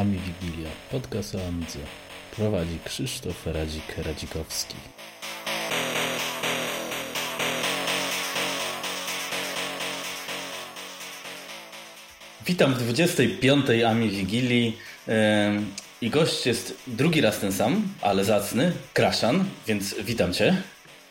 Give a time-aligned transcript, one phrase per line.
[0.00, 1.78] Ami Wigilia, podcast o Amidze.
[2.36, 4.74] Prowadzi Krzysztof Radzik-Radzikowski.
[12.46, 13.66] Witam w 25.
[13.86, 14.78] Ami Wigilii.
[16.00, 20.62] I gość jest drugi raz ten sam, ale zacny, Kraszan, więc witam Cię.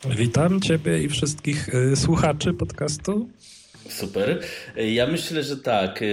[0.10, 3.30] Witam Ciebie i wszystkich y, słuchaczy podcastu.
[3.90, 4.40] Super.
[4.76, 6.04] Ja myślę, że tak.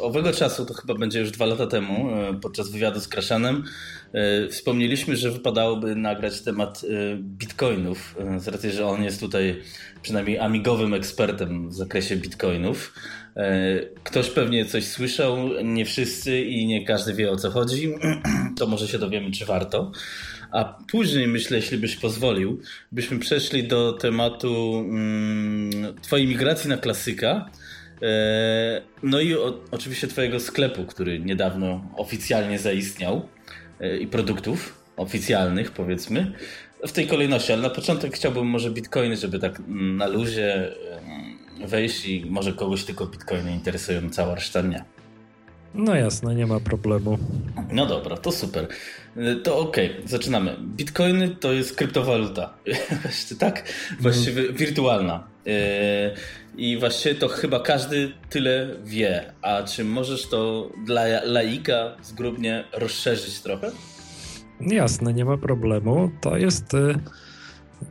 [0.00, 3.64] Owego czasu, to chyba będzie już dwa lata temu, y, podczas wywiadu z Kraszanem,
[4.44, 6.82] y, wspomnieliśmy, że wypadałoby nagrać temat
[7.18, 9.62] bitcoinów, z racji, że on jest tutaj
[10.02, 12.92] przynajmniej amigowym ekspertem w zakresie bitcoinów.
[14.04, 17.94] Ktoś pewnie coś słyszał, nie wszyscy i nie każdy wie o co chodzi.
[18.58, 19.92] To może się dowiemy, czy warto.
[20.50, 22.60] A później, myślę, jeśli byś pozwolił,
[22.92, 27.50] byśmy przeszli do tematu mm, Twojej migracji na klasyka.
[28.02, 29.34] E, no i
[29.70, 33.28] oczywiście Twojego sklepu, który niedawno oficjalnie zaistniał
[33.80, 36.32] e, i produktów oficjalnych, powiedzmy.
[36.86, 40.72] W tej kolejności, ale na początek chciałbym może bitcoiny, żeby tak na luzie
[41.66, 44.84] wejść i może kogoś tylko bitcoiny interesują, cała reszta nie.
[45.76, 47.18] No jasne, nie ma problemu.
[47.72, 48.68] No dobra, to super.
[49.42, 50.56] To okej, okay, zaczynamy.
[50.60, 52.54] Bitcoiny to jest kryptowaluta.
[53.38, 53.72] tak?
[54.00, 54.56] Właściwie mm.
[54.56, 55.26] wirtualna.
[55.46, 56.14] E,
[56.56, 59.32] I właściwie to chyba każdy tyle wie.
[59.42, 63.70] A czy możesz to dla laika zgrubnie rozszerzyć trochę?
[64.60, 66.10] Jasne, nie ma problemu.
[66.20, 66.94] To jest y,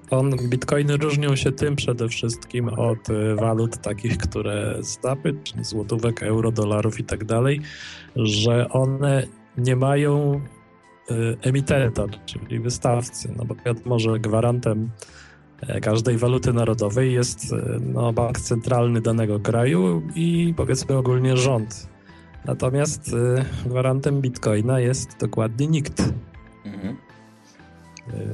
[0.09, 6.23] on, bitcoiny różnią się tym przede wszystkim od y, walut takich, które znamy, czyli złotówek,
[6.23, 7.61] euro, dolarów i tak dalej,
[8.15, 9.27] że one
[9.57, 10.41] nie mają
[11.11, 13.33] y, emitenta, czyli wystawcy.
[13.37, 14.89] No bo wiadomo, że gwarantem
[15.61, 17.55] e, każdej waluty narodowej jest y,
[17.93, 21.89] no, bank centralny danego kraju i powiedzmy ogólnie rząd.
[22.45, 23.15] Natomiast
[23.65, 26.13] gwarantem bitcoina jest dokładnie nikt.
[26.65, 27.04] Mhm.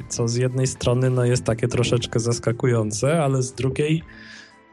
[0.09, 4.03] Co z jednej strony no, jest takie troszeczkę zaskakujące, ale z drugiej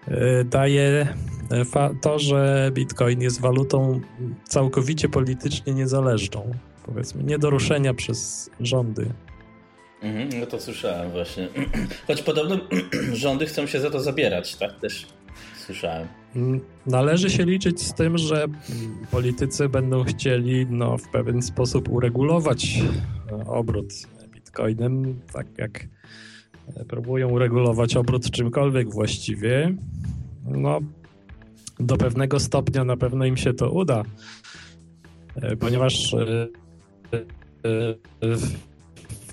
[0.09, 1.15] e, daje
[1.51, 4.01] e, to, że Bitcoin jest walutą
[4.45, 6.53] całkowicie politycznie niezależną.
[6.87, 9.11] Powiedzmy, nie do ruszenia przez rządy.
[10.03, 11.49] Mhm, no to słyszałem właśnie.
[12.07, 12.59] Choć podobno
[13.13, 15.07] rządy chcą się za to zabierać, tak też
[15.67, 16.09] słyszałem.
[16.37, 18.47] Mm, należy się liczyć z tym, że
[19.11, 22.81] politycy będą chcieli no, w pewien sposób uregulować
[23.33, 23.93] e, obrót
[24.49, 25.87] Bitcoinem, tak jak
[26.77, 29.75] e, próbują regulować obrót czymkolwiek właściwie,
[30.45, 30.81] no
[31.81, 34.03] do pewnego stopnia na pewno im się to uda,
[35.37, 36.49] e, ponieważ e,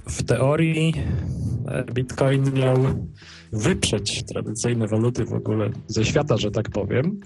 [0.05, 0.93] w teorii
[1.93, 2.77] Bitcoin miał
[3.51, 7.19] wyprzeć tradycyjne waluty w ogóle ze świata, że tak powiem.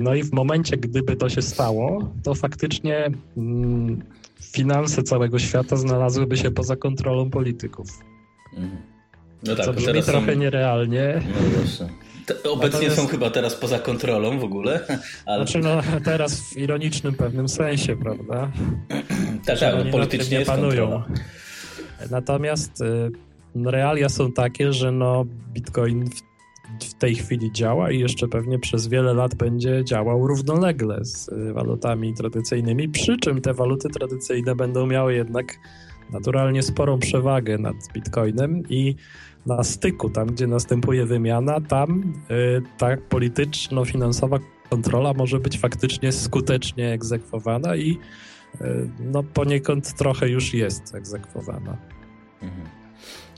[0.00, 4.02] No i w momencie, gdyby to się stało, to faktycznie mm,
[4.40, 7.88] finanse całego świata znalazłyby się poza kontrolą polityków.
[8.52, 8.82] Mhm.
[9.46, 10.38] No tak, Co brzmi trochę są...
[10.38, 11.22] nierealnie.
[11.28, 11.88] No właśnie.
[12.26, 12.96] Te, obecnie Natomiast...
[12.96, 14.80] są chyba teraz poza kontrolą w ogóle.
[15.26, 15.46] Ale...
[15.46, 18.50] Znaczy no teraz w ironicznym pewnym sensie, prawda?
[19.46, 20.90] tak, tak, no, politycznie nie panują.
[20.90, 21.20] Kontrola.
[22.10, 23.10] Natomiast y,
[23.54, 26.35] no, realia są takie, że no Bitcoin w
[26.80, 31.52] w tej chwili działa i jeszcze pewnie przez wiele lat będzie działał równolegle z y,
[31.52, 35.58] walutami tradycyjnymi, przy czym te waluty tradycyjne będą miały jednak
[36.12, 38.94] naturalnie sporą przewagę nad Bitcoinem i
[39.46, 44.38] na styku, tam gdzie następuje wymiana, tam y, ta polityczno-finansowa
[44.70, 47.98] kontrola może być faktycznie skutecznie egzekwowana i
[48.60, 51.76] y, no poniekąd trochę już jest egzekwowana.
[52.42, 52.75] Mhm.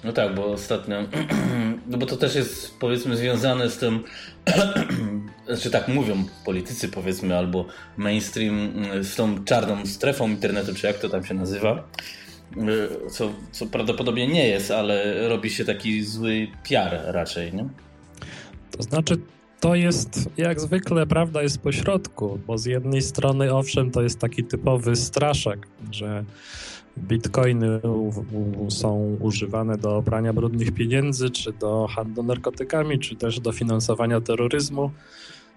[0.05, 0.97] No tak, bo ostatnio,
[1.91, 4.05] no bo to też jest powiedzmy związane z tym,
[5.47, 7.67] znaczy tak mówią politycy powiedzmy, albo
[7.97, 8.73] mainstream
[9.03, 11.89] z tą czarną strefą internetu, czy jak to tam się nazywa,
[13.11, 17.69] co, co prawdopodobnie nie jest, ale robi się taki zły PR raczej, nie?
[18.71, 19.17] To znaczy
[19.61, 24.19] to jest jak zwykle prawda jest po środku, bo z jednej strony owszem to jest
[24.19, 26.25] taki typowy straszak, że
[26.99, 27.81] bitcoiny
[28.69, 34.91] są używane do prania brudnych pieniędzy, czy do handlu narkotykami, czy też do finansowania terroryzmu.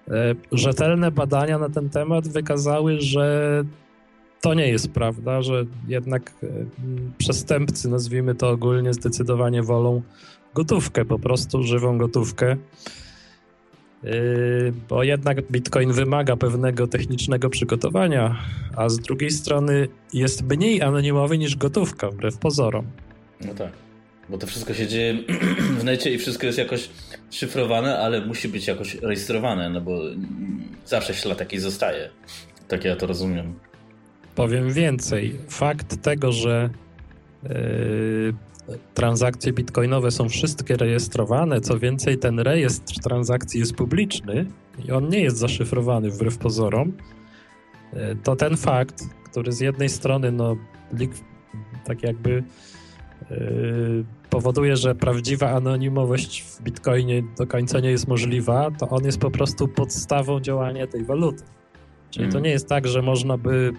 [0.08, 3.64] E, rzetelne badania na ten temat wykazały, że
[4.42, 6.48] to nie jest prawda, że jednak e,
[7.18, 10.02] przestępcy, nazwijmy to ogólnie, zdecydowanie wolą
[10.54, 12.58] gotówkę, po prostu żywą gotówkę.
[14.04, 18.36] Yy, bo jednak Bitcoin wymaga pewnego technicznego przygotowania,
[18.76, 22.86] a z drugiej strony jest mniej anonimowy niż gotówka, wbrew pozorom.
[23.46, 23.72] No tak,
[24.30, 25.14] bo to wszystko się dzieje
[25.80, 26.90] w necie i wszystko jest jakoś
[27.32, 30.00] szyfrowane, ale musi być jakoś rejestrowane, no bo
[30.86, 32.10] zawsze ślad taki zostaje.
[32.68, 33.54] Tak ja to rozumiem.
[34.36, 35.36] Powiem więcej.
[35.50, 36.70] Fakt tego, że
[37.44, 38.34] yy,
[38.94, 44.46] transakcje bitcoinowe są wszystkie rejestrowane, co więcej, ten rejestr transakcji jest publiczny
[44.86, 46.94] i on nie jest zaszyfrowany wbrew pozorom,
[47.94, 50.56] yy, to ten fakt, który z jednej strony, no,
[51.86, 52.44] tak jakby
[53.30, 59.20] yy, powoduje, że prawdziwa anonimowość w bitcoinie do końca nie jest możliwa, to on jest
[59.20, 61.44] po prostu podstawą działania tej waluty.
[62.10, 62.44] Czyli to mm.
[62.44, 63.74] nie jest tak, że można by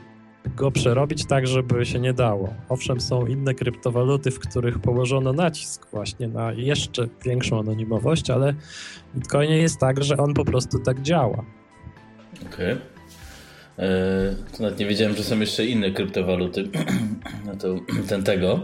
[0.56, 2.55] go przerobić tak, żeby się nie dało.
[2.69, 9.19] Owszem, są inne kryptowaluty, w których położono nacisk właśnie na jeszcze większą anonimowość, ale w
[9.19, 11.44] Bitcoinie jest tak, że on po prostu tak działa.
[12.47, 12.73] Okej.
[12.73, 12.93] Okay.
[13.79, 16.69] E, to nawet nie wiedziałem, że są jeszcze inne kryptowaluty.
[17.47, 17.77] no to
[18.09, 18.61] ten tego.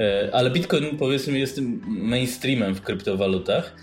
[0.00, 3.76] E, ale Bitcoin powiedzmy jest mainstreamem w kryptowalutach.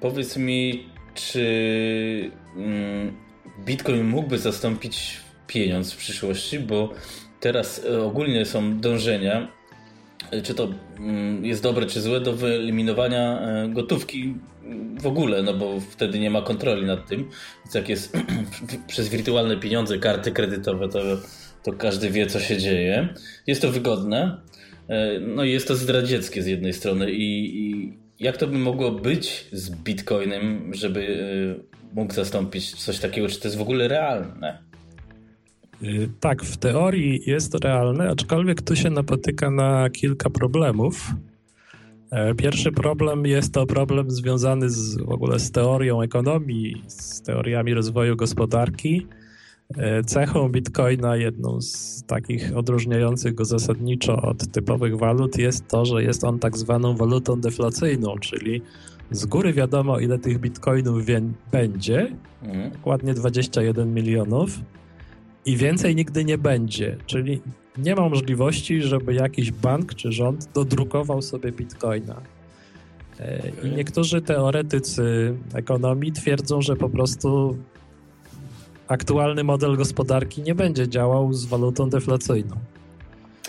[0.00, 3.16] Powiedz mi, czy mm,
[3.64, 6.92] Bitcoin mógłby zastąpić pieniądz w przyszłości, bo
[7.40, 9.48] teraz e, ogólnie są dążenia,
[10.30, 14.34] e, czy to mm, jest dobre, czy złe, do wyeliminowania e, gotówki
[15.00, 17.28] w ogóle, no bo wtedy nie ma kontroli nad tym.
[17.64, 18.16] Więc jak jest
[18.88, 21.02] przez wirtualne pieniądze, karty kredytowe, to,
[21.62, 23.08] to każdy wie, co się dzieje.
[23.46, 24.40] Jest to wygodne,
[25.20, 29.46] no i jest to zdradzieckie z jednej strony i, i jak to by mogło być
[29.52, 31.06] z Bitcoinem, żeby
[31.92, 33.28] mógł zastąpić coś takiego?
[33.28, 34.65] Czy to jest w ogóle realne?
[35.82, 41.10] Y, tak, w teorii jest to realne, aczkolwiek tu się napotyka na kilka problemów.
[42.10, 47.74] E, pierwszy problem jest to problem związany z, w ogóle z teorią ekonomii, z teoriami
[47.74, 49.06] rozwoju gospodarki.
[49.76, 56.02] E, cechą bitcoina, jedną z takich odróżniających go zasadniczo od typowych walut, jest to, że
[56.02, 58.62] jest on tak zwaną walutą deflacyjną, czyli
[59.10, 61.04] z góry wiadomo, ile tych bitcoinów
[61.52, 62.16] będzie.
[62.42, 62.70] Mhm.
[62.70, 64.50] Dokładnie 21 milionów
[65.46, 66.96] i więcej nigdy nie będzie.
[67.06, 67.40] Czyli
[67.78, 72.22] nie ma możliwości, żeby jakiś bank czy rząd dodrukował sobie bitcoina.
[73.20, 77.56] E, I niektórzy teoretycy ekonomii twierdzą, że po prostu
[78.88, 82.56] aktualny model gospodarki nie będzie działał z walutą deflacyjną.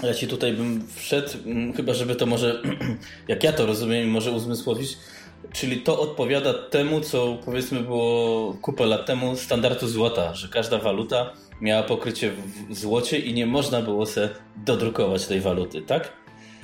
[0.03, 1.29] Ja ci tutaj bym wszedł,
[1.75, 2.61] chyba żeby to może,
[3.27, 4.97] jak ja to rozumiem, może uzmysłowić,
[5.53, 11.33] czyli to odpowiada temu, co powiedzmy było kupę lat temu standardu złota, że każda waluta
[11.62, 12.31] miała pokrycie
[12.69, 14.30] w złocie i nie można było sobie
[14.65, 16.13] dodrukować tej waluty, tak?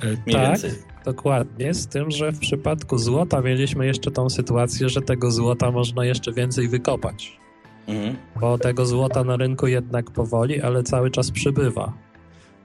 [0.02, 0.70] E, Mniej tak, więcej.
[1.04, 1.74] dokładnie.
[1.74, 6.32] Z tym, że w przypadku złota mieliśmy jeszcze tą sytuację, że tego złota można jeszcze
[6.32, 7.38] więcej wykopać.
[7.86, 8.16] Mhm.
[8.40, 11.92] Bo tego złota na rynku jednak powoli, ale cały czas przybywa.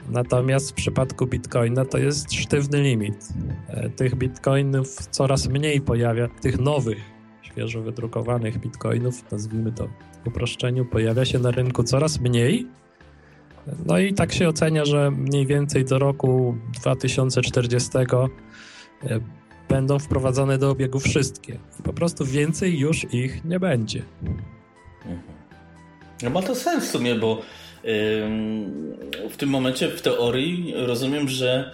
[0.09, 3.27] Natomiast w przypadku bitcoina to jest sztywny limit.
[3.67, 6.97] E, tych bitcoinów coraz mniej pojawia, tych nowych,
[7.41, 9.87] świeżo wydrukowanych bitcoinów, nazwijmy to
[10.25, 12.67] uproszczeniu, pojawia się na rynku coraz mniej.
[13.85, 18.07] No i tak się ocenia, że mniej więcej do roku 2040 e,
[19.69, 21.59] będą wprowadzone do obiegu wszystkie.
[21.83, 24.01] Po prostu więcej już ich nie będzie.
[24.21, 25.39] Mhm.
[26.23, 27.41] No ma to sens w sumie, bo
[29.29, 31.71] w tym momencie w teorii rozumiem, że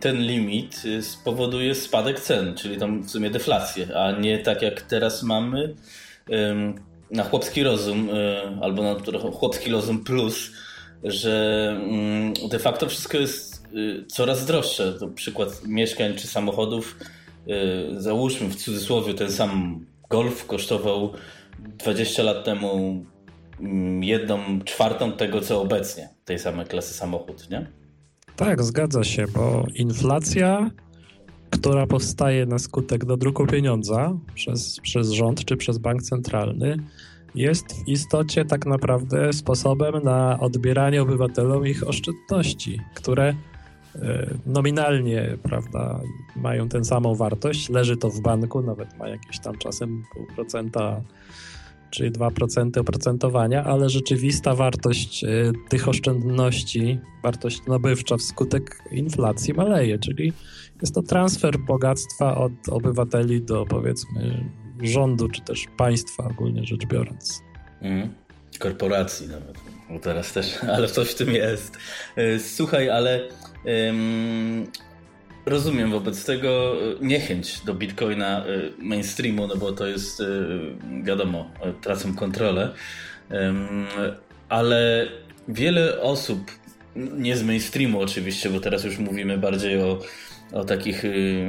[0.00, 5.22] ten limit spowoduje spadek cen, czyli tam w sumie deflację, a nie tak jak teraz
[5.22, 5.74] mamy
[7.10, 8.94] na chłopski rozum e, albo na
[9.32, 10.50] chłopski rozum plus,
[11.04, 14.92] że mm, de facto wszystko jest y, coraz droższe.
[14.92, 16.96] To przykład mieszkań czy samochodów.
[17.48, 21.12] Y, załóżmy w cudzysłowie ten sam Golf kosztował
[21.58, 23.04] 20 lat temu
[23.60, 27.66] mm, jedną czwartą tego, co obecnie tej samej klasy samochód, nie?
[28.36, 30.70] Tak, zgadza się, bo inflacja,
[31.54, 36.76] która powstaje na skutek dodruku pieniądza przez, przez rząd czy przez bank centralny,
[37.34, 43.34] jest w istocie tak naprawdę sposobem na odbieranie obywatelom ich oszczędności, które
[43.94, 46.00] e, nominalnie, prawda,
[46.36, 51.00] mają tę samą wartość, leży to w banku, nawet ma jakieś tam czasem pół procenta
[51.90, 55.28] czy 2% oprocentowania, ale rzeczywista wartość e,
[55.68, 60.32] tych oszczędności, wartość nabywcza wskutek inflacji maleje, czyli
[60.82, 64.44] jest to transfer bogactwa od obywateli do powiedzmy
[64.82, 67.42] rządu, czy też państwa ogólnie rzecz biorąc.
[67.80, 68.08] Mm.
[68.58, 69.56] Korporacji nawet.
[69.90, 71.76] Bo teraz też, ale coś w tym jest.
[72.16, 73.28] E, słuchaj, ale
[73.64, 74.66] um,
[75.46, 78.46] rozumiem wobec tego niechęć do bitcoina e,
[78.78, 80.22] mainstreamu, no bo to jest,
[81.02, 81.50] wiadomo,
[81.80, 82.74] tracą kontrolę.
[83.30, 83.86] Um,
[84.48, 85.08] ale
[85.48, 86.50] wiele osób,
[86.96, 89.98] nie z mainstreamu oczywiście, bo teraz już mówimy bardziej o
[90.52, 91.46] o takich y,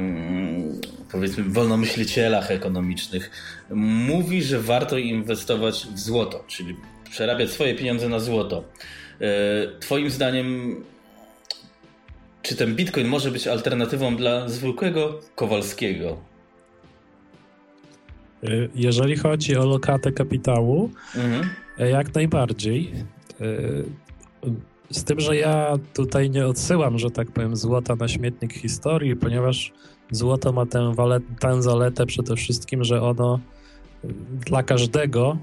[1.12, 3.30] powiedzmy wolnomyślicielach ekonomicznych
[3.70, 6.76] mówi, że warto inwestować w złoto, czyli
[7.10, 8.64] przerabiać swoje pieniądze na złoto.
[9.80, 10.76] Twoim zdaniem,
[12.42, 16.18] czy ten bitcoin może być alternatywą dla zwykłego Kowalskiego?
[18.74, 21.50] Jeżeli chodzi o lokatę kapitału, mhm.
[21.78, 22.92] jak najbardziej.
[24.90, 29.72] Z tym, że ja tutaj nie odsyłam, że tak powiem, złota na śmietnik historii, ponieważ
[30.10, 30.92] złoto ma tę,
[31.40, 33.40] tę zaletę przede wszystkim, że ono
[34.46, 35.38] dla każdego,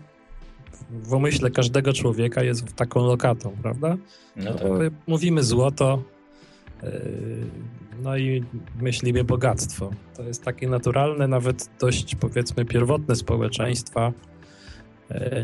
[0.89, 3.97] w umyśle każdego człowieka jest taką lokatą, prawda?
[4.35, 4.67] No tak.
[5.07, 6.03] Mówimy złoto,
[6.83, 6.89] yy,
[8.03, 8.43] no i
[8.81, 9.91] myślimy bogactwo.
[10.15, 14.13] To jest takie naturalne, nawet dość powiedzmy pierwotne społeczeństwa,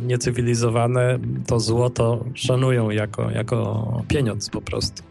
[0.02, 5.04] niecywilizowane, to złoto szanują jako, jako pieniądz po prostu.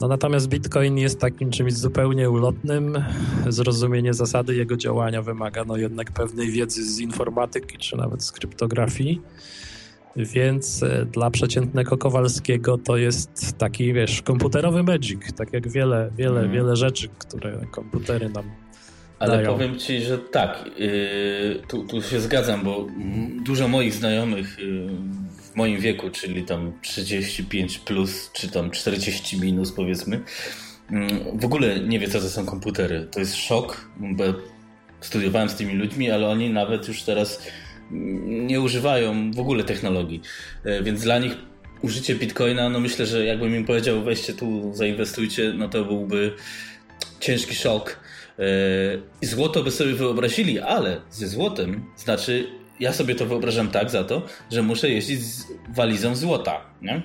[0.00, 3.04] No natomiast Bitcoin jest takim czymś zupełnie ulotnym.
[3.48, 9.22] Zrozumienie zasady jego działania wymaga no jednak pewnej wiedzy z informatyki czy nawet z kryptografii.
[10.16, 16.40] Więc e, dla przeciętnego Kowalskiego to jest taki, wiesz, komputerowy magic, tak jak wiele, wiele,
[16.40, 16.52] mm.
[16.52, 18.44] wiele rzeczy, które komputery nam
[19.18, 19.52] ale dają.
[19.52, 22.86] powiem ci, że tak, yy, tu, tu się zgadzam, bo
[23.44, 24.88] dużo moich znajomych yy,
[25.42, 30.20] w moim wieku, czyli tam 35 plus, czy tam 40 minus powiedzmy,
[31.34, 33.08] w ogóle nie wie, co to są komputery.
[33.10, 34.24] To jest szok, bo
[35.00, 37.42] studiowałem z tymi ludźmi, ale oni nawet już teraz
[38.24, 40.22] nie używają w ogóle technologii.
[40.64, 41.36] E, więc dla nich
[41.82, 46.34] użycie bitcoina, no myślę, że jakbym im powiedział, weźcie tu, zainwestujcie, no to byłby
[47.20, 48.00] ciężki szok.
[48.38, 48.42] E,
[49.22, 52.46] I złoto by sobie wyobrazili, ale ze złotem znaczy
[52.80, 57.02] ja sobie to wyobrażam tak za to, że muszę jeździć z walizą złota, nie?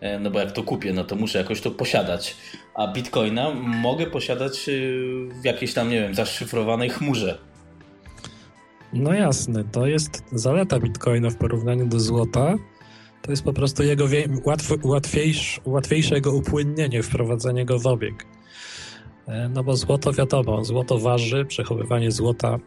[0.00, 2.36] E, no bo jak to kupię, no to muszę jakoś to posiadać.
[2.74, 4.66] A bitcoina mogę posiadać
[5.42, 7.38] w jakiejś tam, nie wiem, zaszyfrowanej chmurze.
[8.92, 12.54] No jasne, to jest zaleta bitcoina w porównaniu do złota.
[13.22, 14.04] To jest po prostu jego
[14.44, 18.26] łatw łatwiejsz, łatwiejsze jego upłynnienie, wprowadzenie go w obieg.
[19.28, 22.58] E, no bo złoto wiadomo, złoto waży, przechowywanie złota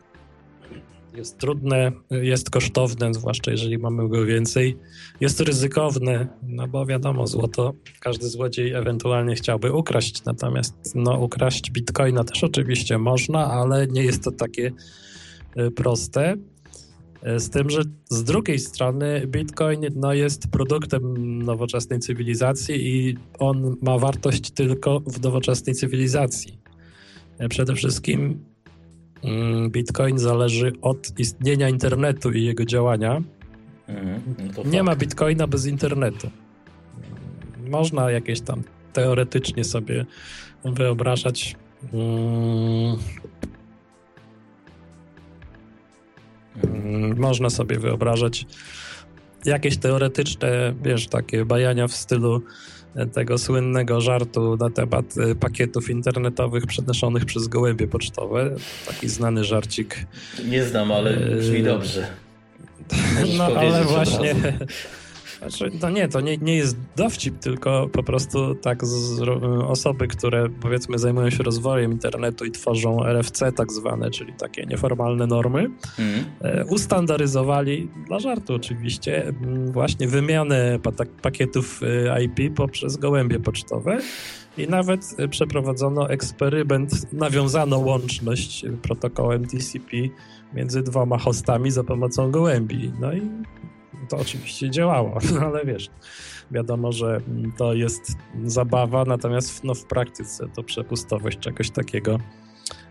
[1.16, 4.78] jest trudne, jest kosztowne, zwłaszcza jeżeli mamy go więcej.
[5.20, 12.24] Jest ryzykowne, no bo wiadomo, złoto każdy złodziej ewentualnie chciałby ukraść, natomiast no, ukraść bitcoina
[12.24, 14.72] też oczywiście można, ale nie jest to takie
[15.58, 16.36] Y, proste.
[17.28, 23.76] Y, z tym, że z drugiej strony Bitcoin no, jest produktem nowoczesnej cywilizacji i on
[23.82, 26.60] ma wartość tylko w nowoczesnej cywilizacji.
[27.42, 28.44] Y, przede wszystkim
[29.24, 33.22] mm, Bitcoin zależy od istnienia internetu i jego działania.
[33.88, 34.22] Mhm,
[34.58, 36.30] no Nie ma Bitcoina bez internetu.
[37.70, 38.64] Można jakieś tam
[38.94, 40.06] teoretycznie sobie
[40.66, 41.56] wyobrażać
[47.18, 48.46] można sobie wyobrażać
[49.46, 52.42] jakieś teoretyczne, wiesz, takie bajania w stylu
[53.14, 58.56] tego słynnego żartu na temat y, pakietów internetowych przenoszonych przez gołębie pocztowe.
[58.88, 60.06] Taki znany żarcik.
[60.46, 62.08] Nie znam, ale brzmi y, dobrze.
[63.38, 64.36] no ale właśnie
[65.42, 69.22] Znaczy, no nie, to nie, nie jest dowcip, tylko po prostu tak z,
[69.68, 75.28] osoby, które powiedzmy zajmują się rozwojem internetu i tworzą RFC tak zwane, czyli takie nieformalne
[75.28, 75.70] normy,
[76.00, 76.26] mm.
[76.70, 79.34] ustandaryzowali, dla żartu oczywiście,
[79.72, 80.80] właśnie wymianę
[81.22, 84.00] pakietów e, IP poprzez gołębie pocztowe
[84.58, 89.98] i nawet e, przeprowadzono eksperyment, nawiązano łączność protokołem TCP
[90.54, 92.92] między dwoma hostami za pomocą gołębi.
[93.00, 93.22] No i
[94.10, 95.90] to oczywiście działało, ale wiesz,
[96.52, 97.22] wiadomo, że
[97.58, 98.02] to jest
[98.46, 102.20] zabawa, natomiast no, w praktyce to przepustowość czegoś takiego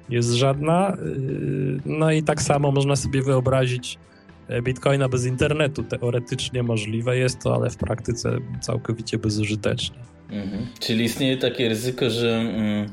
[0.08, 0.96] jest żadna.
[1.02, 3.98] Yy, no i tak samo można sobie wyobrazić
[4.48, 5.84] e, Bitcoina bez internetu.
[5.84, 9.96] Teoretycznie możliwe jest to, ale w praktyce całkowicie bezużyteczne.
[10.30, 10.66] Mhm.
[10.80, 12.90] Czyli istnieje takie ryzyko, że mm,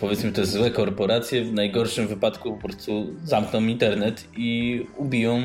[0.00, 5.42] powiedzmy te złe korporacje w najgorszym wypadku po prostu zamkną internet i ubiją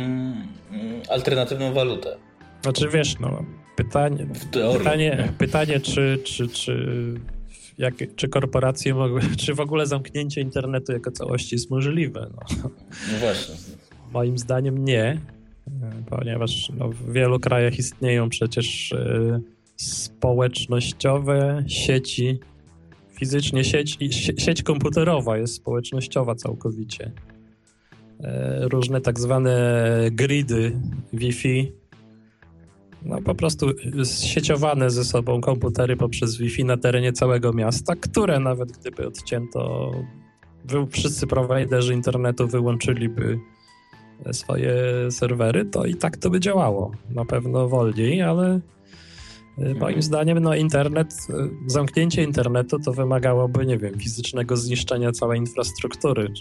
[0.72, 2.18] Mm, alternatywną walutę.
[2.62, 4.28] Znaczy wiesz, no, pytanie,
[4.58, 7.14] pytanie, pytanie czy, czy, czy,
[7.78, 12.30] jak, czy korporacje mogły, czy w ogóle zamknięcie internetu jako całości jest możliwe?
[12.32, 12.70] No,
[13.12, 13.56] no właśnie.
[14.14, 15.18] Moim zdaniem nie,
[16.10, 19.42] ponieważ no, w wielu krajach istnieją przecież y,
[19.76, 22.40] społecznościowe sieci,
[23.22, 23.98] fizycznie sieć,
[24.38, 27.12] sieć komputerowa jest społecznościowa całkowicie.
[28.20, 29.56] E, różne tak zwane
[30.12, 30.72] gridy
[31.14, 31.72] Wi-Fi.
[33.06, 33.68] No po prostu
[34.04, 39.92] sieciowane ze sobą komputery poprzez Wi-Fi na terenie całego miasta, które nawet gdyby odcięto,
[40.92, 43.40] wszyscy prowajderzy internetu wyłączyliby
[44.32, 44.74] swoje
[45.12, 46.92] serwery, to i tak to by działało.
[47.10, 48.60] Na pewno wolniej, ale.
[49.58, 51.28] Moim zdaniem, no internet,
[51.68, 56.34] zamknięcie internetu to wymagałoby, nie wiem, fizycznego zniszczenia całej infrastruktury.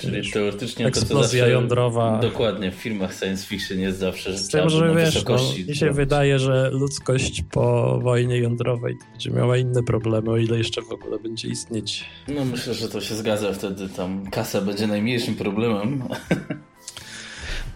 [0.00, 2.18] Czyli teoretycznie eksplozja to, jądrowa.
[2.18, 5.36] Dokładnie, w filmach science fiction jest zawsze, że Z tym, że wiesz, no,
[5.68, 10.82] mi się wydaje, że ludzkość po wojnie jądrowej będzie miała inne problemy, o ile jeszcze
[10.82, 12.04] w ogóle będzie istnieć.
[12.28, 16.02] No myślę, że to się zgadza, wtedy tam kasa będzie najmniejszym problemem.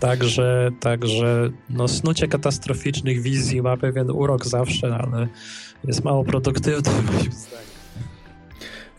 [0.03, 5.29] Także, także no, snucie katastroficznych wizji ma pewien urok zawsze, ale
[5.85, 7.31] jest mało produktywny moim.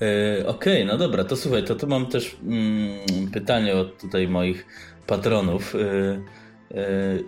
[0.01, 4.27] E, okej, okay, no dobra, to słuchaj, to tu mam też mm, pytanie od tutaj
[4.27, 4.65] moich
[5.07, 5.75] patronów.
[5.75, 5.79] E,
[6.77, 7.19] e,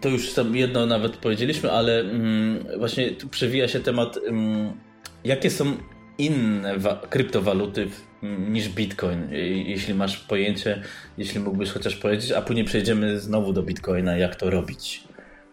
[0.00, 4.72] to już tam jedno nawet powiedzieliśmy, ale mm, właśnie tu przewija się temat, mm,
[5.24, 5.76] jakie są
[6.20, 6.74] inne
[7.10, 7.88] kryptowaluty
[8.48, 9.28] niż Bitcoin,
[9.66, 10.82] jeśli masz pojęcie,
[11.18, 15.04] jeśli mógłbyś chociaż powiedzieć, a później przejdziemy znowu do Bitcoina, jak to robić.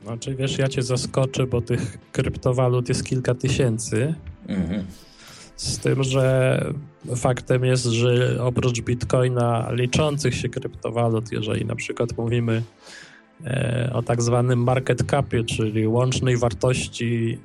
[0.04, 4.14] Znaczy wiesz, ja cię zaskoczę, bo tych kryptowalut jest kilka tysięcy.
[4.48, 4.86] Mhm.
[5.56, 6.66] Z tym, że
[7.16, 12.62] faktem jest, że oprócz bitcoina liczących się kryptowalut, jeżeli na przykład mówimy
[13.46, 17.38] e, o tak zwanym market capie, czyli łącznej wartości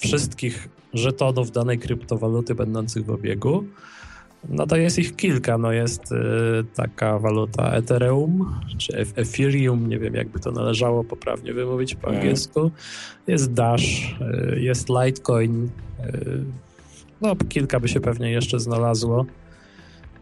[0.00, 3.64] wszystkich żetonów danej kryptowaluty będących w obiegu,
[4.48, 5.58] no to jest ich kilka.
[5.58, 6.16] No jest y,
[6.74, 12.16] taka waluta Ethereum, czy Ethereum, nie wiem jakby to należało poprawnie wymówić po mhm.
[12.16, 12.70] angielsku.
[13.26, 14.16] Jest Dash,
[14.54, 16.44] y, jest Litecoin, y,
[17.20, 19.26] no kilka by się pewnie jeszcze znalazło.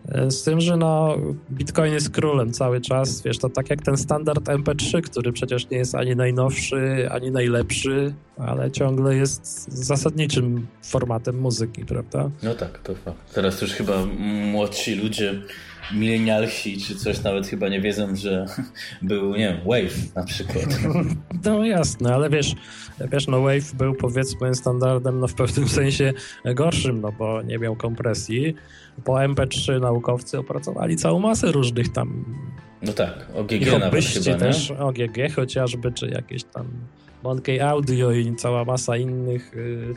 [0.09, 1.17] E, z tym, że no,
[1.51, 5.79] Bitcoin jest królem cały czas, wiesz, to tak jak ten standard MP3, który przecież nie
[5.79, 12.31] jest ani najnowszy, ani najlepszy, ale ciągle jest zasadniczym formatem muzyki, prawda?
[12.43, 13.35] No tak, to fakt.
[13.35, 14.07] Teraz już chyba
[14.53, 15.43] młodsi ludzie
[15.93, 18.47] milenialsi czy coś nawet chyba nie wiedzą, że
[19.03, 20.67] był, nie wiem, Wave na przykład.
[21.45, 22.55] No jasne, ale wiesz,
[23.13, 26.13] wiesz, no Wave był powiedzmy standardem no w pewnym sensie
[26.55, 28.55] gorszym, no bo nie miał kompresji.
[29.05, 32.25] Po MP3 naukowcy opracowali całą masę różnych tam
[32.83, 36.67] no tak, OGG nawet chyba, też, OGG chociażby, czy jakieś tam
[37.23, 39.95] Monkey Audio i cała masa innych y,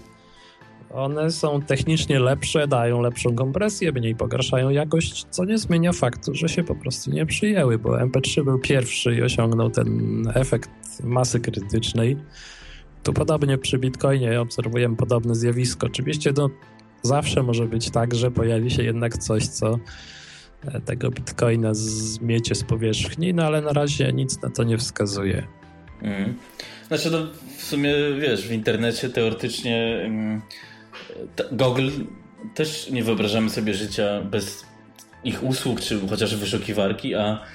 [0.94, 6.50] one są technicznie lepsze, dają lepszą kompresję, mniej pogarszają jakość, co nie zmienia faktu, że
[6.50, 10.70] się po prostu nie przyjęły, bo MP3 był pierwszy i osiągnął ten efekt
[11.04, 12.18] masy krytycznej.
[13.04, 15.88] Tu podobnie przy Bitcoinie obserwujemy podobne zjawisko.
[15.88, 16.50] Oczywiście no,
[17.04, 19.80] zawsze może być tak, że pojawi się jednak coś, co
[20.66, 25.48] e, tego Bitcoina zmiecie z powierzchni, no ale na razie nic na to nie wskazuje.
[26.02, 26.34] Mm.
[26.88, 27.18] Znaczy, no,
[27.58, 30.02] w sumie wiesz, w internecie teoretycznie.
[30.06, 30.42] Mm,
[31.52, 31.90] Google
[32.56, 34.66] też nie wyobrażamy sobie życia bez
[35.24, 37.46] ich usług, czy chociaż wyszukiwarki, a,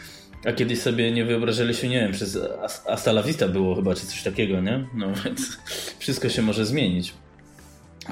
[0.44, 2.38] a kiedyś sobie nie wyobrażaliśmy, nie wiem, przez
[2.86, 4.88] Asta La Vista było chyba, czy coś takiego, nie?
[4.94, 5.58] No więc
[5.98, 7.14] wszystko się może zmienić.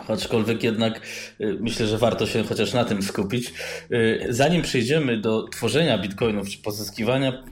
[0.09, 1.01] Aczkolwiek jednak
[1.41, 3.53] y, myślę, że warto się chociaż na tym skupić.
[3.93, 7.45] Y, zanim przejdziemy do tworzenia bitcoinów czy pozyskiwania,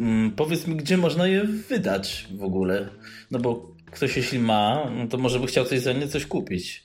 [0.00, 2.88] mm, powiedz mi, gdzie można je wydać w ogóle?
[3.30, 6.84] No bo ktoś jeśli ma, no to może by chciał coś za nie coś kupić.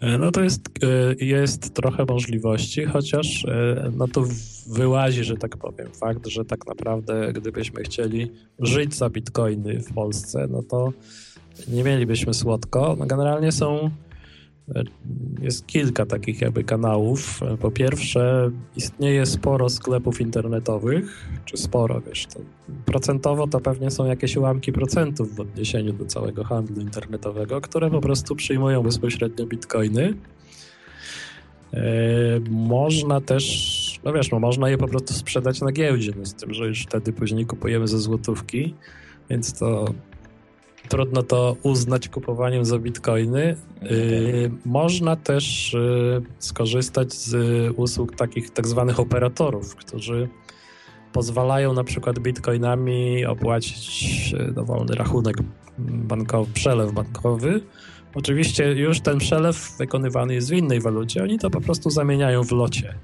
[0.00, 4.24] E, no to jest, e, jest trochę możliwości, chociaż e, no to
[4.66, 10.46] wyłazi, że tak powiem, fakt, że tak naprawdę gdybyśmy chcieli żyć za bitcoiny w Polsce,
[10.50, 10.92] no to
[11.68, 12.96] nie mielibyśmy słodko.
[12.98, 13.90] No generalnie są
[15.42, 17.40] jest kilka takich jakby kanałów.
[17.60, 22.40] Po pierwsze, istnieje sporo sklepów internetowych, czy sporo, wiesz, to
[22.84, 28.00] procentowo to pewnie są jakieś ułamki procentów w odniesieniu do całego handlu internetowego, które po
[28.00, 30.14] prostu przyjmują bezpośrednio bitcoiny.
[31.72, 31.80] Yy,
[32.50, 36.54] można też, no wiesz, no można je po prostu sprzedać na giełdzie, no z tym,
[36.54, 38.74] że już wtedy później kupujemy ze złotówki,
[39.30, 39.94] więc to
[40.88, 43.56] trudno to uznać kupowaniem za bitcoiny.
[43.82, 47.34] Yy, można też yy, skorzystać z
[47.76, 50.28] usług takich tak zwanych operatorów, którzy
[51.12, 55.36] pozwalają na przykład bitcoinami opłacić yy, dowolny rachunek
[55.78, 57.60] bankowy, przelew bankowy.
[58.14, 62.52] Oczywiście już ten przelew wykonywany jest w innej walucie, oni to po prostu zamieniają w
[62.52, 62.94] locie.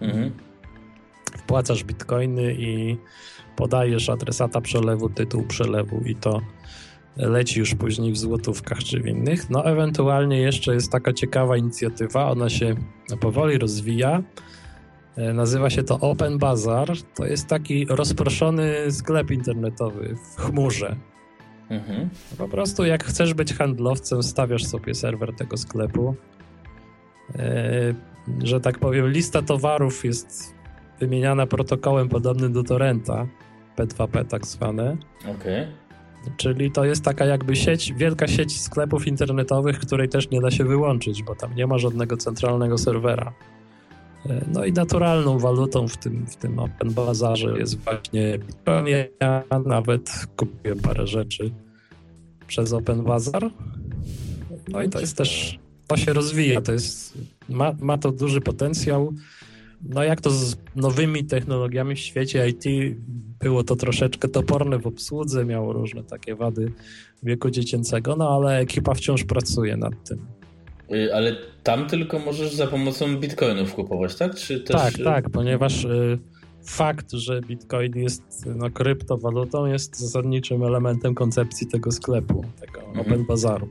[0.00, 0.30] Mhm.
[1.38, 2.96] Wpłacasz bitcoiny i
[3.56, 6.40] podajesz adresata przelewu, tytuł przelewu i to
[7.16, 9.50] leci już później w złotówkach czy w innych.
[9.50, 12.74] No ewentualnie jeszcze jest taka ciekawa inicjatywa, ona się
[13.20, 14.22] powoli rozwija.
[15.16, 16.88] E, nazywa się to Open Bazaar.
[17.14, 20.96] To jest taki rozproszony sklep internetowy w chmurze.
[21.70, 22.08] Mhm.
[22.38, 26.14] Po prostu jak chcesz być handlowcem, stawiasz sobie serwer tego sklepu.
[27.36, 27.94] E,
[28.42, 30.54] że tak powiem, lista towarów jest
[31.00, 33.26] wymieniana protokołem podobnym do torrenta,
[33.76, 34.96] P2P tak zwane.
[35.20, 35.34] Okej.
[35.34, 35.83] Okay.
[36.36, 40.64] Czyli to jest taka jakby sieć, wielka sieć sklepów internetowych, której też nie da się
[40.64, 43.32] wyłączyć, bo tam nie ma żadnego centralnego serwera.
[44.26, 48.86] E, no i naturalną walutą w tym, w tym Open Bazarze jest właśnie Bitcoin.
[49.20, 51.50] Ja nawet kupiłem parę rzeczy
[52.46, 53.50] przez Open Bazar.
[54.68, 59.12] No i to jest też, to się rozwija, to jest, ma, ma to duży potencjał.
[59.88, 62.64] No jak to z nowymi technologiami w świecie IT
[63.40, 66.72] było to troszeczkę toporne w obsłudze, miało różne takie wady
[67.22, 70.26] wieku dziecięcego, no ale ekipa wciąż pracuje nad tym.
[70.92, 74.34] Y, ale tam tylko możesz za pomocą bitcoinów kupować, tak?
[74.34, 74.76] Czy też...
[74.76, 76.18] Tak, tak, ponieważ y,
[76.64, 83.00] fakt, że bitcoin jest no, kryptowalutą jest zasadniczym elementem koncepcji tego sklepu, tego mhm.
[83.00, 83.68] Open Bazaru.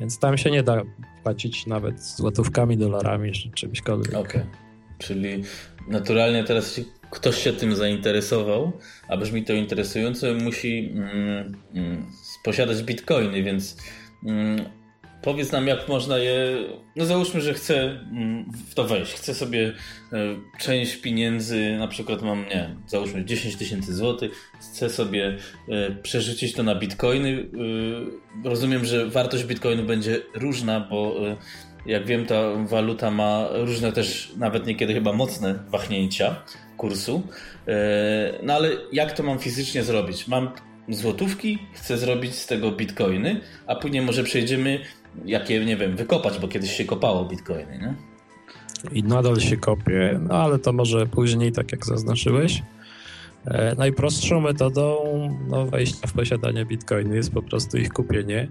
[0.00, 0.82] Więc tam się nie da
[1.22, 4.14] płacić nawet złotówkami, dolarami czy czymśkolwiek.
[4.14, 4.40] Okej.
[4.40, 4.63] Okay.
[4.98, 5.42] Czyli
[5.88, 6.80] naturalnie teraz
[7.10, 8.72] ktoś się tym zainteresował,
[9.08, 12.06] a brzmi to interesująco, musi mm, mm,
[12.44, 13.76] posiadać bitcoiny, więc
[14.26, 14.64] mm,
[15.22, 16.56] powiedz nam, jak można je.
[16.96, 19.12] No załóżmy, że chcę mm, w to wejść.
[19.12, 19.72] Chcę sobie
[20.12, 20.16] e,
[20.58, 25.36] część pieniędzy, na przykład mam, nie, załóżmy 10 tysięcy złotych, chcę sobie
[25.68, 27.48] e, przerzucić to na bitcoiny.
[28.44, 31.16] E, rozumiem, że wartość bitcoinu będzie różna, bo
[31.86, 36.42] jak wiem, ta waluta ma różne też, nawet niekiedy chyba mocne wahnięcia
[36.76, 37.22] kursu.
[38.42, 40.28] No ale jak to mam fizycznie zrobić?
[40.28, 40.50] Mam
[40.88, 44.80] złotówki, chcę zrobić z tego bitcoiny, a później może przejdziemy
[45.24, 47.94] jakie, nie wiem, wykopać, bo kiedyś się kopało bitcoiny, nie?
[48.92, 52.62] I nadal się kopie, no ale to może później, tak jak zaznaczyłeś.
[53.46, 54.96] E, najprostszą metodą
[55.48, 58.48] no, wejścia w posiadanie bitcoiny jest po prostu ich kupienie.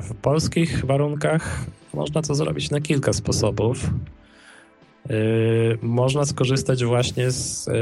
[0.00, 3.90] W polskich warunkach można to zrobić na kilka sposobów.
[5.10, 5.14] E,
[5.82, 7.72] można skorzystać właśnie z e,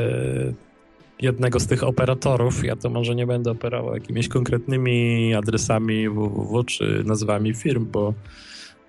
[1.20, 2.64] jednego z tych operatorów.
[2.64, 8.14] Ja to może nie będę operował jakimiś konkretnymi adresami www czy nazwami firm, bo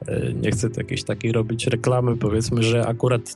[0.08, 3.36] e, nie chcę jakiejś takiej robić reklamy, powiedzmy, że akurat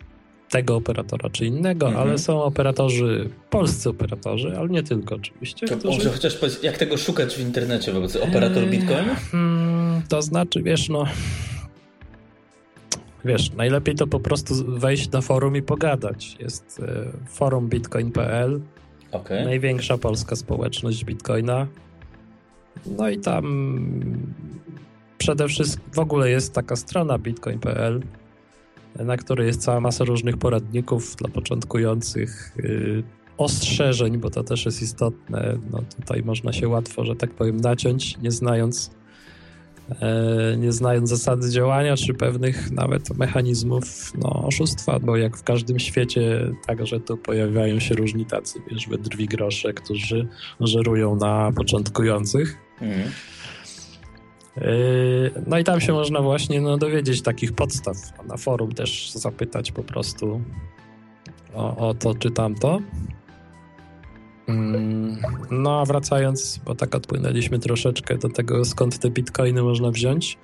[0.54, 2.08] tego operatora czy innego, mhm.
[2.08, 5.68] ale są operatorzy, polscy operatorzy, ale nie tylko oczywiście.
[5.68, 5.98] To którzy...
[5.98, 9.06] Może chociaż powiedz, jak tego szukać w internecie wobec operator Bitcoin?
[9.32, 11.06] Hmm, to znaczy, wiesz, no
[13.26, 16.36] wiesz, najlepiej to po prostu wejść na forum i pogadać.
[16.39, 18.62] Jest e, forum bitcoin.pl,
[19.13, 19.46] Okay.
[19.46, 21.68] Największa polska społeczność Bitcoina.
[22.86, 23.46] No i tam
[25.18, 28.02] przede wszystkim w ogóle jest taka strona bitcoin.pl,
[28.95, 33.03] na której jest cała masa różnych poradników dla początkujących, yy,
[33.38, 35.58] ostrzeżeń, bo to też jest istotne.
[35.71, 38.91] No tutaj można się łatwo, że tak powiem, naciąć, nie znając
[40.01, 45.79] E, nie znając zasady działania, czy pewnych nawet mechanizmów no, oszustwa, bo jak w każdym
[45.79, 50.27] świecie, także tu pojawiają się różni tacy, wiesz, wydrwi grosze, którzy
[50.60, 52.58] żerują na początkujących.
[52.82, 53.12] Mhm.
[54.58, 54.62] E,
[55.48, 57.98] no i tam się można właśnie no, dowiedzieć takich podstaw.
[58.28, 60.42] Na forum też zapytać po prostu
[61.54, 62.80] o, o to czy tamto.
[64.48, 65.18] Mm,
[65.52, 70.38] no a wracając, bo tak odpłynęliśmy troszeczkę do tego, skąd te bitcoiny można wziąć,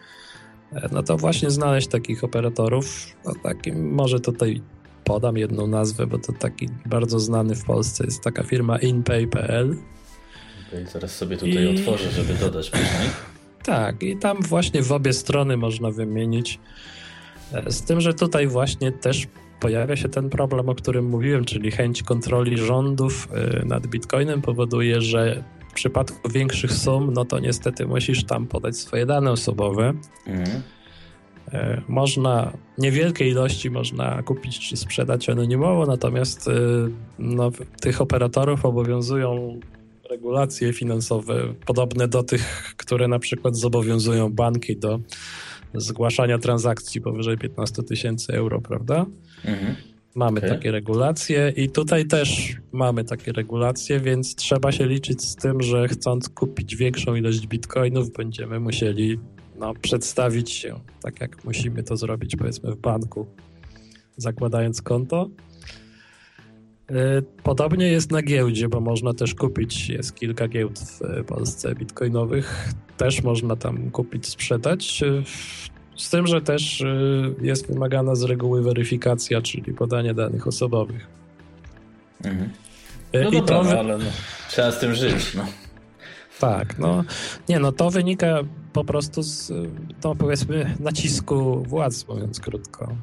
[0.73, 4.61] e, no to właśnie znaleźć takich operatorów, no takim, może tutaj
[5.03, 9.77] podam jedną nazwę, bo to taki bardzo znany w Polsce jest taka firma inpay.pl.
[10.67, 11.79] Okay, zaraz sobie tutaj I...
[11.79, 13.09] otworzę, żeby dodać później.
[13.69, 16.59] Tak, i tam właśnie w obie strony można wymienić.
[17.53, 19.27] E, z tym, że tutaj właśnie też
[19.59, 23.27] pojawia się ten problem, o którym mówiłem, czyli chęć kontroli rządów
[23.61, 28.77] y, nad Bitcoinem powoduje, że w przypadku większych sum, no to niestety musisz tam podać
[28.77, 29.93] swoje dane osobowe.
[30.27, 30.61] Mhm.
[31.53, 36.49] Y, można, niewielkie ilości można kupić czy sprzedać anonimowo, natomiast
[37.19, 37.51] no,
[37.81, 39.59] tych operatorów obowiązują
[40.09, 44.99] regulacje finansowe podobne do tych, które na przykład zobowiązują banki do
[45.73, 49.05] zgłaszania transakcji powyżej 15 tysięcy euro, prawda?
[49.45, 49.75] Mhm.
[50.15, 50.49] Mamy okay.
[50.49, 55.87] takie regulacje i tutaj też mamy takie regulacje, więc trzeba się liczyć z tym, że
[55.87, 59.19] chcąc kupić większą ilość bitcoinów, będziemy musieli
[59.59, 63.27] no, przedstawić się tak, jak musimy to zrobić, powiedzmy, w banku,
[64.17, 65.29] zakładając konto.
[66.91, 72.69] Y, podobnie jest na giełdzie, bo można też kupić, jest kilka giełd w Polsce bitcoinowych,
[72.97, 75.03] też można tam kupić, sprzedać.
[75.95, 81.07] Z tym, że też y, jest wymagana z reguły weryfikacja, czyli podanie danych osobowych.
[82.23, 82.49] Mhm.
[83.15, 83.63] Y, no I dobra, to...
[83.63, 84.05] no, ale no,
[84.49, 85.35] trzeba z tym żyć.
[85.35, 85.45] No.
[86.39, 87.03] Tak, no
[87.49, 88.39] nie, no to wynika
[88.73, 89.51] po prostu z,
[90.01, 92.95] to powiedzmy, nacisku władz, mówiąc krótko.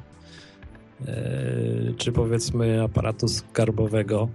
[1.97, 4.29] Czy powiedzmy aparatu skarbowego.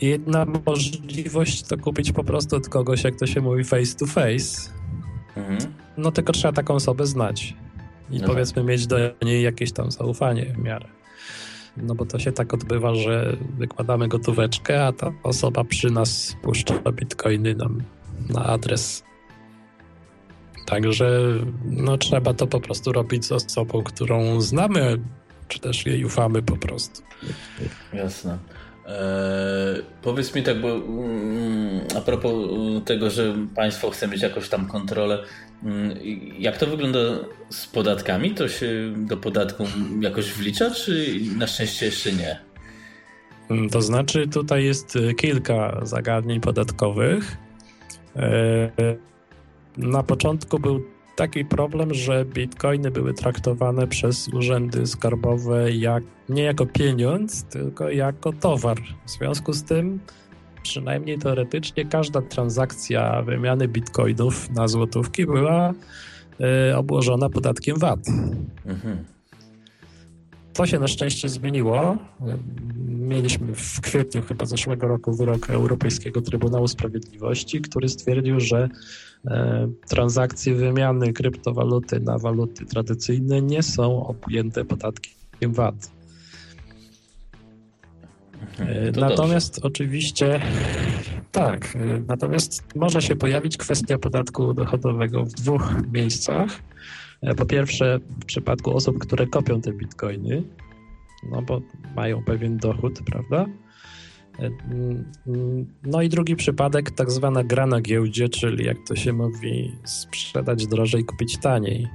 [0.00, 4.70] Jedna możliwość to kupić po prostu od kogoś, jak to się mówi, face to face.
[5.36, 5.58] Mhm.
[5.96, 7.54] No tylko trzeba taką osobę znać
[8.10, 8.64] i no powiedzmy tak.
[8.64, 10.88] mieć do niej jakieś tam zaufanie w miarę.
[11.76, 16.92] No bo to się tak odbywa, że wykładamy gotóweczkę, a ta osoba przy nas puszcza
[16.92, 17.82] bitcoiny nam
[18.30, 19.07] na adres.
[20.68, 21.20] Także
[21.64, 24.98] no, trzeba to po prostu robić z osobą, którą znamy,
[25.48, 27.02] czy też jej ufamy po prostu.
[27.92, 28.38] Jasne.
[28.86, 32.32] Eee, powiedz mi tak, bo mm, a propos
[32.84, 35.24] tego, że państwo chce mieć jakąś tam kontrolę,
[35.64, 35.98] mm,
[36.38, 36.98] jak to wygląda
[37.50, 38.34] z podatkami?
[38.34, 39.64] To się do podatku
[40.00, 42.38] jakoś wlicza, czy na szczęście jeszcze nie?
[43.50, 47.36] Mm, to znaczy, tutaj jest e, kilka zagadnień podatkowych.
[49.78, 50.80] Na początku był
[51.16, 58.32] taki problem, że bitcoiny były traktowane przez urzędy skarbowe jak, nie jako pieniądz, tylko jako
[58.32, 58.78] towar.
[59.06, 60.00] W związku z tym,
[60.62, 65.74] przynajmniej teoretycznie, każda transakcja wymiany bitcoinów na złotówki była
[66.70, 68.00] y, obłożona podatkiem VAT.
[68.66, 69.04] Mhm.
[70.52, 71.96] To się na szczęście zmieniło.
[72.88, 78.68] Mieliśmy w kwietniu chyba zeszłego roku wyrok Europejskiego Trybunału Sprawiedliwości, który stwierdził, że
[79.88, 85.90] transakcje wymiany kryptowaluty na waluty tradycyjne nie są objęte podatkiem VAT.
[88.40, 89.68] Mhm, e, natomiast dobrze.
[89.68, 90.40] oczywiście
[91.32, 96.50] tak, e, natomiast może się pojawić kwestia podatku dochodowego w dwóch miejscach.
[97.22, 100.42] E, po pierwsze, w przypadku osób, które kopią te bitcoiny,
[101.30, 101.60] no bo
[101.96, 103.46] mają pewien dochód, prawda?
[104.38, 104.50] E,
[105.84, 110.66] no i drugi przypadek, tak zwana gra na giełdzie, czyli jak to się mówi, sprzedać
[110.66, 111.88] drożej, kupić taniej.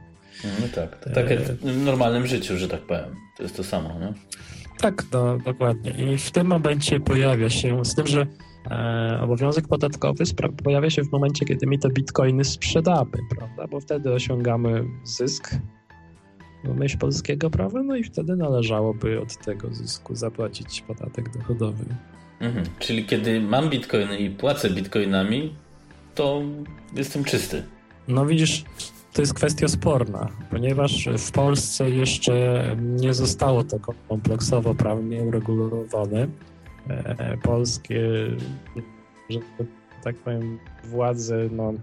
[0.44, 3.16] No tak, to tak jak w normalnym życiu, że tak powiem.
[3.38, 4.14] To jest to samo, nie?
[4.80, 6.14] Tak, no, dokładnie.
[6.14, 8.28] I w tym momencie pojawia się, z tym, że
[8.72, 10.24] E, obowiązek podatkowy
[10.64, 13.68] pojawia się w momencie, kiedy my te bitcoiny sprzedamy, prawda?
[13.68, 15.56] Bo wtedy osiągamy zysk
[16.64, 21.86] myśl polskiego prawa, no i wtedy należałoby od tego zysku zapłacić podatek dochodowy.
[22.44, 22.66] Mhm.
[22.80, 25.56] Czyli kiedy mam bitcoiny i płacę bitcoinami,
[26.16, 26.42] to
[26.96, 27.64] jestem czysty.
[28.08, 28.64] No widzisz,
[29.14, 33.80] to jest kwestia sporna, ponieważ w Polsce jeszcze nie zostało to
[34.10, 36.28] kompleksowo prawnie uregulowane.
[36.90, 38.02] E, polskie,
[39.30, 39.40] że
[40.04, 41.74] tak powiem, władze, no,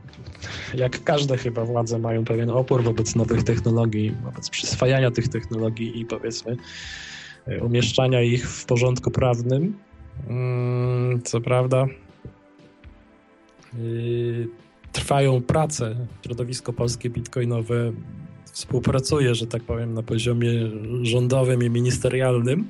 [0.75, 6.05] jak każde chyba władze mają pewien opór wobec nowych technologii, wobec przyswajania tych technologii i
[6.05, 6.57] powiedzmy
[7.47, 9.79] e, umieszczania ich w porządku prawnym.
[10.29, 11.87] Mm, co prawda,
[13.79, 14.49] y,
[14.93, 16.07] trwają prace.
[16.25, 17.93] Środowisko polskie bitcoinowe
[18.53, 20.51] współpracuje, że tak powiem, na poziomie
[21.03, 22.69] rządowym i ministerialnym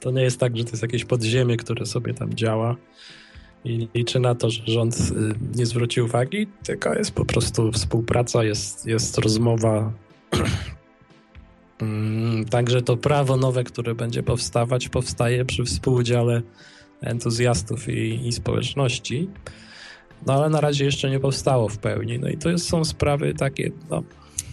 [0.00, 2.76] to nie jest tak, że to jest jakieś podziemie, które sobie tam działa
[3.64, 8.44] i liczy na to, że rząd y, nie zwróci uwagi, tylko jest po prostu współpraca,
[8.44, 9.92] jest, jest rozmowa.
[11.82, 16.42] Mm, także to prawo nowe, które będzie powstawać, powstaje przy współudziale
[17.00, 19.28] entuzjastów i, i społeczności.
[20.26, 22.18] No ale na razie jeszcze nie powstało w pełni.
[22.18, 24.02] No i to są sprawy takie, no,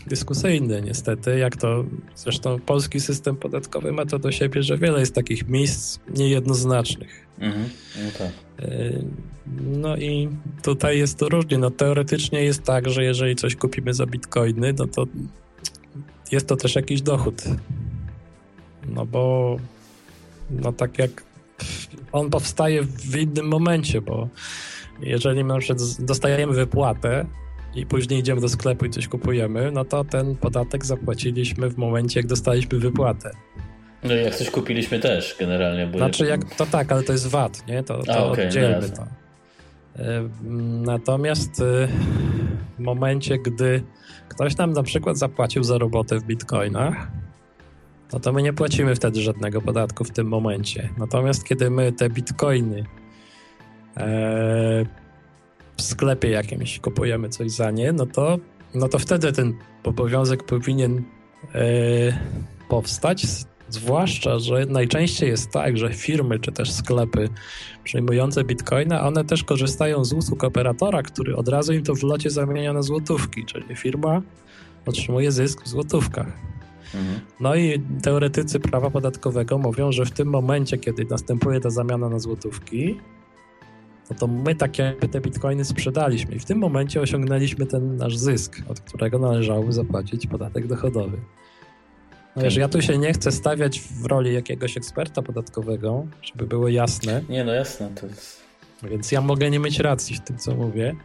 [0.08, 1.86] dyskusyjny niestety, jak to
[2.16, 7.28] zresztą polski system podatkowy ma to do siebie, że wiele jest takich miejsc niejednoznacznych.
[7.40, 8.32] Mhm, no, tak.
[9.62, 10.30] No i
[10.63, 11.58] tutaj jest to różnie.
[11.58, 15.06] No teoretycznie jest tak, że jeżeli coś kupimy za bitcoiny, no to
[16.32, 17.44] jest to też jakiś dochód.
[18.88, 19.56] No bo
[20.50, 21.24] no tak jak
[22.12, 24.30] on powstaje w innym momencie, bo
[25.02, 27.26] jeżeli na przykład dostajemy wypłatę,
[27.76, 32.20] i później idziemy do sklepu i coś kupujemy, no to ten podatek zapłaciliśmy w momencie,
[32.20, 33.32] jak dostaliśmy wypłatę.
[34.04, 35.88] No i jak coś kupiliśmy też generalnie.
[35.88, 37.84] Bo znaczy, jak, to tak, ale to jest VAT, nie?
[37.84, 39.08] To, to A, okay, oddzielmy to.
[40.84, 41.88] Natomiast e,
[42.78, 43.84] w momencie, gdy
[44.30, 47.08] ktoś nam na przykład zapłacił za robotę w bitcoinach,
[48.13, 50.90] no to my nie płacimy wtedy żadnego podatku w tym momencie.
[50.98, 52.86] Natomiast kiedy my te bitcoiny
[53.98, 54.86] e,
[55.78, 58.38] w sklepie jakimś kupujemy coś za nie, no to,
[58.76, 61.04] no to wtedy ten obowiązek powinien
[61.56, 61.63] e,
[62.70, 63.26] powstać.
[63.70, 67.30] Zwłaszcza, że najczęściej jest tak, że firmy czy też sklepy
[67.84, 72.30] przyjmujące bitcoina, one też korzystają z usług operatora, który od razu im to w locie
[72.30, 74.22] zamienia na złotówki, czyli firma
[74.86, 76.28] otrzymuje zysk w złotówkach.
[76.96, 77.20] Mhm.
[77.40, 82.20] No i teoretycy prawa podatkowego mówią, że w tym momencie, kiedy następuje ta zamiana na
[82.20, 82.98] złotówki,
[84.10, 88.18] no to my tak jakby te bitcoiny sprzedaliśmy i w tym momencie osiągnęliśmy ten nasz
[88.18, 91.18] zysk, od którego należałoby zapłacić podatek dochodowy.
[92.38, 96.67] No wiesz, ja tu się nie chcę stawiać w roli jakiegoś eksperta podatkowego, żeby było
[96.67, 97.21] jasne.
[97.30, 98.41] Nie, no jasne, to jest...
[98.84, 100.95] Więc ja mogę nie mieć racji w tym, co mówię.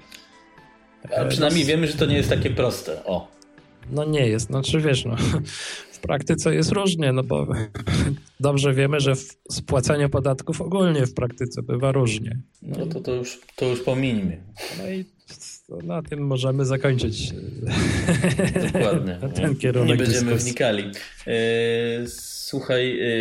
[1.18, 3.04] A przynajmniej wiemy, że to nie jest takie proste.
[3.04, 3.28] O.
[3.90, 4.46] No nie jest.
[4.46, 5.16] Znaczy wiesz, no,
[5.92, 7.46] w praktyce jest różnie, no bo
[8.40, 12.38] dobrze wiemy, że w spłacaniu podatków ogólnie w praktyce bywa różnie.
[12.62, 14.42] No to, to, już, to już pomińmy.
[14.78, 15.04] No i
[15.84, 17.32] na tym możemy zakończyć
[18.72, 19.18] Dokładnie.
[19.34, 20.44] ten kierunek Nie będziemy dyskusji.
[20.50, 20.84] wnikali.
[21.26, 21.32] E,
[22.08, 23.12] słuchaj, e,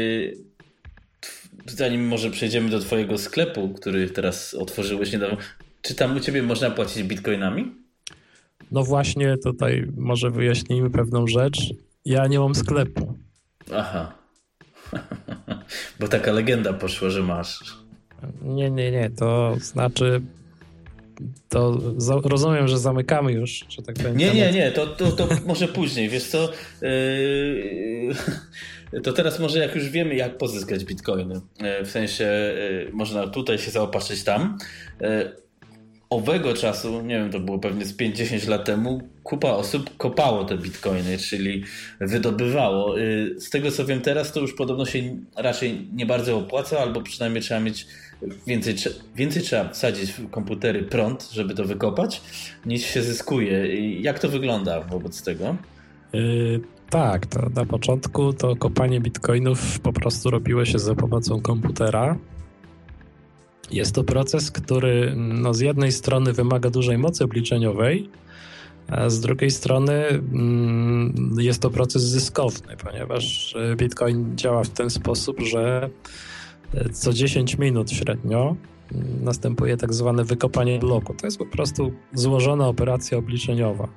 [1.65, 5.37] zanim może przejdziemy do twojego sklepu, który teraz otworzyłeś niedawno,
[5.81, 7.71] czy tam u ciebie można płacić bitcoinami?
[8.71, 11.59] No właśnie, tutaj może wyjaśnijmy pewną rzecz.
[12.05, 13.17] Ja nie mam sklepu.
[13.73, 14.13] Aha.
[15.99, 17.75] Bo taka legenda poszła, że masz.
[18.41, 19.09] Nie, nie, nie.
[19.09, 20.21] To znaczy.
[21.49, 21.81] To
[22.23, 24.17] rozumiem, że zamykamy już, czy tak powiem.
[24.17, 26.09] Nie, nie, nie, to, to, to może później.
[26.09, 26.49] Wiesz co?
[26.81, 28.13] Yy,
[29.03, 31.35] to teraz może jak już wiemy, jak pozyskać bitcoiny.
[31.61, 34.57] Yy, w sensie yy, można tutaj się zaopatrzyć tam.
[36.09, 40.57] Owego czasu, nie wiem, to było pewnie z 5-10 lat temu, kupa osób kopało te
[40.57, 41.63] bitcoiny, czyli
[41.99, 42.95] wydobywało.
[43.37, 47.43] Z tego co wiem teraz, to już podobno się raczej nie bardzo opłaca, albo przynajmniej
[47.43, 47.87] trzeba mieć
[48.47, 48.75] więcej,
[49.15, 52.21] więcej trzeba wsadzić w komputery prąd, żeby to wykopać,
[52.65, 53.75] niż się zyskuje.
[54.01, 55.55] Jak to wygląda wobec tego?
[56.13, 62.17] Yy, tak, to na początku to kopanie bitcoinów po prostu robiło się za pomocą komputera.
[63.71, 68.09] Jest to proces, który no, z jednej strony wymaga dużej mocy obliczeniowej,
[68.87, 75.39] a z drugiej strony mm, jest to proces zyskowny, ponieważ Bitcoin działa w ten sposób,
[75.39, 75.89] że
[76.91, 78.55] co 10 minut średnio
[79.21, 81.13] następuje tak zwane wykopanie bloku.
[81.13, 83.87] To jest po prostu złożona operacja obliczeniowa.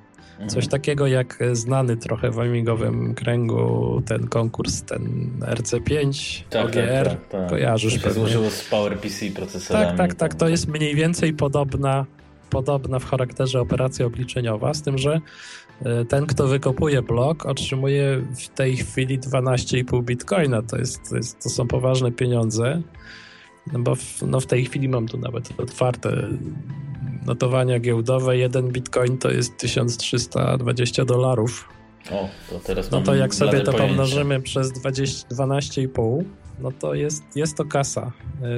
[0.47, 7.03] Coś takiego jak znany trochę w amigowym kręgu ten konkurs, ten RC5, tak, OGR, tak,
[7.03, 7.49] tak, tak.
[7.49, 8.19] kojarzysz to się pewnie.
[8.19, 9.85] złożyło z PowerPC procesorami.
[9.85, 12.05] Tak, tak, tak, to jest mniej więcej podobna,
[12.49, 15.21] podobna w charakterze operacja obliczeniowa, z tym, że
[16.09, 20.61] ten, kto wykopuje blok, otrzymuje w tej chwili 12,5 bitcoina.
[20.61, 22.81] To, jest, to, jest, to są poważne pieniądze.
[23.73, 26.29] No bo w, no w tej chwili mam tu nawet otwarte
[27.25, 28.37] notowania giełdowe.
[28.37, 31.69] Jeden bitcoin to jest 1320 dolarów.
[32.11, 36.23] O, to teraz No to jak sobie to pomnożymy przez 12,5,
[36.59, 38.11] no to jest, jest to kasa.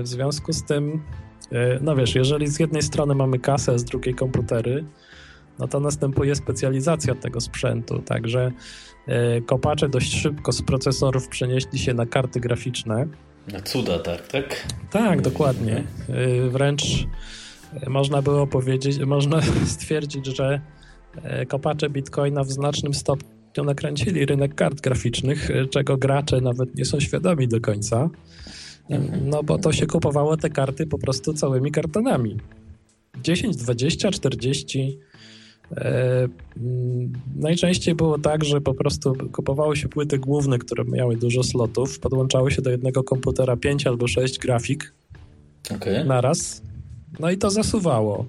[0.03, 1.03] W związku z tym,
[1.81, 4.85] no wiesz, jeżeli z jednej strony mamy kasę, a z drugiej komputery,
[5.59, 7.99] no to następuje specjalizacja tego sprzętu.
[7.99, 8.51] Także
[9.45, 13.07] kopacze dość szybko z procesorów przenieśli się na karty graficzne.
[13.51, 14.67] Na cuda, tak, tak?
[14.91, 15.83] Tak, dokładnie.
[16.49, 16.83] Wręcz
[17.87, 19.41] można było powiedzieć, można
[19.75, 20.61] stwierdzić, że
[21.47, 27.47] kopacze Bitcoina w znacznym stopniu nakręcili rynek kart graficznych, czego gracze nawet nie są świadomi
[27.47, 28.09] do końca.
[29.21, 32.37] No bo to się kupowało te karty po prostu całymi kartonami.
[33.23, 35.06] 10, 20, 40 E,
[37.35, 42.49] najczęściej było tak, że po prostu kupowało się płyty główne, które miały dużo slotów, podłączało
[42.49, 44.93] się do jednego komputera 5 albo 6 grafik
[45.75, 46.05] okay.
[46.05, 46.61] naraz,
[47.19, 48.25] no i to zasuwało.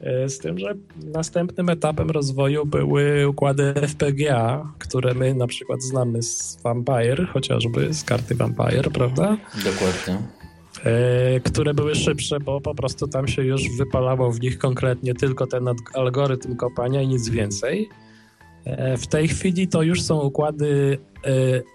[0.00, 6.22] E, z tym, że następnym etapem rozwoju były układy FPGA, które my na przykład znamy
[6.22, 9.36] z Vampire, chociażby z karty Vampire, prawda?
[9.64, 10.41] Dokładnie.
[10.84, 15.46] E, które były szybsze, bo po prostu tam się już wypalało w nich konkretnie tylko
[15.46, 17.88] ten algorytm kopania i nic więcej.
[18.64, 20.98] E, w tej chwili to już są układy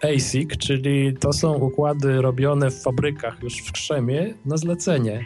[0.03, 5.25] e, ASIC, czyli to są układy robione w fabrykach już w krzemie na zlecenie.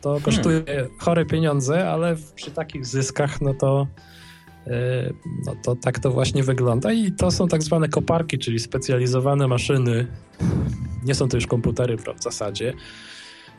[0.00, 0.22] To hmm.
[0.22, 0.88] kosztuje hmm.
[0.98, 3.86] chore pieniądze, ale przy takich zyskach, no to,
[5.46, 6.92] no to tak to właśnie wygląda.
[6.92, 10.06] I to są tak zwane koparki, czyli specjalizowane maszyny
[11.04, 12.74] nie są to już komputery w zasadzie,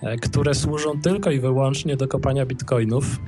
[0.02, 3.20] e, które służą tylko i wyłącznie do kopania bitcoinów.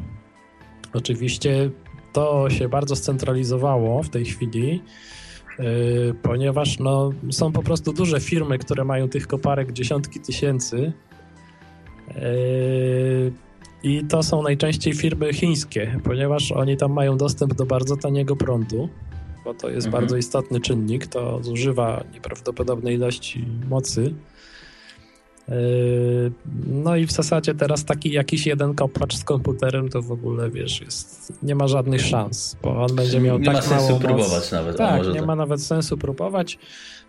[0.94, 1.70] Oczywiście
[2.14, 4.82] to się bardzo scentralizowało w tej chwili,
[5.60, 10.94] yy, ponieważ no, są po prostu duże firmy, które mają tych koparek dziesiątki tysięcy.
[13.84, 18.90] I to są najczęściej firmy chińskie, ponieważ oni tam mają dostęp do bardzo taniego prądu
[19.44, 20.02] bo to jest mhm.
[20.02, 21.08] bardzo istotny czynnik.
[21.08, 24.14] To zużywa nieprawdopodobnej ilości mocy.
[25.48, 25.56] Yy,
[26.68, 30.82] no i w zasadzie teraz taki jakiś jeden kopacz z komputerem to w ogóle, wiesz,
[30.82, 34.02] jest, nie ma żadnych szans, bo on będzie miał nie tak ma sensu moc.
[34.02, 34.78] próbować nawet.
[34.78, 35.26] Tak, nie tak.
[35.26, 36.58] ma nawet sensu próbować.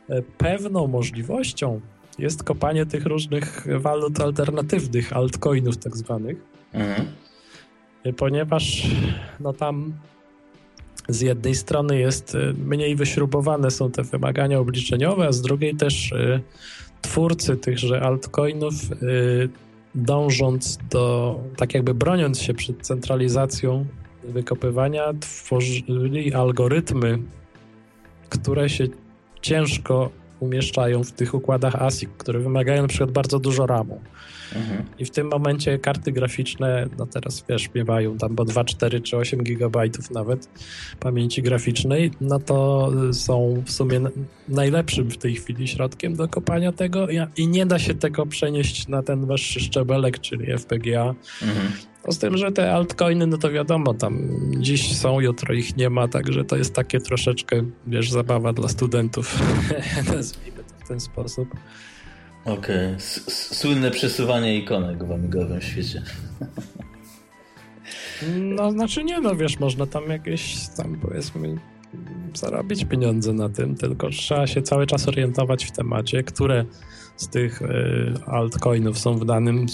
[0.08, 1.80] Yy, pewną możliwością
[2.18, 6.36] jest kopanie tych różnych walut alternatywnych, altcoinów tak zwanych,
[6.72, 7.08] mhm.
[8.16, 8.86] Ponieważ
[9.40, 9.92] no tam
[11.08, 16.12] z jednej strony jest y, mniej wyśrubowane są te wymagania obliczeniowe, a z drugiej też
[16.12, 16.40] y,
[17.02, 19.48] twórcy tychże altcoinów y,
[19.94, 23.86] dążąc do, tak jakby broniąc się przed centralizacją
[24.24, 27.18] wykopywania, tworzyli algorytmy,
[28.28, 28.86] które się
[29.40, 30.10] ciężko
[30.42, 34.00] umieszczają w tych układach ASIC, które wymagają na przykład bardzo dużo RAMu.
[34.56, 34.82] Mhm.
[34.98, 39.16] I w tym momencie karty graficzne, no teraz wiesz, miewają tam po 2, 4 czy
[39.16, 40.48] 8 gigabajtów nawet
[41.00, 44.00] pamięci graficznej, no to są w sumie
[44.48, 49.02] najlepszym w tej chwili środkiem do kopania tego i nie da się tego przenieść na
[49.02, 51.14] ten wyższy szczebelek, czyli FPGA.
[51.42, 51.72] Mhm.
[52.08, 54.28] Z tym, że te altcoiny, no to wiadomo, tam
[54.60, 59.38] dziś są, jutro ich nie ma, także to jest takie troszeczkę, wiesz, zabawa dla studentów,
[60.14, 61.48] nazwijmy to w ten sposób.
[62.44, 62.86] Okej.
[62.86, 63.00] Okay.
[63.28, 66.02] Słynne przesuwanie ikonek w amigowym świecie.
[68.38, 71.56] No, znaczy nie, no wiesz, można tam jakieś tam powiedzmy
[72.34, 76.64] zarobić pieniądze na tym, tylko trzeba się cały czas orientować w temacie, które
[77.16, 79.66] z tych y, altcoinów są w danym,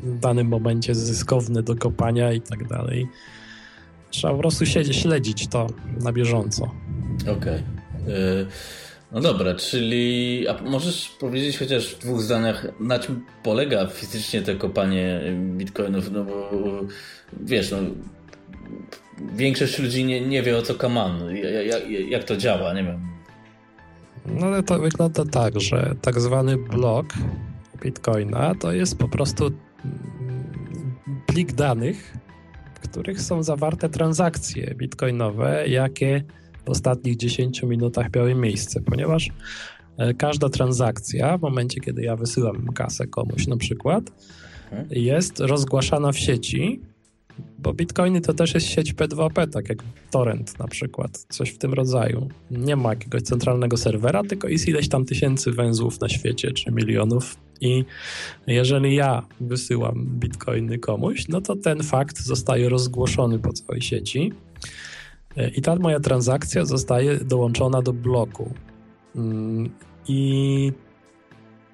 [0.00, 3.08] w danym momencie zyskowne do kopania i tak dalej.
[4.10, 5.66] Trzeba po prostu siedzieć, śledzić to
[6.00, 6.70] na bieżąco.
[7.22, 7.62] Okej.
[8.02, 8.46] Okay.
[9.12, 14.56] No dobra, czyli a możesz powiedzieć chociaż w dwóch zdaniach, na czym polega fizycznie to
[14.56, 15.20] kopanie
[15.56, 16.10] bitcoinów?
[16.12, 16.50] No bo
[17.40, 17.78] wiesz, no,
[19.36, 21.36] większość ludzi nie, nie wie o co kaman,
[21.66, 23.00] jak, jak to działa, nie wiem.
[24.26, 27.06] No ale to wygląda tak, że tak zwany blok
[27.82, 29.50] bitcoina to jest po prostu
[31.26, 32.16] plik danych,
[32.74, 36.24] w których są zawarte transakcje bitcoinowe, jakie
[36.66, 39.28] ostatnich 10 minutach miały miejsce, ponieważ
[39.96, 44.12] e, każda transakcja, w momencie kiedy ja wysyłam kasę komuś na przykład,
[44.64, 44.88] mhm.
[44.90, 46.80] jest rozgłaszana w sieci,
[47.58, 49.78] bo bitcoiny to też jest sieć P2P, tak jak
[50.10, 52.28] torrent na przykład, coś w tym rodzaju.
[52.50, 57.36] Nie ma jakiegoś centralnego serwera, tylko jest ileś tam tysięcy węzłów na świecie, czy milionów
[57.60, 57.84] i
[58.46, 64.32] jeżeli ja wysyłam bitcoiny komuś, no to ten fakt zostaje rozgłoszony po całej sieci
[65.56, 68.54] i ta moja transakcja zostaje dołączona do bloku.
[69.16, 69.70] Mm,
[70.08, 70.72] I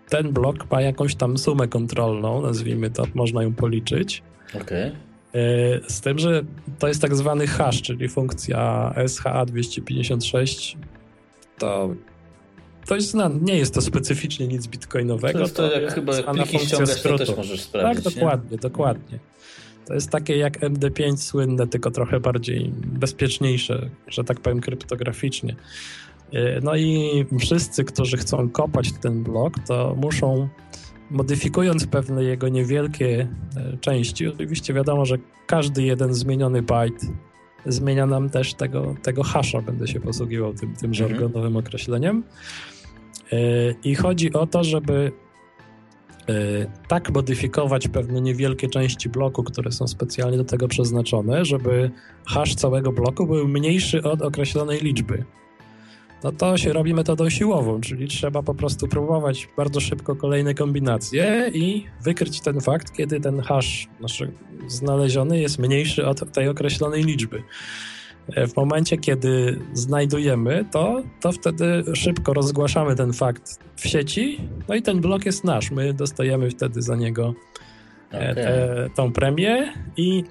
[0.09, 4.23] ten blok ma jakąś tam sumę kontrolną, nazwijmy to, można ją policzyć.
[4.63, 4.93] Okay.
[5.89, 6.43] Z tym, że
[6.79, 10.77] to jest tak zwany hash, czyli funkcja SHA-256.
[11.59, 11.95] To,
[12.87, 15.39] to jest, no, nie jest to specyficznie nic bitcoinowego.
[15.39, 18.05] To jest to, jak chyba pliki ściągasz, to też możesz sprawdzić.
[18.05, 18.59] Tak, dokładnie, nie?
[18.59, 19.19] dokładnie.
[19.89, 25.57] To jest takie jak MD5 słynne, tylko trochę bardziej bezpieczniejsze, że tak powiem, kryptograficznie.
[26.32, 30.49] E, no i wszyscy, którzy chcą kopać ten blok, to muszą
[31.11, 35.16] modyfikując pewne jego niewielkie e, części, oczywiście wiadomo, że
[35.47, 37.07] każdy jeden zmieniony byte
[37.66, 40.95] zmienia nam też tego, tego hasza, będę się posługiwał tym, tym mhm.
[40.95, 42.24] żargonowym określeniem.
[43.32, 43.36] E,
[43.84, 45.12] I chodzi o to, żeby
[46.89, 51.91] tak modyfikować pewne niewielkie części bloku, które są specjalnie do tego przeznaczone, żeby
[52.26, 55.24] hash całego bloku był mniejszy od określonej liczby.
[56.24, 61.51] No to się robi metodą siłową, czyli trzeba po prostu próbować bardzo szybko kolejne kombinacje
[61.55, 63.89] i wykryć ten fakt, kiedy ten hash
[64.66, 67.43] znaleziony jest mniejszy od tej określonej liczby.
[68.35, 74.74] E, w momencie, kiedy znajdujemy to, to wtedy szybko rozgłaszamy ten fakt w sieci, no
[74.74, 75.70] i ten blok jest nasz.
[75.70, 77.35] My dostajemy wtedy za niego
[78.12, 78.35] e, okay.
[78.35, 80.24] te, tą premię i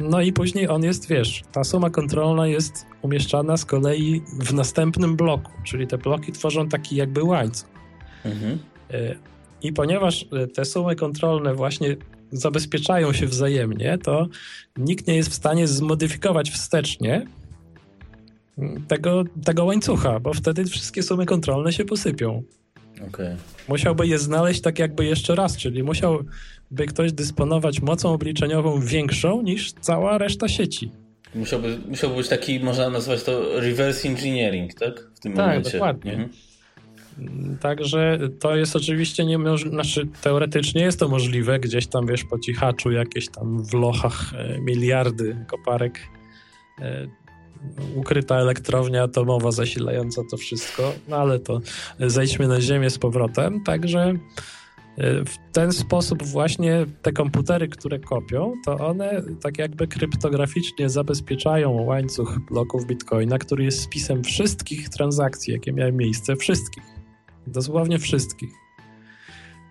[0.00, 5.16] no i później on jest, wiesz, ta suma kontrolna jest umieszczana z kolei w następnym
[5.16, 7.68] bloku, czyli te bloki tworzą taki jakby łańcuch.
[8.24, 8.58] Mhm.
[8.90, 9.14] E,
[9.62, 11.96] I ponieważ te sumy kontrolne właśnie
[12.32, 14.28] zabezpieczają się wzajemnie, to
[14.76, 17.26] nikt nie jest w stanie zmodyfikować wstecznie
[18.88, 22.42] tego, tego łańcucha, bo wtedy wszystkie sumy kontrolne się posypią.
[23.08, 23.36] Okay.
[23.68, 29.72] Musiałby je znaleźć tak jakby jeszcze raz, czyli musiałby ktoś dysponować mocą obliczeniową większą niż
[29.72, 30.90] cała reszta sieci.
[31.34, 35.10] Musiałby, musiałby być taki, można nazwać to reverse engineering, tak?
[35.14, 35.72] W tym tak, momencie.
[35.72, 36.12] dokładnie.
[36.12, 36.30] Mhm.
[37.60, 42.90] Także to jest oczywiście nie znaczy teoretycznie jest to możliwe, gdzieś tam wiesz po cichaczu
[42.90, 45.98] jakieś tam w lochach e, miliardy koparek
[46.80, 47.06] e,
[47.96, 51.60] ukryta elektrownia atomowa zasilająca to wszystko, no ale to
[52.00, 58.52] zejdźmy na ziemię z powrotem, także e, w ten sposób właśnie te komputery, które kopią,
[58.64, 65.72] to one tak jakby kryptograficznie zabezpieczają łańcuch bloków Bitcoina, który jest spisem wszystkich transakcji, jakie
[65.72, 67.01] miały miejsce, wszystkich
[67.46, 68.50] dosłownie wszystkich,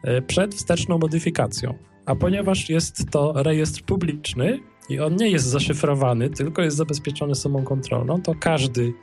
[0.04, 1.78] e, przed wsteczną modyfikacją.
[2.06, 4.60] A ponieważ jest to rejestr publiczny,
[4.90, 8.94] i on nie jest zaszyfrowany, tylko jest zabezpieczony samą kontrolną, to każdy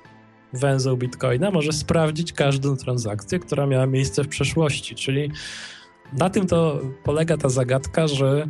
[0.53, 4.95] węzeł Bitcoina może sprawdzić każdą transakcję, która miała miejsce w przeszłości.
[4.95, 5.31] Czyli
[6.13, 8.47] na tym to polega ta zagadka, że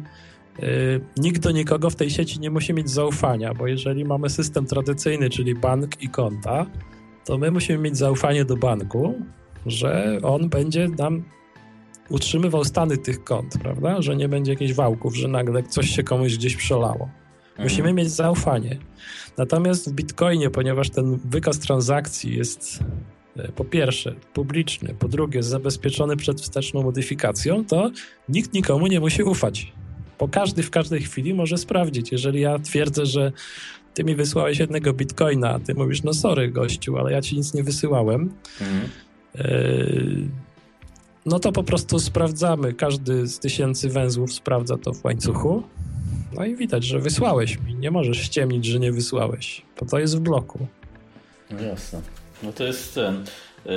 [0.63, 4.67] y, nikt do nikogo w tej sieci nie musi mieć zaufania, bo jeżeli mamy system
[4.67, 6.67] tradycyjny, czyli bank i konta,
[7.25, 9.15] to my musimy mieć zaufanie do banku,
[9.67, 11.25] że on będzie nam
[12.09, 14.03] utrzymywał stany tych kont, prawda?
[14.03, 17.09] Że nie będzie jakichś wałków, że nagle coś się komuś gdzieś przelało.
[17.59, 17.97] Musimy mhm.
[17.97, 18.79] mieć zaufanie.
[19.37, 22.79] Natomiast w Bitcoinie, ponieważ ten wykaz transakcji jest
[23.37, 27.91] e, po pierwsze publiczny, po drugie zabezpieczony przed wsteczną modyfikacją, to
[28.29, 29.73] nikt nikomu nie musi ufać.
[30.19, 32.13] Bo każdy w każdej chwili może sprawdzić.
[32.13, 33.33] Jeżeli ja twierdzę, że
[33.95, 37.55] ty mi wysłałeś jednego bitcoina, a ty mówisz, no sorry gościu, ale ja ci nic
[37.55, 38.89] nie wysyłałem, mhm.
[41.27, 42.73] No to po prostu sprawdzamy.
[42.73, 45.63] Każdy z tysięcy węzłów sprawdza to w łańcuchu.
[46.33, 47.75] No i widać, że wysłałeś mi.
[47.75, 50.67] Nie możesz ściemnić, że nie wysłałeś, bo to jest w bloku.
[51.51, 52.01] No jasne.
[52.43, 53.25] No to jest ten.
[53.67, 53.73] Yy,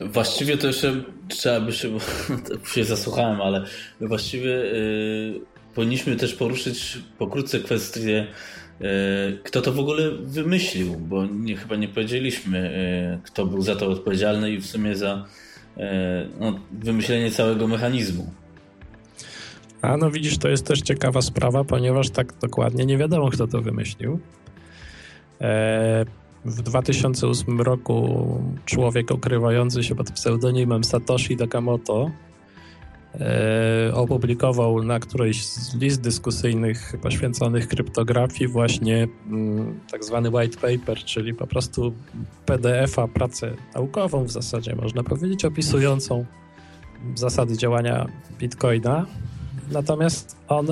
[0.00, 1.98] właściwie to jeszcze trzeba by się,
[2.74, 3.64] się zasłuchałem, ale
[4.00, 5.40] właściwie yy,
[5.74, 8.26] powinniśmy też poruszyć pokrótce kwestię,
[9.44, 12.58] kto to w ogóle wymyślił, bo nie, chyba nie powiedzieliśmy,
[13.12, 15.24] yy, kto był za to odpowiedzialny i w sumie za
[15.76, 15.84] yy,
[16.40, 18.30] no, wymyślenie całego mechanizmu.
[19.82, 23.62] A no widzisz, to jest też ciekawa sprawa, ponieważ tak dokładnie nie wiadomo, kto to
[23.62, 24.20] wymyślił.
[25.40, 26.04] E,
[26.44, 28.26] w 2008 roku
[28.64, 32.25] człowiek okrywający się pod pseudonimem Satoshi Nakamoto e,
[33.92, 41.34] opublikował na którejś z list dyskusyjnych poświęconych kryptografii właśnie mm, tak zwany white paper, czyli
[41.34, 41.92] po prostu
[42.46, 46.24] PDF-a, pracę naukową w zasadzie, można powiedzieć, opisującą
[47.14, 48.06] zasady działania
[48.38, 49.06] Bitcoina
[49.70, 50.66] Natomiast on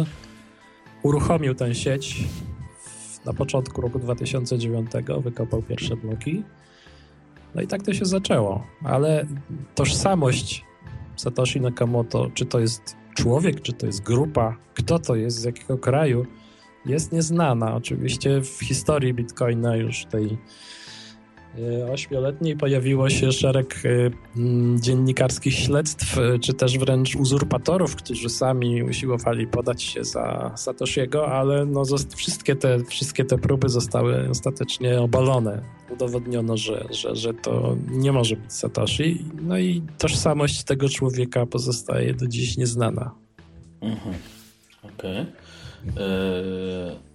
[1.03, 2.25] uruchomił tę sieć
[3.25, 4.91] na początku roku 2009,
[5.21, 6.43] wykopał pierwsze bloki.
[7.55, 8.67] No i tak to się zaczęło.
[8.85, 9.27] Ale
[9.75, 10.65] tożsamość
[11.17, 15.79] Satoshi Nakamoto, czy to jest człowiek, czy to jest grupa, kto to jest, z jakiego
[15.79, 16.27] kraju,
[16.87, 17.75] jest nieznana.
[17.75, 20.39] Oczywiście w historii Bitcoina już tej
[21.93, 24.11] ośmioletniej pojawiło się szereg e,
[24.81, 31.67] dziennikarskich śledztw, e, czy też wręcz uzurpatorów, którzy sami usiłowali podać się za Satoshiego, ale
[31.67, 31.83] no,
[32.17, 35.63] wszystkie, te, wszystkie te próby zostały ostatecznie obalone.
[35.91, 42.15] Udowodniono, że, że, że to nie może być Satoshi, no i tożsamość tego człowieka pozostaje
[42.15, 43.15] do dziś nieznana.
[43.81, 44.15] Mhm.
[44.83, 45.21] Okej.
[45.21, 46.05] Okay.
[46.05, 47.15] Eee...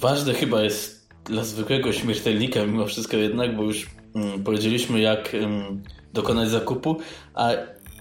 [0.00, 0.95] Ważne chyba jest
[1.28, 6.96] dla zwykłego śmiertelnika mimo wszystko jednak, bo już mm, powiedzieliśmy jak mm, dokonać zakupu,
[7.34, 7.52] a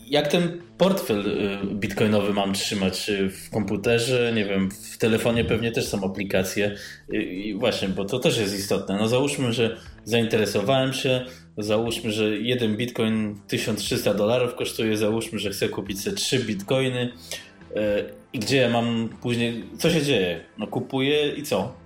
[0.07, 5.86] jak ten portfel y, bitcoinowy mam trzymać w komputerze, nie wiem, w telefonie pewnie też
[5.86, 6.76] są aplikacje
[7.11, 8.97] i właśnie, bo to też jest istotne.
[8.97, 11.26] No załóżmy, że zainteresowałem się,
[11.57, 17.11] załóżmy, że jeden bitcoin 1300 dolarów kosztuje, załóżmy, że chcę kupić sobie 3 bitcoiny
[17.71, 17.76] y,
[18.34, 20.39] i gdzie ja mam później, co się dzieje?
[20.57, 21.84] No kupuję i co?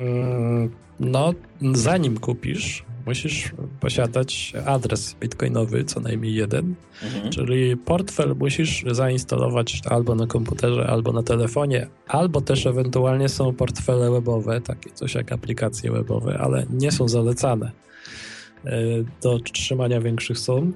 [0.00, 0.70] Mm,
[1.00, 1.34] no,
[1.72, 7.30] zanim kupisz, musisz posiadać adres bitcoinowy, co najmniej jeden, mhm.
[7.30, 14.10] czyli portfel musisz zainstalować albo na komputerze, albo na telefonie, albo też ewentualnie są portfele
[14.10, 17.70] webowe, takie coś jak aplikacje webowe, ale nie są zalecane
[18.64, 18.70] e,
[19.22, 20.72] do trzymania większych sum.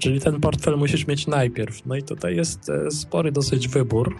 [0.00, 1.86] Czyli ten portfel musisz mieć najpierw.
[1.86, 4.16] No i tutaj jest e, spory dosyć wybór.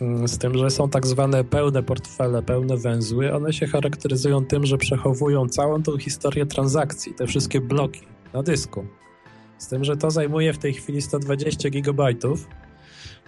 [0.00, 3.34] Mm, z tym, że są tak zwane pełne portfele, pełne węzły.
[3.34, 8.00] One się charakteryzują tym, że przechowują całą tą historię transakcji, te wszystkie bloki
[8.32, 8.86] na dysku.
[9.58, 12.48] Z tym, że to zajmuje w tej chwili 120 gigabajtów,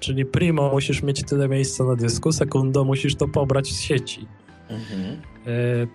[0.00, 4.26] czyli primo musisz mieć tyle miejsca na dysku, sekundo musisz to pobrać z sieci.
[4.68, 5.22] Mhm.
[5.46, 5.86] E,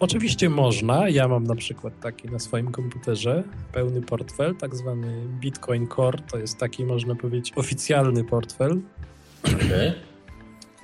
[0.00, 5.88] oczywiście można, ja mam na przykład taki na swoim komputerze, pełny portfel, tak zwany Bitcoin
[5.88, 8.80] Core, to jest taki, można powiedzieć, oficjalny portfel,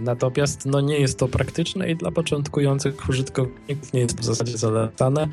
[0.00, 5.28] Natomiast no, nie jest to praktyczne i dla początkujących użytkowników nie jest w zasadzie zalecane.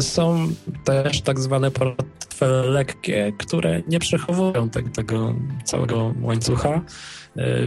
[0.00, 0.48] Są
[0.84, 5.34] też tak zwane portfele lekkie, które nie przechowują te, tego
[5.64, 6.80] całego łańcucha.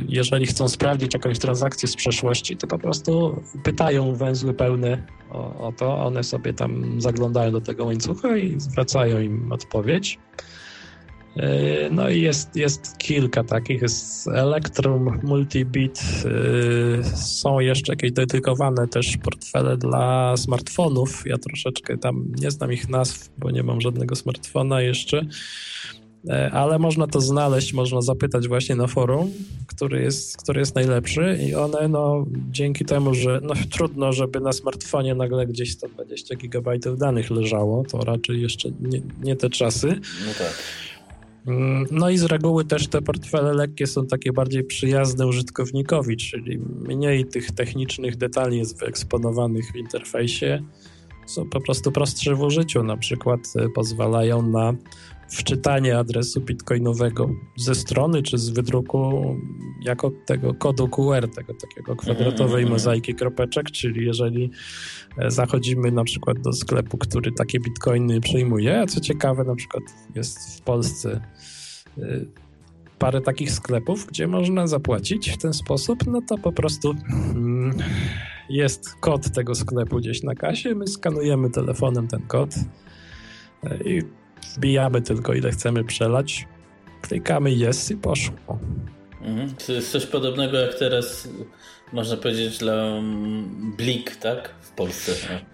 [0.08, 5.72] Jeżeli chcą sprawdzić jakąś transakcję z przeszłości, to po prostu pytają węzły pełne o, o
[5.72, 6.06] to.
[6.06, 10.20] One sobie tam zaglądają do tego łańcucha i zwracają im odpowiedź.
[11.38, 18.88] E, no i jest, jest kilka takich, jest Electrum, Multibit, e, są jeszcze jakieś dedykowane
[18.88, 21.24] też portfele dla smartfonów.
[21.26, 25.26] Ja troszeczkę tam nie znam ich nazw, bo nie mam żadnego smartfona jeszcze,
[26.30, 29.32] E, ale można to znaleźć, można zapytać właśnie na forum,
[29.68, 34.54] który jest, który jest najlepszy i one no dzięki temu, że no trudno, żeby na
[34.54, 39.88] smartfonie nagle gdzieś 120 GB danych leżało, to raczej jeszcze nie, nie te czasy.
[40.28, 40.54] No tak.
[41.48, 46.60] Mm, no i z reguły też te portfele lekkie są takie bardziej przyjazne użytkownikowi, czyli
[46.60, 50.64] mniej tych technicznych detali jest wyeksponowanych w interfejsie,
[51.26, 54.74] są po prostu prostsze w użyciu, na przykład e, pozwalają na
[55.34, 59.36] wczytanie adresu bitcoinowego ze strony czy z wydruku
[59.82, 62.70] jako tego kodu QR, tego takiego kwadratowej mhm, mhm.
[62.70, 64.52] mozaiki kropeczek, czyli jeżeli
[65.18, 69.84] e, zachodzimy na przykład do sklepu, który takie bitcoiny przyjmuje, a co ciekawe na przykład
[70.16, 71.22] jest w Polsce
[71.98, 72.02] e,
[73.00, 76.96] parę takich sklepów, gdzie można zapłacić w ten sposób, no to po prostu
[77.36, 77.78] mm,
[78.50, 82.56] jest kod tego sklepu gdzieś na kasie, my skanujemy telefonem ten kod
[83.64, 84.02] e, i
[84.56, 86.48] wbijamy tylko ile chcemy przelać,
[87.02, 88.60] klikamy jest i poszło.
[89.22, 89.54] Mhm.
[89.68, 91.30] To jest coś podobnego jak teraz
[91.94, 94.54] można powiedzieć dla mm, Blik, tak?
[94.62, 95.12] W Polsce.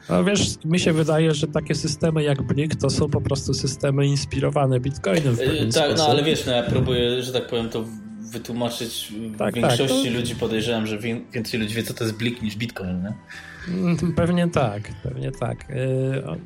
[0.10, 4.06] No wiesz, mi się wydaje, że takie systemy jak Blik to są po prostu systemy
[4.06, 7.86] inspirowane Bitcoinem w pewien Tak, no ale wiesz, no ja próbuję, że tak powiem, to
[8.32, 10.20] wytłumaczyć tak, większości tak, to...
[10.20, 10.98] ludzi podejrzewam, że
[11.34, 13.14] więcej ludzi wie, co to jest Blik niż Bitcoin, nie?
[13.74, 15.70] Mm, pewnie tak, pewnie tak.
[15.70, 15.76] Y,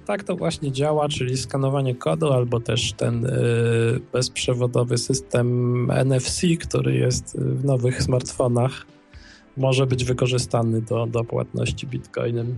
[0.05, 3.30] tak to właśnie działa, czyli skanowanie kodu albo też ten y,
[4.13, 8.86] bezprzewodowy system NFC, który jest w nowych smartfonach,
[9.57, 12.57] może być wykorzystany do, do płatności bitcoinem.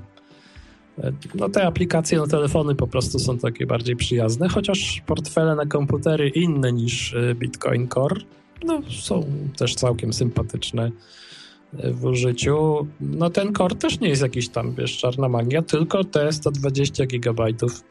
[0.99, 5.65] Y, no te aplikacje na telefony po prostu są takie bardziej przyjazne, chociaż portfele na
[5.65, 8.21] komputery inne niż Bitcoin Core
[8.63, 9.25] no, są
[9.57, 10.91] też całkiem sympatyczne
[11.83, 12.87] w użyciu.
[13.01, 17.83] No ten core też nie jest jakiś tam, wiesz, czarna magia, tylko te 120 gigabajtów.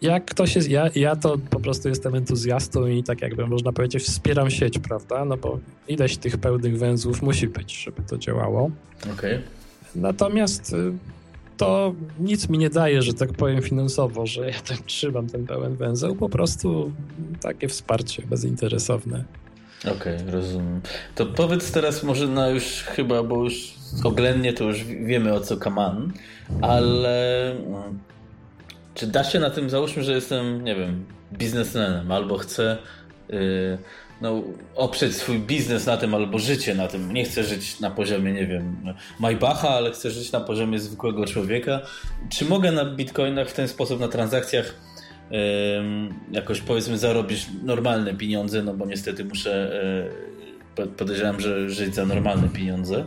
[0.00, 4.02] Jak ktoś jest, ja, ja to po prostu jestem entuzjastą i tak jakby można powiedzieć
[4.02, 8.70] wspieram sieć, prawda, no bo ileś tych pełnych węzłów musi być, żeby to działało.
[9.02, 9.12] Okej.
[9.12, 9.42] Okay.
[9.94, 10.92] Natomiast y,
[11.56, 15.76] to nic mi nie daje, że tak powiem finansowo, że ja tam trzymam ten pełen
[15.76, 16.92] węzeł, po prostu
[17.40, 19.24] takie wsparcie bezinteresowne.
[19.82, 20.80] Okej, okay, rozumiem.
[21.14, 23.74] To powiedz teraz może na już chyba, bo już
[24.04, 26.12] oględnie to już wiemy o co kaman,
[26.60, 27.98] ale mm,
[28.94, 32.78] czy da się na tym, załóżmy, że jestem, nie wiem, biznesmenem albo chcę
[33.28, 33.78] yy,
[34.20, 34.42] no,
[34.74, 37.12] oprzeć swój biznes na tym albo życie na tym.
[37.12, 41.80] Nie chcę żyć na poziomie, nie wiem, Maybacha, ale chcę żyć na poziomie zwykłego człowieka.
[42.30, 44.74] Czy mogę na bitcoinach w ten sposób, na transakcjach
[46.30, 49.72] jakoś powiedzmy zarobić normalne pieniądze, no bo niestety muszę
[50.76, 53.04] e, podejrzewam, że żyć za normalne pieniądze.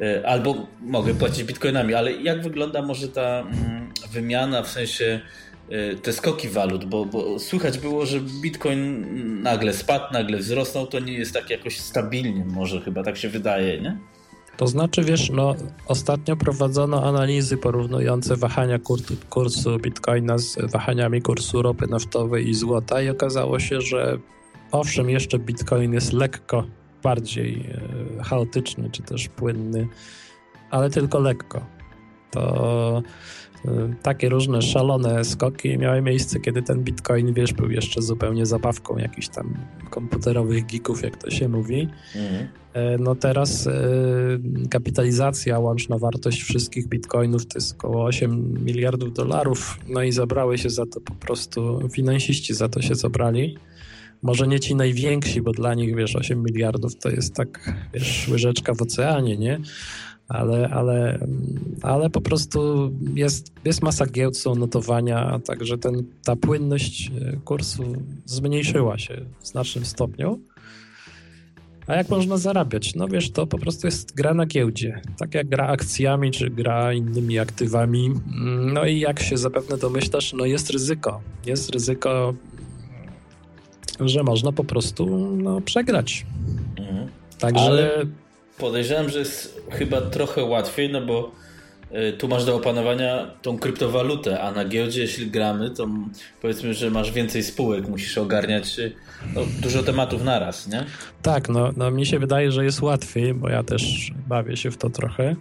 [0.00, 5.20] E, albo mogę płacić bitcoinami, ale jak wygląda może ta mm, wymiana w sensie
[5.70, 9.06] e, te skoki walut, bo, bo słychać było, że bitcoin
[9.42, 13.80] nagle spadł, nagle wzrosnął, to nie jest tak jakoś stabilnie, może chyba tak się wydaje,
[13.80, 13.98] nie?
[14.56, 15.54] To znaczy, wiesz, no,
[15.86, 18.78] ostatnio prowadzono analizy porównujące wahania
[19.30, 24.18] kursu, bitcoina z wahaniami kursu ropy naftowej i złota i okazało się, że
[24.72, 26.64] owszem, jeszcze bitcoin jest lekko
[27.02, 27.66] bardziej
[28.18, 29.88] e, chaotyczny czy też płynny,
[30.70, 31.66] ale tylko lekko.
[32.30, 33.02] To
[34.02, 39.28] takie różne szalone skoki miały miejsce, kiedy ten bitcoin, wiesz, był jeszcze zupełnie zabawką jakichś
[39.28, 39.54] tam
[39.90, 41.88] komputerowych geeków, jak to się mówi.
[42.14, 42.48] Mhm.
[42.72, 43.72] E, no teraz e,
[44.70, 50.70] kapitalizacja, łączna wartość wszystkich bitcoinów to jest około 8 miliardów dolarów, no i zabrały się
[50.70, 53.56] za to po prostu, finansiści za to się zabrali.
[54.22, 58.74] Może nie ci najwięksi, bo dla nich, wiesz, 8 miliardów to jest tak, wiesz, łyżeczka
[58.74, 59.60] w oceanie, nie?
[60.28, 61.18] Ale, ale,
[61.82, 67.82] ale po prostu jest, jest masa giełd, są notowania, także ten, ta płynność e, kursu
[68.24, 70.40] zmniejszyła się w znacznym stopniu.
[71.86, 72.94] A jak można zarabiać?
[72.94, 75.00] No wiesz, to po prostu jest gra na giełdzie.
[75.18, 78.12] Tak jak gra akcjami, czy gra innymi aktywami.
[78.72, 81.20] No i jak się zapewne domyślasz, no jest ryzyko.
[81.46, 82.34] Jest ryzyko,
[84.00, 86.26] że można po prostu no, przegrać.
[86.78, 87.08] Mhm.
[87.38, 87.64] Także...
[87.64, 88.06] Ale
[88.58, 91.32] podejrzewam, że jest chyba trochę łatwiej, no bo
[91.92, 95.88] y, tu masz do opanowania tą kryptowalutę, a na giełdzie jeśli gramy, to
[96.42, 98.92] powiedzmy, że masz więcej spółek, musisz ogarniać y,
[99.34, 100.84] no, dużo tematów naraz, nie?
[101.22, 104.76] Tak, no, no mi się wydaje, że jest łatwiej, bo ja też bawię się w
[104.76, 105.36] to trochę.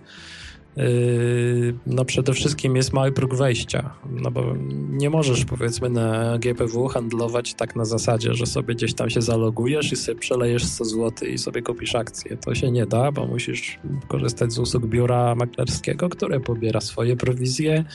[1.87, 4.55] No przede wszystkim jest mały próg wejścia, no bo
[4.89, 9.91] nie możesz powiedzmy na GPW handlować tak na zasadzie, że sobie gdzieś tam się zalogujesz
[9.91, 12.37] i sobie przelejesz 100 zł i sobie kupisz akcję.
[12.37, 17.85] To się nie da, bo musisz korzystać z usług biura maklerskiego, które pobiera swoje prowizje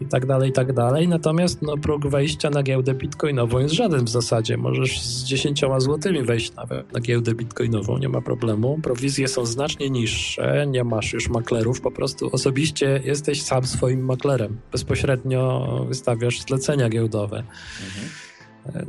[0.00, 1.08] i tak dalej, i tak dalej.
[1.08, 4.56] Natomiast no, próg wejścia na giełdę bitcoinową jest żaden w zasadzie.
[4.56, 8.78] Możesz z 10 złotymi wejść nawet na giełdę bitcoinową, nie ma problemu.
[8.82, 14.58] Prowizje są znacznie niższe, nie masz już maklerów, po prostu osobiście jesteś sam swoim maklerem.
[14.72, 17.36] Bezpośrednio wystawiasz zlecenia giełdowe.
[17.36, 18.23] Mhm.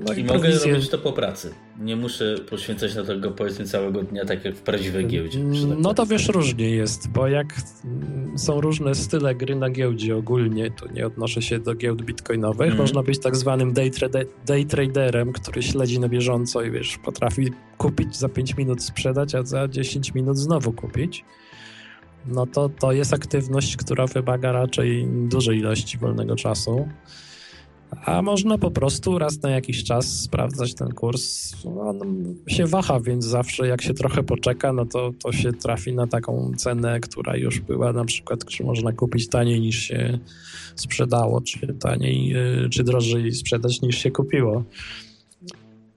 [0.07, 1.53] No i, mogę robić to po pracy.
[1.79, 5.39] Nie muszę poświęcać na tego powiedzmy całego dnia, tak jak w prawdziwej giełdzie.
[5.39, 7.55] Tak no to wiesz, różnie jest, bo jak
[8.37, 12.77] są różne style gry na giełdzie ogólnie, to nie odnoszę się do giełd bitcoinowych, mm.
[12.77, 17.51] można być tak zwanym day, trade, day traderem, który śledzi na bieżąco i wiesz, potrafi
[17.77, 21.25] kupić za 5 minut sprzedać, a za 10 minut znowu kupić.
[22.25, 26.87] No to to jest aktywność, która wymaga raczej dużej ilości wolnego czasu
[28.05, 31.55] a można po prostu raz na jakiś czas sprawdzać ten kurs.
[31.79, 31.99] On
[32.47, 36.51] się waha, więc zawsze jak się trochę poczeka, no to, to się trafi na taką
[36.57, 40.19] cenę, która już była na przykład, czy można kupić taniej niż się
[40.75, 44.63] sprzedało, czy taniej, y, czy drożej sprzedać niż się kupiło.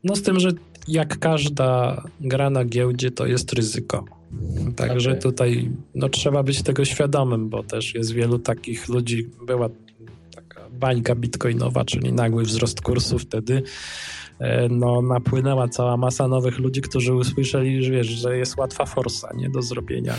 [0.04, 0.50] No z tym, że
[0.88, 4.04] jak każda gra na giełdzie, to jest ryzyko.
[4.76, 5.22] Także okay.
[5.22, 9.68] tutaj no, trzeba być tego świadomym, bo też jest wielu takich ludzi, była
[10.78, 13.62] bańka bitcoinowa, czyli nagły wzrost kursu wtedy,
[14.38, 19.28] e, no, napłynęła cała masa nowych ludzi, którzy usłyszeli, że, wiesz, że jest łatwa forsa
[19.36, 20.14] nie do zrobienia.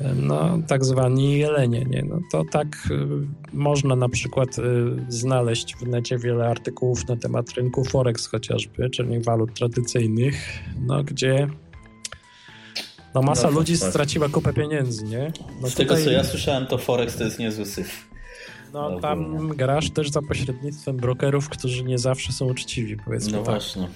[0.00, 2.02] E, no, tak zwani jelenie, nie?
[2.02, 3.06] No, to tak y,
[3.52, 4.62] można na przykład y,
[5.08, 10.34] znaleźć w necie wiele artykułów na temat rynku Forex chociażby, czyli walut tradycyjnych,
[10.86, 11.48] no, gdzie
[13.14, 15.32] no, masa no, ludzi straciła kupę pieniędzy, nie?
[15.60, 15.86] No, Z tutaj...
[15.86, 18.07] tego, co ja słyszałem, to Forex to jest niezły syf.
[18.72, 23.54] No tam grasz też za pośrednictwem brokerów, którzy nie zawsze są uczciwi, powiedzmy No tak.
[23.54, 23.88] właśnie.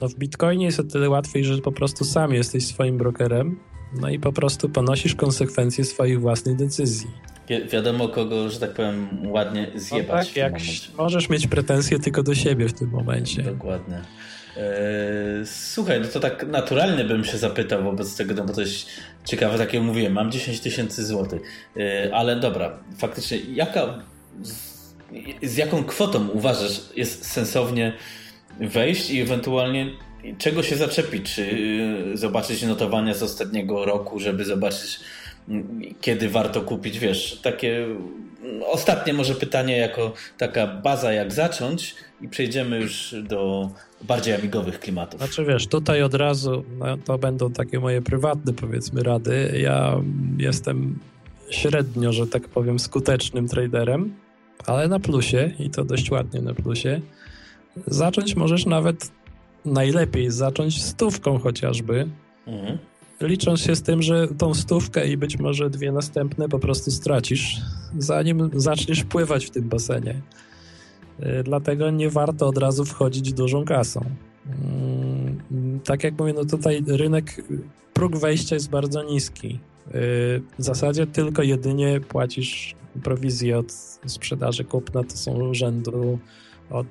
[0.00, 3.60] No w Bitcoinie jest o tyle łatwiej, że po prostu sam jesteś swoim brokerem,
[4.00, 7.10] no i po prostu ponosisz konsekwencje swoich własnych decyzji.
[7.48, 10.08] Wi wiadomo kogo, że tak powiem, ładnie zjebać.
[10.08, 10.54] No tak, jak
[10.98, 13.42] możesz mieć pretensje tylko do siebie w tym momencie.
[13.42, 14.00] Dokładnie.
[14.58, 18.86] Eee, słuchaj, no to tak naturalnie bym się zapytał wobec tego, no bo jest
[19.24, 21.42] ciekawe, tak jak mówiłem, mam 10 tysięcy złotych,
[21.76, 23.98] eee, ale dobra, faktycznie jaka,
[25.42, 27.92] z, jaką kwotą uważasz jest sensownie
[28.60, 29.90] wejść i ewentualnie
[30.38, 31.34] czego się zaczepić?
[31.34, 31.42] Czy
[32.12, 35.00] y, zobaczyć notowania z ostatniego roku, żeby zobaczyć
[35.48, 37.86] mm, kiedy warto kupić, wiesz, takie
[38.66, 43.70] ostatnie może pytanie jako taka baza jak zacząć i przejdziemy już do
[44.02, 45.20] bardziej amigowych klimatów.
[45.20, 49.58] Znaczy wiesz, tutaj od razu no, to będą takie moje prywatne powiedzmy rady.
[49.62, 50.00] Ja
[50.38, 50.98] jestem
[51.50, 54.14] średnio, że tak powiem, skutecznym traderem,
[54.66, 57.00] ale na plusie i to dość ładnie na plusie.
[57.86, 59.10] Zacząć możesz nawet
[59.64, 62.08] najlepiej zacząć stówką chociażby.
[62.46, 62.78] Mhm.
[63.20, 67.56] Licząc się z tym, że tą stówkę i być może dwie następne po prostu stracisz,
[67.98, 70.20] zanim zaczniesz pływać w tym basenie.
[71.22, 74.04] Y, dlatego nie warto od razu wchodzić dużą kasą.
[74.46, 77.44] Mm, tak jak mówię, no tutaj rynek,
[77.94, 79.48] próg wejścia jest bardzo niski.
[79.48, 79.90] Y,
[80.58, 83.72] w zasadzie tylko jedynie płacisz prowizję od
[84.06, 86.18] sprzedaży kupna, to są rzędu
[86.70, 86.86] od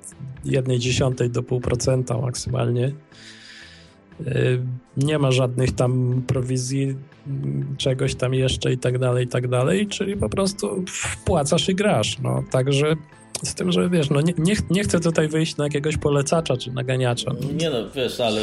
[0.46, 2.92] 1,1 do 0,5% maksymalnie.
[4.28, 4.62] Y,
[4.98, 6.96] nie ma żadnych tam prowizji,
[7.78, 12.20] czegoś tam jeszcze i tak dalej, i tak dalej, czyli po prostu wpłacasz i grasz.
[12.20, 12.96] No, także
[13.44, 16.72] z tym, że wiesz, no nie, nie, nie chcę tutaj wyjść na jakiegoś polecacza czy
[16.72, 17.32] naganiacza.
[17.54, 18.42] Nie no, wiesz, ale...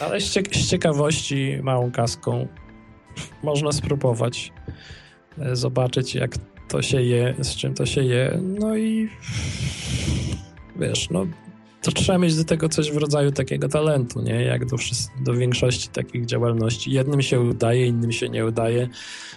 [0.00, 2.48] Ale z, z ciekawości małą kaską
[3.42, 4.52] można spróbować
[5.38, 6.34] e, zobaczyć, jak
[6.68, 9.08] to się je, z czym to się je, no i
[10.76, 11.26] wiesz, no
[11.86, 14.42] to trzeba mieć do tego coś w rodzaju takiego talentu, nie?
[14.42, 14.76] Jak do,
[15.20, 16.90] do większości takich działalności.
[16.90, 18.88] Jednym się udaje, innym się nie udaje.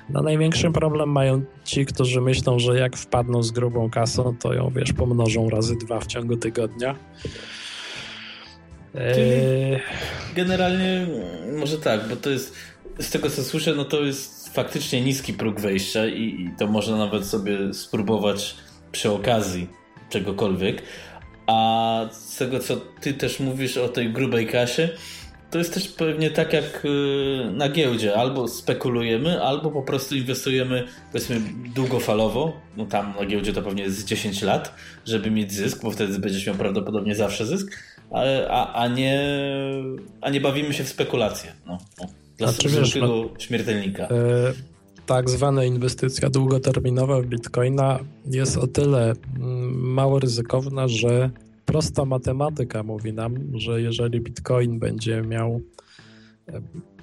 [0.10, 4.70] No największy problem mają ci, którzy myślą, że jak wpadną z grubą kasą, to ją,
[4.76, 6.96] wiesz, pomnożą razy dwa w ciągu tygodnia.
[8.94, 9.80] Czyli e,
[10.36, 11.08] generalnie
[11.58, 12.56] może tak, bo to jest
[13.00, 16.98] z tego co słyszę, no to jest faktycznie niski próg wejścia i, i to można
[16.98, 18.56] nawet sobie spróbować
[18.92, 19.68] przy okazji
[20.10, 20.82] czegokolwiek.
[21.50, 24.90] A z tego, co ty też mówisz o tej grubej kasie,
[25.52, 28.16] to jest też pewnie tak jak y, na giełdzie.
[28.16, 31.42] Albo spekulujemy, albo po prostu inwestujemy powiedzmy
[31.76, 32.54] długofalowo.
[32.78, 34.76] No tam na giełdzie to pewnie jest 10 lat,
[35.06, 37.72] żeby mieć zysk, bo wtedy będziesz miał prawdopodobnie zawsze zysk,
[38.12, 39.22] a, a, a, nie,
[40.22, 41.52] a nie bawimy się w spekulacje.
[41.66, 42.08] No, no.
[42.38, 44.04] Dla znaczy, wiesz, no, śmiertelnika.
[44.04, 44.10] E,
[45.06, 49.14] tak zwana inwestycja długoterminowa w bitcoina jest o tyle
[49.80, 51.32] mało ryzykowna, że
[51.66, 55.62] prosta matematyka mówi nam, że jeżeli bitcoin będzie miał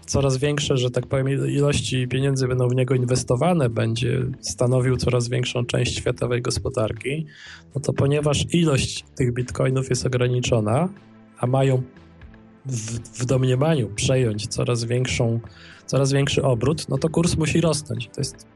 [0.07, 5.65] coraz większe, że tak powiem, ilości pieniędzy będą w niego inwestowane, będzie stanowił coraz większą
[5.65, 7.27] część światowej gospodarki,
[7.75, 10.89] no to ponieważ ilość tych bitcoinów jest ograniczona,
[11.39, 11.83] a mają
[12.67, 15.41] w, w domniemaniu przejąć coraz większą,
[15.87, 18.09] coraz większy obrót, no to kurs musi rosnąć.
[18.09, 18.47] To jest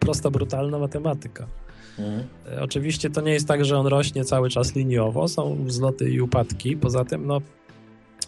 [0.00, 1.46] prosta, brutalna matematyka.
[1.98, 2.24] Mhm.
[2.52, 6.20] E, oczywiście to nie jest tak, że on rośnie cały czas liniowo, są wzloty i
[6.20, 6.76] upadki.
[6.76, 7.40] Poza tym, no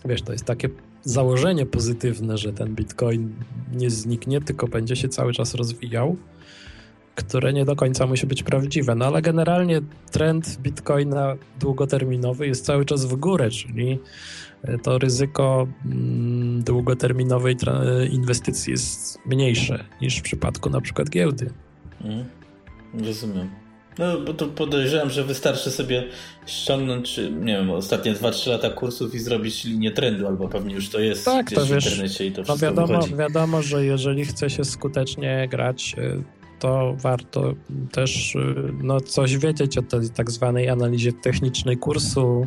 [0.05, 0.69] wiesz, to jest takie
[1.03, 3.35] założenie pozytywne, że ten bitcoin
[3.73, 6.17] nie zniknie, tylko będzie się cały czas rozwijał,
[7.15, 8.95] które nie do końca musi być prawdziwe.
[8.95, 13.99] No ale generalnie trend bitcoina długoterminowy jest cały czas w górę, czyli
[14.63, 17.57] e, to ryzyko mm, długoterminowej
[18.11, 21.51] inwestycji jest mniejsze niż w przypadku na przykład giełdy.
[22.01, 22.25] Mm,
[23.05, 23.60] rozumiem.
[24.01, 26.05] No, bo to podejrzewam, że wystarczy sobie
[26.47, 31.01] ściągnąć, nie wiem, ostatnie 2-3 lata kursów i zrobić linię trendu, albo pewnie już to
[31.01, 33.17] jest tak, to w wiesz, internecie i to no wszystko no wiadomo, wychodzi.
[33.17, 36.23] wiadomo, że jeżeli chce się skutecznie grać, y,
[36.59, 37.55] to warto
[37.93, 42.47] też y, no, coś wiedzieć o tej tak zwanej analizie technicznej kursu,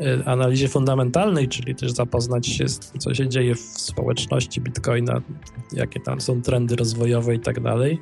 [0.00, 5.20] y, analizie fundamentalnej, czyli też zapoznać się z tym, co się dzieje w społeczności Bitcoina,
[5.72, 8.00] jakie tam są trendy rozwojowe i tak dalej.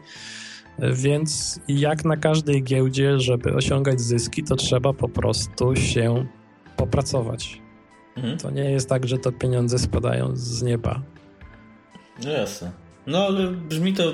[0.78, 6.26] Więc jak na każdej giełdzie, żeby osiągać zyski, to trzeba po prostu się
[6.76, 7.60] popracować.
[8.16, 8.38] Mhm.
[8.38, 11.02] To nie jest tak, że to pieniądze spadają z nieba.
[12.24, 12.70] No jasne.
[13.06, 14.12] No ale brzmi to,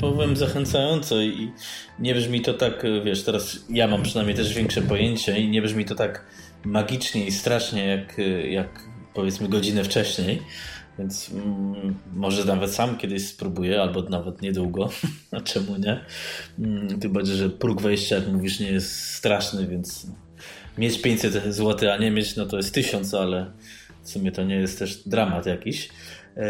[0.00, 1.52] powiem, zachęcająco i
[1.98, 5.84] nie brzmi to tak, wiesz, teraz ja mam przynajmniej też większe pojęcie i nie brzmi
[5.84, 6.24] to tak
[6.64, 8.16] magicznie i strasznie jak,
[8.48, 10.42] jak powiedzmy godzinę wcześniej.
[10.98, 14.90] Więc mm, może nawet sam kiedyś spróbuję, albo nawet niedługo.
[15.36, 16.00] A czemu nie?
[16.58, 20.06] Mm, bardziej, że próg wejścia, jak mówisz, nie jest straszny, więc
[20.78, 23.50] mieć 500 zł, a nie mieć, no to jest 1000, ale
[24.02, 25.88] w sumie to nie jest też dramat jakiś.
[26.36, 26.42] E,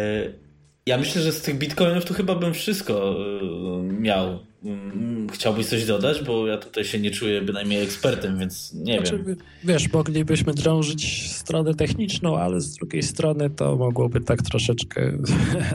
[0.86, 4.38] ja myślę, że z tych bitcoinów to chyba bym wszystko e, miał.
[4.64, 9.24] Mm, chciałbyś coś dodać, bo ja tutaj się nie czuję bynajmniej ekspertem, więc nie znaczy,
[9.26, 9.36] wiem.
[9.64, 15.18] Wiesz, moglibyśmy drążyć stronę techniczną, ale z drugiej strony to mogłoby tak troszeczkę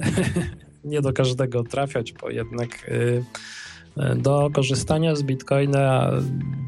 [0.83, 3.23] nie do każdego trafiać, bo jednak y,
[4.15, 6.11] do korzystania z Bitcoina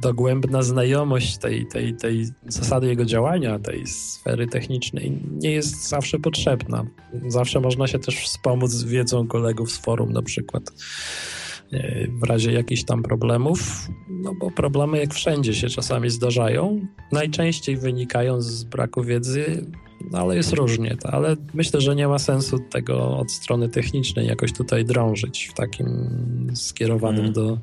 [0.02, 6.86] dogłębna znajomość tej, tej, tej zasady jego działania, tej sfery technicznej nie jest zawsze potrzebna.
[7.28, 10.64] Zawsze można się też wspomóc wiedzą kolegów z forum na przykład
[12.10, 16.88] w razie jakichś tam problemów, no bo problemy jak wszędzie się czasami zdarzają.
[17.12, 19.66] Najczęściej wynikają z braku wiedzy,
[20.12, 20.98] no ale jest różnie.
[20.98, 25.54] To, ale myślę, że nie ma sensu tego od strony technicznej jakoś tutaj drążyć w
[25.54, 25.88] takim
[26.56, 27.34] skierowanym mm.
[27.34, 27.58] do.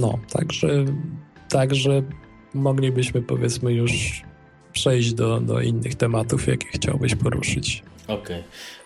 [0.00, 0.84] No, także,
[1.48, 2.02] także
[2.54, 4.22] moglibyśmy powiedzmy już
[4.72, 7.82] przejść do, do innych tematów, jakie chciałbyś poruszyć.
[8.04, 8.16] Okej.
[8.16, 8.42] Okay.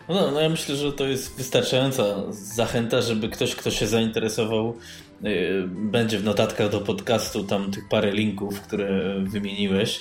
[0.08, 4.76] No, no ja myślę, że to jest wystarczająca zachęta, żeby ktoś, kto się zainteresował,
[5.22, 10.00] yy, będzie w notatkach do podcastu tam tych parę linków, które wymieniłeś,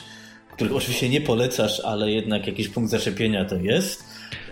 [0.54, 4.04] których oczywiście nie polecasz, ale jednak jakiś punkt zaczepienia to jest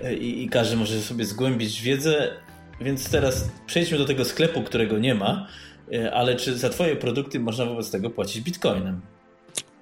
[0.04, 2.32] yy, i każdy może sobie zgłębić wiedzę.
[2.82, 5.48] Więc teraz przejdźmy do tego sklepu, którego nie ma,
[5.92, 9.02] yy, ale czy za Twoje produkty można wobec tego płacić bitcoinem?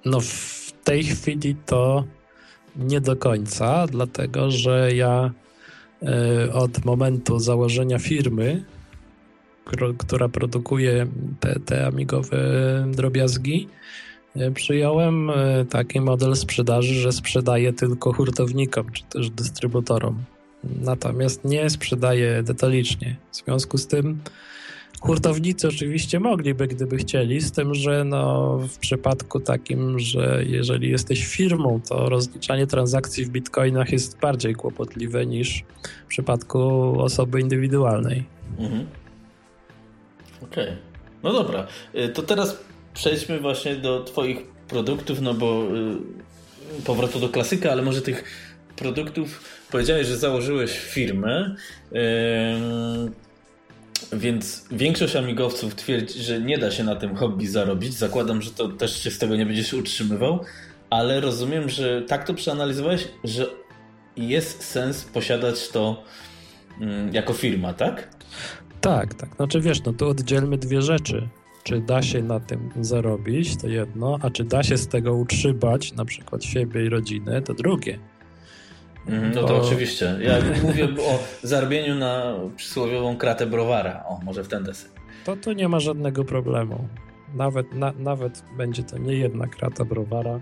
[0.04, 2.04] No w tej chwili to
[2.76, 5.32] nie do końca, dlatego że ja
[6.52, 8.64] od momentu założenia firmy,
[9.98, 11.06] która produkuje
[11.40, 12.38] te, te amigowe
[12.90, 13.68] drobiazgi,
[14.36, 20.24] e, przyjąłem e, taki model sprzedaży, że sprzedaję tylko hurtownikom czy też dystrybutorom.
[20.64, 23.16] Natomiast nie sprzedaję detalicznie.
[23.30, 24.18] W związku z tym
[25.00, 31.26] Hurtownicy oczywiście mogliby, gdyby chcieli, z tym, że no, w przypadku takim, że jeżeli jesteś
[31.26, 35.64] firmą, to rozliczanie transakcji w bitcoinach jest bardziej kłopotliwe niż
[36.06, 36.60] w przypadku
[37.00, 38.24] osoby indywidualnej.
[38.58, 38.86] Mhm.
[40.42, 40.64] Okej.
[40.64, 40.76] Okay.
[41.22, 42.58] No dobra, y, to teraz
[42.94, 45.62] przejdźmy właśnie do Twoich produktów, no bo
[46.78, 48.24] y, powrotu do klasyka, ale może tych
[48.76, 49.40] produktów.
[49.70, 51.56] Powiedziałeś, że założyłeś firmę.
[54.12, 57.94] Więc większość amigowców twierdzi, że nie da się na tym hobby zarobić.
[57.94, 60.40] Zakładam, że to też się z tego nie będziesz utrzymywał,
[60.90, 63.46] ale rozumiem, że tak to przeanalizowałeś, że
[64.16, 66.02] jest sens posiadać to
[66.80, 68.08] mm, jako firma, tak?
[68.80, 69.36] Tak, tak.
[69.36, 71.28] Znaczy wiesz, no tu oddzielmy dwie rzeczy.
[71.62, 75.92] Czy da się na tym zarobić, to jedno, a czy da się z tego utrzymać
[75.92, 77.98] na przykład siebie i rodzinę, to drugie.
[79.08, 79.66] Mhm, no to bo...
[79.66, 80.18] oczywiście.
[80.20, 84.04] Ja mówię o zarobieniu na przysłowiową kratę browara.
[84.08, 84.90] O, może w ten deseń.
[85.24, 86.88] To tu nie ma żadnego problemu.
[87.34, 90.40] Nawet, na, nawet będzie to nie jedna krata browara.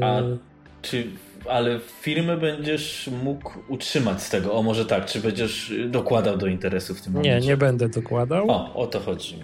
[0.00, 0.38] A y,
[0.82, 1.06] czy,
[1.48, 4.54] ale firmę będziesz mógł utrzymać z tego?
[4.54, 7.40] O, może tak, czy będziesz dokładał do interesu w tym momencie?
[7.40, 8.50] Nie, nie będę dokładał.
[8.50, 9.38] O, o to chodzi.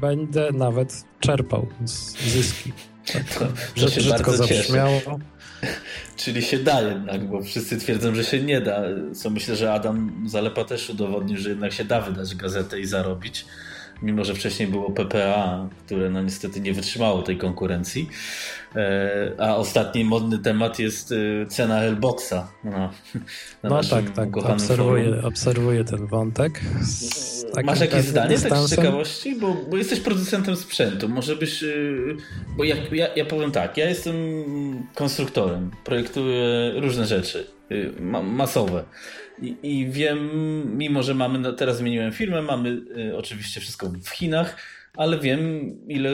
[0.00, 2.72] Będę nawet czerpał zyski.
[3.12, 3.46] Tak, to,
[3.80, 5.00] to się bardzo zabrzmiało.
[6.16, 8.82] Czyli się da jednak, bo wszyscy twierdzą, że się nie da.
[9.14, 13.44] Co myślę, że Adam Zalepa też udowodnił, że jednak się da wydać gazetę i zarobić
[14.02, 18.08] mimo że wcześniej było PPA, które no niestety nie wytrzymało tej konkurencji.
[18.76, 22.48] E, a ostatni modny temat jest e, cena Hellboxa.
[22.64, 22.70] Na,
[23.62, 24.36] na no tak, tak.
[24.36, 26.60] Obserwuję, obserwuję ten wątek.
[27.64, 29.36] Masz jakieś zdanie tak z ciekawości?
[29.36, 31.08] Bo, bo jesteś producentem sprzętu.
[31.08, 31.62] Może byś.
[31.62, 31.66] E,
[32.56, 34.14] bo ja, ja, ja powiem tak, ja jestem
[34.94, 37.46] konstruktorem, projektuję różne rzeczy
[38.22, 38.84] masowe.
[39.42, 40.30] I, wiem,
[40.78, 44.56] mimo że mamy, no, teraz zmieniłem firmę, mamy y, oczywiście wszystko w Chinach,
[44.96, 46.10] ale wiem ile,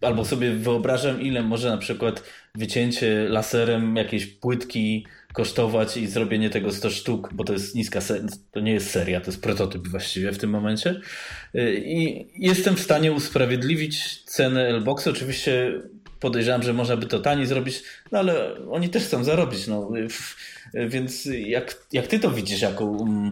[0.00, 2.22] albo sobie wyobrażam ile może na przykład
[2.54, 8.00] wycięcie laserem jakiejś płytki kosztować i zrobienie tego 100 sztuk, bo to jest niska
[8.52, 11.00] to nie jest seria, to jest prototyp właściwie w tym momencie.
[11.54, 15.06] Y, I jestem w stanie usprawiedliwić cenę Lbox.
[15.06, 15.72] Oczywiście
[16.20, 17.82] podejrzewam, że można by to taniej zrobić,
[18.12, 19.66] no ale oni też chcą zarobić.
[19.66, 19.90] No.
[20.74, 23.30] Więc jak, jak ty to widzisz jako um,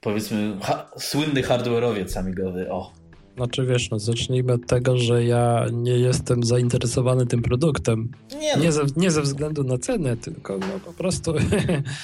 [0.00, 2.70] powiedzmy ha, słynny hardware'owiec amigowy?
[2.70, 2.92] O.
[3.36, 8.08] Znaczy wiesz, no zacznijmy od tego, że ja nie jestem zainteresowany tym produktem.
[8.40, 8.62] Nie, no.
[8.62, 11.34] nie, ze, nie ze względu na cenę, tylko no, po prostu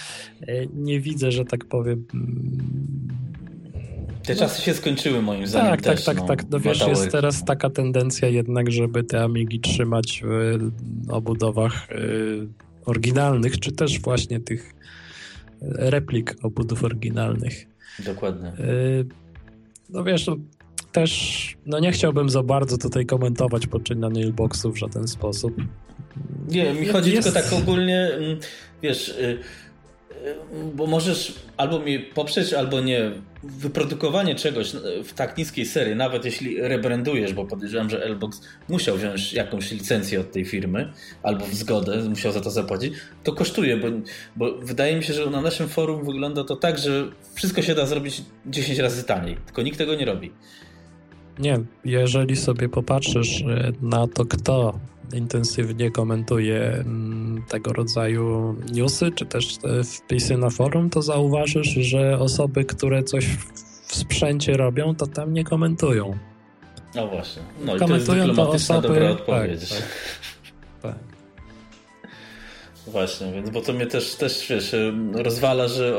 [0.75, 2.05] nie widzę, że tak powiem.
[4.27, 5.71] Te no, czasy się skończyły moim zdaniem.
[5.71, 6.45] Tak, też, tak, tak, no, tak.
[6.51, 10.59] No wiesz, jest teraz taka tendencja jednak, żeby te Amigi trzymać w
[11.09, 12.49] obudowach y,
[12.89, 14.75] oryginalnych, czy też właśnie tych
[15.63, 17.67] replik obudów oryginalnych.
[17.99, 18.49] Dokładnie.
[18.49, 19.07] Y,
[19.89, 20.37] no wiesz, no,
[20.93, 25.55] też no nie chciałbym za bardzo tutaj komentować poczynań Nailboxu w żaden sposób.
[26.49, 27.33] Nie, mi chodzi jest...
[27.33, 28.39] tylko tak ogólnie, mm,
[28.83, 29.39] wiesz, y,
[30.75, 33.13] bo możesz albo mi poprzeć, albo nie.
[33.43, 34.73] Wyprodukowanie czegoś
[35.05, 40.21] w tak niskiej serii, nawet jeśli rebrandujesz, bo podejrzewam, że Lbox musiał wziąć jakąś licencję
[40.21, 43.87] od tej firmy, albo w zgodę, musiał za to zapłacić, to kosztuje, bo,
[44.37, 47.87] bo wydaje mi się, że na naszym forum wygląda to tak, że wszystko się da
[47.87, 50.33] zrobić 10 razy taniej, tylko nikt tego nie robi.
[51.39, 54.79] Nie, jeżeli sobie popatrzysz e, na to, kto
[55.13, 62.65] intensywnie komentuje mm, tego rodzaju newsy, czy też wpisy na forum, to zauważysz, że osoby,
[62.65, 63.27] które coś
[63.87, 66.19] w sprzęcie robią, to tam nie komentują.
[66.95, 67.43] No właśnie.
[67.65, 68.89] No komentują i to jest to osoby...
[68.89, 69.69] dobra odpowiedź.
[69.69, 69.79] Tak,
[70.83, 71.08] tak, tak.
[72.93, 74.75] Właśnie, więc bo to mnie też, też wiesz,
[75.13, 75.99] rozwala, że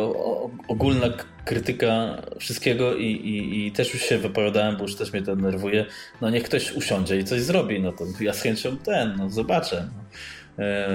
[0.67, 1.07] ogólna
[1.45, 5.85] krytyka wszystkiego i, i, i, też już się wypowiadałem, bo już też mnie to denerwuje.
[6.21, 9.89] No niech ktoś usiądzie i coś zrobi, no to ja z chęcią ten, no zobaczę.
[10.59, 10.87] E,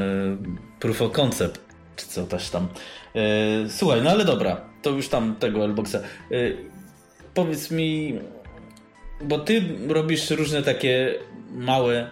[0.81, 1.61] proof of concept,
[1.97, 2.69] czy co też tam.
[3.15, 3.21] E,
[3.69, 5.97] słuchaj, no ale dobra, to już tam tego Lboxa.
[5.97, 6.03] E,
[7.35, 8.19] powiedz mi,
[9.25, 11.15] bo ty robisz różne takie
[11.53, 12.11] małe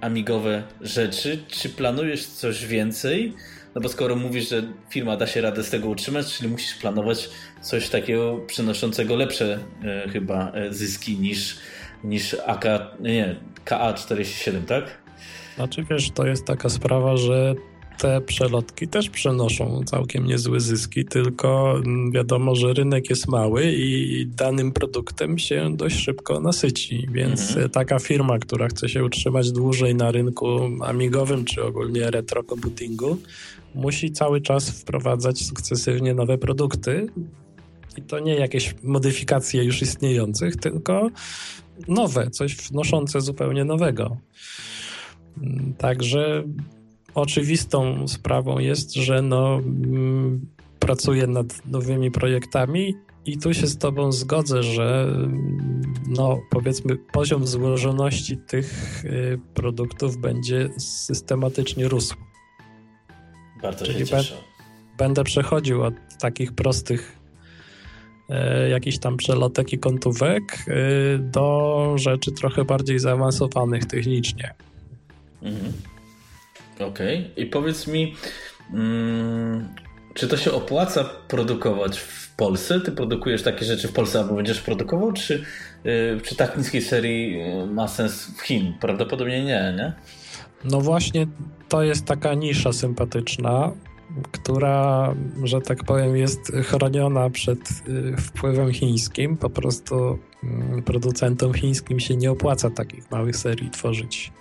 [0.00, 1.44] amigowe rzeczy.
[1.48, 3.34] Czy planujesz coś więcej?
[3.74, 7.30] No bo skoro mówisz, że firma da się radę z tego utrzymać, czyli musisz planować
[7.60, 11.58] coś takiego przynoszącego lepsze e, chyba e, zyski niż,
[12.04, 12.64] niż AK,
[13.00, 14.84] nie, KA47, tak?
[15.56, 17.54] Znaczy wiesz, to jest taka sprawa, że
[18.00, 24.26] te przelotki też przenoszą całkiem niezłe zyski, tylko mm, wiadomo, że rynek jest mały i
[24.26, 27.70] danym produktem się dość szybko nasyci, więc mhm.
[27.70, 33.16] taka firma, która chce się utrzymać dłużej na rynku amigowym czy ogólnie retro computingu,
[33.74, 37.06] musi cały czas wprowadzać sukcesywnie nowe produkty.
[37.96, 41.10] I to nie jakieś modyfikacje już istniejących, tylko
[41.88, 44.16] nowe, coś wnoszące zupełnie nowego.
[45.42, 46.44] Mm, także
[47.14, 50.46] oczywistą sprawą jest, że no, mm,
[50.78, 52.94] pracuję nad nowymi projektami
[53.26, 60.16] i tu się z Tobą zgodzę, że mm, no, powiedzmy poziom złożoności tych y, produktów
[60.16, 62.16] będzie systematycznie rósł.
[63.62, 64.34] Bardzo Czyli się cieszę.
[64.98, 67.18] Będę przechodził od takich prostych
[68.28, 74.54] e, jakichś tam przelotek i kątówek e, do rzeczy trochę bardziej zaawansowanych technicznie.
[75.42, 75.72] Mhm.
[76.80, 77.18] Okej.
[77.18, 77.44] Okay.
[77.44, 78.14] I powiedz mi,
[78.74, 79.68] mm,
[80.14, 82.80] czy to się opłaca produkować w Polsce?
[82.80, 85.44] Ty produkujesz takie rzeczy w Polsce albo będziesz produkował, czy
[85.84, 88.74] yy, przy tak niskiej serii y, ma sens w Chin?
[88.80, 89.92] Prawdopodobnie nie, nie?
[90.64, 91.26] No właśnie
[91.68, 93.72] to jest taka nisza sympatyczna,
[94.32, 95.14] która,
[95.44, 97.58] że tak powiem, jest chroniona przed
[97.88, 99.36] y, wpływem chińskim.
[99.36, 104.32] Po prostu mm, producentom chińskim się nie opłaca takich małych serii tworzyć.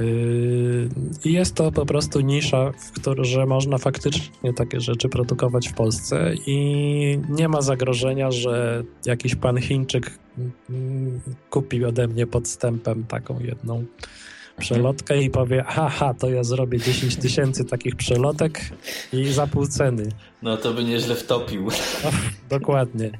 [0.00, 0.88] Y,
[1.24, 5.74] I jest to po prostu nisza, w której że można faktycznie takie rzeczy produkować w
[5.74, 10.18] Polsce i nie ma zagrożenia, że jakiś pan Chińczyk
[10.70, 11.20] mm,
[11.50, 13.84] kupi ode mnie podstępem taką jedną
[14.58, 18.60] przelotkę i powie, haha, to ja zrobię 10 tysięcy takich przelotek
[19.12, 20.08] i za pół ceny.
[20.42, 21.68] No to by nieźle wtopił.
[22.04, 22.10] No,
[22.58, 23.10] dokładnie,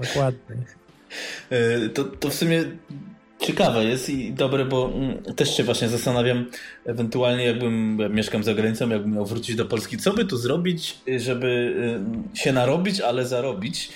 [0.00, 0.56] dokładnie.
[1.50, 2.64] E, to, to w sumie
[3.40, 6.46] ciekawe jest i dobre, bo mm, też się właśnie zastanawiam,
[6.84, 10.98] ewentualnie jakbym, ja mieszkam za granicą, jakbym miał wrócić do Polski, co by tu zrobić,
[11.16, 11.74] żeby
[12.34, 13.90] e, się narobić, ale zarobić.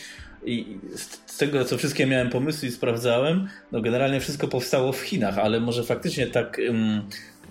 [0.44, 0.78] I
[1.26, 5.60] z tego, co wszystkie miałem pomysły i sprawdzałem, no generalnie wszystko powstało w Chinach, ale
[5.60, 7.02] może faktycznie tak um,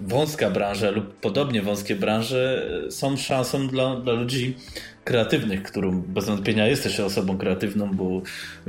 [0.02, 4.56] wąska branża lub podobnie wąskie branże e, są szansą dla, dla ludzi
[5.04, 8.22] kreatywnych, którą bez wątpienia jesteś osobą kreatywną, bo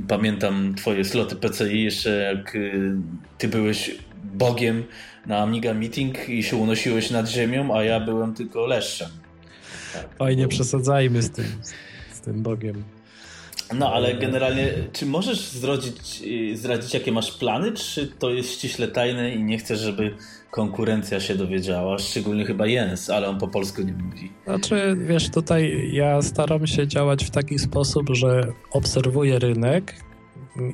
[0.09, 2.93] pamiętam twoje sloty PCI jeszcze jak y,
[3.39, 3.99] ty byłeś
[4.35, 4.85] bogiem
[5.27, 9.09] na Amiga Meeting i się unosiłeś nad ziemią, a ja byłem tylko leszczem.
[9.95, 10.09] Tak.
[10.19, 11.47] Oj, nie przesadzajmy z tym,
[12.13, 12.85] z tym bogiem.
[13.75, 18.89] No, ale generalnie, czy możesz zdradzić, y, zdradzić, jakie masz plany, czy to jest ściśle
[18.89, 20.17] tajne i nie chcesz, żeby
[20.51, 21.99] konkurencja się dowiedziała?
[21.99, 24.33] Szczególnie chyba Jens, ale on po polsku nie mówi.
[24.45, 29.95] Znaczy, wiesz, tutaj ja staram się działać w taki sposób, że obserwuję rynek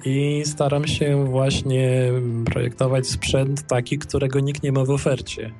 [0.04, 2.12] i staram się właśnie
[2.44, 5.52] projektować sprzęt taki, którego nikt nie ma w ofercie.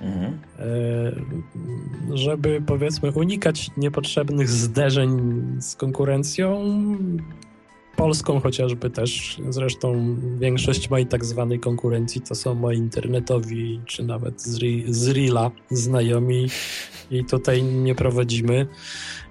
[0.00, 0.38] Mhm.
[0.58, 5.20] E, żeby powiedzmy unikać niepotrzebnych zderzeń
[5.60, 6.64] z konkurencją
[7.98, 9.40] polską chociażby też.
[9.48, 15.50] Zresztą większość mojej tak zwanej konkurencji to są moi internetowi, czy nawet z, z Reala
[15.70, 16.48] znajomi
[17.10, 18.66] i tutaj nie prowadzimy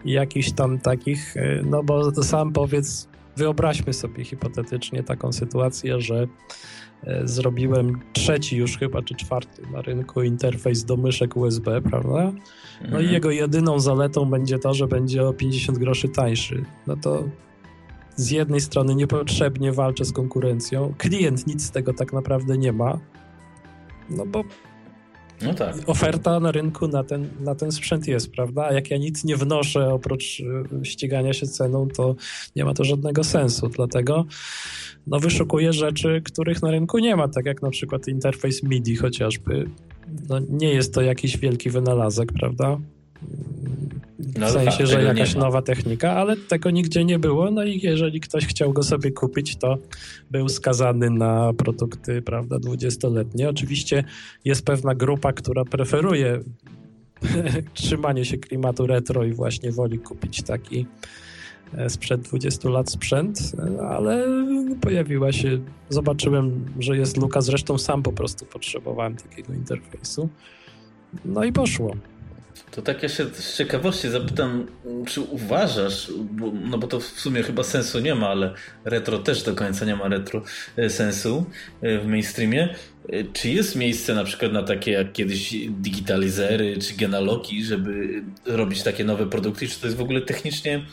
[0.06, 3.08] jakichś tam takich, e, no bo sam powiedz,
[3.38, 6.28] wyobraźmy sobie hipotetycznie taką sytuację, że
[7.24, 12.32] zrobiłem trzeci już chyba, czy czwarty na rynku interfejs do myszek USB, prawda?
[12.82, 13.06] No mhm.
[13.06, 16.66] i jego jedyną zaletą będzie to, że będzie o 50 groszy tańszy.
[16.88, 17.24] No to
[18.16, 23.00] z jednej strony niepotrzebnie walczę z konkurencją, klient nic z tego tak naprawdę nie ma,
[24.10, 24.44] no bo
[25.42, 25.76] no tak.
[25.86, 28.66] Oferta na rynku na ten, na ten sprzęt jest, prawda?
[28.66, 32.16] A jak ja nic nie wnoszę oprócz y, ścigania się ceną, to
[32.56, 33.70] nie ma to żadnego sensu.
[33.70, 34.26] Dlatego
[35.08, 39.70] no, wyszukuję rzeczy, których na rynku nie ma, tak jak na przykład interfejs MIDI chociażby.
[40.30, 42.78] No, nie jest to jakiś wielki wynalazek, prawda?
[44.20, 47.52] W no, sensie, tak, że jakaś nowa technika, ale tego nigdzie nie było.
[47.52, 49.78] No i jeżeli ktoś chciał go sobie kupić, to
[50.32, 53.50] był skazany na produkty, prawda, dwudziestoletnie.
[53.50, 54.04] Oczywiście
[54.46, 56.40] jest pewna grupa, która preferuje
[57.74, 60.86] trzymanie się klimatu retro i właśnie woli kupić taki
[61.74, 63.40] e, sprzed 20 lat sprzęt,
[63.90, 64.28] ale
[64.82, 65.60] pojawiła się,
[65.90, 70.30] zobaczyłem, że jest luka, zresztą sam po prostu potrzebowałem takiego interfejsu.
[71.26, 71.96] No i poszło.
[72.72, 74.68] To tak ja się z ciekawości zapytam,
[75.08, 78.54] czy uważasz, bo, no bo to w sumie chyba sensu nie ma, ale
[78.86, 80.44] retro też do końca nie ma retro
[80.78, 81.46] e, sensu
[81.82, 82.76] e, w mainstreamie.
[83.10, 88.84] E, czy jest miejsce na przykład na takie jak kiedyś digitalizery czy genalogi, żeby robić
[88.84, 89.68] takie nowe produkty?
[89.68, 90.86] Czy to jest w ogóle technicznie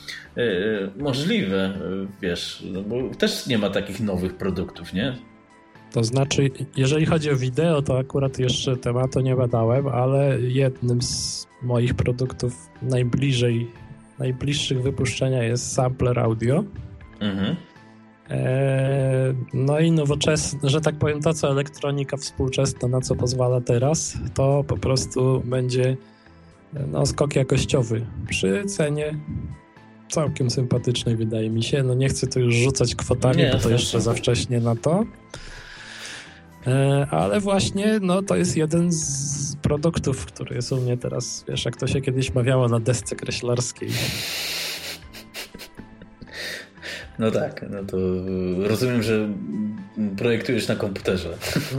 [0.96, 1.78] możliwe?
[2.22, 5.33] Wiesz, no bo też nie ma takich nowych produktów, nie?
[5.94, 11.46] To znaczy, jeżeli chodzi o wideo, to akurat jeszcze tematu nie badałem, ale jednym z
[11.62, 13.70] moich produktów najbliżej,
[14.18, 16.64] najbliższych wypuszczenia jest sampler audio.
[17.20, 17.56] Mhm.
[18.30, 24.18] E, no i nowoczesne, że tak powiem, to co elektronika współczesna, na co pozwala teraz,
[24.34, 25.96] to po prostu będzie
[26.92, 29.18] no, skok jakościowy przy cenie
[30.10, 31.82] całkiem sympatycznej, wydaje mi się.
[31.82, 35.04] No nie chcę tu już rzucać kwotami, nie, bo to jeszcze za wcześnie na to.
[36.66, 41.64] E, ale właśnie no, to jest jeden z produktów, który jest u mnie teraz, wiesz,
[41.64, 43.90] jak to się kiedyś mawiało na desce kreślarskiej.
[47.18, 47.96] No tak, no to
[48.68, 49.28] rozumiem, że
[50.16, 51.38] projektujesz na komputerze.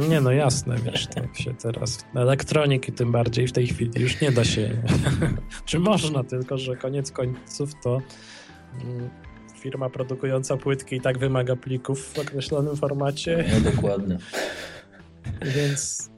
[0.09, 4.31] Nie, no jasne, wiesz, tak się teraz elektroniki tym bardziej w tej chwili już nie
[4.31, 4.69] da się.
[5.65, 8.01] Czy można, tylko że koniec końców to
[8.83, 9.09] mm,
[9.59, 13.45] firma produkująca płytki i tak wymaga plików w określonym formacie.
[13.53, 14.17] No dokładnie.
[15.55, 16.09] Więc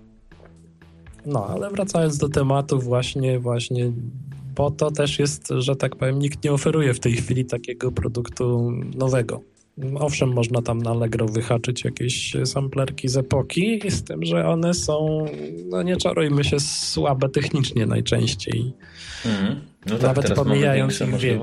[1.26, 3.92] no, ale wracając do tematu właśnie, właśnie,
[4.56, 8.72] bo to też jest, że tak powiem, nikt nie oferuje w tej chwili takiego produktu
[8.96, 9.42] nowego.
[9.96, 15.26] Owszem, można tam na Allegro wyhaczyć jakieś samplerki z epoki, z tym, że one są,
[15.66, 18.74] no nie czarujmy się, słabe technicznie najczęściej.
[19.26, 19.62] Mm.
[19.86, 21.42] No tak, Nawet pomijając ich wiek.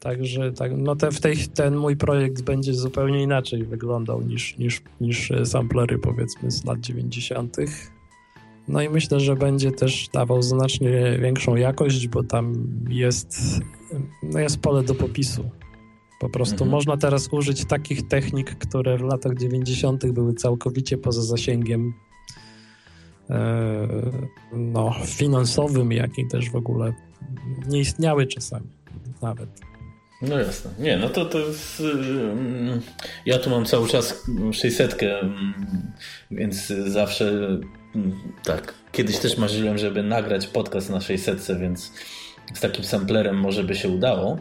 [0.00, 4.82] Także tak, no te, w tej, ten mój projekt będzie zupełnie inaczej wyglądał niż, niż,
[5.00, 7.56] niż samplery powiedzmy z lat 90.
[8.68, 13.60] No i myślę, że będzie też dawał znacznie większą jakość, bo tam jest,
[14.22, 15.50] no jest pole do popisu.
[16.20, 16.70] Po prostu mhm.
[16.70, 20.12] można teraz użyć takich technik, które w latach 90.
[20.12, 21.94] były całkowicie poza zasięgiem
[23.30, 23.88] e,
[24.52, 26.94] no, finansowym, jak i też w ogóle
[27.68, 28.66] nie istniały czasami
[29.22, 29.69] nawet.
[30.22, 30.70] No jasne.
[30.78, 32.80] Nie, no to to jest, mm,
[33.26, 35.92] ja tu mam cały czas 600, mm,
[36.30, 37.28] więc zawsze
[37.94, 38.12] mm,
[38.44, 38.74] tak.
[38.92, 41.92] Kiedyś też marzyłem, żeby nagrać podcast na 600, więc
[42.54, 44.38] z takim samplerem może by się udało.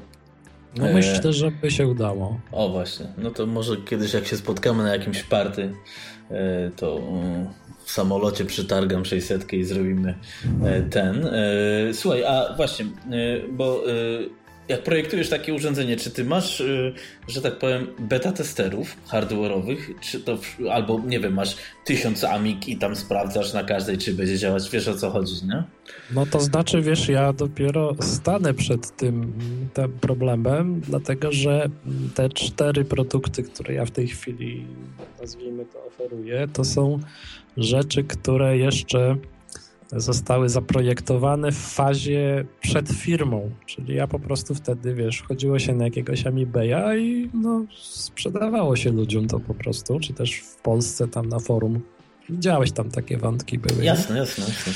[0.77, 1.34] No myślę, e...
[1.34, 2.39] że by się udało.
[2.51, 3.06] O właśnie.
[3.18, 5.73] No to może kiedyś jak się spotkamy na jakimś party,
[6.31, 7.01] e, to
[7.84, 10.15] w samolocie przytargam 600 i zrobimy
[10.64, 11.30] e, ten.
[11.93, 12.85] Słuchaj, a właśnie,
[13.51, 13.84] bo
[14.69, 16.93] jak projektujesz takie urządzenie, czy ty masz, y,
[17.27, 20.37] że tak powiem, beta testerów hardware'owych, czy to,
[20.71, 21.55] albo nie wiem, masz
[21.85, 25.63] tysiąc amik i tam sprawdzasz na każdej, czy będzie działać, wiesz o co chodzi, nie?
[26.11, 29.33] No to znaczy, wiesz, ja dopiero stanę przed tym,
[29.73, 31.69] tym problemem, dlatego że
[32.15, 34.65] te cztery produkty, które ja w tej chwili,
[35.21, 36.99] nazwijmy to, oferuję, to są
[37.57, 39.15] rzeczy, które jeszcze
[39.91, 45.83] zostały zaprojektowane w fazie przed firmą, czyli ja po prostu wtedy, wiesz, chodziło się na
[45.83, 51.29] jakiegoś Amibeya i no, sprzedawało się ludziom to po prostu, czy też w Polsce tam
[51.29, 51.81] na forum.
[52.29, 53.83] Widziałeś tam takie wątki były.
[53.83, 54.73] Jasne, jasne, jasne.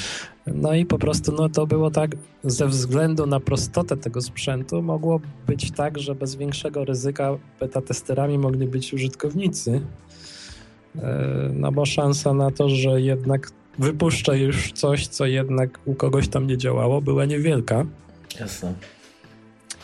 [0.47, 5.19] No i po prostu no, to było tak, ze względu na prostotę tego sprzętu mogło
[5.47, 9.81] być tak, że bez większego ryzyka beta testerami mogli być użytkownicy.
[10.95, 16.27] E, no bo szansa na to, że jednak wypuszcza już coś, co jednak u kogoś
[16.27, 17.85] tam nie działało, była niewielka.
[18.39, 18.73] Jasne.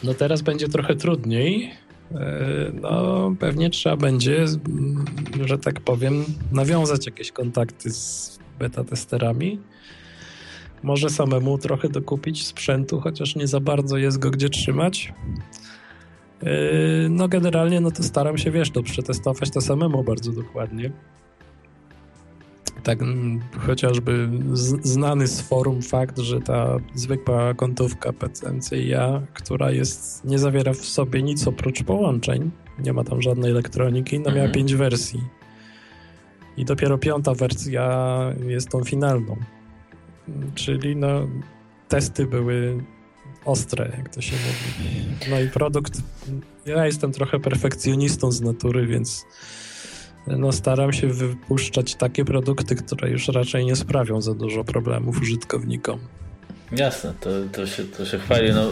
[0.04, 1.72] No teraz będzie trochę trudniej.
[2.12, 4.46] E, no, pewnie trzeba będzie,
[5.46, 9.60] że tak powiem, nawiązać jakieś kontakty z beta testerami.
[10.84, 15.14] Może samemu trochę dokupić sprzętu, chociaż nie za bardzo jest go gdzie trzymać.
[16.44, 16.50] E,
[17.10, 20.92] no generalnie no to staram się, wiesz, to przetestować to samemu bardzo dokładnie
[22.84, 24.30] tak mm, chociażby
[24.84, 31.24] znany z forum fakt, że ta zwykła kontówka PCMCIA, która jest, nie zawiera w sobie
[31.24, 34.52] nic oprócz połączeń, nie ma tam żadnej elektroniki, no miała mhm.
[34.52, 35.24] pięć wersji.
[36.58, 39.36] I dopiero piąta wersja jest tą finalną.
[40.56, 41.28] Czyli no,
[41.88, 42.84] testy były
[43.46, 45.06] ostre, jak to się mówi.
[45.30, 46.02] No i produkt,
[46.66, 49.26] ja jestem trochę perfekcjonistą z natury, więc
[50.28, 56.00] no staram się wypuszczać takie produkty, które już raczej nie sprawią za dużo problemów użytkownikom.
[56.72, 58.52] Jasne, to, to, się, to się chwali.
[58.54, 58.72] No,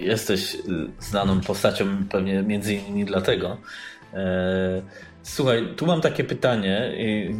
[0.00, 0.56] jesteś
[1.00, 3.56] znaną postacią pewnie między innymi dlatego.
[4.14, 4.82] E,
[5.22, 7.34] słuchaj, tu mam takie pytanie i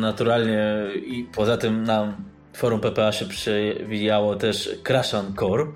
[0.00, 2.16] naturalnie i poza tym na
[2.52, 5.66] forum PPA się przewijało też Crash Core,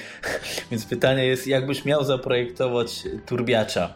[0.70, 3.94] więc pytanie jest, jakbyś miał zaprojektować turbiacza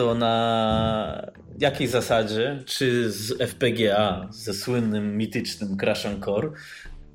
[0.00, 6.50] to na jakiej zasadzie, czy z FPGA, ze słynnym, mitycznym Crash Core,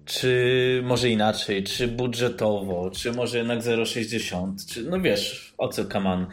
[0.05, 6.27] czy może inaczej, czy budżetowo, czy może jednak 0,60, czy no wiesz, o co kaman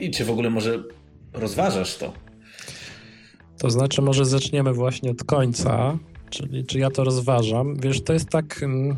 [0.00, 0.82] i czy w ogóle może
[1.32, 2.12] rozważasz to?
[3.58, 5.98] To znaczy może zaczniemy właśnie od końca,
[6.30, 7.76] czyli czy ja to rozważam.
[7.76, 8.96] Wiesz, to jest tak, mm,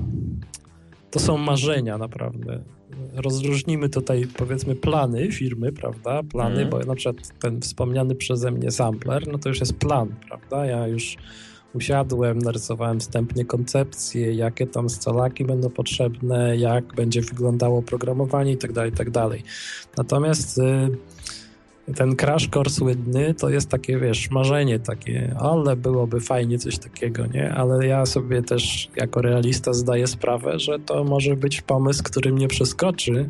[1.11, 2.76] to są marzenia naprawdę
[3.15, 6.23] rozróżnimy tutaj powiedzmy plany firmy, prawda?
[6.23, 6.71] Plany, mm.
[6.71, 10.67] bo na przykład ten wspomniany przeze mnie sampler, no to już jest plan, prawda?
[10.67, 11.17] Ja już
[11.75, 18.91] usiadłem, narysowałem wstępnie koncepcję, jakie tam scalaki będą potrzebne, jak będzie wyglądało programowanie itd., tak
[18.91, 19.13] itd.
[19.13, 19.41] Tak
[19.97, 20.63] Natomiast y,
[21.95, 27.27] ten crash core słynny to jest takie, wiesz, marzenie takie, ale byłoby fajnie coś takiego,
[27.27, 27.55] nie?
[27.55, 32.49] Ale ja sobie też jako realista zdaję sprawę, że to może być pomysł, który mnie
[32.49, 33.29] przeskoczy,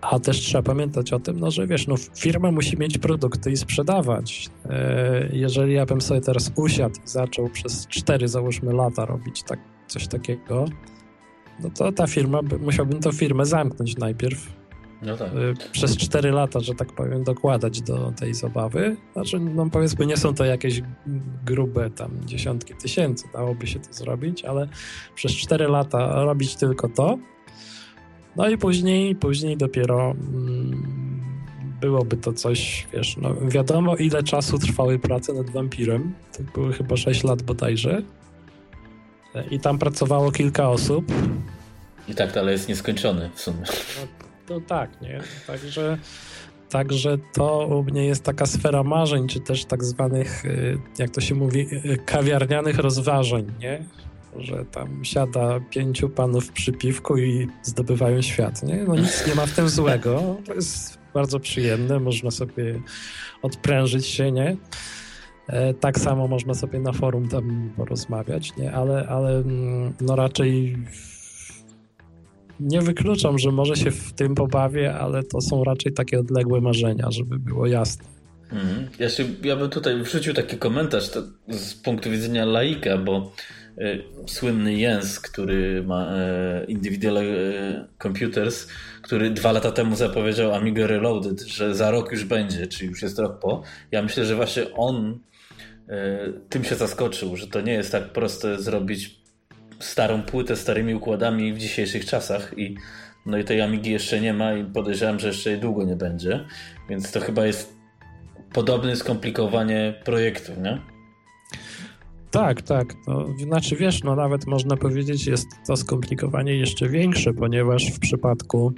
[0.00, 3.56] a też trzeba pamiętać o tym, no, że wiesz, no, firma musi mieć produkty i
[3.56, 4.48] sprzedawać.
[4.70, 9.58] E, jeżeli ja bym sobie teraz usiadł i zaczął przez cztery, załóżmy, lata robić tak,
[9.86, 10.64] coś takiego,
[11.62, 14.58] no to ta firma, musiałbym tę firmę zamknąć najpierw,
[15.02, 15.32] no tak.
[15.34, 18.96] Y, przez 4 lata, że tak powiem, dokładać do tej zabawy.
[19.12, 20.82] Znaczy, no powiedzmy, nie są to jakieś
[21.46, 24.68] grube tam dziesiątki tysięcy, dałoby się to zrobić, ale
[25.14, 27.18] przez 4 lata robić tylko to.
[28.36, 30.98] No i później, później dopiero mm,
[31.80, 36.96] byłoby to coś, wiesz, no wiadomo ile czasu trwały prace nad Wampirem, to były chyba
[36.96, 38.02] 6 lat bodajże
[39.50, 41.04] i tam pracowało kilka osób.
[42.08, 43.62] I tak dalej jest nieskończony w sumie.
[43.62, 45.20] No, no tak, nie?
[45.46, 45.98] Także,
[46.68, 51.20] także to u mnie jest taka sfera marzeń, czy też tak zwanych, y, jak to
[51.20, 53.84] się mówi, y, kawiarnianych rozważań, nie?
[54.36, 58.84] Że tam siada pięciu panów przy piwku i zdobywają świat, nie?
[58.84, 60.36] No nic nie ma w tym złego.
[60.46, 62.80] To jest bardzo przyjemne, można sobie
[63.42, 64.56] odprężyć się, nie?
[65.48, 68.72] E, tak samo można sobie na forum tam porozmawiać, nie?
[68.72, 70.76] Ale, ale mm, no raczej
[72.60, 77.10] nie wykluczam, że może się w tym pobawię, ale to są raczej takie odległe marzenia,
[77.10, 78.04] żeby było jasne.
[78.52, 78.88] Mhm.
[78.98, 83.32] Ja, się, ja bym tutaj wrzucił taki komentarz to, z punktu widzenia laika, bo
[83.78, 86.16] y, słynny Jens, który ma
[86.62, 88.68] y, Individual y, Computers,
[89.02, 93.18] który dwa lata temu zapowiedział Amiga Reloaded, że za rok już będzie, czy już jest
[93.18, 93.62] rok po.
[93.90, 95.18] Ja myślę, że właśnie on
[96.48, 99.20] tym się zaskoczył, że to nie jest tak proste zrobić
[99.78, 102.76] starą płytę starymi układami w dzisiejszych czasach i
[103.26, 106.44] no i tej Amigi jeszcze nie ma i podejrzewam, że jeszcze jej długo nie będzie,
[106.88, 107.76] więc to chyba jest
[108.52, 110.80] podobne skomplikowanie projektu, nie?
[112.30, 112.94] Tak, tak.
[113.06, 118.72] To znaczy, wiesz, no nawet można powiedzieć, jest to skomplikowanie jeszcze większe, ponieważ w przypadku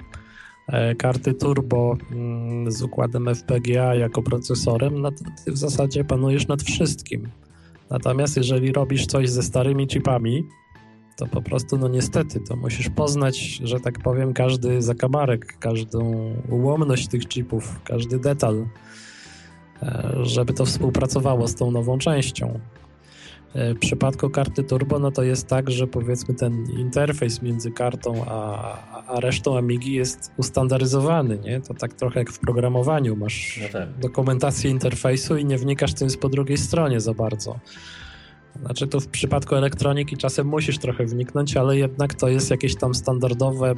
[0.67, 6.63] e, karty turbo mm, z układem FPGA jako procesorem, no ty w zasadzie panujesz nad
[6.63, 7.29] wszystkim.
[7.89, 10.43] Natomiast jeżeli robisz coś ze starymi chipami,
[11.21, 17.07] to po prostu, no niestety, to musisz poznać, że tak powiem, każdy zakamarek, każdą ułomność
[17.07, 18.65] tych chipów, każdy detal,
[19.83, 22.59] e, żeby to współpracowało z tą nową częścią.
[23.53, 28.25] E, w przypadku karty turbo, no to jest tak, że powiedzmy ten interfejs między kartą
[28.27, 28.77] a,
[29.07, 31.61] a resztą Amigi jest ustandaryzowany, nie?
[31.61, 33.99] To tak trochę jak w programowaniu, masz no tak.
[33.99, 37.59] dokumentację interfejsu i nie wnikasz, co jest po drugiej stronie za bardzo.
[38.59, 42.95] Znaczy tu w przypadku elektroniki czasem musisz trochę wniknąć, ale jednak to jest jakieś tam
[42.95, 43.75] standardowe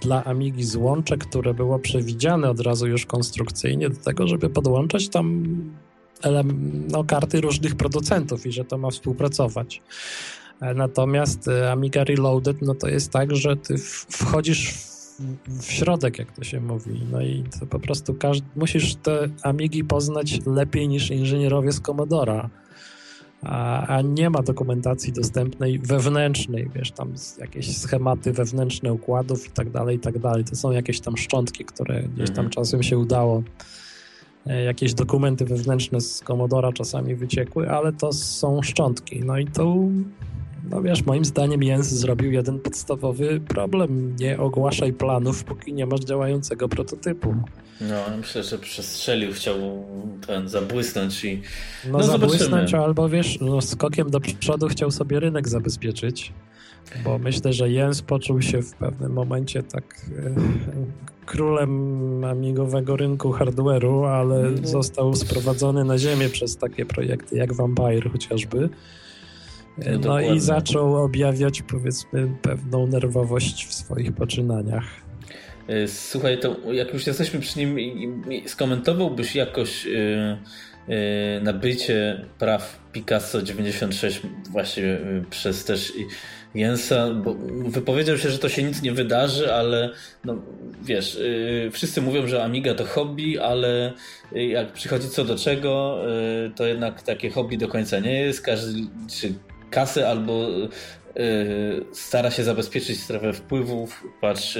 [0.00, 5.44] dla Amigi złącze, które było przewidziane od razu już konstrukcyjnie do tego, żeby podłączać tam
[6.88, 9.82] no, karty różnych producentów i że to ma współpracować.
[10.60, 14.74] E, natomiast e, Amiga Reloaded, no to jest tak, że ty wchodzisz
[15.48, 17.06] w środek, jak to się mówi.
[17.12, 22.50] No i to po prostu każdy, musisz te Amigi poznać lepiej niż inżynierowie z Commodora
[23.44, 29.70] a, a, nie ma dokumentacji dostępnej wewnętrznej, wiesz, tam jakieś schematy wewnętrzne układów i tak
[29.70, 30.44] dalej, i tak dalej.
[30.44, 32.50] To są jakieś tam szczątki, które gdzieś tam mhm.
[32.50, 33.42] czasem się udało.
[34.46, 39.22] E, jakieś dokumenty wewnętrzne z Commodora czasami wyciekły, ale to są szczątki.
[39.24, 39.76] No i to,
[40.70, 44.16] no wiesz, moim zdaniem Jens zrobił jeden podstawowy problem.
[44.16, 47.34] Nie ogłaszaj planów, póki nie masz działającego prototypu.
[47.80, 49.56] No, myślę, że przestrzelił, chciał
[50.26, 51.42] ten zabłysnąć i.
[51.84, 52.82] No, no zabłysnąć, zobaczymy.
[52.82, 56.32] albo wiesz, no, skokiem do przodu chciał sobie rynek zabezpieczyć.
[57.04, 59.84] Bo myślę, że Jens poczuł się w pewnym momencie tak
[60.18, 60.34] e,
[61.26, 64.68] królem amigowego rynku hardware'u, ale no.
[64.68, 68.68] został sprowadzony na ziemię przez takie projekty jak Vampire chociażby.
[69.78, 74.84] No, no i zaczął objawiać powiedzmy pewną nerwowość w swoich poczynaniach.
[75.68, 77.76] E, słuchaj, to jak już jesteśmy przy nim,
[78.46, 79.90] skomentowałbyś jakoś e,
[80.88, 84.20] e, nabycie praw Picasso 96
[84.50, 84.98] właśnie
[85.30, 85.92] przez też
[86.54, 87.34] Jensa, bo
[87.64, 89.90] wypowiedział się, że to się nic nie wydarzy, ale
[90.24, 90.36] no,
[90.82, 91.18] wiesz,
[91.72, 93.92] wszyscy mówią, że Amiga to hobby, ale
[94.32, 95.98] jak przychodzi co do czego,
[96.56, 98.40] to jednak takie hobby do końca nie jest.
[98.40, 98.80] Każdy
[99.10, 99.34] czy
[99.74, 100.48] kasy albo
[101.16, 104.04] Y, stara się zabezpieczyć strefę wpływów.
[104.20, 104.58] Patrz,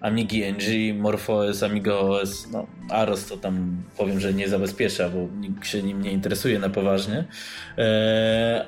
[0.00, 5.66] Amigi NG, MorphOS, Amiga OS, no Aros to tam powiem, że nie zabezpiecza, bo nikt
[5.66, 7.24] się nim nie interesuje na poważnie.
[7.78, 8.66] E,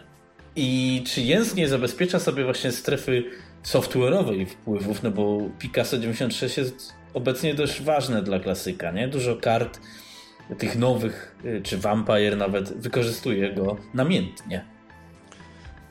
[0.56, 3.24] I czy Jens nie zabezpiecza sobie właśnie strefy
[3.64, 9.08] software'owej wpływów, no bo Picasso 96 jest obecnie dość ważne dla klasyka, nie?
[9.08, 9.80] Dużo kart
[10.58, 14.77] tych nowych, y, czy Vampire nawet wykorzystuje go namiętnie.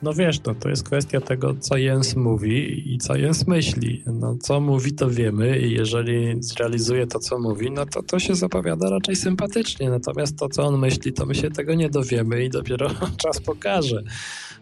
[0.02, 4.02] No wiesz, to, to jest kwestia tego, co Jens mówi i co Jens myśli.
[4.06, 8.34] No co mówi, to wiemy i jeżeli zrealizuje to, co mówi, no to to się
[8.34, 9.90] zapowiada raczej sympatycznie.
[9.90, 12.90] Natomiast to, co on myśli, to my się tego nie dowiemy i dopiero
[13.22, 14.02] czas pokaże.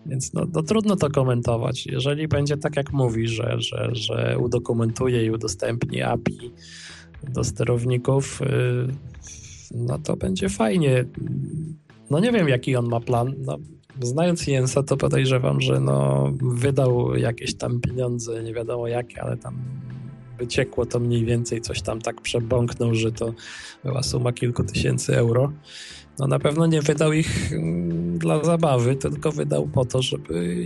[0.06, 1.86] Więc no, no trudno to komentować.
[1.86, 6.52] Jeżeli będzie tak, jak mówi, że, że, że udokumentuje i udostępni API
[7.22, 8.94] do sterowników, yy,
[9.74, 11.04] no to będzie fajnie.
[12.10, 13.34] No nie wiem, jaki on ma plan.
[13.38, 13.58] No,
[14.00, 19.56] znając Jensa, to podejrzewam, że no, wydał jakieś tam pieniądze, nie wiadomo jakie, ale tam
[20.28, 23.32] jakby ciekło to mniej więcej coś tam tak przebąknął, że to
[23.84, 25.52] była suma kilku tysięcy euro
[26.18, 30.56] no na pewno nie wydał ich mm, dla zabawy, tylko wydał po to, żeby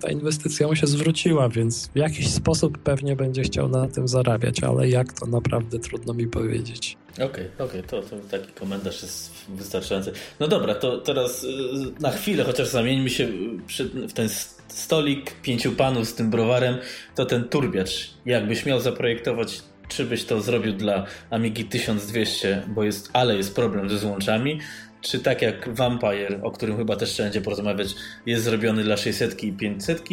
[0.00, 4.62] ta inwestycja mu się zwróciła, więc w jakiś sposób pewnie będzie chciał na tym zarabiać,
[4.62, 6.96] ale jak to naprawdę trudno mi powiedzieć.
[7.14, 10.12] Okej, okay, okej, okay, to, to taki komentarz jest wystarczający.
[10.40, 11.48] No dobra, to teraz y,
[12.00, 13.28] na chwilę chociaż zamieńmy się
[14.08, 14.28] w ten
[14.68, 16.76] stolik pięciu panów z tym browarem,
[17.14, 23.10] to ten turbiacz, jakbyś miał zaprojektować czy byś to zrobił dla Amigi 1200, bo jest,
[23.12, 24.60] ale jest problem ze złączami,
[25.00, 27.94] czy tak jak Vampire, o którym chyba też trzeba będzie porozmawiać,
[28.26, 30.04] jest zrobiony dla 600 i 500,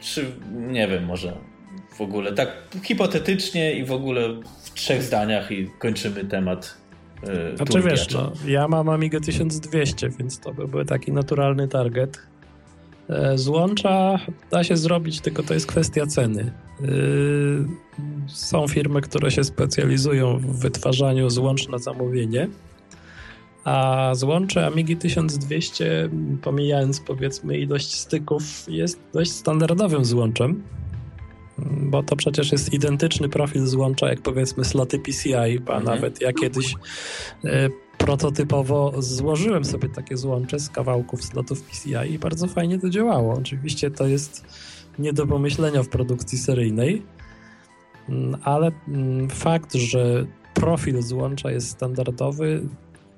[0.00, 1.36] czy nie wiem, może
[1.96, 2.48] w ogóle tak
[2.82, 4.28] hipotetycznie i w ogóle
[4.64, 6.76] w trzech zdaniach i kończymy temat.
[7.22, 12.18] Yy, znaczy wiesz, no, ja mam Amigę 1200, więc to by był taki naturalny target.
[13.08, 14.18] E, złącza
[14.50, 16.52] da się zrobić, tylko to jest kwestia ceny.
[16.82, 16.86] E,
[18.26, 22.48] są firmy, które się specjalizują w wytwarzaniu złącz na zamówienie,
[23.64, 26.10] a złącze Amigi 1200,
[26.42, 30.62] pomijając powiedzmy ilość styków, jest dość standardowym złączem,
[31.58, 35.84] bo to przecież jest identyczny profil złącza jak powiedzmy sloty PCI, a mhm.
[35.84, 36.74] nawet ja kiedyś
[37.44, 37.68] e,
[37.98, 43.34] prototypowo złożyłem sobie takie złącze z kawałków slotów PCI i bardzo fajnie to działało.
[43.34, 44.44] Oczywiście to jest
[44.98, 47.02] nie do pomyślenia w produkcji seryjnej,
[48.08, 52.68] mm, ale mm, fakt, że profil złącza jest standardowy,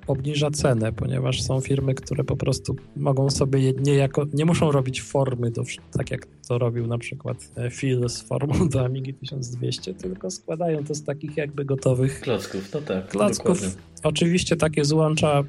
[0.09, 5.51] obniża cenę, ponieważ są firmy, które po prostu mogą sobie niejako, nie muszą robić formy,
[5.51, 10.31] do, tak jak to robił na przykład e, Phil z formą do Amigi 1200, tylko
[10.31, 12.73] składają to z takich jakby gotowych klocków.
[12.73, 13.61] No tak, klocków.
[13.61, 13.81] Dokładnie.
[14.03, 15.43] Oczywiście takie złącza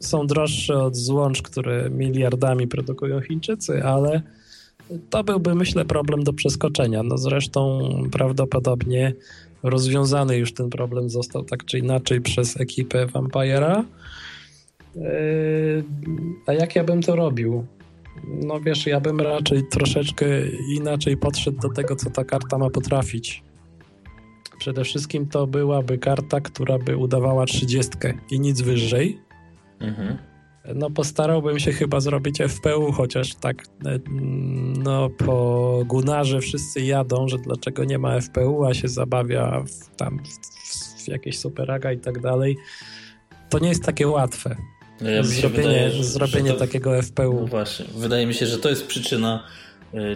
[0.00, 4.22] są droższe od złącz, które miliardami produkują Chińczycy, ale
[5.10, 7.02] to byłby, myślę, problem do przeskoczenia.
[7.02, 7.80] No zresztą
[8.12, 9.14] prawdopodobnie
[9.62, 13.84] rozwiązany już ten problem został tak czy inaczej przez ekipę Vampire'a.
[14.94, 15.84] Yy,
[16.46, 17.66] a jak ja bym to robił?
[18.24, 20.26] No wiesz, ja bym raczej troszeczkę
[20.76, 23.42] inaczej podszedł do tego, co ta karta ma potrafić.
[24.58, 29.20] Przede wszystkim to byłaby karta, która by udawała trzydziestkę i nic wyżej.
[29.80, 30.29] Mhm.
[30.74, 33.98] No postarałbym się chyba zrobić FPU, chociaż tak e,
[34.78, 40.18] no po Gunarze wszyscy jadą, że dlaczego nie ma FPU, a się zabawia w, tam
[40.18, 42.56] w, w jakieś superaga i tak dalej.
[43.48, 44.56] To nie jest takie łatwe.
[45.00, 47.34] No ja zrobienie wydaje, zrobienie to, takiego FPU.
[47.40, 49.44] No właśnie, wydaje mi się, że to jest przyczyna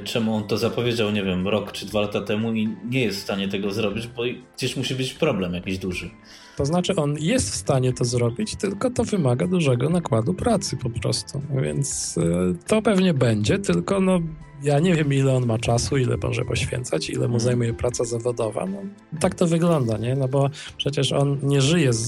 [0.05, 3.23] czemu on to zapowiedział, nie wiem, rok czy dwa lata temu i nie jest w
[3.23, 4.23] stanie tego zrobić, bo
[4.57, 6.11] gdzieś musi być problem jakiś duży.
[6.57, 10.91] To znaczy, on jest w stanie to zrobić, tylko to wymaga dużego nakładu pracy po
[10.91, 11.43] prostu.
[11.63, 12.23] Więc y,
[12.67, 14.21] to pewnie będzie, tylko no,
[14.63, 17.41] ja nie wiem, ile on ma czasu, ile może poświęcać, ile mu hmm.
[17.41, 18.67] zajmuje praca zawodowa.
[18.67, 18.79] No,
[19.21, 20.15] tak to wygląda, nie?
[20.15, 22.01] No bo przecież on nie żyje z,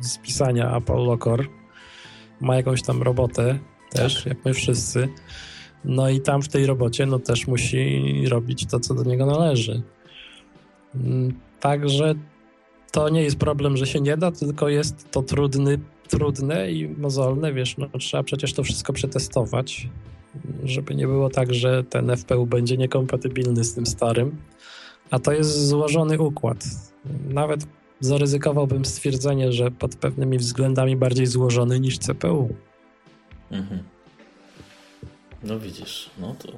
[0.00, 1.44] z pisania Apollo Core.
[2.40, 3.58] Ma jakąś tam robotę
[3.90, 4.26] też, tak.
[4.26, 5.08] jak my wszyscy.
[5.84, 9.82] No i tam w tej robocie no też musi robić to, co do niego należy.
[10.94, 12.14] Mm, także
[12.92, 15.78] to nie jest problem, że się nie da, tylko jest to trudny,
[16.08, 19.88] trudne i mozolne, wiesz, no trzeba przecież to wszystko przetestować,
[20.64, 24.36] żeby nie było tak, że ten FPU będzie niekompatybilny z tym starym,
[25.10, 26.64] a to jest złożony układ.
[27.28, 27.66] Nawet
[28.00, 32.54] zaryzykowałbym stwierdzenie, że pod pewnymi względami bardziej złożony niż CPU.
[33.50, 33.82] Mhm.
[35.44, 36.48] No widzisz, no to...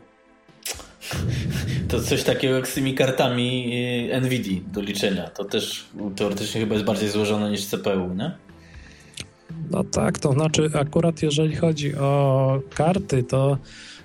[1.89, 3.73] To coś takiego jak z tymi kartami
[4.13, 5.31] y, NVIDIA do liczenia.
[5.31, 5.85] To też
[6.17, 8.31] teoretycznie chyba jest bardziej złożone niż CPU, nie?
[9.71, 13.59] No tak, to znaczy akurat jeżeli chodzi o karty, to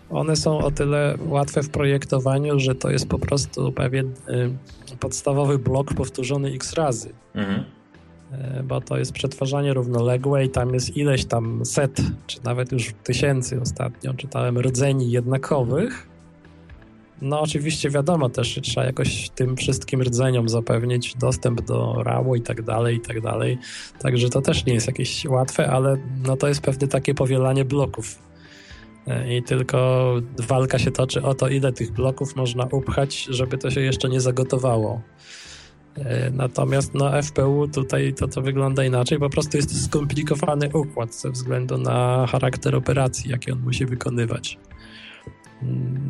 [0.09, 5.59] one są o tyle łatwe w projektowaniu, że to jest po prostu pewien y, podstawowy
[5.59, 7.13] blok powtórzony x razy.
[7.33, 7.78] Mhm.
[8.31, 12.93] E, bo to jest przetwarzanie równoległe i tam jest ileś tam set, czy nawet już
[13.03, 16.09] tysięcy ostatnio czytałem rdzeni jednakowych.
[17.21, 22.41] No oczywiście wiadomo też, że trzeba jakoś tym wszystkim rdzeniom zapewnić dostęp do RAW i
[22.41, 23.57] tak dalej, i tak dalej.
[23.99, 28.19] Także to też nie jest jakieś łatwe, ale no to jest pewne takie powielanie bloków.
[29.07, 30.13] E, I tylko
[30.47, 34.21] walka się toczy o to, ile tych bloków można upchać, żeby to się jeszcze nie
[34.21, 35.01] zagotowało.
[35.95, 39.19] E, natomiast na FPU tutaj to, to wygląda inaczej.
[39.19, 44.57] Po prostu jest skomplikowany układ ze względu na charakter operacji, jakie on musi wykonywać.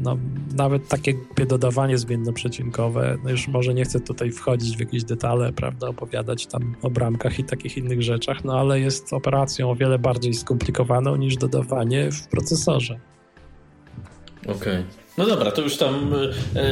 [0.03, 0.17] No,
[0.55, 1.13] nawet takie
[1.47, 6.75] dodawanie zmiennoprzecinkowe, no już może nie chcę tutaj wchodzić w jakieś detale, prawda, opowiadać tam
[6.81, 11.35] o bramkach i takich innych rzeczach, no ale jest operacją o wiele bardziej skomplikowaną niż
[11.35, 12.99] dodawanie w procesorze.
[14.43, 14.55] Okej.
[14.55, 14.83] Okay.
[15.17, 16.17] No dobra, to już tam e,
[16.61, 16.69] e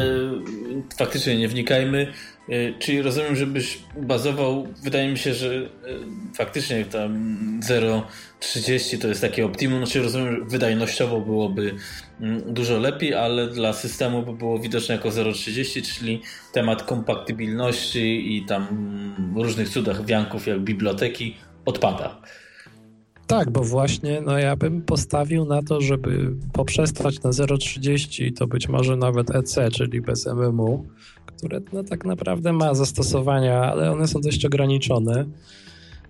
[0.97, 2.13] faktycznie nie wnikajmy.
[2.49, 5.59] E, czyli rozumiem, żebyś bazował, wydaje mi się, że e,
[6.33, 7.37] faktycznie tam
[7.67, 11.75] 0,30 to jest takie optimum, znaczy rozumiem, wydajnościowo byłoby
[12.21, 16.21] mm, dużo lepiej, ale dla systemu by było widoczne jako 0,30, czyli
[16.53, 18.67] temat kompatybilności i tam
[19.35, 22.21] różnych cudach wianków jak biblioteki odpada.
[23.27, 28.67] Tak, bo właśnie no ja bym postawił na to, żeby poprzestać na 0,30 to być
[28.67, 30.85] może nawet EC, czyli bez MMU,
[31.37, 35.25] które no, tak naprawdę ma zastosowania, ale one są dość ograniczone.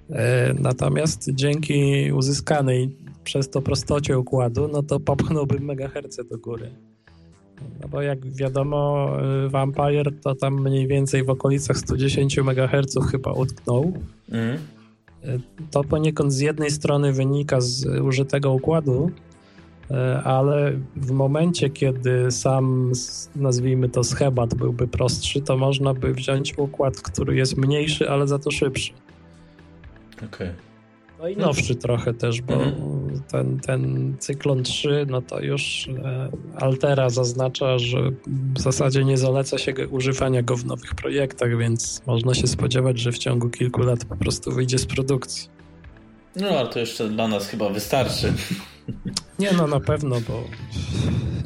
[0.10, 6.72] E, natomiast dzięki uzyskanej przez to prostocie układu, no to popchnąłbym megaherce do góry.
[7.82, 9.10] No bo jak wiadomo,
[9.46, 13.94] e, Vampire to tam mniej więcej w okolicach 110 MHz chyba utknął.
[14.32, 14.58] Mm.
[15.72, 19.12] To poniekąd z jednej strony wynika z użytego układu,
[20.24, 22.92] ale w momencie, kiedy sam,
[23.36, 28.40] nazwijmy to schemat, byłby prostszy, to można by wziąć układ, który jest mniejszy, ale za
[28.40, 28.94] to szybszy.
[30.18, 30.28] Okej.
[30.28, 30.68] Okay.
[31.20, 33.22] No i nowszy trochę też, bo mhm.
[33.32, 39.58] ten, ten cyklon 3, no to już e, Altera zaznacza, że w zasadzie nie zaleca
[39.58, 44.06] się używania go w nowych projektach, więc można się spodziewać, że w ciągu kilku lat
[44.06, 45.57] po prostu wyjdzie z produkcji.
[46.36, 48.34] No, ale to jeszcze dla nas chyba wystarczy.
[49.40, 50.44] Nie, no na pewno, bo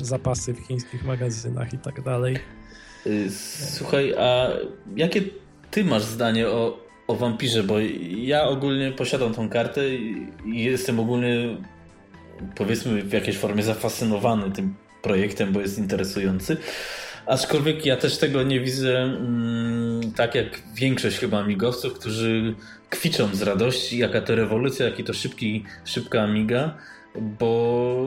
[0.02, 2.40] zapasy w chińskich magazynach i tak dalej.
[3.08, 3.32] Y,
[3.78, 4.48] słuchaj, a
[4.96, 5.22] jakie
[5.72, 7.76] ty masz zdanie o o wampirze, bo
[8.16, 11.58] ja ogólnie posiadam tą kartę i jestem ogólnie
[12.56, 16.58] powiedzmy w jakiejś formie zafascynowany tym projektem, bo jest interesujący.
[17.26, 22.56] Aczkolwiek ja też tego nie widzę mm, tak jak większość chyba amigowców, którzy
[22.92, 26.78] kwiczą z radości, jaka to rewolucja, jaki to szybki, szybka amiga,
[27.20, 28.06] bo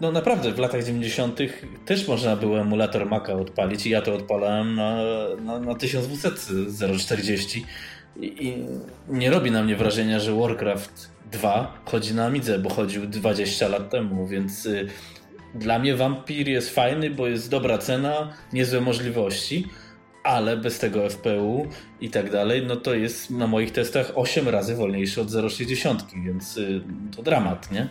[0.00, 1.38] no naprawdę w latach 90.
[1.86, 4.96] też można było emulator Maca odpalić i ja to odpalałem na,
[5.44, 6.30] na, na 1200
[6.98, 7.66] 040
[8.20, 8.64] i,
[9.08, 13.90] nie robi na mnie wrażenia, że Warcraft 2 chodzi na Amidze, bo chodził 20 lat
[13.90, 14.88] temu, więc y,
[15.54, 19.68] dla mnie Vampir jest fajny, bo jest dobra cena, niezłe możliwości,
[20.24, 21.66] ale bez tego FPU
[22.00, 26.56] i tak dalej, no to jest na moich testach 8 razy wolniejszy od 0,60, więc
[26.56, 26.80] y,
[27.16, 27.88] to dramat, nie?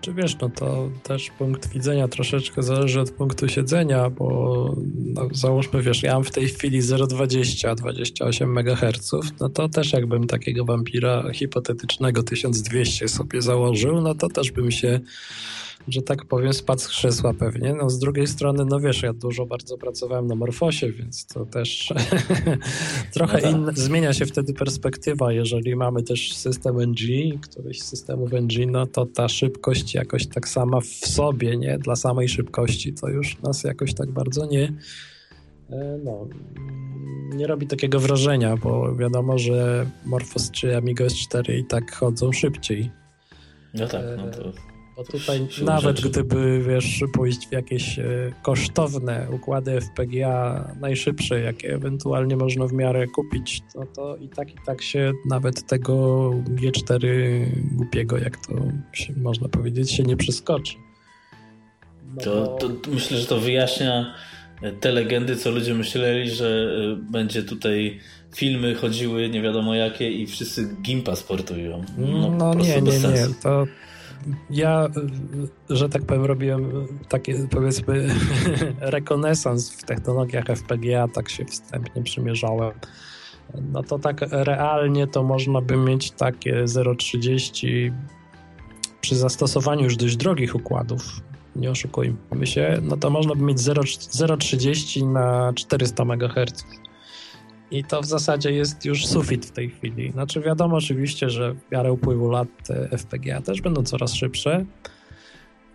[0.00, 5.82] Czy wiesz, no to też punkt widzenia troszeczkę zależy od punktu siedzenia, bo no, załóżmy,
[5.82, 9.10] wiesz, ja mam w tej chwili 0,20, 28 MHz,
[9.40, 15.00] no to też jakbym takiego wampira hipotetycznego 1200 sobie założył, no to też bym się
[15.88, 17.74] że tak powiem, spadł z krzesła pewnie.
[17.74, 21.92] No z drugiej strony, no wiesz, ja dużo bardzo pracowałem na Morfosie, więc to też
[23.14, 23.52] trochę no tak.
[23.52, 25.32] inna, zmienia się wtedy perspektywa.
[25.32, 30.48] Jeżeli mamy też system NG, któryś z systemów NG, no to ta szybkość jakoś tak
[30.48, 31.78] sama w sobie, nie?
[31.78, 34.72] Dla samej szybkości to już nas jakoś tak bardzo nie
[35.70, 36.28] e, no,
[37.34, 42.90] nie robi takiego wrażenia, bo wiadomo, że Morphos czy Amigo S4 i tak chodzą szybciej.
[43.74, 46.08] No tak, no to bo tutaj nawet rzeczy.
[46.08, 53.06] gdyby, wiesz, pójść w jakieś e, kosztowne układy FPGA, najszybsze, jakie ewentualnie można w miarę
[53.06, 55.94] kupić, to, to i tak i tak się nawet tego
[56.30, 57.06] G4
[57.72, 58.54] głupiego, jak to
[58.92, 60.74] się, można powiedzieć, się nie przeskoczy.
[62.14, 64.14] No to, to myślę, że to wyjaśnia
[64.80, 68.00] te legendy, co ludzie myśleli, że e, będzie tutaj
[68.34, 71.84] filmy chodziły nie wiadomo jakie i wszyscy Gimpa sportują.
[71.98, 73.26] No, no nie, nie, nie.
[73.42, 73.66] To,
[74.50, 74.88] ja,
[75.70, 78.08] że tak powiem, robiłem takie, powiedzmy,
[78.80, 82.72] rekonesans w technologiach FPGA, tak się wstępnie przymierzałem.
[83.72, 87.92] No to tak realnie to można by mieć takie 0,30
[89.00, 91.20] przy zastosowaniu już dość drogich układów,
[91.56, 96.64] nie oszukujmy się, no to można by mieć 0,30 na 400 MHz.
[97.74, 100.10] I to w zasadzie jest już sufit w tej chwili.
[100.10, 102.48] Znaczy wiadomo oczywiście, że w miarę upływu lat
[102.90, 104.64] FPGA też będą coraz szybsze,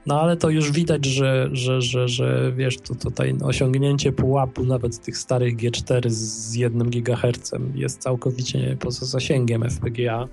[0.05, 4.99] no ale to już widać, że, że, że, że wiesz, to tutaj osiągnięcie pułapu nawet
[4.99, 10.27] tych starych G4 z 1 GHz jest całkowicie poza zasięgiem FPGA.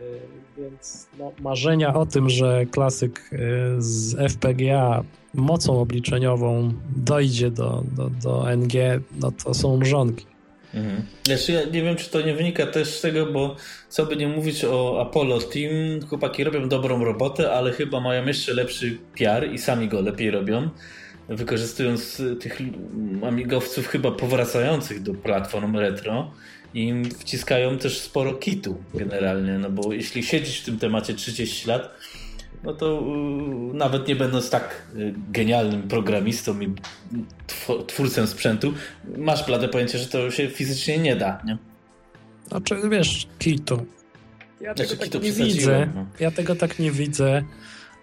[0.00, 0.20] Y,
[0.58, 3.38] więc no, marzenia o tym, że klasyk y,
[3.78, 5.04] z FPGA
[5.34, 8.72] mocą obliczeniową dojdzie do, do, do NG,
[9.20, 10.31] no to są mrzonki.
[10.74, 11.02] Mhm.
[11.28, 11.36] Ja
[11.72, 13.56] nie wiem, czy to nie wynika też z tego, bo
[13.88, 15.72] co by nie mówić o Apollo Team,
[16.08, 20.70] chłopaki robią dobrą robotę, ale chyba mają jeszcze lepszy PR i sami go lepiej robią,
[21.28, 22.58] wykorzystując tych
[23.26, 26.30] amigowców chyba powracających do platform retro
[26.74, 31.94] i wciskają też sporo kitu generalnie, no bo jeśli siedzisz w tym temacie 30 lat,
[32.62, 33.02] no to
[33.74, 36.74] nawet nie będąc tak y, genialnym programistą i
[37.86, 38.72] twórcem sprzętu,
[39.18, 41.58] masz blade pojęcie, że to się fizycznie nie da, nie?
[42.48, 43.86] Znaczy, wiesz, kitu.
[44.60, 45.88] Ja znaczy, tego tak nie widzę.
[45.94, 46.06] No.
[46.20, 47.42] Ja tego tak nie widzę.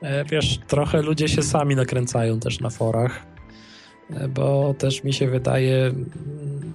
[0.02, 3.26] E, wiesz, trochę ludzie się sami nakręcają też na forach,
[4.10, 6.73] e, bo też mi się wydaje, mm,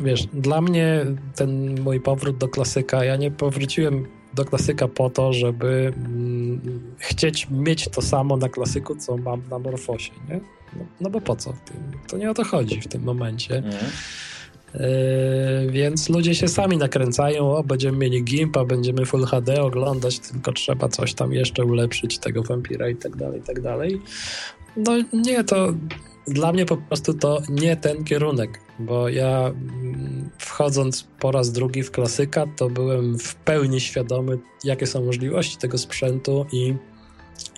[0.00, 5.32] wiesz, dla mnie ten mój powrót do klasyka, ja nie powróciłem do klasyka po to,
[5.32, 6.60] żeby mm,
[6.98, 10.40] chcieć mieć to samo na klasyku, co mam na Morfosie, nie?
[10.76, 11.54] No, no bo po co?
[12.08, 13.56] To nie o to chodzi w tym momencie.
[13.56, 13.72] Mm.
[14.74, 20.52] Yy, więc ludzie się sami nakręcają, o będziemy mieli Gimpa, będziemy Full HD oglądać, tylko
[20.52, 24.02] trzeba coś tam jeszcze ulepszyć tego Vampira i tak dalej, i tak dalej.
[24.76, 25.72] No nie, to
[26.26, 31.82] dla mnie po prostu to nie ten kierunek, bo ja mm, wchodząc po raz drugi
[31.82, 36.74] w klasyka, to byłem w pełni świadomy, jakie są możliwości tego sprzętu i,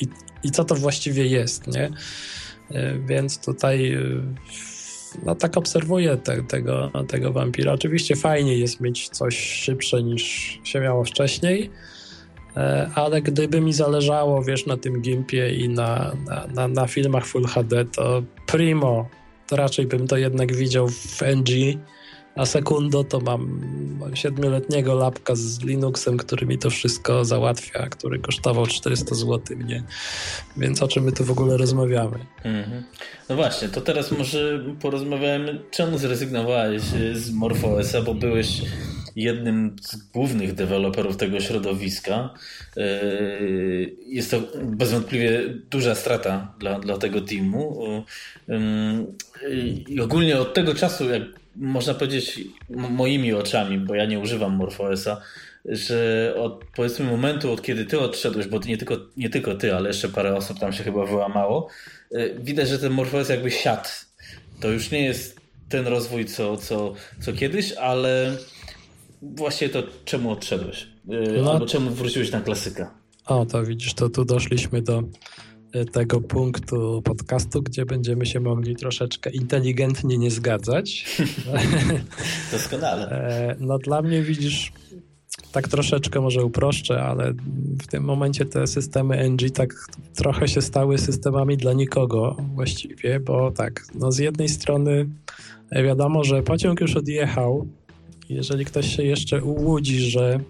[0.01, 0.09] i,
[0.43, 1.91] i co to właściwie jest, nie?
[2.71, 4.23] Yy, więc tutaj yy,
[5.25, 7.73] no tak obserwuję te, tego, tego wampira.
[7.73, 11.96] Oczywiście fajnie jest mieć coś szybsze niż się miało wcześniej, e,
[12.95, 17.47] ale gdyby mi zależało, wiesz, na tym gimpie i na, na, na, na filmach Full
[17.47, 19.09] HD, to primo,
[19.47, 21.79] to raczej bym to jednak widział w NG,
[22.37, 23.61] a sekundo to mam
[24.15, 29.83] siedmioletniego lapka z Linuxem, który mi to wszystko załatwia, który kosztował 400 zł mnie.
[30.57, 32.19] Więc o czym my tu w ogóle rozmawiamy?
[32.45, 32.83] Mm-hmm.
[33.29, 36.83] No właśnie, to teraz może porozmawiamy, czemu zrezygnowałeś
[37.15, 38.63] z MorphOSa, bo byłeś
[39.17, 42.35] jednym z głównych deweloperów tego środowiska.
[42.77, 47.83] Yy, jest to bezwątpliwie duża strata dla, dla tego teamu.
[48.49, 51.23] Yy, I ogólnie od tego czasu, jak
[51.57, 55.21] można powiedzieć moimi oczami, bo ja nie używam MorphOSa,
[55.65, 59.89] że od powiedzmy momentu, od kiedy ty odszedłeś, bo nie tylko, nie tylko ty, ale
[59.89, 61.69] jeszcze parę osób tam się chyba wyłamało,
[62.15, 63.89] y, widać, że ten MorphOS jakby siadł.
[64.61, 68.37] To już nie jest ten rozwój, co, co, co kiedyś, ale
[69.23, 70.83] właśnie to czemu odszedłeś?
[70.83, 71.53] Y, no.
[71.53, 72.95] Albo czemu wróciłeś na klasyka?
[73.27, 75.03] O, to widzisz, to tu doszliśmy do
[75.93, 81.17] tego punktu podcastu, gdzie będziemy się mogli troszeczkę inteligentnie nie zgadzać.
[82.53, 83.11] Doskonale.
[83.11, 84.73] E, no dla mnie widzisz,
[85.53, 87.33] tak troszeczkę może uproszczę, ale
[87.83, 89.75] w tym momencie te systemy NG tak
[90.15, 95.07] trochę się stały systemami dla nikogo właściwie, bo tak, no z jednej strony
[95.73, 97.69] wiadomo, że pociąg już odjechał.
[98.29, 100.41] Jeżeli ktoś się jeszcze ułudzi, że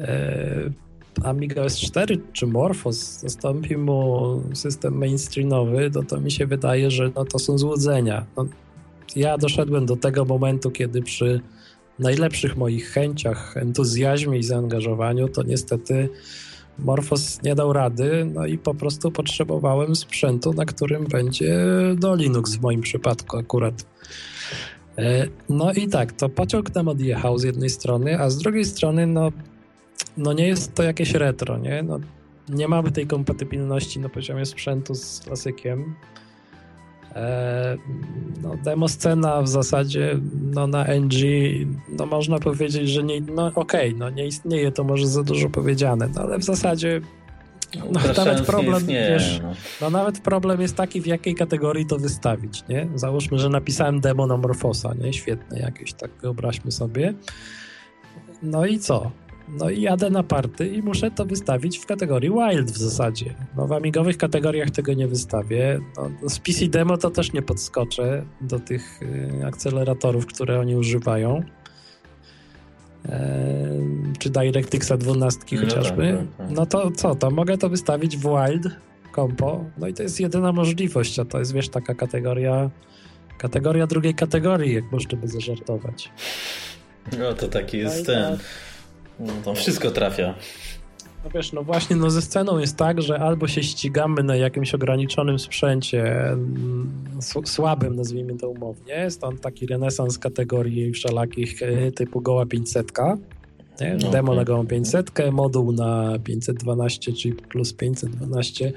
[0.00, 0.70] e,
[1.24, 7.24] Amiga S4 czy Morphos zastąpi mu system mainstreamowy, to, to mi się wydaje, że no,
[7.24, 8.26] to są złudzenia.
[8.36, 8.46] No,
[9.16, 11.40] ja doszedłem do tego momentu, kiedy przy
[11.98, 16.08] najlepszych moich chęciach, entuzjazmie i zaangażowaniu, to niestety
[16.78, 21.56] Morphos nie dał rady, no i po prostu potrzebowałem sprzętu, na którym będzie
[21.96, 23.86] do Linux w moim przypadku akurat.
[24.98, 29.06] E, no i tak, to pociąg nam odjechał z jednej strony, a z drugiej strony,
[29.06, 29.32] no
[30.16, 31.82] no nie jest to jakieś retro, nie?
[31.82, 32.00] No,
[32.48, 35.94] nie mamy tej kompatybilności na poziomie sprzętu z klasykiem.
[37.14, 37.76] E,
[38.42, 40.18] no, demo scena w zasadzie
[40.54, 41.14] no, na NG,
[41.88, 45.50] no można powiedzieć, że nie, no okej, okay, no nie istnieje, to może za dużo
[45.50, 47.00] powiedziane, no, ale w zasadzie
[47.74, 49.52] no, nawet problem, wiesz, no.
[49.80, 49.90] no.
[49.90, 52.88] nawet problem jest taki, w jakiej kategorii to wystawić, nie?
[52.94, 55.12] Załóżmy, że napisałem demo na Morfosa, nie?
[55.12, 57.14] Świetne jakieś, tak wyobraźmy sobie.
[58.42, 59.10] No i co?
[59.50, 63.34] No i jadę na party i muszę to wystawić w kategorii wild w zasadzie.
[63.56, 65.80] No w amigowych kategoriach tego nie wystawię.
[65.96, 71.42] No, z PC demo to też nie podskoczę do tych y, akceleratorów, które oni używają.
[73.08, 73.38] E,
[74.18, 76.12] czy DirectXa 12 no chociażby.
[76.12, 76.56] Tak, tak, tak.
[76.56, 78.68] No to co, to mogę to wystawić w wild
[79.14, 79.64] compo.
[79.78, 82.70] No i to jest jedyna możliwość, a to jest wiesz taka kategoria
[83.38, 86.10] kategoria drugiej kategorii, jak można by zażartować.
[87.18, 88.38] No to taki jest no ten
[89.20, 90.34] no to wszystko trafia.
[91.24, 94.74] No wiesz, no właśnie, no ze sceną jest tak, że albo się ścigamy na jakimś
[94.74, 96.90] ograniczonym sprzęcie, mm,
[97.44, 102.92] słabym nazwijmy to umownie, stąd taki renesans kategorii wszelakich e, typu goła 500,
[103.80, 103.96] nie?
[104.02, 108.72] No, demo na gołą 500, moduł na 512 czy plus 512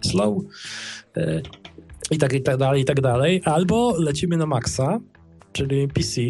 [0.00, 0.38] slow
[1.16, 1.42] e,
[2.10, 5.00] i tak, i tak dalej, i tak dalej, albo lecimy na maksa,
[5.52, 6.20] czyli PC,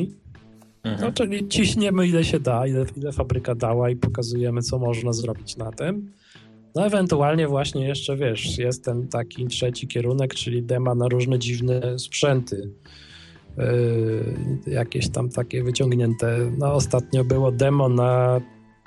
[0.87, 1.01] Mhm.
[1.01, 5.57] No, czyli ciśniemy ile się da, ile, ile fabryka dała i pokazujemy, co można zrobić
[5.57, 6.13] na tym.
[6.75, 11.99] No ewentualnie właśnie jeszcze, wiesz, jest ten taki trzeci kierunek, czyli dema na różne dziwne
[11.99, 12.71] sprzęty.
[13.59, 16.53] Yy, jakieś tam takie wyciągnięte.
[16.59, 18.41] No ostatnio było demo na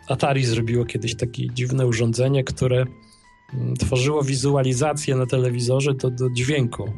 [0.07, 2.85] Atari zrobiło kiedyś takie dziwne urządzenie, które
[3.53, 6.89] mm, tworzyło wizualizację na telewizorze do, do dźwięku.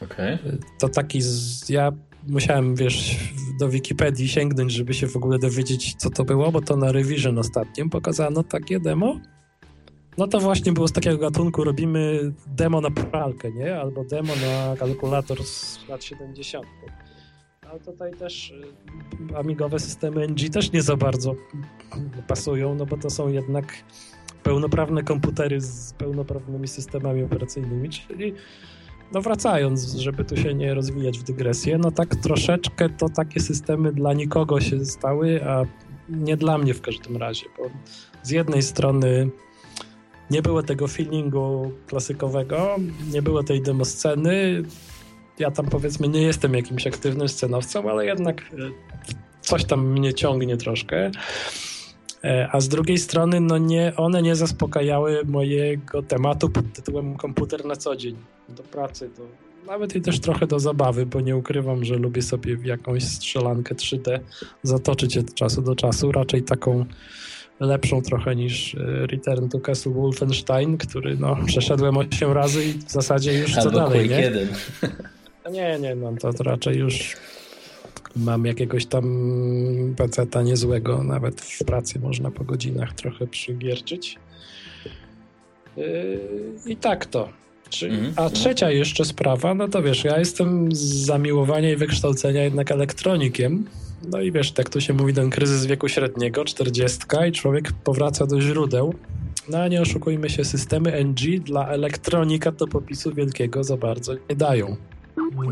[0.00, 0.38] Okay.
[0.78, 1.92] To taki, z, ja
[2.28, 3.16] musiałem, wiesz,
[3.58, 7.38] do Wikipedii sięgnąć, żeby się w ogóle dowiedzieć, co to było, bo to na Revision
[7.38, 9.20] ostatnim pokazano takie demo.
[10.18, 13.76] No to właśnie było z takiego gatunku, robimy demo na pralkę, nie?
[13.80, 16.66] Albo demo na kalkulator z lat 70.
[17.70, 18.50] Ale tutaj też
[19.30, 21.34] y, amigowe systemy NG też nie za bardzo
[22.28, 23.84] pasują, no bo to są jednak
[24.42, 28.34] pełnoprawne komputery z pełnoprawnymi systemami operacyjnymi, czyli
[29.12, 33.92] no wracając, żeby tu się nie rozwijać w dygresję, no tak troszeczkę to takie systemy
[33.92, 35.64] dla nikogo się stały, a
[36.08, 37.70] nie dla mnie w każdym razie, bo
[38.22, 39.30] z jednej strony
[40.30, 42.76] nie było tego feelingu klasykowego,
[43.12, 44.62] nie było tej demosceny.
[45.38, 48.42] Ja tam powiedzmy nie jestem jakimś aktywnym scenowcem, ale jednak
[49.40, 51.10] coś tam mnie ciągnie troszkę.
[52.24, 57.64] E, a z drugiej strony, no nie, one nie zaspokajały mojego tematu pod tytułem komputer
[57.64, 58.16] na co dzień.
[58.48, 59.22] Do pracy, do,
[59.66, 63.74] nawet i też trochę do zabawy, bo nie ukrywam, że lubię sobie w jakąś strzelankę
[63.74, 64.20] 3D
[64.62, 66.12] zatoczyć od czasu do czasu.
[66.12, 66.84] Raczej taką
[67.60, 72.90] lepszą trochę niż e, Return to Castle Wolfenstein, który no, przeszedłem 8 razy i w
[72.90, 74.20] zasadzie już Albo co dalej, nie?
[74.20, 74.48] 1.
[75.52, 77.16] Nie, nie, no to, to raczej już
[78.16, 84.18] mam jakiegoś tam peceta niezłego, nawet w pracy można po godzinach trochę przygierczyć.
[85.76, 86.20] Yy,
[86.66, 87.28] I tak to.
[87.82, 88.12] Mhm.
[88.16, 93.64] a trzecia jeszcze sprawa, no to wiesz, ja jestem z zamiłowania i wykształcenia jednak elektronikiem.
[94.10, 96.98] No i wiesz, tak to się mówi, ten kryzys wieku średniego, 40
[97.28, 98.94] i człowiek powraca do źródeł.
[99.48, 104.36] No a nie oszukujmy się, systemy NG dla elektronika do popisu wielkiego za bardzo nie
[104.36, 104.76] dają.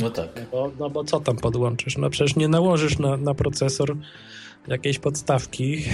[0.00, 0.28] No tak.
[0.36, 1.96] No bo, no bo co tam podłączysz?
[1.98, 3.96] No przecież nie nałożysz na, na procesor
[4.68, 5.76] jakiejś podstawki.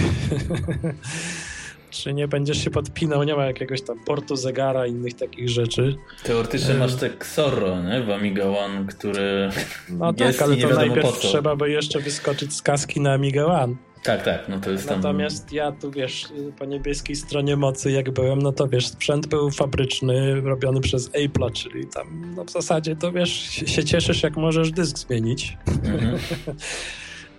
[1.89, 5.95] Czy nie będziesz się podpinał, nie ma jakiegoś tam portu zegara, innych takich rzeczy.
[6.23, 8.03] Teoretycznie masz te Xorro nie?
[8.03, 9.49] w Amiga One, który
[9.89, 13.75] No tak, ale to najpierw trzeba by jeszcze wyskoczyć z kaski na Amiga One.
[14.03, 15.01] Tak, tak, no to jest tam...
[15.01, 16.25] Natomiast ja tu wiesz,
[16.59, 21.51] po niebieskiej stronie mocy jak byłem, no to wiesz, sprzęt był fabryczny, robiony przez Apple'a,
[21.51, 25.57] czyli tam no w zasadzie to wiesz, się cieszysz jak możesz dysk zmienić.
[25.67, 26.17] Mhm.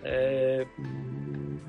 [0.05, 0.65] E,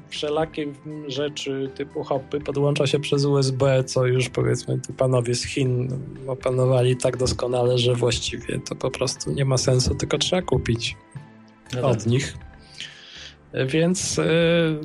[0.10, 0.68] wszelakie
[1.07, 6.98] rzeczy typu hopy podłącza się przez USB, co już powiedzmy ci panowie z Chin opanowali
[6.98, 10.98] tak doskonale, że właściwie to po prostu nie ma sensu, tylko trzeba kupić
[11.76, 12.07] No od tak.
[12.07, 12.38] nich.
[13.54, 14.24] Więc e,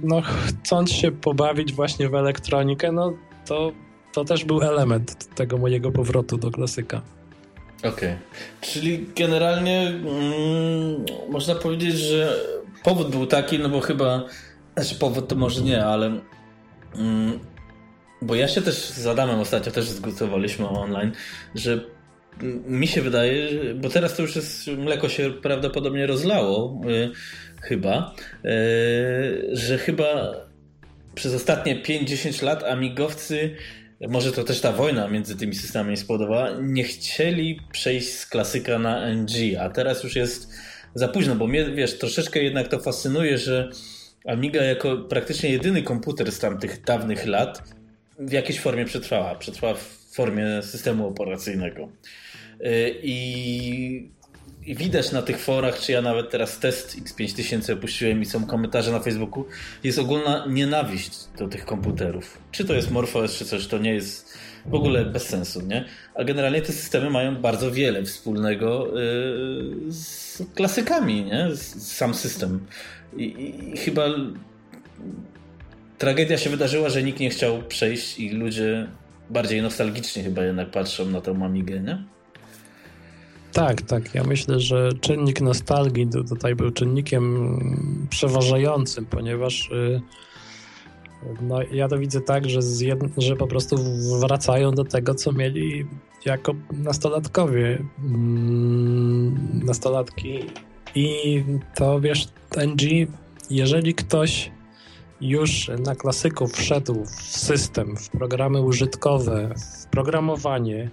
[0.03, 3.13] no, chcąc się pobawić właśnie w elektronikę, no
[3.47, 3.73] to,
[4.13, 7.03] to też był element tego mojego powrotu do klasyka.
[7.85, 8.17] Okej.
[8.61, 12.37] Czyli generalnie mm, można powiedzieć, że
[12.83, 14.25] powód był taki, no bo chyba,
[14.75, 16.21] znaczy powód to może nie, ale
[16.97, 17.39] mm,
[18.23, 21.13] bo ja się też z Adamem ostatnio też zgłosowaliśmy online,
[21.55, 21.81] że
[22.67, 27.11] mi się wydaje, bo teraz to już jest, mleko się prawdopodobnie rozlało, y,
[27.65, 28.15] chyba,
[28.45, 28.49] y,
[29.53, 30.35] że chyba
[31.15, 33.57] przez ostatnie 5-10 lat amigowcy
[34.09, 39.15] może to też ta wojna między tymi systemami spowodowała, nie chcieli przejść z klasyka na
[39.15, 40.53] NG, a teraz już jest
[40.95, 43.71] za późno, bo mnie, wiesz, troszeczkę jednak to fascynuje, że
[44.27, 47.63] Amiga jako praktycznie jedyny komputer z tamtych dawnych lat
[48.19, 49.35] w jakiejś formie przetrwała.
[49.35, 51.89] Przetrwała w formie systemu operacyjnego.
[52.61, 54.11] Yy, I,
[54.67, 58.93] I widać na tych forach, czy ja nawet teraz test X5000 opuściłem i są komentarze
[58.93, 59.45] na Facebooku,
[59.85, 62.39] jest ogólna nienawiść do tych komputerów.
[62.53, 65.85] Czy to jest MorphOS, czy coś, to nie jest w ogóle bez sensu, nie?
[66.15, 71.49] A generalnie te systemy mają bardzo wiele wspólnego yy, z klasykami, nie?
[71.55, 72.67] Z- Sam system.
[73.17, 73.25] I,
[73.73, 74.07] i, chyba
[75.99, 78.89] tragedia się wydarzyła, że nikt nie chciał przejść i ludzie
[79.31, 82.05] bardziej nostalgicznie chyba jednak patrzą na tą Amigę, nie?
[83.55, 84.15] Tak, tak.
[84.15, 87.59] Ja myślę, że czynnik nostalgii tu- tutaj był czynnikiem
[88.11, 90.01] przeważającym, ponieważ y,
[91.43, 92.61] no, ja to widzę tak, że,
[93.19, 93.77] że po prostu
[94.21, 95.87] wracają do tego, co mieli
[96.25, 100.39] jako nastolatkowie, mm, nastolatki.
[100.95, 101.45] I
[101.75, 103.07] to wiesz, NG,
[103.51, 104.51] jeżeli ktoś
[105.21, 110.91] już na klasyku wszedł w system, w programy użytkowe, w programowanie,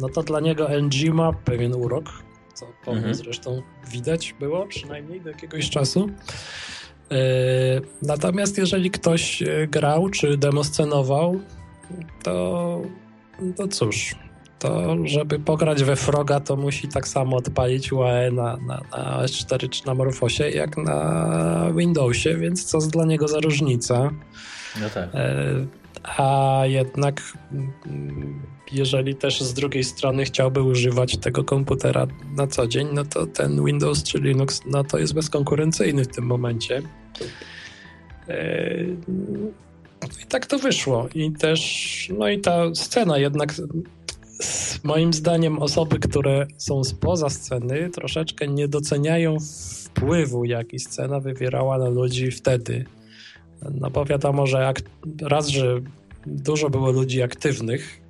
[0.00, 2.04] no to dla niego NG ma pewien urok,
[2.54, 3.14] co po Mhm.
[3.14, 6.10] zresztą widać było, przynajmniej do jakiegoś czasu.
[7.10, 7.16] Yy,
[8.02, 11.40] Natomiast jeżeli ktoś e, grał czy demoscenował,
[12.22, 12.80] to,
[13.56, 14.14] to cóż,
[14.58, 19.68] to żeby pograć we Froga, to musi tak samo odpalić UAE na, na, na S4
[19.68, 24.10] czy na Morfosie, jak na Windowsie, więc co dla niego za różnica.
[24.80, 25.08] No tak.
[25.14, 25.66] E,
[26.02, 27.22] a jednak
[27.52, 32.06] mm, jeżeli też z drugiej strony chciałby używać tego komputera
[32.36, 36.26] na co dzień, no to ten Windows czy Linux no to jest bezkonkurencyjny w tym
[36.26, 36.82] momencie.
[38.28, 38.84] E,
[40.22, 41.08] I tak to wyszło.
[41.14, 43.54] I też, no i ta scena jednak
[44.84, 49.36] moim zdaniem osoby, które są spoza sceny, troszeczkę nie doceniają
[49.84, 52.84] wpływu, jaki scena wywierała na ludzi wtedy.
[53.80, 54.80] No bo wiadomo, że jak,
[55.22, 55.80] raz, że
[56.26, 58.00] dużo było ludzi aktywnych,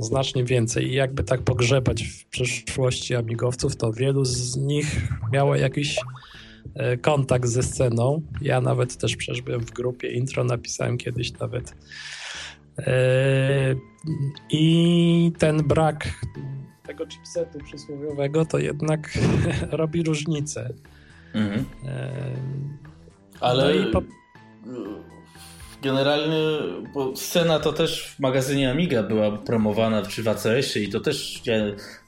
[0.00, 5.96] znacznie więcej i jakby tak pogrzebać w przeszłości amigowców, to wielu z nich miało jakiś
[6.74, 8.22] e, kontakt ze sceną.
[8.42, 11.74] Ja nawet też przecież byłem w grupie intro, napisałem kiedyś nawet.
[12.78, 13.74] E,
[14.50, 16.08] I ten brak
[16.86, 19.18] tego chipsetu przysłowiowego to jednak
[19.70, 20.74] robi różnicę.
[21.34, 21.64] Mhm.
[21.84, 22.10] E,
[23.40, 24.02] Ale no po...
[25.82, 26.42] generalnie,
[26.94, 31.42] bo scena to też w magazynie Amiga była promowana czy w ACS-ie i to też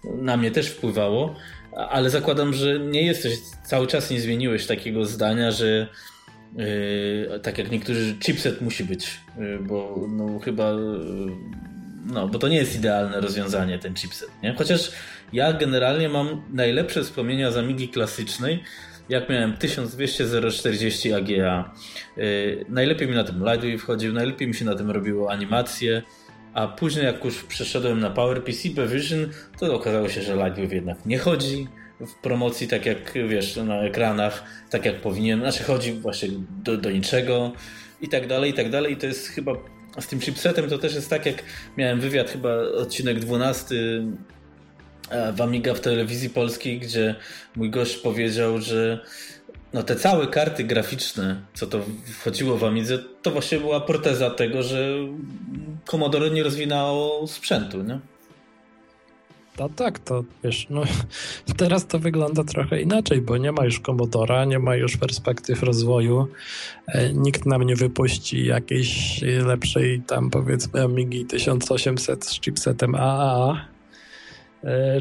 [0.04, 1.34] na mnie też wpływało,
[1.76, 5.88] ale zakładam, że nie jesteś, cały czas nie zmieniłeś takiego zdania, że
[6.56, 11.32] yy, tak jak niektórzy, chipset musi być, yy, bo no chyba yy,
[12.06, 14.54] no, bo to nie jest idealne rozwiązanie, ten chipset, nie?
[14.54, 14.92] Chociaż
[15.32, 18.62] ja generalnie mam najlepsze wspomnienia z Amigi klasycznej,
[19.10, 21.74] jak miałem 1200 040 AGA.
[22.16, 26.02] Yy, najlepiej mi na tym Lightwave wchodził, najlepiej mi się na tym robiło animacje,
[26.54, 29.28] a później jak już przeszedłem na PowerPC Vision,
[29.58, 31.68] to okazało się, że Lightwave jednak nie chodzi
[32.00, 36.28] w promocji tak jak wiesz, na ekranach, tak jak powinien, znaczy chodzi właśnie
[36.64, 37.52] do, do niczego
[38.00, 38.92] i tak dalej, i tak dalej.
[38.92, 39.52] I to jest chyba
[40.00, 41.42] z tym chipsetem to też jest tak, jak
[41.76, 44.39] miałem wywiad chyba odcinek 12 E,
[45.32, 47.14] w Amiga w telewizji polskiej, gdzie
[47.56, 49.00] mój gość powiedział, że
[49.72, 51.80] no te całe karty graficzne, co to
[52.18, 54.88] wchodziło w Amidze, to właśnie była proteza tego, że
[55.90, 58.00] Commodore nie rozwinęło sprzętu, nie?
[59.58, 60.82] No tak, to wiesz, no
[61.56, 66.28] teraz to wygląda trochę inaczej, bo nie ma już Commodora, nie ma już perspektyw rozwoju,
[66.86, 73.79] e, nikt nam nie wypuści jakiejś lepszej tam powiedzmy Amigi 1800 z chipsetem AAA, E,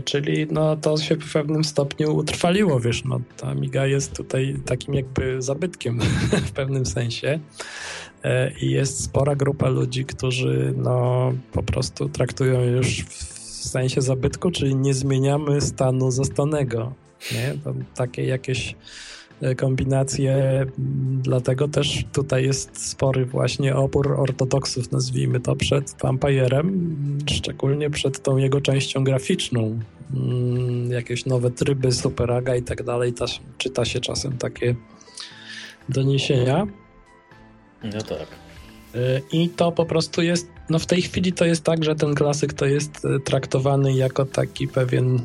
[0.05, 4.93] czyli no, to się w pewnym stopniu utrwaliło, wiesz, no, ta Amiga jest tutaj takim
[4.93, 5.99] jakby zabytkiem
[6.47, 7.39] w pewnym sensie
[8.23, 13.23] e, i jest spora grupa ludzi, którzy no, po prostu traktują już w
[13.67, 16.93] sensie zabytku, czyli nie zmieniamy stanu zastanego,
[17.31, 17.53] nie?
[17.63, 19.08] To takie jakieś E,
[19.57, 20.65] kombinacje,
[21.21, 26.97] dlatego też tutaj jest spory właśnie opór ortodoksów, nazwijmy to, przed Vampirem,
[27.31, 29.79] szczególnie przed tą jego częścią graficzną.
[30.13, 33.13] Mm, jakieś nowe tryby, superaga i tak dalej,
[33.57, 34.75] czyta się czasem takie
[35.89, 36.67] doniesienia.
[37.83, 38.27] No tak.
[38.95, 42.15] E, I to po prostu jest, no w tej chwili to jest tak, że ten
[42.15, 45.19] klasyk to jest e, traktowany jako taki pewien,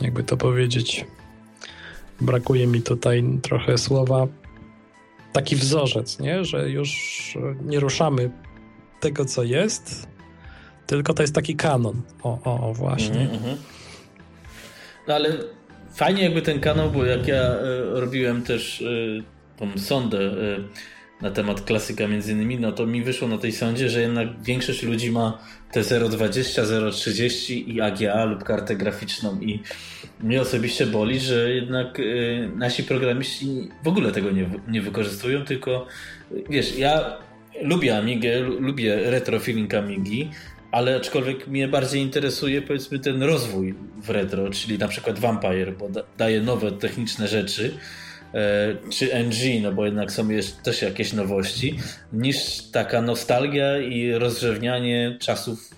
[0.00, 1.06] jakby to powiedzieć,
[2.20, 4.26] brakuje mi tutaj trochę słowa,
[5.32, 6.44] taki wzorzec, nie?
[6.44, 6.92] że już
[7.64, 8.30] nie ruszamy
[9.00, 10.08] tego, co jest,
[10.86, 12.02] tylko to jest taki kanon.
[12.22, 13.20] O, o, o właśnie.
[13.20, 13.56] Mm -hmm.
[15.08, 15.32] No ale
[15.94, 19.22] fajnie jakby ten kanon, bo jak ja y, robiłem też y,
[19.56, 20.64] tą sondę y,
[21.22, 24.82] na temat klasyka między innymi, no to mi wyszło na tej sądzie, że jednak większość
[24.82, 25.38] ludzi ma
[25.76, 29.40] te 0,20, 0,30 i AGA lub kartę graficzną.
[29.40, 29.62] I
[30.20, 33.46] mnie osobiście boli, że jednak y, nasi programiści
[33.84, 35.86] w ogóle tego nie, nie wykorzystują, tylko
[36.50, 37.18] wiesz, ja
[37.62, 40.30] lubię Amigę, lubię retro feeling Amigi,
[40.72, 45.88] ale aczkolwiek mnie bardziej interesuje powiedzmy ten rozwój w retro, czyli na przykład Vampire, bo
[45.88, 47.78] da, daje nowe techniczne rzeczy,
[48.90, 51.78] czy NG, no bo jednak są jeszcze też jakieś nowości,
[52.12, 55.70] niż taka nostalgia i rozrzewnianie czasów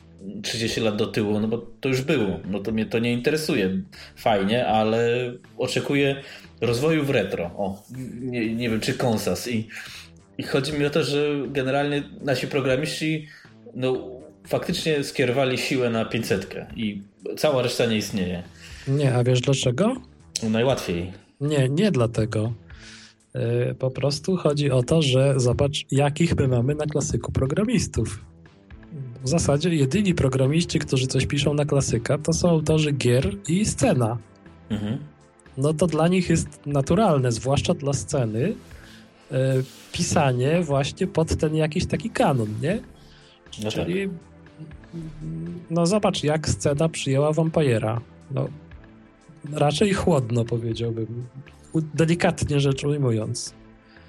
[0.42, 2.40] 30 lat do tyłu, no bo to już było.
[2.50, 3.80] No to mnie to nie interesuje
[4.16, 6.22] fajnie, ale oczekuję
[6.60, 7.44] rozwoju w retro.
[7.44, 7.82] O,
[8.20, 9.48] nie, nie wiem, czy konsas.
[9.48, 9.68] I,
[10.38, 13.26] I chodzi mi o to, że generalnie nasi programiści
[13.74, 14.10] no,
[14.46, 17.02] faktycznie skierowali siłę na 500 i
[17.36, 18.42] cała reszta nie istnieje.
[18.88, 19.96] Nie, a wiesz dlaczego?
[20.42, 21.12] Najłatwiej.
[21.40, 22.52] Nie, nie dlatego.
[23.32, 28.24] E, po prostu chodzi o to, że zobacz, jakich my mamy na klasyku programistów
[29.24, 34.18] w zasadzie jedyni programiści, którzy coś piszą na klasyka, to są autorzy gier i scena.
[34.70, 34.98] Mhm.
[35.56, 38.54] No to dla nich jest naturalne, zwłaszcza dla sceny, y,
[39.92, 42.80] pisanie właśnie pod ten jakiś taki kanon, nie?
[43.64, 44.16] No Czyli tak.
[45.70, 48.00] no zobacz, jak scena przyjęła Vampira.
[48.30, 48.48] No,
[49.52, 51.26] raczej chłodno powiedziałbym,
[51.94, 53.54] delikatnie rzecz ujmując.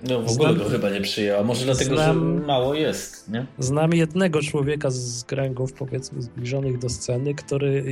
[0.03, 3.45] No w ogóle znam, go chyba nie przyjęła, może dlatego, znam, że mało jest, nie?
[3.59, 7.83] Znam jednego człowieka z kręgów, powiedzmy, zbliżonych do sceny, który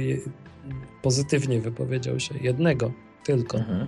[1.01, 2.35] pozytywnie wypowiedział się.
[2.41, 2.91] Jednego
[3.25, 3.57] tylko.
[3.57, 3.87] Mhm.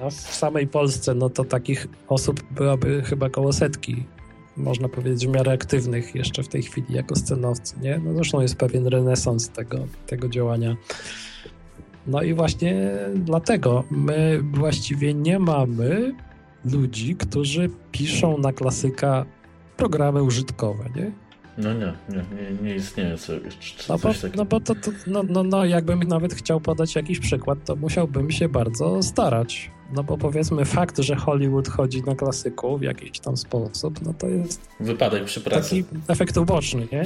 [0.00, 4.04] A w samej Polsce, no to takich osób byłaby chyba koło setki
[4.56, 8.00] można powiedzieć, w miarę aktywnych jeszcze w tej chwili jako scenowcy, nie?
[8.04, 10.76] No zresztą jest pewien renesans tego, tego działania.
[12.06, 16.14] No i właśnie dlatego my właściwie nie mamy
[16.64, 19.26] ludzi, którzy piszą na klasyka
[19.76, 21.12] programy użytkowe, nie?
[21.58, 23.40] No nie, nie, nie, nie istnieje coś,
[23.88, 27.58] no bo, No bo to, to no, no, no, jakbym nawet chciał podać jakiś przykład,
[27.64, 29.70] to musiałbym się bardzo starać.
[29.92, 34.28] No bo powiedzmy fakt, że Hollywood chodzi na klasyku w jakiś tam sposób, no to
[34.28, 34.68] jest...
[34.80, 35.62] Wypadek przy pracy.
[35.62, 37.04] Taki efekt uboczny, nie?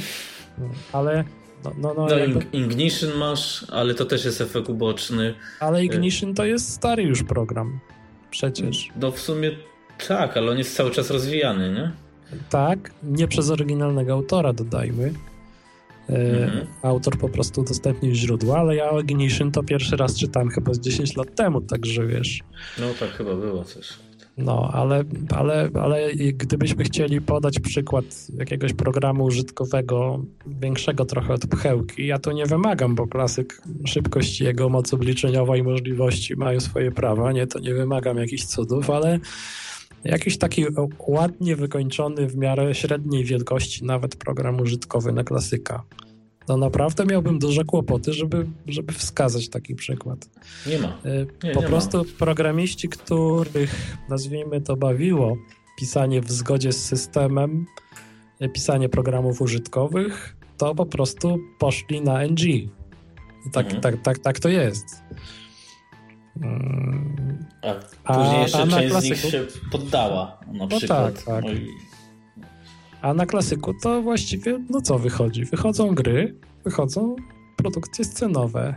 [0.93, 1.25] Ale...
[1.65, 2.47] No, no, no, no jakby...
[2.53, 5.35] Ignition masz, ale to też jest efekt uboczny.
[5.61, 7.81] Ale Ignition to jest stary już program.
[8.31, 8.89] Przecież.
[9.01, 9.51] No w sumie
[10.09, 11.93] tak, ale on jest cały czas rozwijany, nie?
[12.51, 15.13] Tak, nie przez oryginalnego autora, dodajmy.
[16.11, 16.67] E, mhm.
[16.83, 21.17] Autor po prostu udostępnił źródła, ale ja Ignition to pierwszy raz czytałem chyba z 10
[21.17, 22.41] lat temu, także wiesz.
[22.79, 23.89] No tak chyba było coś.
[24.39, 25.05] No, ale,
[25.37, 28.05] ale, ale gdybyśmy chcieli podać przykład
[28.39, 34.69] jakiegoś programu użytkowego, większego trochę od pchełki, ja to nie wymagam, bo klasyk szybkości, jego
[34.69, 39.21] moc obliczeniowa i możliwości mają swoje prawa, nie, to nie wymagam jakichś cudów, ale
[40.05, 40.65] Jakiś taki
[40.99, 45.83] ładnie wykończony w miarę średniej wielkości nawet program użytkowy na klasyka.
[46.49, 50.29] No naprawdę miałbym duże kłopoty, żeby, żeby wskazać taki przykład.
[50.67, 50.89] Nie ma.
[50.89, 52.05] Y, nie, po nie prostu ma.
[52.19, 55.37] programiści, których nazwijmy to bawiło
[55.79, 57.67] pisanie w zgodzie z systemem,
[58.43, 62.45] y, pisanie programów użytkowych, to po prostu poszli na NG.
[63.47, 63.83] I tak, mhm.
[63.83, 65.03] tak, tak, tak to jest.
[68.05, 69.17] A później jeszcze a, a część klasyku...
[69.17, 71.25] z nich się poddała, na no przykład.
[71.25, 71.45] Tak, tak.
[73.03, 75.45] A na klasyku to właściwie, no co wychodzi?
[75.45, 76.35] Wychodzą gry,
[76.65, 77.17] wychodzą
[77.57, 78.75] produkcje scenowe.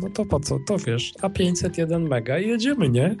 [0.00, 0.58] No to po co?
[0.66, 3.16] To wiesz, a 501 mega i jedziemy, nie?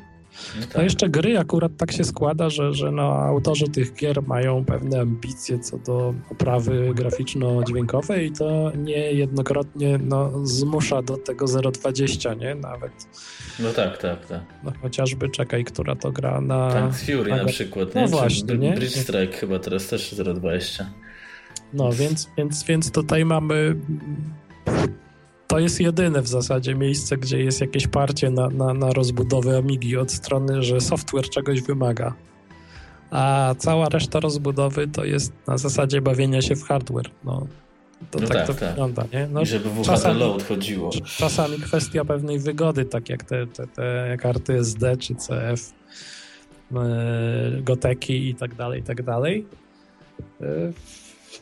[0.60, 0.82] No, tak.
[0.82, 5.58] jeszcze gry akurat tak się składa, że, że no, autorzy tych gier mają pewne ambicje
[5.58, 12.54] co do oprawy graficzno-dźwiękowej i to niejednokrotnie no, zmusza do tego 0,20, nie?
[12.54, 12.92] Nawet.
[13.60, 14.42] No tak, tak, tak.
[14.64, 16.70] No, chociażby czekaj, która to gra na...
[16.70, 18.02] Tak, Fury na, na przykład, nie?
[18.02, 18.72] No właśnie, nie?
[18.72, 20.84] Bridge Strike chyba teraz też 0,20.
[21.72, 23.76] No, więc, więc, więc tutaj mamy
[25.54, 29.96] to jest jedyne w zasadzie miejsce, gdzie jest jakieś parcie na, na, na rozbudowę Amigi
[29.96, 32.14] od strony, że software czegoś wymaga.
[33.10, 37.10] A cała reszta rozbudowy to jest na zasadzie bawienia się w hardware.
[37.24, 37.46] No,
[38.10, 38.68] to no tak, tak, to tak.
[38.68, 39.28] wygląda, nie?
[39.32, 40.90] No, I żeby w czasami, load chodziło.
[41.04, 45.72] Czasami kwestia pewnej wygody, tak jak te, te, te karty SD czy CF,
[46.70, 49.46] yy, e, Goteki i tak dalej, i tak dalej.
[50.40, 50.72] Yy,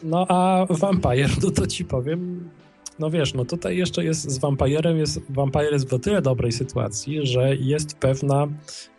[0.02, 2.50] no a Vampire, no to ci powiem,
[2.98, 6.52] no wiesz, no tutaj jeszcze jest z Vampirem, jest, Vampire jest w o tyle dobrej
[6.52, 8.48] sytuacji, że jest pewna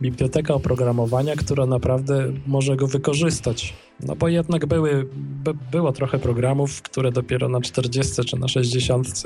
[0.01, 3.73] biblioteka oprogramowania, która naprawdę może go wykorzystać.
[3.99, 9.23] No bo jednak były, by, było trochę programów, które dopiero na 40 czy na 60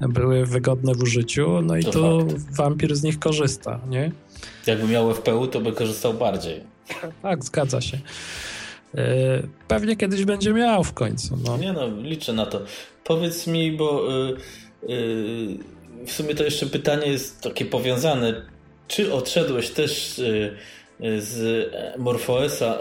[0.00, 2.26] były wygodne w użyciu, no i to tu.
[2.50, 4.12] Vampir z nich korzysta, nie?
[4.66, 6.60] Jakby miał FPU, to by korzystał bardziej.
[7.22, 7.98] Tak, zgadza się.
[8.94, 11.38] E, pewnie kiedyś będzie miał w końcu.
[11.44, 11.56] No.
[11.56, 12.60] Nie no, liczę na to.
[13.04, 14.36] Powiedz mi, bo yy,
[14.88, 18.42] yy, w sumie to jeszcze pytanie jest takie powiązane.
[18.88, 22.80] Czy odszedłeś też yy, z MorphOSa, y,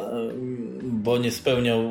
[0.83, 1.83] bo nie spełniał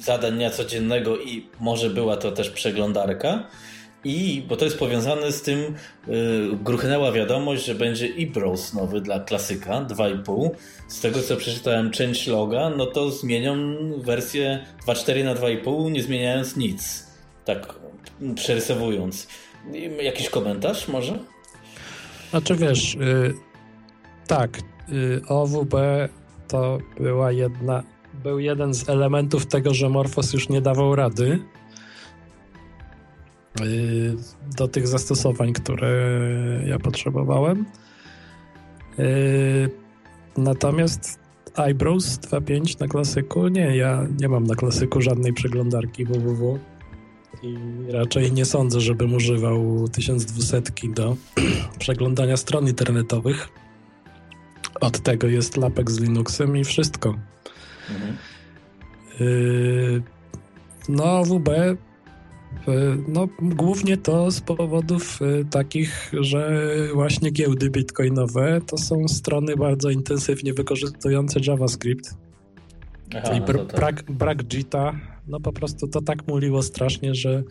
[0.00, 3.46] zadań dnia codziennego i może była to też przeglądarka?
[4.04, 5.74] I, bo to jest powiązane z tym,
[6.06, 10.50] yy, gruchnęła wiadomość, że będzie e-browse nowy dla klasyka 2,5.
[10.88, 13.56] Z tego co przeczytałem changeloga, no to zmienią
[13.98, 17.06] wersję 2.4 na 2,5, nie zmieniając nic.
[17.44, 17.74] Tak
[18.34, 19.28] przerysowując.
[20.02, 21.18] Jakiś komentarz może?
[22.30, 23.34] Znaczy wiesz, yy,
[24.26, 24.58] tak,
[24.88, 25.74] yy, OWB
[26.48, 27.82] to była jedna,
[28.24, 31.38] był jeden z elementów tego, że Morphos już nie dawał rady
[34.56, 35.92] do tych zastosowań, które
[36.66, 37.64] ja potrzebowałem.
[38.98, 39.70] Y,
[40.36, 41.18] natomiast
[41.54, 46.58] iBrowse 2.5 na klasyku, nie, ja nie mam na klasyku żadnej przeglądarki www
[47.42, 47.56] i
[47.92, 50.62] raczej nie sądzę, żebym używał 1200
[50.94, 51.16] do
[51.78, 53.48] przeglądania stron internetowych.
[54.80, 57.14] Od tego jest lapek z Linuxem i wszystko.
[57.90, 58.16] Mhm.
[59.20, 60.02] Yy,
[60.88, 61.48] no, WB
[63.08, 65.20] No, głównie to z powodów
[65.50, 72.14] takich, że właśnie giełdy bitcoinowe to są strony bardzo intensywnie wykorzystujące JavaScript.
[73.16, 73.76] Aha, I no tak.
[73.76, 74.92] brak, brak JITA,
[75.28, 77.42] no po prostu to tak muliło strasznie, że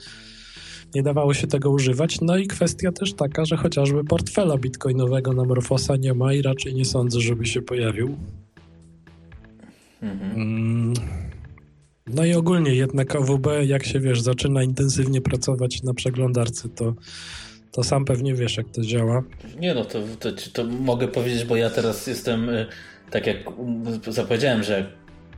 [0.95, 2.21] nie dawało się tego używać.
[2.21, 6.73] No i kwestia też taka, że chociażby portfela bitcoinowego na Morfosa nie ma i raczej
[6.73, 8.15] nie sądzę, żeby się pojawił.
[10.01, 10.93] Mhm.
[12.07, 16.93] No i ogólnie jednak OWB, jak się wiesz, zaczyna intensywnie pracować na przeglądarce, to,
[17.71, 19.23] to sam pewnie wiesz, jak to działa.
[19.59, 22.65] Nie no, to, to, to mogę powiedzieć, bo ja teraz jestem, y,
[23.11, 23.37] tak jak
[24.07, 24.91] zapowiedziałem, że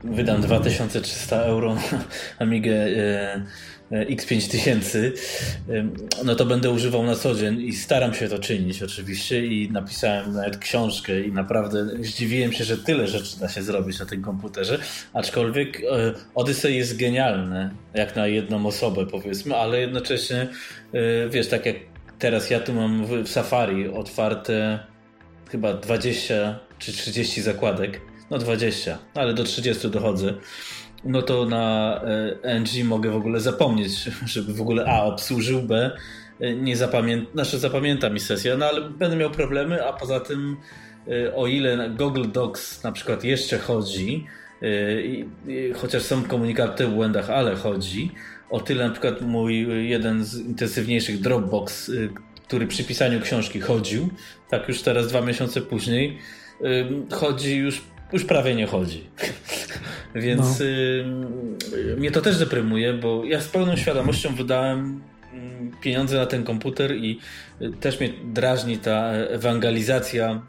[0.04, 1.82] wydam 2300 euro na
[2.40, 2.88] Amigę
[3.92, 5.12] X5000,
[6.26, 10.34] no to będę używał na co dzień i staram się to czynić oczywiście i napisałem
[10.34, 14.80] nawet książkę i naprawdę zdziwiłem się, że tyle rzeczy da się zrobić na tym komputerze,
[15.14, 20.48] aczkolwiek e, Odyssey jest genialne, jak na jedną osobę powiedzmy, ale jednocześnie
[20.94, 21.76] e, wiesz, tak jak
[22.20, 24.80] teraz ja tu mam w Safari otwarte
[25.52, 30.34] chyba 20 czy 30 zakładek, no 20, ale do 30 dochodzę
[31.06, 32.02] no to na
[32.44, 33.92] e, NG mogę w ogóle zapomnieć,
[34.26, 35.92] żeby w ogóle A obsłużył, B
[36.40, 40.58] e, nie zapamięta, znaczy zapamięta mi sesję, no ale będę miał problemy, a poza tym
[41.08, 44.26] e, o ile Google Docs na przykład jeszcze chodzi,
[45.76, 48.12] chociaż są komunikaty o błędach, ale chodzi,
[48.50, 51.92] o tyle na przykład mój jeden z intensywniejszych Dropbox,
[52.48, 54.10] który przy pisaniu książki chodził,
[54.50, 56.18] tak już teraz dwa miesiące później,
[57.12, 57.82] chodzi już
[58.14, 59.04] już prawie nie chodzi.
[60.16, 60.66] Więc no.
[60.66, 65.02] y, mnie to też deprymuje, bo ja z pełną świadomością wydałem
[65.34, 67.20] mm, pieniądze na ten komputer i
[67.62, 70.42] y, też mnie drażni ta ewangelizacja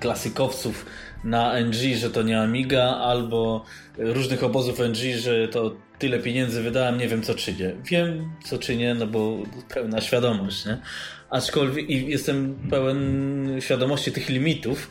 [0.00, 0.86] klasykowców
[1.24, 3.64] na NG, że to nie Amiga, albo
[3.98, 7.72] różnych obozów NG, że to tyle pieniędzy wydałem, nie wiem co czynię.
[7.84, 9.38] Wiem co czynię, no bo
[9.74, 10.78] pełna świadomość, nie?
[11.30, 14.90] Aczkolwiek i jestem pełen świadomości tych limitów,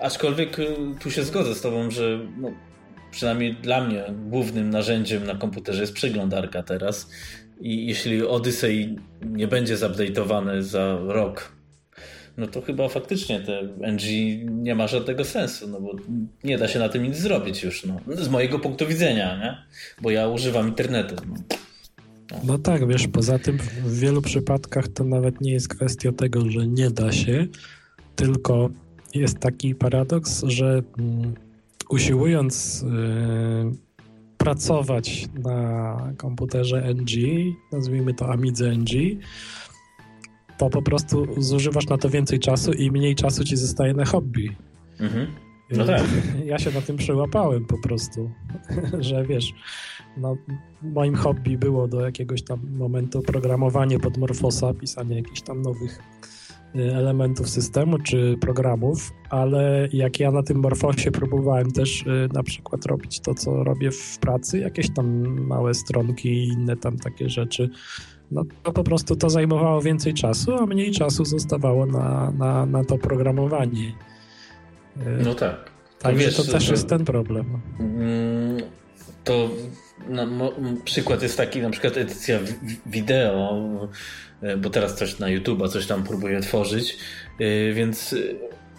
[0.00, 2.50] Aczkolwiek y, tu się zgodzę z Tobą, że no,
[3.10, 7.10] przynajmniej dla mnie głównym narzędziem na komputerze jest przeglądarka teraz.
[7.60, 11.52] I jeśli Odyssey nie będzie zupdate'owany za rok,
[12.36, 13.62] no to chyba faktycznie te
[13.92, 14.02] NG
[14.50, 15.96] nie ma żadnego sensu, no bo
[16.44, 18.00] nie da się na tym nic zrobić już, no.
[18.16, 19.56] Z mojego punktu widzenia, nie?
[20.02, 21.14] Bo ja używam internetu.
[21.28, 21.34] No.
[22.30, 22.38] No.
[22.44, 26.66] no tak, wiesz, poza tym w wielu przypadkach to nawet nie jest kwestia tego, że
[26.66, 27.46] nie da się,
[28.16, 28.70] tylko
[29.14, 31.34] jest taki paradoks, że mm,
[31.88, 33.88] usiłując y,
[34.38, 37.10] pracować na komputerze NG,
[37.72, 38.90] nazwijmy to Amidze NG,
[40.58, 44.56] to po prostu zużywasz na to więcej czasu i mniej czasu ci zostaje na hobby.
[45.00, 45.26] Mhm.
[45.70, 46.02] No tak.
[46.44, 48.30] Ja się na tym przełapałem po prostu,
[49.08, 49.54] że wiesz,
[50.16, 50.36] no,
[50.82, 56.37] moim hobby było do jakiegoś tam momentu programowanie pod Morfosa, pisanie jakichś tam nowych Y,
[56.74, 62.86] elementów systemu czy programów, ale jak ja na tym Morfosie próbowałem też y, na przykład
[62.86, 67.70] robić to, co robię w pracy, jakieś tam małe stronki i inne tam takie rzeczy,
[68.30, 72.84] no to po prostu to zajmowało więcej czasu, a mniej czasu zostawało na, na, na
[72.84, 73.88] to programowanie.
[74.96, 75.70] Y, no tak.
[75.98, 77.60] Także wiesz, to też to, jest ten problem.
[77.80, 78.62] Mm,
[79.24, 79.50] to
[80.08, 80.52] no,
[80.84, 82.38] przykład jest taki, na przykład edycja
[82.86, 83.88] wideo
[84.58, 86.96] bo teraz coś na YouTube'a, coś tam próbuję tworzyć,
[87.40, 88.16] e, więc e,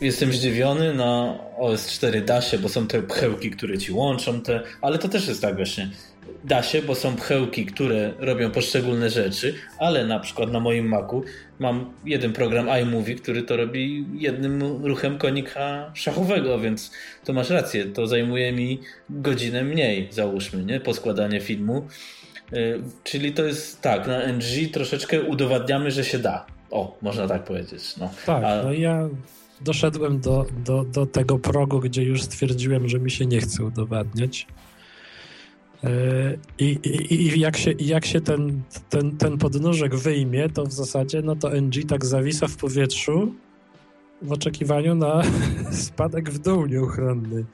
[0.01, 4.97] jestem zdziwiony na OS4 da się, bo są te pchełki, które ci łączą te, ale
[4.97, 5.89] to też jest tak właśnie.
[6.43, 11.23] Da się, bo są pchełki, które robią poszczególne rzeczy, ale na przykład na moim Macu
[11.59, 16.91] mam jeden program iMovie, który to robi jednym ruchem konika szachowego, więc
[17.25, 18.79] to masz rację, to zajmuje mi
[19.09, 20.79] godzinę mniej, załóżmy, nie?
[20.79, 21.87] Poskładanie filmu
[23.03, 26.45] czyli to jest tak, na NG troszeczkę udowadniamy, że się da.
[26.71, 27.97] O, można tak powiedzieć.
[27.97, 28.09] No.
[28.25, 28.63] Tak, A...
[28.63, 29.09] no ja
[29.61, 34.47] doszedłem do, do, do tego progu, gdzie już stwierdziłem, że mi się nie chce udowadniać.
[35.83, 35.87] Y,
[36.59, 41.21] I, i, i jak się, jak się ten, ten, ten podnóżek wyjmie, to w zasadzie
[41.21, 43.35] no to NG tak zawisa w powietrzu
[44.21, 45.21] w oczekiwaniu na
[45.85, 47.45] spadek w dół nieuchronny.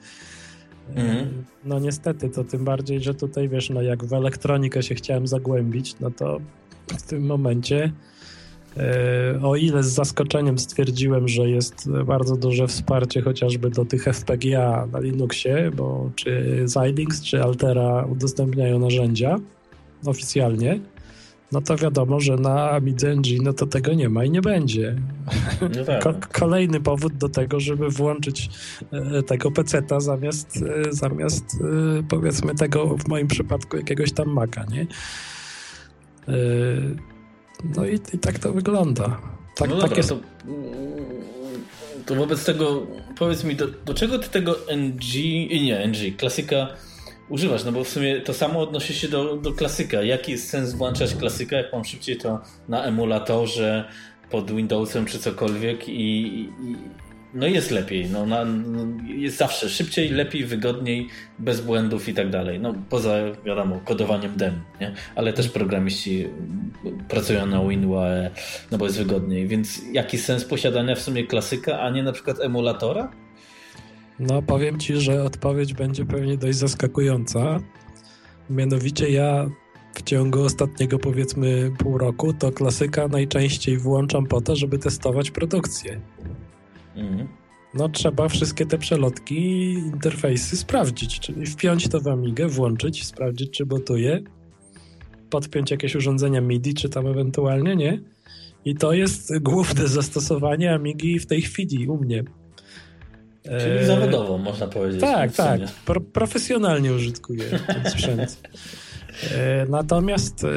[0.94, 1.44] Mhm.
[1.64, 5.94] No niestety, to tym bardziej, że tutaj wiesz, no jak w elektronikę się chciałem zagłębić,
[6.00, 6.38] no to
[6.98, 7.92] w tym momencie
[8.76, 14.88] e, o ile z zaskoczeniem stwierdziłem, że jest bardzo duże wsparcie chociażby do tych FPGA
[14.92, 19.38] na Linuxie, bo czy Xilinx, czy Altera udostępniają narzędzia
[20.06, 20.80] oficjalnie,
[21.52, 24.96] no to wiadomo, że na Amidze NG no to tego nie ma i nie będzie.
[25.76, 26.02] No tak.
[26.02, 28.50] Ko kolejny powód do tego, żeby włączyć
[28.92, 34.64] e, tego peceta zamiast, e, zamiast e, powiedzmy tego w moim przypadku jakiegoś tam Maca,
[34.64, 34.86] nie?
[37.76, 39.20] No i, i tak to wygląda.
[39.56, 40.08] Tak, no tak jest...
[40.08, 40.18] to,
[42.06, 42.86] to wobec tego
[43.18, 45.14] powiedz mi, do, do czego ty tego NG,
[45.62, 46.68] nie NG, klasyka
[47.28, 47.64] używasz?
[47.64, 50.02] No bo w sumie to samo odnosi się do, do klasyka.
[50.02, 53.84] Jaki jest sens włączać klasyka, jak mam szybciej to na emulatorze,
[54.30, 56.48] pod Windowsem czy cokolwiek i, i
[57.34, 58.06] no jest lepiej.
[58.10, 58.46] No, na,
[59.06, 61.08] jest zawsze szybciej, lepiej, wygodniej,
[61.38, 62.60] bez błędów i tak dalej.
[62.60, 64.94] No poza, wiadomo, kodowaniem dem, nie?
[65.14, 66.26] Ale też programiści
[67.08, 68.30] pracują na WinUAE,
[68.70, 69.46] no bo jest wygodniej.
[69.46, 73.12] Więc jaki sens posiadania w sumie klasyka, a nie na przykład emulatora?
[74.18, 77.60] No powiem Ci, że odpowiedź będzie pewnie dość zaskakująca.
[78.50, 79.50] Mianowicie ja
[79.94, 86.00] w ciągu ostatniego powiedzmy pół roku to klasyka najczęściej włączam po to, żeby testować produkcję.
[86.96, 87.28] Mhm.
[87.74, 93.66] No trzeba wszystkie te przelotki, interfejsy sprawdzić, czyli wpiąć to w Amigę, włączyć, sprawdzić czy
[93.66, 94.22] botuje,
[95.30, 98.02] podpiąć jakieś urządzenia MIDI, czy tam ewentualnie, nie?
[98.64, 102.24] I to jest główne zastosowanie Amigi w tej chwili u mnie.
[103.46, 103.86] Czyli e...
[103.86, 105.00] zawodowo, można powiedzieć.
[105.00, 105.60] Tak, tak.
[105.86, 108.40] Pro profesjonalnie użytkuję ten sprzęt.
[109.34, 110.48] E, natomiast e,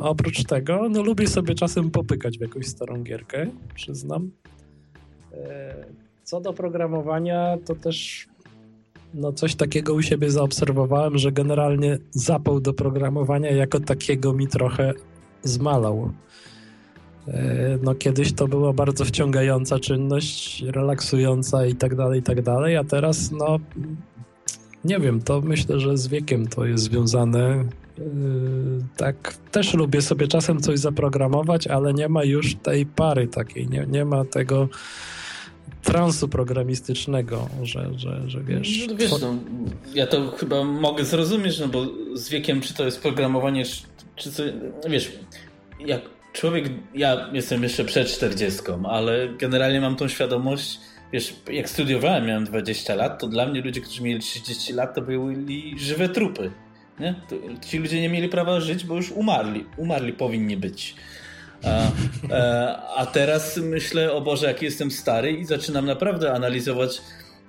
[0.00, 4.30] oprócz tego, no lubię sobie czasem popykać w jakąś starą gierkę, przyznam.
[6.24, 8.28] Co do programowania, to też
[9.14, 14.92] no coś takiego u siebie zaobserwowałem, że generalnie zapał do programowania jako takiego mi trochę
[15.42, 16.12] zmalał.
[17.28, 22.76] E, no kiedyś to była bardzo wciągająca czynność, relaksująca i tak dalej, i tak dalej,
[22.76, 23.58] a teraz no
[24.84, 27.40] nie wiem, to myślę, że z wiekiem to jest związane.
[27.50, 27.64] E,
[28.96, 33.86] tak, też lubię sobie czasem coś zaprogramować, ale nie ma już tej pary takiej, nie,
[33.88, 34.68] nie ma tego
[35.82, 38.86] transu programistycznego, że, że, że wiesz...
[38.88, 39.34] No, wiesz no,
[39.94, 43.64] ja to chyba mogę zrozumieć, no bo z wiekiem, czy to jest programowanie,
[44.16, 44.42] czy co,
[44.88, 45.12] wiesz,
[45.86, 50.80] jak człowiek, ja jestem jeszcze przed 40, ale generalnie mam tą świadomość,
[51.12, 55.02] wiesz, jak studiowałem, miałem 20 lat, to dla mnie ludzie, którzy mieli 30 lat, to
[55.02, 56.50] byli żywe trupy.
[57.00, 57.14] Nie?
[57.66, 59.64] ci ludzie nie mieli prawa żyć, bo już umarli.
[59.76, 60.94] Umarli powinni być.
[61.64, 61.90] A,
[62.30, 67.02] e, a teraz myślę, o Boże, jaki jestem stary i zaczynam naprawdę analizować,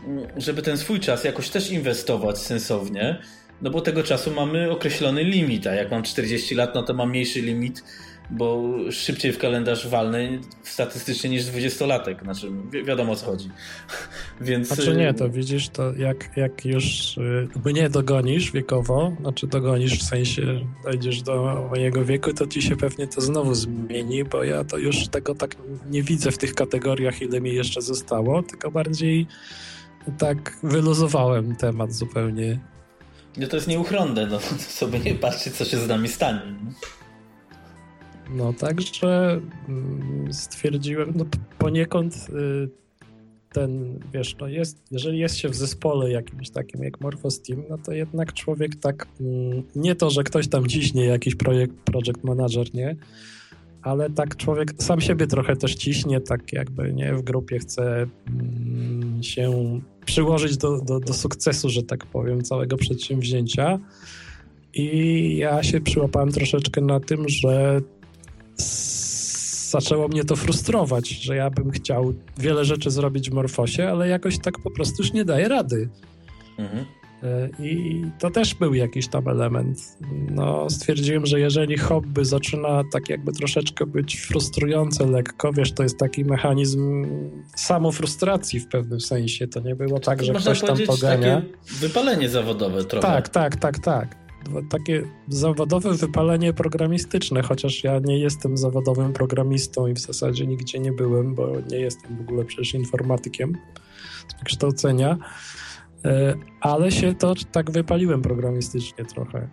[0.07, 3.21] mm, żeby ten swój czas jakoś też inwestować sensownie,
[3.61, 7.09] no bo tego czasu mamy określony limit, a jak mam 40 lat, no to mam
[7.09, 7.83] mniejszy limit
[8.29, 12.23] bo szybciej w kalendarz walny statystycznie niż dwudziestolatek.
[12.23, 13.49] Znaczy, wi wiadomo o co chodzi.
[14.41, 14.67] Więc...
[14.67, 20.03] Znaczy nie, to widzisz, to jak, jak już y, mnie dogonisz wiekowo, znaczy dogonisz w
[20.03, 20.41] sensie
[20.83, 25.07] dojdziesz do mojego wieku, to ci się pewnie to znowu zmieni, bo ja to już
[25.07, 25.55] tego tak
[25.89, 29.27] nie widzę w tych kategoriach, ile mi jeszcze zostało, tylko bardziej
[30.17, 32.59] tak wyluzowałem temat zupełnie.
[33.37, 34.39] No to jest nieuchronne, no
[34.81, 36.41] sobie nie patrzcie, co się z nami stanie.
[36.63, 36.71] No
[38.57, 41.25] także mm, stwierdziłem, no
[41.57, 42.69] poniekąd y,
[43.55, 47.91] ten, wiesz, no jest, jeżeli jest się w zespole jakimś takim jak Morphosteam, no to
[47.91, 52.95] jednak człowiek tak, mm, nie to, że ktoś tam ciśnie jakiś projekt, project manager, nie,
[53.81, 59.23] ale tak człowiek sam siebie trochę też ciśnie, tak jakby, nie, w grupie chce mm,
[59.23, 63.79] się przyłożyć do, do, do sukcesu, że tak powiem, całego przedsięwzięcia.
[64.73, 67.81] I ja się przyłapałem troszeczkę na tym, że
[69.69, 74.39] zaczęło mnie to frustrować, że ja bym chciał wiele rzeczy zrobić w Morfosie, ale jakoś
[74.39, 75.89] tak po prostu już nie daję rady.
[76.57, 76.85] Mhm.
[77.23, 79.97] E, I to też był jakiś tam element.
[80.31, 85.97] No, stwierdziłem, że jeżeli hobby zaczyna tak jakby troszeczkę być frustrujące lekko, wiesz, to jest
[85.97, 87.05] taki mechanizm
[87.55, 89.47] samofrustracji w pewnym sensie.
[89.47, 91.41] To nie było tak, że ktoś tam pogania.
[91.41, 93.07] Takie wypalenie zawodowe trochę.
[93.07, 94.24] Tak, tak, tak, tak
[94.69, 100.91] takie zawodowe wypalenie programistyczne, chociaż ja nie jestem zawodowym programistą i w zasadzie nigdzie nie
[100.91, 103.57] byłem, bo nie jestem w ogóle przecież informatykiem
[104.27, 105.17] z wykształcenia,
[106.05, 109.47] e, ale się to tak wypaliłem programistycznie trochę.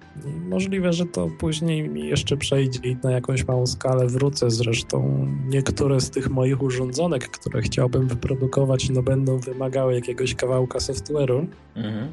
[0.49, 4.51] Możliwe, że to później mi jeszcze przejdzie i na jakąś małą skalę wrócę.
[4.51, 11.47] Zresztą niektóre z tych moich urządzonek, które chciałbym wyprodukować, no będą wymagały jakiegoś kawałka software'u.
[11.75, 12.09] Mhm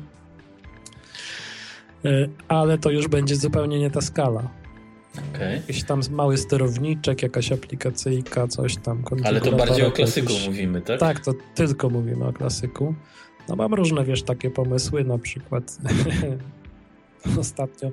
[2.47, 4.49] ale to już będzie zupełnie nie ta skala.
[5.35, 5.55] Okay.
[5.55, 9.03] Jakiś tam mały sterowniczek, jakaś aplikacyjka, coś tam.
[9.23, 10.47] Ale to bardziej o klasyku jakiś...
[10.47, 10.99] mówimy, tak?
[10.99, 12.95] Tak, to tylko mówimy o klasyku.
[13.47, 15.77] No mam różne, wiesz, takie pomysły, na przykład
[17.39, 17.91] ostatnio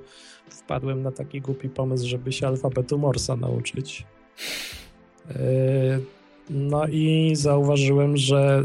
[0.49, 4.07] wpadłem na taki głupi pomysł, żeby się alfabetu Morsa nauczyć.
[5.31, 5.35] E,
[6.51, 8.65] no i zauważyłem, że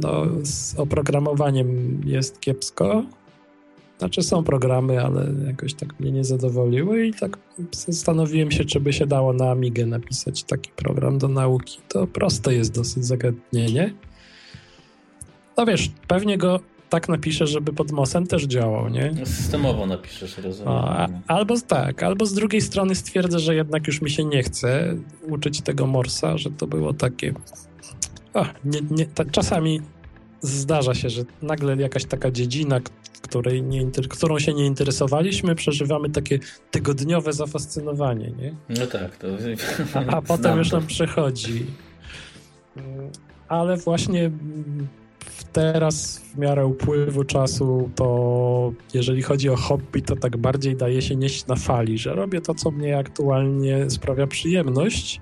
[0.00, 3.04] no, z oprogramowaniem jest kiepsko,
[3.98, 7.38] Znaczy są programy, ale jakoś tak mnie nie zadowoliły i tak
[7.72, 11.78] zastanowiłem się, czy by się dało na Amigę napisać taki program do nauki.
[11.88, 13.94] To proste jest dosyć zagadnienie.
[15.56, 19.26] No wiesz, pewnie go tak napiszę, żeby pod MOSem też działał, nie?
[19.26, 20.72] Systemowo napiszesz, rozumiem.
[20.72, 24.96] A, albo tak, albo z drugiej strony stwierdzę, że jednak już mi się nie chce
[25.28, 27.34] uczyć tego Morsa, że to było takie...
[28.34, 29.80] O, nie, nie, czasami
[30.40, 32.80] zdarza się, że nagle jakaś taka dziedzina,
[33.20, 36.38] której nie, którą się nie interesowaliśmy, przeżywamy takie
[36.70, 38.54] tygodniowe zafascynowanie, nie?
[38.68, 39.26] No tak, to...
[39.94, 41.66] A, a potem już nam przechodzi.
[43.48, 44.30] Ale właśnie
[45.52, 51.16] teraz w miarę upływu czasu, to jeżeli chodzi o hobby, to tak bardziej daje się
[51.16, 55.20] nieść na fali, że robię to, co mnie aktualnie sprawia przyjemność,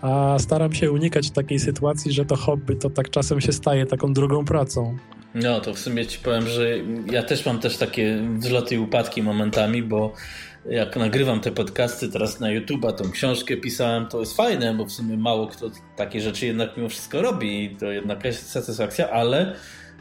[0.00, 4.12] a staram się unikać takiej sytuacji, że to hobby to tak czasem się staje taką
[4.12, 4.96] drugą pracą.
[5.34, 6.68] No, to w sumie ci powiem, że
[7.10, 10.12] ja też mam też takie wzloty i upadki momentami, bo
[10.70, 14.92] jak nagrywam te podcasty teraz na YouTube'a, tą książkę pisałem, to jest fajne, bo w
[14.92, 19.56] sumie mało kto takie rzeczy jednak mimo wszystko robi i to jednak jest satysfakcja, ale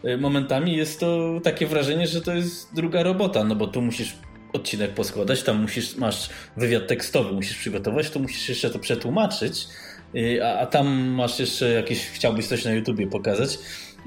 [0.05, 4.15] y, momentami jest to takie wrażenie, że to jest druga robota, no bo tu musisz
[4.53, 9.68] odcinek poskładać, tam musisz, masz wywiad tekstowy, musisz przygotować, to musisz jeszcze to przetłumaczyć,
[10.15, 13.57] y, a, a tam masz jeszcze jakieś, chciałbyś coś na YouTubie pokazać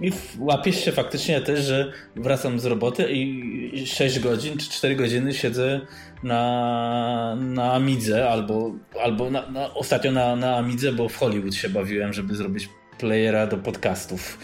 [0.00, 5.34] i łapiesz się faktycznie też, że wracam z roboty i 6 godzin czy 4 godziny
[5.34, 5.80] siedzę
[6.22, 11.68] na, na Amidze albo, albo na, na, ostatnio na, na Amidze, bo w Hollywood się
[11.68, 12.68] bawiłem, żeby zrobić
[12.98, 14.38] playera do podcastów.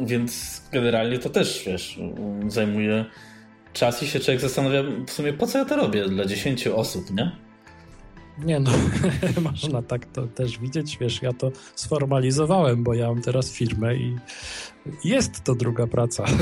[0.00, 1.98] Więc generalnie to też, wiesz,
[2.48, 3.04] zajmuje
[3.72, 7.10] czas i się człowiek zastanawia w sumie po co ja to robię dla 10 osób,
[7.10, 7.49] nie?
[8.44, 8.70] Nie no,
[9.50, 14.16] można tak to też widzieć, wiesz, ja to sformalizowałem, bo ja mam teraz firmę i
[15.04, 16.24] jest to druga praca.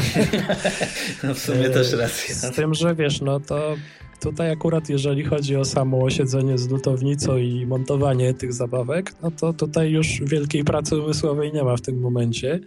[1.23, 2.35] No w sumie też racja.
[2.35, 3.77] Z tym, że wiesz, no to
[4.21, 9.53] tutaj akurat jeżeli chodzi o samo osiedzenie z lutownicą i montowanie tych zabawek, no to
[9.53, 12.61] tutaj już wielkiej pracy umysłowej nie ma w tym momencie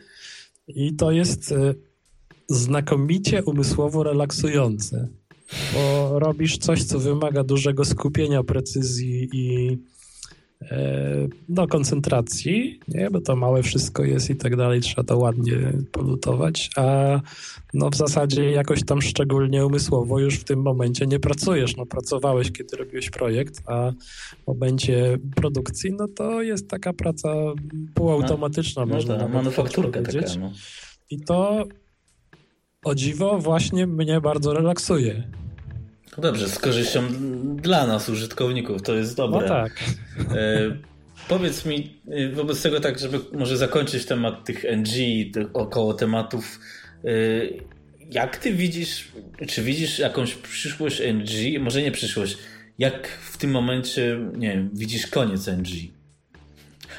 [0.67, 1.73] i to jest e,
[2.49, 5.07] znakomicie umysłowo relaksujące
[5.73, 9.77] bo robisz coś, co wymaga dużego skupienia, precyzji i
[10.61, 13.09] e, no, koncentracji, nie?
[13.09, 17.19] bo to małe wszystko jest i tak dalej, trzeba to ładnie polutować, a
[17.73, 21.77] no w zasadzie jakoś tam szczególnie umysłowo już w tym momencie nie pracujesz.
[21.77, 23.91] No pracowałeś, kiedy robiłeś projekt, a
[24.43, 27.29] w momencie produkcji, no to jest taka praca
[27.93, 30.51] półautomatyczna, no, można no manufakturka taka, no.
[31.09, 31.65] I to
[32.85, 35.23] o dziwo właśnie mnie bardzo relaksuje.
[36.17, 37.01] No dobrze, z korzyścią
[37.55, 39.41] dla nas, użytkowników, to jest dobre.
[39.41, 39.83] No tak.
[40.17, 40.77] E,
[41.27, 44.95] powiedz mi, e, wobec tego tak, żeby może zakończyć temat tych NG,
[45.33, 46.59] tych około tematów,
[47.03, 47.09] e,
[48.11, 49.11] jak ty widzisz,
[49.47, 52.37] czy widzisz jakąś przyszłość NG, może nie przyszłość,
[52.79, 55.69] jak w tym momencie, nie wiem, widzisz koniec NG?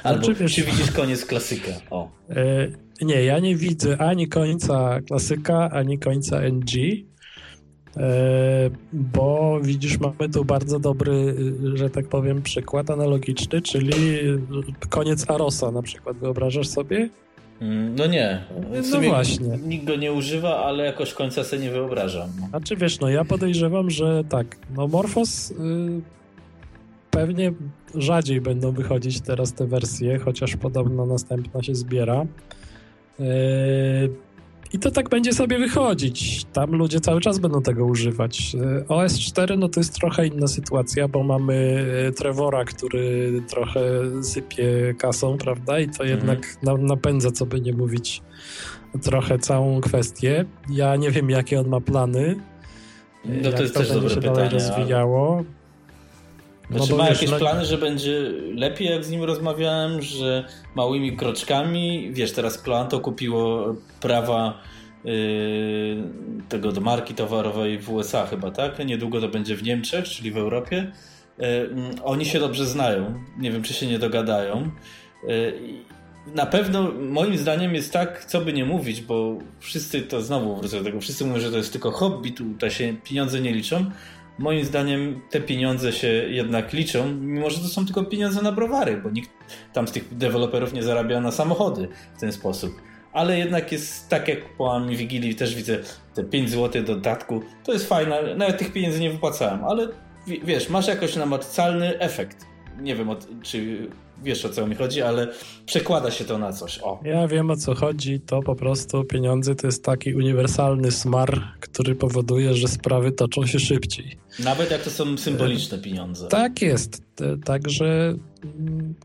[0.03, 1.71] Albo znaczy, czy widzisz koniec klasyka?
[1.89, 2.11] O.
[3.01, 6.71] Nie, ja nie widzę ani końca klasyka, ani końca NG.
[7.97, 11.35] E, bo widzisz, mamy tu bardzo dobry,
[11.73, 13.93] że tak powiem, przykład analogiczny, czyli
[14.89, 16.17] koniec Arosa na przykład.
[16.17, 17.09] Wyobrażasz sobie?
[17.61, 18.43] Mm, no nie.
[18.91, 19.57] no właśnie.
[19.67, 22.29] Nikt go nie używa, ale jakoś końca sobie nie wyobrażam.
[22.51, 25.55] A czy wiesz, no ja podejrzewam, że tak, no Morphos y,
[27.11, 27.53] pewnie
[27.95, 32.25] rzadziej będą wychodzić teraz te wersje, chociaż podobno następna się zbiera.
[33.19, 34.09] Y,
[34.73, 36.45] i to tak będzie sobie wychodzić.
[36.53, 38.55] Tam ludzie cały czas będą tego używać.
[38.55, 43.81] E, OS 4 no to jest trochę inna sytuacja, bo mamy e, Trevora, który trochę
[44.23, 45.79] sypie kasą, prawda?
[45.79, 46.09] I to mhm.
[46.09, 48.21] jednak napędza, co by nie mówić,
[49.01, 50.45] trochę całą kwestię.
[50.69, 52.35] Ja nie wiem, jakie on ma plany.
[53.25, 55.43] No to jest też dobre pytanie, dalej rozwijało.
[56.69, 57.37] Znaczy no ma jakieś no...
[57.37, 60.45] plany, że będzie lepiej, jak z nim rozmawiałem, że
[60.75, 64.61] małymi kroczkami, wiesz, teraz Planto kupiło prawa
[65.03, 65.13] yy,
[66.49, 68.85] tego do marki towarowej w USA chyba, tak?
[68.85, 70.91] Niedługo to będzie w Niemczech, czyli w Europie.
[71.37, 71.45] Yy,
[72.03, 74.71] oni się dobrze znają, nie wiem, czy się nie dogadają.
[75.27, 75.53] Yy,
[76.35, 80.77] na pewno moim zdaniem jest tak, co by nie mówić, bo wszyscy to znowu wrócę
[80.77, 83.91] do tego, wszyscy mówią, że to jest tylko hobby, tutaj się pieniądze nie liczą,
[84.39, 88.97] moim zdaniem te pieniądze się jednak liczą, mimo że to są tylko pieniądze na browary,
[88.97, 89.29] bo nikt
[89.73, 91.87] tam z tych deweloperów nie zarabia na samochody
[92.17, 92.81] w ten sposób.
[93.13, 95.77] Ale jednak jest tak jak po mi Wigilii też widzę
[96.13, 99.87] te 5 zł dodatku, to jest fajne, nawet tych pieniędzy nie wypłacałem, ale
[100.27, 102.45] wiesz, masz jakoś namacalny efekt.
[102.79, 103.09] Nie wiem,
[103.41, 103.87] czy
[104.23, 105.27] wiesz o co mi chodzi, ale
[105.65, 106.79] przekłada się to na coś.
[106.83, 106.99] O.
[107.03, 111.95] Ja wiem o co chodzi, to po prostu pieniądze to jest taki uniwersalny smar, który
[111.95, 114.17] powoduje, że sprawy toczą się szybciej.
[114.39, 116.27] Nawet jak to są symboliczne pieniądze.
[116.27, 117.03] Tak jest,
[117.45, 118.95] także mm,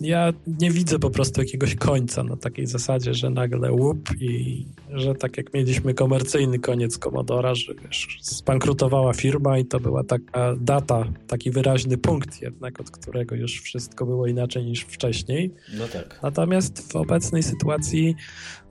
[0.00, 5.14] ja nie widzę po prostu jakiegoś końca na takiej zasadzie, że nagle łup i że
[5.14, 11.04] tak jak mieliśmy komercyjny koniec Commodora, że wiesz, spankrutowała firma i to była taka data,
[11.26, 15.54] taki wyraźny punkt jednak, od którego już wszystko było inaczej niż wcześniej.
[15.78, 16.20] No tak.
[16.22, 18.14] Natomiast w obecnej sytuacji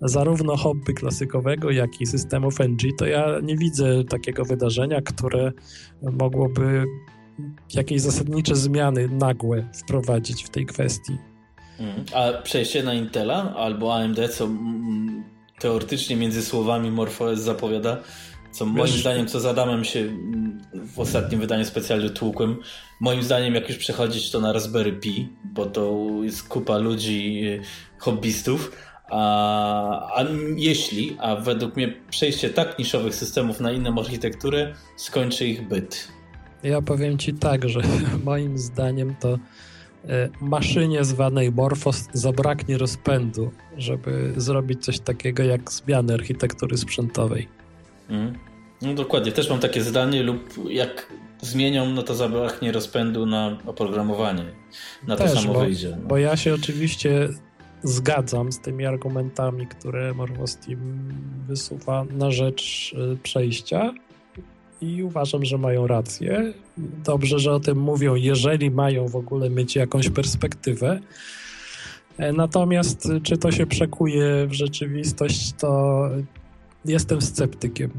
[0.01, 5.51] zarówno hobby klasykowego, jak i systemów NG, to ja nie widzę takiego wydarzenia, które
[6.01, 6.85] mogłoby
[7.73, 11.17] jakieś zasadnicze zmiany nagłe wprowadzić w tej kwestii.
[11.79, 12.05] Mhm.
[12.13, 14.49] A przejście na Intela albo AMD, co
[15.59, 17.97] teoretycznie między słowami MorphOS zapowiada,
[18.51, 20.17] co moim Wiesz, zdaniem, co z Adamem się
[20.73, 22.57] w ostatnim wydaniu specjalnie tłukłem,
[23.01, 27.61] moim zdaniem jak już przechodzić to na Raspberry Pi, bo to jest kupa ludzi, y,
[27.97, 28.71] hobbystów,
[29.09, 35.67] a, a jeśli, a według mnie przejście tak niszowych systemów na inną architekturę skończy ich
[35.67, 36.16] byt.
[36.63, 37.81] Ja powiem ci tak, że
[38.25, 39.39] moim zdaniem to
[40.09, 47.47] e, maszynie zwanej Morphos zabraknie rozpędu, żeby zrobić coś takiego jak zmiany architektury sprzętowej.
[48.09, 48.33] Mm.
[48.81, 54.45] No dokładnie, też mam takie zdanie lub jak zmienią, no to zabraknie rozpędu na oprogramowanie.
[55.07, 55.97] Na to też, samo bo, wyjdzie.
[56.01, 56.07] No.
[56.07, 57.29] Bo ja się oczywiście
[57.83, 61.13] zgadzam z tymi argumentami, które Morphos Team
[61.47, 63.93] wysuwa na rzecz e, przejścia,
[64.81, 66.53] i uważam, że mają rację.
[67.05, 70.99] Dobrze, że o tym mówią, jeżeli mają w ogóle mieć jakąś perspektywę.
[72.17, 76.01] E, natomiast czy to się przekuje w rzeczywistość, to
[76.85, 77.91] jestem sceptykiem.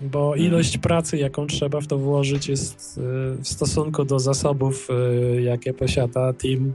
[0.00, 0.46] Bo mhm.
[0.46, 5.74] ilość pracy, jaką trzeba w to włożyć, jest e, w stosunku do zasobów, e, jakie
[5.74, 6.72] posiada team,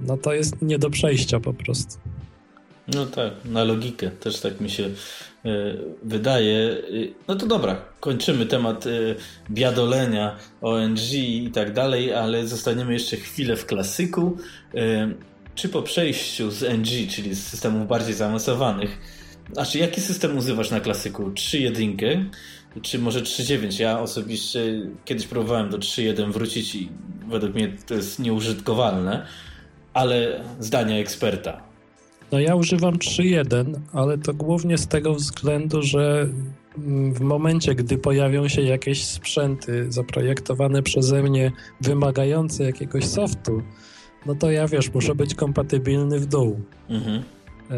[0.00, 1.98] no to jest nie do przejścia po prostu.
[2.94, 4.90] No tak, na logikę też tak mi się e,
[6.02, 6.82] wydaje.
[7.28, 8.90] No to dobra, kończymy temat e,
[9.50, 14.36] biadolenia, ONG i tak dalej, ale zostaniemy jeszcze chwilę w klasyku.
[14.74, 15.10] E,
[15.54, 18.98] czy po przejściu z NG, czyli z systemów bardziej zaawansowanych,
[19.52, 21.30] znaczy jaki system używasz na klasyku?
[21.30, 22.24] 3.1
[22.82, 23.80] czy może 3.9?
[23.80, 24.60] Ja osobiście
[25.04, 26.88] kiedyś próbowałem do 3.1 wrócić i
[27.28, 29.26] według mnie to jest nieużytkowalne,
[29.94, 31.75] ale zdania eksperta
[32.32, 36.28] no ja używam 3.1, ale to głównie z tego względu, że
[36.78, 43.62] mm, w momencie, gdy pojawią się jakieś sprzęty zaprojektowane przeze mnie, wymagające jakiegoś softu,
[44.26, 46.60] no to ja wiesz, muszę być kompatybilny w dół.
[46.88, 47.22] Mhm.
[47.70, 47.74] E,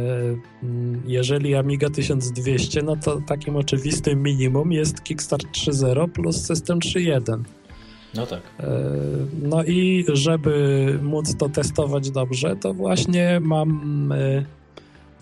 [0.63, 7.43] mm, jeżeli Amiga 1200, no to takim oczywistym minimum jest Kickstart 3.0 plus System 3.1.
[8.15, 8.41] No tak.
[8.61, 8.67] E,
[9.43, 14.13] no i żeby móc to testować dobrze, to właśnie mam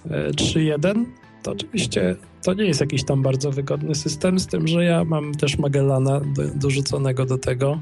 [0.06, 0.86] 3.1.
[0.86, 1.04] E, e,
[1.42, 5.34] to oczywiście to nie jest jakiś tam bardzo wygodny system, z tym, że ja mam
[5.34, 7.80] też Magellana do, dorzuconego do tego,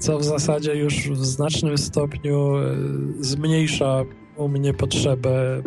[0.00, 2.52] co w zasadzie już w znacznym stopniu
[3.20, 4.02] zmniejsza
[4.36, 5.62] u mnie potrzebę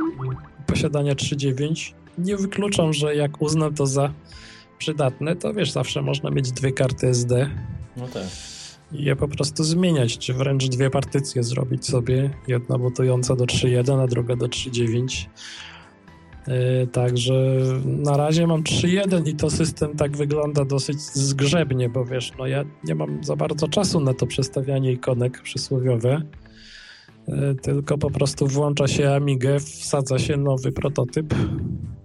[0.68, 1.94] posiadania 3.9.
[2.18, 4.14] Nie wykluczam, że jak uznam to za
[4.78, 7.50] przydatne, to wiesz, zawsze można mieć dwie karty SD.
[7.98, 8.24] No tak
[8.92, 14.08] je po prostu zmieniać, czy wręcz dwie partycje zrobić sobie, jedna butująca do 3.1, a
[14.08, 15.26] druga do 3.9.
[16.48, 17.34] Yy, także
[17.86, 22.64] na razie mam 3.1 i to system tak wygląda dosyć zgrzebnie, bo wiesz, no ja
[22.84, 26.22] nie mam za bardzo czasu na to przestawianie ikonek przysłowiowe,
[27.28, 31.36] yy, tylko po prostu włącza się Amigę, wsadza się nowy prototyp.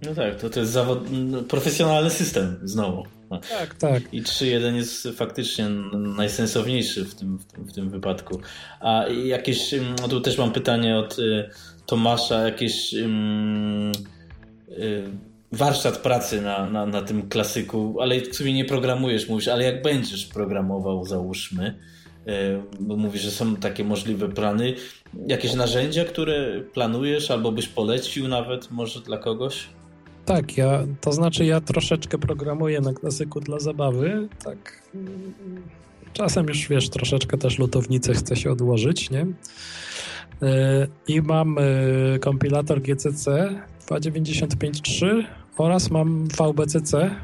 [0.05, 1.09] No tak, to, to jest zawod...
[1.47, 3.14] profesjonalny system znowu.
[3.49, 4.13] Tak, tak.
[4.13, 8.39] I 3.1 jest faktycznie najsensowniejszy w tym, w tym, w tym wypadku.
[8.79, 11.49] A jakieś, no tu też mam pytanie od y,
[11.85, 13.07] Tomasza, jakieś y,
[14.69, 15.03] y,
[15.51, 19.81] warsztat pracy na, na, na tym klasyku, ale w sumie nie programujesz, mówisz, ale jak
[19.81, 21.79] będziesz programował, załóżmy,
[22.27, 22.31] y,
[22.79, 24.73] bo mówisz, że są takie możliwe plany,
[25.27, 29.67] jakieś narzędzia, które planujesz albo byś polecił nawet może dla kogoś?
[30.25, 34.83] Tak, ja, to znaczy ja troszeczkę programuję na klasyku dla zabawy, tak
[36.13, 39.25] czasem już wiesz, troszeczkę też lutownicę chcę się odłożyć, nie?
[40.41, 41.61] E, I mam e,
[42.19, 43.49] kompilator GCC
[43.87, 45.23] 295.3
[45.57, 47.15] oraz mam VBCC,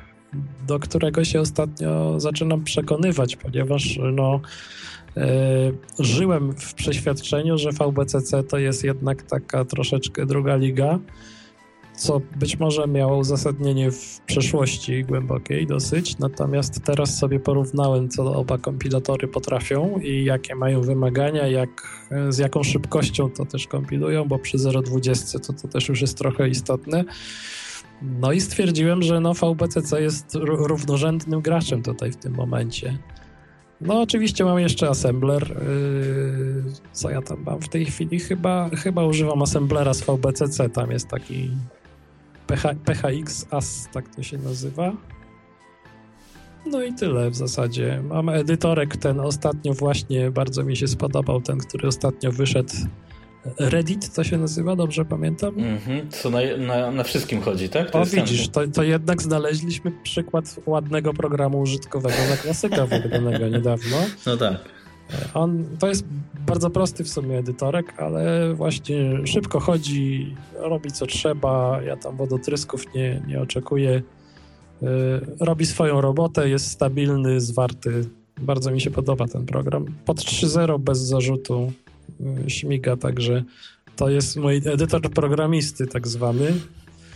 [0.68, 4.40] do którego się ostatnio zaczynam przekonywać, ponieważ no,
[5.18, 5.28] e,
[6.00, 11.00] żyłem w przeświadczeniu, że VBCC to jest jednak taka troszeczkę druga liga
[12.02, 18.58] co być może miało uzasadnienie w przeszłości głębokiej dosyć, natomiast teraz sobie porównałem, co oba
[18.58, 21.70] kompilatory potrafią i jakie mają wymagania, jak,
[22.30, 26.50] z jaką szybkością to też kompilują, bo przy 0.20 to, to też już jest trochę
[26.50, 27.04] istotne.
[28.02, 32.98] No i stwierdziłem, że no VBCC jest równorzędnym graczem tutaj w tym momencie.
[33.82, 35.50] No oczywiście mam jeszcze assembler.
[35.50, 38.20] Yy, co ja tam mam w tej chwili?
[38.20, 40.70] Chyba, chyba używam assemblera z VBCC.
[40.70, 41.52] Tam jest taki
[42.52, 44.94] PH, PHX AS, tak to się nazywa.
[46.66, 48.04] No i tyle w zasadzie.
[48.10, 52.74] Mam edytorek ten ostatnio właśnie, bardzo mi się spodobał ten, który ostatnio wyszedł
[53.60, 55.60] Reddit to się nazywa, dobrze pamiętam?
[55.60, 57.92] Mhm, co na, na, na, wszystkim chodzi, tak?
[57.92, 63.98] To o widzisz, to, to jednak znaleźliśmy przykład ładnego programu użytkowego na klasyka wydanego niedawno.
[64.26, 64.81] No tak.
[65.34, 66.06] On, to jest
[66.48, 72.94] bardzo prosty w sumie edytorek, ale właśnie szybko chodzi, robi co trzeba, ja tam wodotrysków
[72.96, 74.02] nie, nie oczekuję.
[74.82, 74.90] Yy,
[75.40, 78.06] robi swoją robotę, jest stabilny, zwarty.
[78.42, 79.86] Bardzo mi się podoba ten program.
[80.06, 81.72] Pod 3.0 bez zarzutu
[82.46, 83.44] Y, śmiga, także
[83.96, 86.54] to jest mój edytor programisty tak zwany.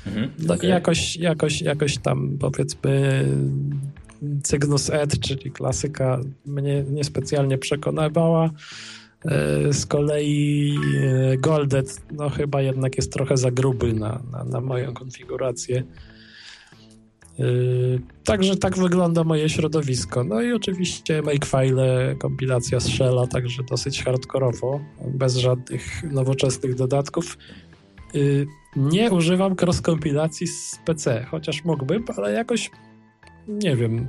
[0.07, 0.69] Mhm, no okay.
[0.69, 3.25] jakoś, jakoś, jakoś tam powiedzmy
[4.43, 8.49] Cygnus Ed, czyli klasyka mnie niespecjalnie przekonywała.
[9.69, 10.75] Y, z kolei
[11.33, 15.83] y, Goldet, no chyba jednak jest trochę za gruby na, na, na moją konfigurację.
[17.39, 20.23] Yy, także tak wygląda moje środowisko.
[20.23, 27.37] No i oczywiście Makefile, kompilacja z Shella, także dosyć hardkorowo, bez żadnych nowoczesnych dodatków.
[28.75, 32.71] Nie używam cross-kompilacji z PC, chociaż mógłbym, ale jakoś
[33.47, 34.07] nie wiem,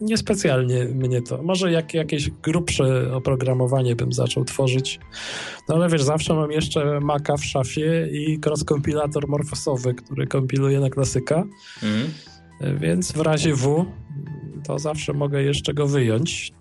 [0.00, 1.42] niespecjalnie mnie to.
[1.42, 5.00] Może jak, jakieś grubsze oprogramowanie bym zaczął tworzyć.
[5.68, 10.90] No ale wiesz, zawsze mam jeszcze Maca w szafie i cross-kompilator morfosowy, który kompiluje na
[10.90, 11.44] klasyka.
[11.82, 12.10] Mm.
[12.80, 13.86] Więc w razie W
[14.66, 16.52] to zawsze mogę jeszcze go wyjąć.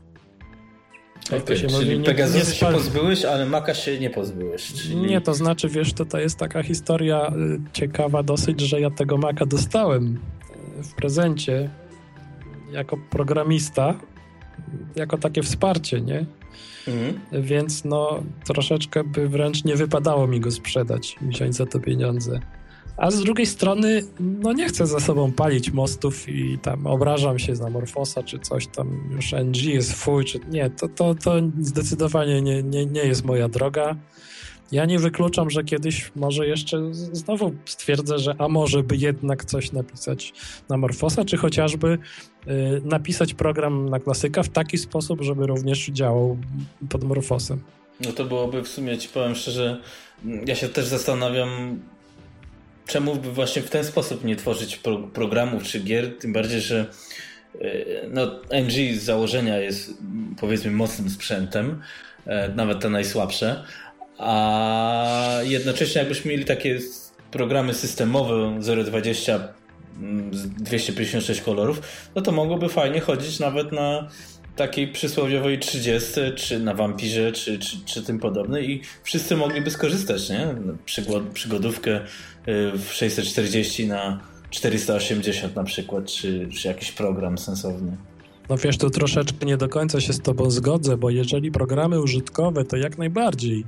[1.28, 4.74] Okay, to się czyli nie, się pozbyłeś, ale Maka się nie pozbyłeś.
[4.74, 4.96] Czyli...
[4.96, 9.46] Nie, to znaczy, wiesz, to jest taka historia y, ciekawa dosyć, że ja tego Maka
[9.46, 10.20] dostałem
[10.84, 11.70] w prezencie
[12.72, 13.96] jako programista,
[14.96, 16.26] jako takie wsparcie, nie?
[16.88, 17.44] Mhm.
[17.46, 22.40] Więc no troszeczkę by wręcz nie wypadało mi go sprzedać i wziąć za to pieniądze.
[22.98, 27.56] A z drugiej strony, no nie chcę za sobą palić mostów i tam obrażam się
[27.56, 32.42] za Morfosa czy coś tam, już NG jest fuj, czy nie, to, to, to zdecydowanie
[32.42, 33.96] nie, nie, nie jest moja droga.
[34.72, 39.72] Ja nie wykluczam, że kiedyś może jeszcze znowu stwierdzę, że a może by jednak coś
[39.72, 40.34] napisać
[40.70, 41.98] na Morfosa, czy chociażby
[42.48, 46.38] y, napisać program na klasyka w taki sposób, żeby również działał
[46.90, 47.62] pod Morfosem.
[48.00, 49.82] No to byłoby w sumie, ci powiem szczerze,
[50.46, 51.80] ja się też zastanawiam,
[52.88, 56.86] czemu by właśnie w ten sposób nie tworzyć pro programów czy gier, tym bardziej, że
[58.12, 59.94] no, NG z założenia jest
[60.40, 61.82] powiedzmy mocnym sprzętem,
[62.26, 63.64] e, nawet te najsłabsze,
[64.18, 66.80] a jednocześnie jakbyśmy mieli takie
[67.32, 69.40] programy systemowe 0.20
[70.58, 71.82] 256 kolorów,
[72.16, 74.08] no to mogłoby fajnie chodzić nawet na
[74.56, 80.30] takiej przysłowiowej 30, czy na wampirze, czy, czy, czy tym podobne i wszyscy mogliby skorzystać,
[80.30, 80.56] nie?
[80.86, 82.02] Przygod, przygodówkę y,
[82.78, 84.20] w 640 na
[84.50, 87.98] 480 na przykład, czy, czy jakiś program sensowny.
[88.50, 92.64] No wiesz, tu troszeczkę nie do końca się z tobą zgodzę, bo jeżeli programy użytkowe,
[92.64, 93.66] to jak najbardziej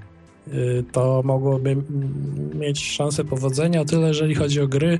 [0.91, 1.77] to mogłoby
[2.53, 4.99] mieć szansę powodzenia, o tyle jeżeli chodzi o gry,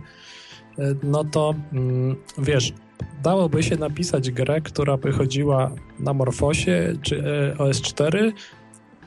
[0.80, 2.74] y, no to mm, wiesz,
[3.24, 8.32] dałoby się napisać grę, która by chodziła na Morfosie czy e, OS4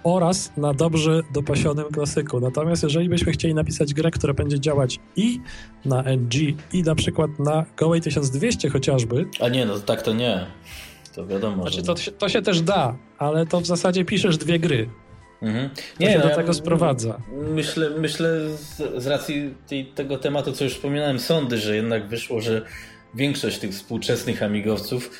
[0.04, 2.40] oraz na dobrze dopasionym klasyku.
[2.40, 5.40] Natomiast jeżeli byśmy chcieli napisać grę, która będzie działać i
[5.84, 6.34] na NG,
[6.72, 9.26] i na przykład na Gołej 1200 chociażby...
[9.40, 10.46] A nie, no tak to nie.
[11.14, 11.62] To wiadomo.
[11.62, 14.88] Znaczy, to, to się też da, ale to w zasadzie piszesz dwie gry.
[15.42, 15.70] Mhm.
[16.00, 17.18] Nie, no, do tego sprowadza.
[17.32, 22.40] Myślę, myślę z, z racji tej, tego tematu, co już wspominałem, sądy, że jednak wyszło,
[22.40, 22.62] że
[23.14, 25.10] większość tych współczesnych amigowców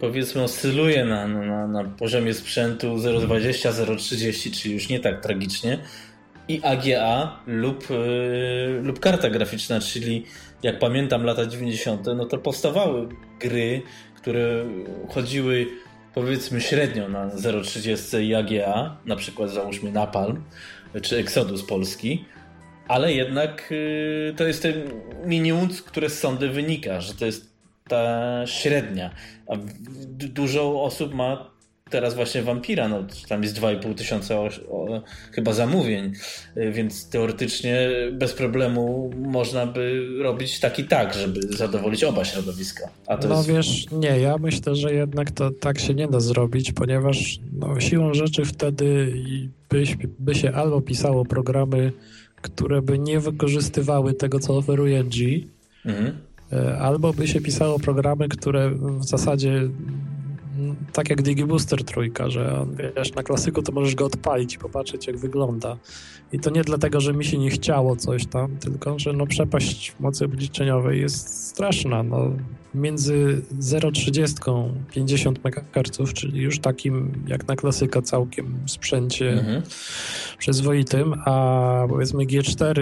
[0.00, 5.78] powiedzmy oscyluje na, na, na poziomie sprzętu 0,20, 0,30, czyli już nie tak tragicznie
[6.48, 10.24] i AGA lub, yy, lub karta graficzna, czyli
[10.62, 13.08] jak pamiętam lata 90., no to powstawały
[13.40, 13.82] gry,
[14.16, 14.64] które
[15.08, 15.66] chodziły
[16.14, 20.44] powiedzmy średnio na 0,30 i AGA, na przykład załóżmy Napalm
[21.02, 22.24] czy Exodus Polski,
[22.88, 24.74] ale jednak y, to jest ten
[25.24, 27.50] minimum, które z sądy wynika, że to jest
[27.88, 29.10] ta średnia.
[29.46, 29.52] A
[30.08, 31.49] dużo osób ma
[31.90, 34.34] teraz właśnie Vampira, no tam jest 2,5 tysiąca
[35.32, 36.12] chyba zamówień,
[36.56, 42.88] y, więc teoretycznie bez problemu można by robić tak i tak, żeby zadowolić oba środowiska.
[43.28, 43.48] no jest...
[43.48, 48.14] wiesz, nie, ja myślę, że jednak to tak się nie da zrobić, ponieważ no, siłą
[48.14, 49.12] rzeczy wtedy
[49.68, 49.84] by,
[50.18, 51.92] by się albo pisało programy,
[52.42, 55.40] które by nie wykorzystywały tego, co oferuje G,
[55.86, 56.30] mhm.
[56.52, 59.68] Y, albo by się pisało programy, które w zasadzie
[60.92, 62.66] tak jak Digibooster trójka, że
[62.96, 65.76] wiesz, na klasyku to możesz go odpalić i popatrzeć jak wygląda.
[66.32, 69.94] I to nie dlatego, że mi się nie chciało coś tam, tylko że no przepaść
[70.00, 72.02] mocy obliczeniowej jest straszna.
[72.02, 72.30] No,
[72.74, 79.62] między 0,30 50 MHz, czyli już takim jak na klasyka całkiem sprzęcie mhm.
[80.38, 82.80] przyzwoitym, a powiedzmy G4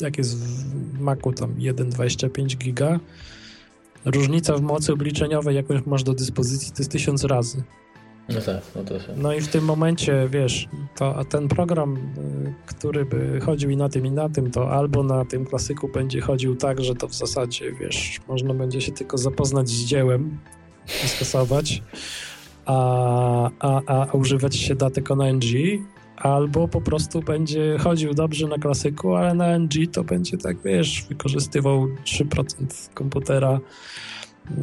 [0.00, 3.00] jak jest w Macu tam 1,25 giga,
[4.06, 7.62] różnica w mocy obliczeniowej, jaką masz do dyspozycji, to jest tysiąc razy.
[8.28, 9.14] No tak, no to się.
[9.16, 13.76] No i w tym momencie, wiesz, to, a ten program, y, który by chodził i
[13.76, 17.08] na tym, i na tym, to albo na tym klasyku będzie chodził tak, że to
[17.08, 20.38] w zasadzie, wiesz, można będzie się tylko zapoznać z dziełem
[21.04, 21.82] i skasować,
[22.66, 25.46] a, a, a używać się datek on NG,
[26.16, 31.06] albo po prostu będzie chodził dobrze na klasyku, ale na NG to będzie tak, wiesz,
[31.08, 33.60] wykorzystywał 3% komputera.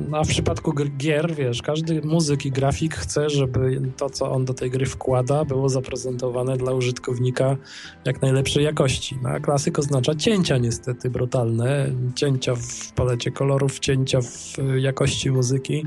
[0.10, 4.46] No, a w przypadku gier, wiesz, każdy muzyk i grafik chce, żeby to, co on
[4.46, 7.58] do tej gry wkłada, było zaprezentowane dla użytkownika
[8.06, 9.18] jak najlepszej jakości.
[9.22, 15.86] No, a klasyk oznacza cięcia niestety brutalne, cięcia w palecie kolorów, cięcia w jakości muzyki.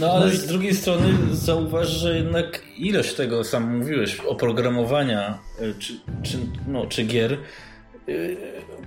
[0.00, 5.74] No ale no z drugiej strony zauważ, że jednak ilość tego, sam mówiłeś, oprogramowania y,
[5.78, 6.38] czy, czy,
[6.68, 7.38] no, czy gier,
[8.08, 8.36] y,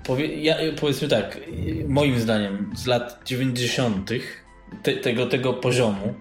[0.03, 1.39] powie, ja, powiedzmy tak,
[1.88, 4.11] moim zdaniem z lat 90.
[4.84, 6.14] Te, tego, tego poziomu,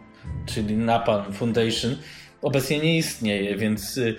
[0.47, 1.97] czyli Napalm Foundation,
[2.43, 4.17] obecnie nie istnieje, więc y,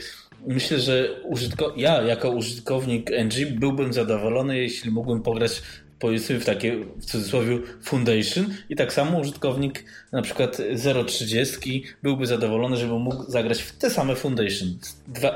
[0.47, 5.61] myślę, że użytko, ja jako użytkownik NG byłbym zadowolony, jeśli mógłbym pograć
[5.99, 12.77] powiedzmy w takie w cudzysłowie foundation i tak samo użytkownik na przykład 0.30 byłby zadowolony,
[12.77, 14.77] żeby mógł zagrać w te same foundation.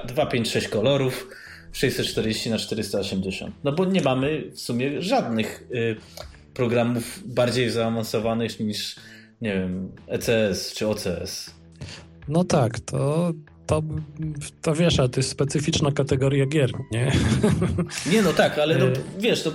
[0.08, 1.28] 2, 5, 6 kolorów
[1.72, 3.56] 640 na 480.
[3.64, 5.96] No bo nie mamy w sumie żadnych y,
[6.54, 8.96] programów bardziej zaawansowanych niż
[9.42, 11.54] nie wiem, ECS czy OCS.
[12.28, 13.34] No tak, to
[13.68, 13.82] to,
[14.62, 17.12] to wiesz, ale to jest specyficzna kategoria gier, nie?
[18.12, 19.52] Nie, no tak, ale no, y- wiesz, to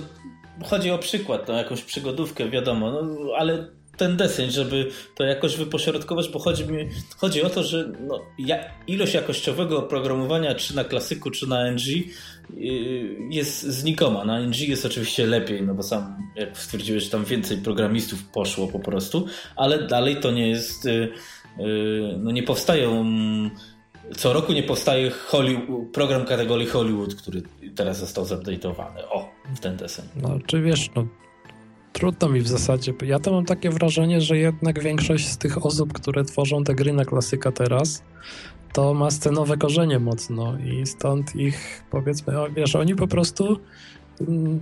[0.65, 3.67] chodzi o przykład, no, jakąś przygodówkę, wiadomo, no, ale
[3.99, 8.57] ten deseń, żeby to jakoś wypośrodkować, bo chodzi mi chodzi o to, że no, ja,
[8.87, 12.05] ilość jakościowego oprogramowania czy na klasyku, czy na NG yy,
[13.29, 14.25] jest znikoma.
[14.25, 18.79] Na NG jest oczywiście lepiej, no bo sam, jak stwierdziłeś, tam więcej programistów poszło po
[18.79, 19.25] prostu,
[19.55, 21.09] ale dalej to nie jest, yy,
[21.57, 23.05] yy, no nie powstają
[24.17, 27.41] co roku nie powstaje Hollywood, program kategorii Hollywood, który
[27.75, 28.99] teraz został zupdate'owany.
[29.09, 30.05] O, w ten desen.
[30.15, 31.05] No, czy wiesz, no
[31.93, 32.93] trudno mi w zasadzie.
[33.05, 36.93] Ja to mam takie wrażenie, że jednak większość z tych osób, które tworzą te gry
[36.93, 38.03] na klasyka teraz,
[38.73, 43.59] to ma scenowe korzenie mocno i stąd ich, powiedzmy, wiesz, oni po prostu
[44.21, 44.59] mm,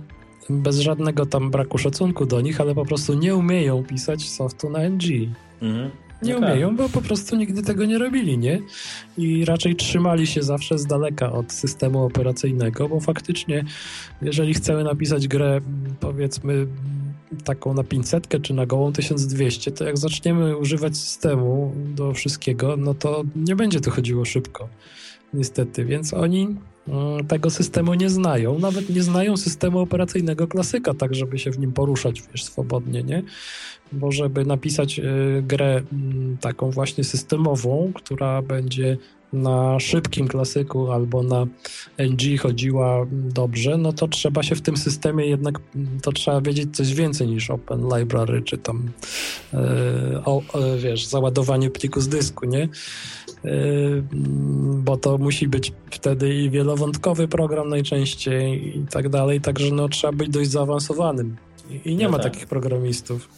[0.50, 4.78] bez żadnego tam braku szacunku do nich, ale po prostu nie umieją pisać softu na
[4.78, 5.04] NG.
[5.62, 5.90] Mhm.
[6.22, 6.76] Nie no umieją, tak.
[6.76, 8.60] bo po prostu nigdy tego nie robili, nie?
[9.18, 13.64] I raczej trzymali się zawsze z daleka od systemu operacyjnego, bo faktycznie,
[14.22, 15.60] jeżeli chcemy napisać grę,
[16.00, 16.66] powiedzmy,
[17.44, 22.94] taką na 500 czy na gołą 1200, to jak zaczniemy używać systemu do wszystkiego, no
[22.94, 24.68] to nie będzie to chodziło szybko.
[25.34, 26.56] Niestety, więc oni
[27.28, 28.58] tego systemu nie znają.
[28.58, 33.22] Nawet nie znają systemu operacyjnego klasyka, tak żeby się w nim poruszać wiesz, swobodnie, nie?
[33.92, 35.02] bo żeby napisać y,
[35.42, 38.96] grę mm, taką właśnie systemową, która będzie
[39.32, 41.46] na szybkim klasyku albo na
[41.98, 45.60] NG chodziła dobrze, no to trzeba się w tym systemie jednak,
[46.02, 48.90] to trzeba wiedzieć coś więcej niż Open Library, czy tam
[49.54, 49.58] e,
[50.24, 52.62] o, e, wiesz, załadowanie pliku z dysku, nie?
[52.62, 52.68] E,
[54.74, 60.12] bo to musi być wtedy i wielowątkowy program najczęściej i tak dalej, także no trzeba
[60.12, 61.36] być dość zaawansowanym
[61.70, 62.32] i, i nie no ma tak.
[62.32, 63.28] takich programistów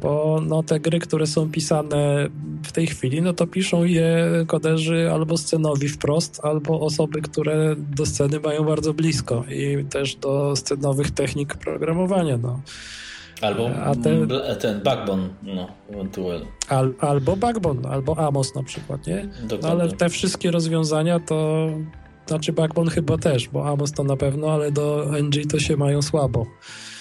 [0.00, 2.28] bo no, te gry, które są pisane
[2.62, 8.06] w tej chwili, no to piszą je koderzy albo scenowi wprost, albo osoby, które do
[8.06, 12.36] sceny mają bardzo blisko i też do scenowych technik programowania.
[12.36, 12.60] No.
[13.40, 14.26] Albo A te,
[14.60, 16.46] ten Backbone, no, ewentualnie.
[16.68, 19.28] Al, albo Backbone, albo Amos na przykład, nie?
[19.62, 21.68] No, ale te wszystkie rozwiązania to
[22.28, 26.02] znaczy Backbone chyba też, bo Amos to na pewno, ale do NG to się mają
[26.02, 26.46] słabo.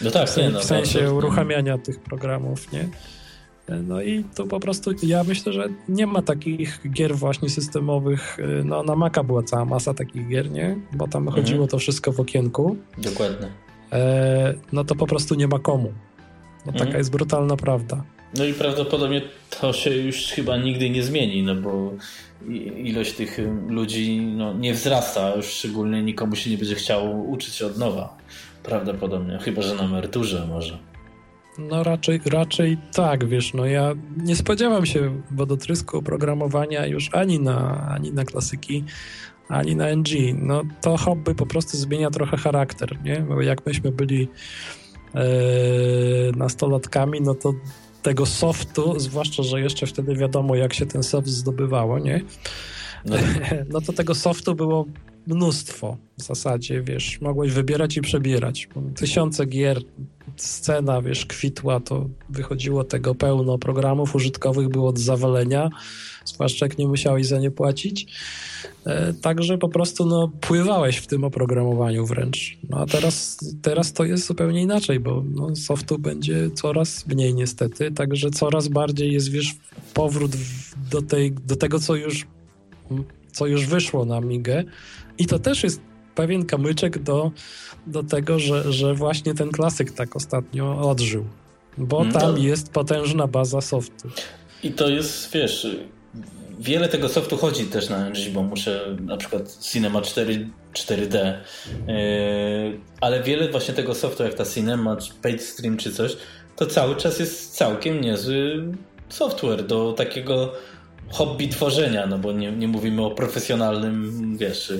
[0.01, 2.89] No tak, w, nie, no, w sensie uruchamiania tych programów, nie?
[3.83, 8.37] No i tu po prostu ja myślę, że nie ma takich gier właśnie systemowych.
[8.65, 10.77] No na Maca była cała masa takich gier, nie?
[10.93, 11.43] Bo tam mhm.
[11.43, 12.77] chodziło to wszystko w okienku.
[12.97, 13.47] Dokładnie.
[13.91, 15.93] E, no to po prostu nie ma komu.
[16.65, 16.97] No taka mhm.
[16.97, 18.03] jest brutalna prawda.
[18.37, 19.21] No i prawdopodobnie
[19.61, 21.91] to się już chyba nigdy nie zmieni, no bo
[22.77, 27.77] ilość tych ludzi no, nie wzrasta, już szczególnie nikomu się nie będzie chciało uczyć od
[27.77, 28.17] nowa.
[28.63, 30.77] Prawdopodobnie, chyba że na emeryturze może.
[31.57, 37.87] No raczej, raczej tak, wiesz, no ja nie spodziewam się wodotrysku oprogramowania już ani na,
[37.89, 38.83] ani na klasyki,
[39.49, 40.09] ani na NG.
[40.41, 43.19] No to hobby po prostu zmienia trochę charakter, nie?
[43.19, 44.27] Bo jak myśmy byli
[45.15, 45.21] e,
[46.35, 47.53] nastolatkami, no to
[48.07, 52.21] tego softu, zwłaszcza, że jeszcze wtedy wiadomo, jak się ten soft zdobywało, nie?
[53.05, 53.15] No,
[53.73, 54.85] no to tego softu było
[55.27, 58.69] mnóstwo w zasadzie, wiesz, mogłeś wybierać i przebierać.
[58.95, 59.81] Tysiące gier,
[60.37, 65.69] scena, wiesz, kwitła, to wychodziło tego pełno programów użytkowych, było od zawalenia,
[66.25, 68.07] zwłaszcza jak nie musiałeś za nie płacić.
[68.85, 72.57] E, także po prostu no, pływałeś w tym oprogramowaniu wręcz.
[72.69, 77.91] No a teraz, teraz to jest zupełnie inaczej, bo no, softu będzie coraz mniej niestety,
[77.91, 79.55] także coraz bardziej jest, wiesz,
[79.93, 80.31] powrót
[80.91, 82.27] do, tej, do tego, co już,
[83.31, 84.63] co już wyszło na Migę
[85.17, 85.81] i to też jest
[86.17, 87.31] pewien kamyczek do,
[87.87, 91.25] do tego, że, że właśnie ten klasyk tak ostatnio odżył,
[91.77, 94.09] bo mm, tam jest potężna baza softu.
[94.63, 95.67] I to jest, wiesz,
[96.59, 101.33] wiele tego softu chodzi też na NG, bo muszę na przykład Cinema 4, 4D,
[101.87, 101.95] yy,
[103.01, 106.17] ale wiele właśnie tego softu, jak ta Cinema, PageStream czy coś,
[106.55, 108.67] to cały czas jest całkiem niezły
[109.09, 110.53] software do takiego
[111.09, 114.73] hobby tworzenia, no bo nie, nie mówimy o profesjonalnym, wiesz,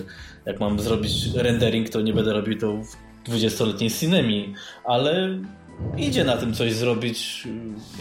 [0.48, 2.78] jak mam zrobić rendering, to nie będę robił to
[3.26, 4.54] w 20-letniej Cinemi,
[4.86, 5.40] ale
[5.98, 7.48] idzie na tym coś zrobić,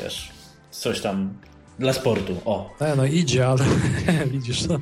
[0.03, 0.33] wiesz,
[0.71, 1.35] coś tam
[1.79, 2.71] dla sportu, o.
[2.81, 3.65] E, no idzie, ale
[4.33, 4.75] widzisz, no,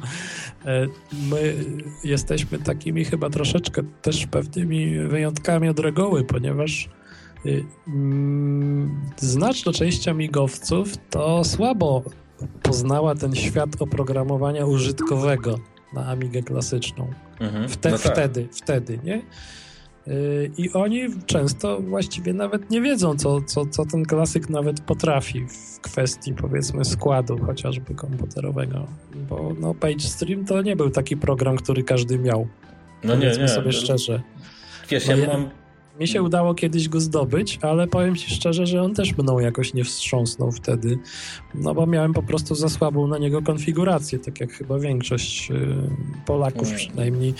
[0.66, 0.86] e,
[1.30, 1.54] my
[2.04, 6.88] jesteśmy takimi chyba troszeczkę też pewnymi wyjątkami od reguły, ponieważ
[7.46, 12.02] y, mm, znaczna część amigowców to słabo
[12.62, 15.58] poznała ten świat oprogramowania użytkowego
[15.94, 17.10] na Amigę klasyczną.
[17.40, 17.68] Mhm.
[17.68, 18.12] Wte, no tak.
[18.12, 19.22] Wtedy, wtedy, nie?
[20.08, 25.46] Y, I oni często właściwie nawet nie wiedzą, co, co, co ten klasyk nawet potrafi
[25.46, 28.86] w kwestii, powiedzmy, składu chociażby komputerowego.
[29.14, 32.48] Bo no, PageStream to nie był taki program, który każdy miał.
[33.04, 33.48] No nie, nie.
[33.48, 34.22] sobie szczerze.
[34.90, 35.50] Wiesz, no ja, ja mam
[36.00, 39.74] mi się udało kiedyś go zdobyć, ale powiem ci szczerze, że on też mną jakoś
[39.74, 40.98] nie wstrząsnął wtedy,
[41.54, 45.54] no bo miałem po prostu za słabą na niego konfigurację, tak jak chyba większość y,
[46.26, 47.34] Polaków przynajmniej.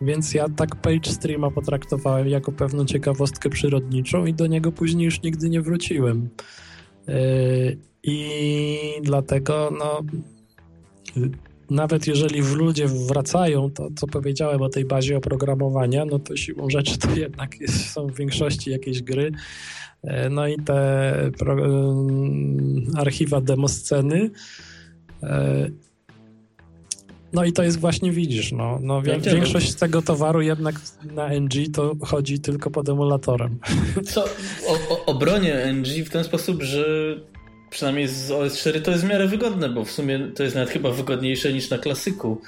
[0.00, 5.22] Więc ja tak Page Streama potraktowałem jako pewną ciekawostkę przyrodniczą i do niego później już
[5.22, 6.28] nigdy nie wróciłem.
[7.08, 10.02] Y, I dlatego no
[11.70, 16.70] nawet jeżeli w ludzie wracają, to co powiedziałem o tej bazie oprogramowania, no to siłą
[16.70, 19.32] rzeczy to jednak jest, są w większości jakieś gry.
[20.02, 21.96] E, no i te pro, e,
[22.96, 24.30] archiwa demosceny.
[25.22, 25.70] E,
[27.32, 30.80] no i to jest właśnie, widzisz, no, no większość z tego towaru jednak
[31.14, 33.58] na NG to chodzi tylko pod emulatorem.
[34.04, 34.24] Co
[34.68, 36.84] o, o, obronie NG w ten sposób, że
[37.70, 40.90] przynajmniej z OS4 to jest w miarę wygodne, bo w sumie to jest nawet chyba
[40.90, 42.40] wygodniejsze niż na klasyku.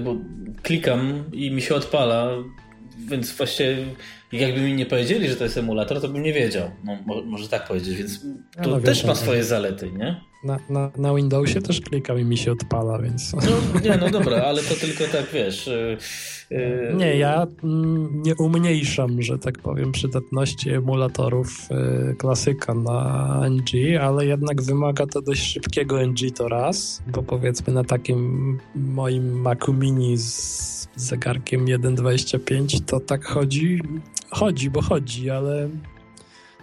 [0.00, 0.16] bo
[0.62, 2.30] klikam i mi się odpala,
[3.08, 3.76] więc właśnie
[4.32, 6.70] jakby mi nie powiedzieli, że to jest emulator, to bym nie wiedział.
[6.84, 8.20] No, może tak powiedzieć, więc
[8.62, 10.20] to no, też ma swoje zalety, nie?
[10.46, 13.32] Na, na, na Windowsie też klikam i mi się odpala, więc...
[13.32, 15.66] No, nie, no dobra, ale to tylko tak, wiesz...
[15.66, 16.94] Yy...
[16.96, 24.26] Nie, ja mm, nie umniejszam, że tak powiem, przydatności emulatorów yy, klasyka na NG, ale
[24.26, 30.18] jednak wymaga to dość szybkiego NG to raz, bo powiedzmy na takim moim Macu Mini
[30.18, 33.82] z zegarkiem 1.25 to tak chodzi,
[34.30, 35.68] chodzi, bo chodzi, ale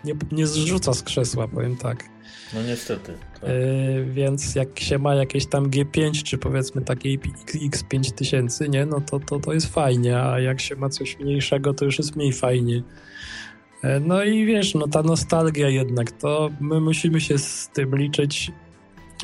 [0.03, 2.12] nie, nie zrzuca z krzesła, powiem tak.
[2.53, 3.13] No niestety.
[3.41, 3.49] Tak.
[3.49, 7.17] Yy, więc jak się ma jakieś tam G5, czy powiedzmy takie
[7.69, 11.85] X5000, nie, no to, to, to jest fajnie, a jak się ma coś mniejszego, to
[11.85, 12.75] już jest mniej fajnie.
[13.83, 18.51] Yy, no i wiesz, no ta nostalgia jednak, to my musimy się z tym liczyć,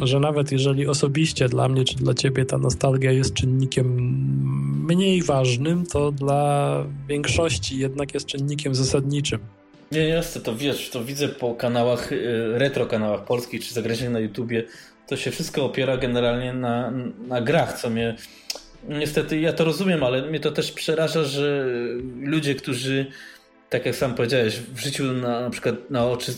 [0.02, 3.88] że nawet jeżeli osobiście dla mnie czy dla ciebie ta nostalgia jest czynnikiem
[4.88, 9.40] mniej ważnym, to dla większości jednak jest czynnikiem zasadniczym.
[9.92, 14.20] Nie, jasne, to wiesz, to widzę po kanałach, y, retro kanałach polskich czy zagranicznych na
[14.20, 14.64] YouTubie,
[15.08, 16.92] to się wszystko opiera generalnie na,
[17.28, 18.16] na grach, co mnie
[18.90, 21.66] niestety, ja to rozumiem, ale mnie to też przeraża, że
[22.22, 23.06] ludzie, którzy
[23.70, 26.32] tak jak sam powiedziałeś, w życiu na, na przykład na oczy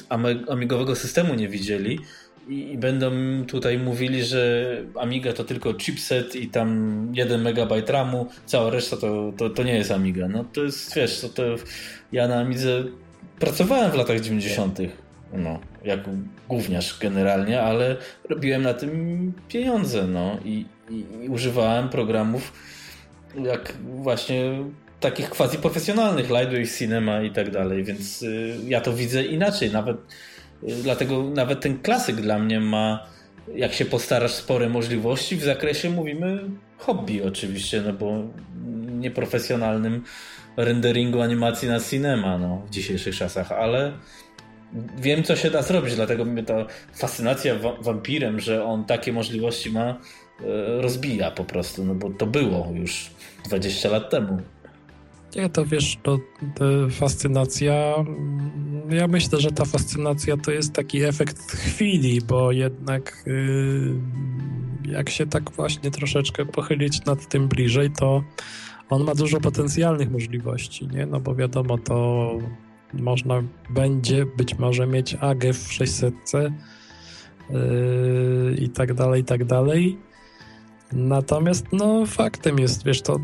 [0.50, 2.00] amigowego systemu nie widzieli
[2.50, 3.12] i, i będą
[3.48, 4.66] tutaj mówili, że
[5.00, 9.76] Amiga to tylko chipset i tam 1 MB RAMu, cała reszta to, to, to nie
[9.76, 10.28] jest Amiga.
[10.28, 11.44] No to jest, wiesz, to, to
[12.12, 12.84] ja na Amidze
[13.42, 14.80] pracowałem w latach 90.
[15.34, 16.00] No, jak
[16.50, 17.98] gówniarz generalnie, ale
[18.30, 22.53] robiłem na tym pieniądze, no i, i, i używałem programów
[23.44, 24.64] jak właśnie
[25.00, 29.98] takich quasi profesjonalnych, Lightwave Cinema i tak dalej, więc y, ja to widzę inaczej, nawet
[30.64, 33.08] y, dlatego nawet ten klasyk dla mnie ma,
[33.56, 36.44] jak się postarasz, spore możliwości w zakresie, mówimy,
[36.78, 38.24] hobby oczywiście, no bo
[39.00, 40.03] nieprofesjonalnym
[40.58, 43.94] renderingu animacji na cinema no, w dzisiejszych czasach, ale
[44.98, 49.92] wiem, co się da zrobić, dlatego mnie ta fascynacja wampirem, że on takie możliwości ma,
[49.92, 50.46] y,
[50.82, 53.12] rozbija po prostu, no bo to było już
[53.46, 54.42] 20 lat temu.
[55.36, 56.18] Nie, to wiesz, to,
[56.56, 57.96] to, fascynacja.
[57.98, 63.94] Mm, ja myślę, że ta fascynacja to jest taki efekt chwili, bo jednak yy,
[64.94, 68.24] jak się tak właśnie troszeczkę pochylić nad tym bliżej, to
[68.92, 71.06] on ma dużo potencjalnych możliwości, nie?
[71.06, 72.32] No bo wiadomo, to
[72.94, 76.52] można będzie być może mieć AG w 600 yy,
[78.60, 79.98] i tak dalej, i tak dalej.
[80.94, 83.20] Natomiast no faktem jest, wiesz, to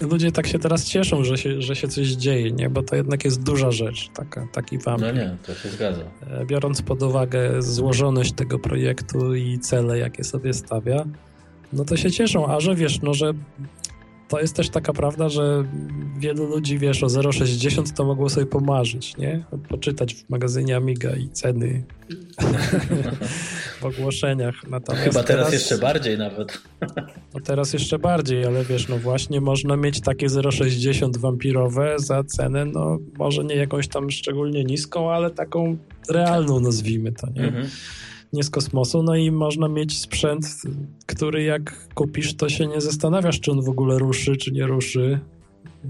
[0.00, 2.70] ludzie tak się teraz cieszą, że się, że się coś dzieje, nie?
[2.70, 5.00] Bo to jednak jest duża rzecz, taka, taki wam.
[5.00, 6.02] No nie, to się zgadza.
[6.30, 11.04] E, biorąc pod uwagę złożoność tego projektu i cele, jakie sobie stawia,
[11.72, 13.32] no to się cieszą, a że wiesz, no że
[14.28, 15.64] to jest też taka prawda, że
[16.18, 19.44] wielu ludzi, wiesz, o 0,60 to mogło sobie pomarzyć, nie?
[19.68, 21.84] Poczytać w magazynie Amiga i ceny
[23.80, 24.54] w ogłoszeniach.
[24.70, 26.62] Natomiast Chyba teraz, teraz, jeszcze bardziej nawet.
[27.34, 32.64] no teraz jeszcze bardziej, ale wiesz, no właśnie można mieć takie 0,60 wampirowe za cenę,
[32.64, 35.76] no może nie jakąś tam szczególnie niską, ale taką
[36.10, 37.42] realną nazwijmy to, nie?
[37.42, 37.68] Mhm
[38.34, 40.46] nie z kosmosu, no i można mieć sprzęt,
[41.06, 45.20] który jak kupisz, to się nie zastanawiasz, czy on w ogóle ruszy, czy nie ruszy,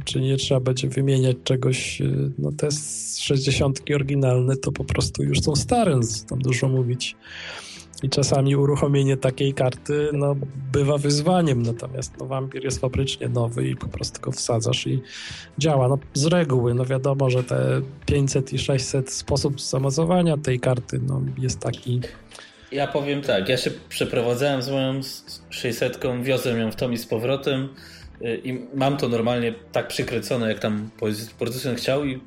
[0.05, 2.03] czy nie trzeba będzie wymieniać czegoś.
[2.39, 2.69] No te
[3.19, 7.17] 60 oryginalne to po prostu już są stare, tam dużo mówić.
[8.05, 10.37] I czasami uruchomienie takiej karty no,
[10.73, 15.03] bywa wyzwaniem, natomiast no, Vampir jest fabrycznie nowy i po prostu go wsadzasz i
[15.59, 15.89] działa.
[15.89, 21.21] No, z reguły, no wiadomo, że te 500 i 600 sposób zamocowania tej karty no,
[21.39, 22.01] jest taki
[22.73, 25.01] ja powiem tak, ja się przeprowadzałem z moją
[25.51, 27.69] 600, wiozłem ją w tom i z powrotem
[28.23, 30.91] y, i mam to normalnie tak przykręcone, jak tam
[31.39, 32.21] producent chciał i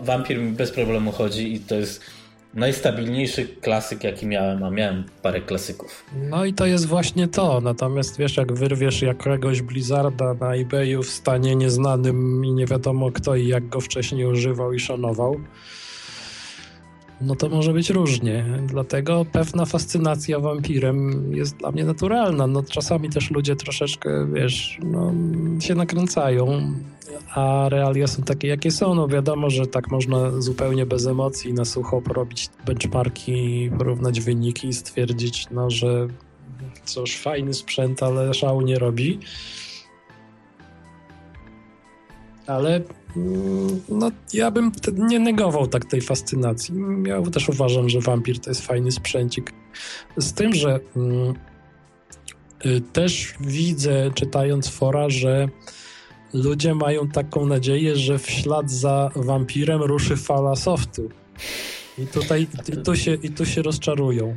[0.00, 2.04] Vampir mi bez problemu chodzi i to jest
[2.54, 6.04] najstabilniejszy klasyk, jaki miałem, a miałem parę klasyków.
[6.30, 7.60] No i to jest właśnie to.
[7.60, 13.36] Natomiast wiesz, jak wyrwiesz jakiegoś Blizzarda na eBayu w stanie nieznanym i nie wiadomo kto
[13.36, 15.40] i jak go wcześniej używał i szanował,
[17.20, 18.44] no to może być różnie.
[18.66, 22.46] Dlatego pewna fascynacja wampirem jest dla mnie naturalna.
[22.46, 25.12] No czasami też ludzie troszeczkę, wiesz, no,
[25.60, 26.74] się nakręcają,
[27.34, 28.94] a realia są takie, jakie są.
[28.94, 34.72] No wiadomo, że tak można zupełnie bez emocji na sucho porobić benchmarki, porównać wyniki i
[34.72, 36.08] stwierdzić, no, że
[36.84, 39.18] cóż, fajny sprzęt, ale szału nie robi.
[42.46, 42.80] Ale
[43.16, 46.74] Mm, no, ja bym nie negował tak tej fascynacji.
[47.06, 49.52] Ja też uważam, że wampir to jest fajny sprzęcik.
[50.16, 51.34] Z tym, że mm,
[52.66, 55.48] y, też widzę, czytając fora, że
[56.34, 61.08] ludzie mają taką nadzieję, że w ślad za wampirem ruszy fala softu.
[61.98, 64.36] I tutaj i tu, się, i tu się rozczarują.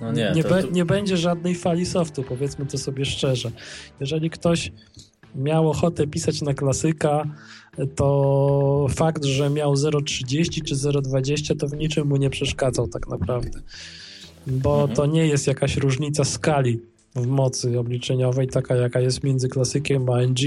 [0.00, 3.50] No nie, nie, to, be, nie będzie żadnej fali softu, powiedzmy to sobie szczerze.
[4.00, 4.72] Jeżeli ktoś
[5.34, 7.24] miał ochotę pisać na klasyka,
[7.96, 13.60] to fakt, że miał 0,30 czy 0,20 to w niczym mu nie przeszkadzał tak naprawdę.
[14.46, 14.96] Bo mhm.
[14.96, 16.80] to nie jest jakaś różnica skali
[17.14, 20.40] w mocy obliczeniowej, taka jaka jest między klasykiem a NG.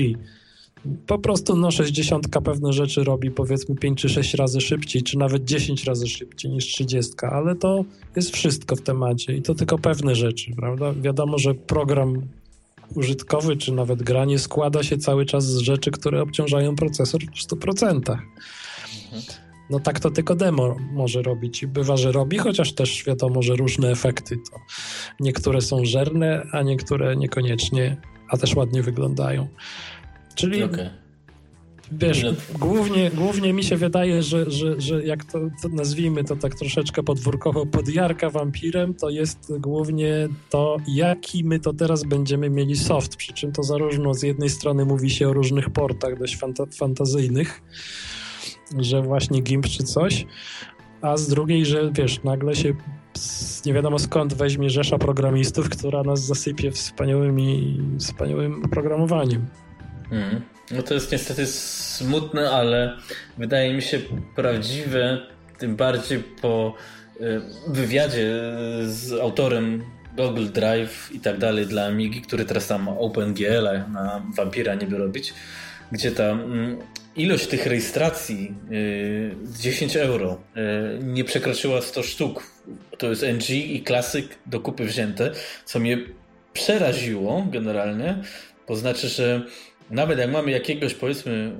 [1.08, 5.45] Po prostu no 60 pewne rzeczy robi powiedzmy 5 czy 6 razy szybciej, czy nawet
[5.45, 7.85] 10 razy szybciej niż 30, ale to
[8.16, 10.93] jest wszystko w temacie i to tylko pewne rzeczy, prawda?
[10.93, 12.22] Wiadomo, że program
[12.95, 18.17] użytkowy, czy nawet granie składa się cały czas z rzeczy, które obciążają procesor w 100%.
[19.69, 23.56] No tak to tylko demo może robić i bywa, że robi, chociaż też wiadomo, że
[23.56, 24.59] różne efekty to
[25.19, 27.98] niektóre są żerne, a niektóre niekoniecznie,
[28.30, 29.48] a też ładnie wyglądają.
[30.35, 30.90] Czyli okay.
[31.91, 32.25] Wiesz,
[32.59, 37.03] głównie, głównie mi się wydaje, że, że, że jak to, to, nazwijmy to tak troszeczkę
[37.03, 43.16] podwórkowo podjarka wampirem, to jest głównie to, jaki my to teraz będziemy mieli soft.
[43.16, 47.61] Przy czym to zarówno z jednej strony mówi się o różnych portach dość fanta fantazyjnych,
[48.77, 50.25] że właśnie GIMP czy coś,
[51.01, 52.74] a z drugiej, że wiesz, nagle się
[53.66, 59.45] nie wiadomo skąd weźmie rzesza programistów, która nas zasypie wspaniałymi, wspaniałym oprogramowaniem.
[60.11, 60.41] Mm.
[60.71, 62.97] No to jest niestety smutne, ale
[63.38, 63.99] wydaje mi się
[64.35, 65.17] prawdziwe,
[65.57, 66.75] tym bardziej po
[67.21, 68.31] y, wywiadzie
[68.85, 69.83] z autorem
[70.17, 73.63] Google Drive i tak dalej dla Amigi, który teraz tam OpenGL
[73.93, 75.33] na Vampira niby robić,
[75.91, 76.77] gdzie ta mm,
[77.15, 78.55] ilość tych rejestracji
[79.59, 82.43] 10 y, euro y, nie przekroczyła 100 sztuk.
[82.97, 85.31] To jest NG i Classic do kupy wzięte,
[85.65, 85.97] co mnie
[86.53, 88.23] przeraziło generalnie.
[88.65, 89.41] To znaczy, że
[89.91, 91.51] nawet jak mamy jakiegoś powiedzmy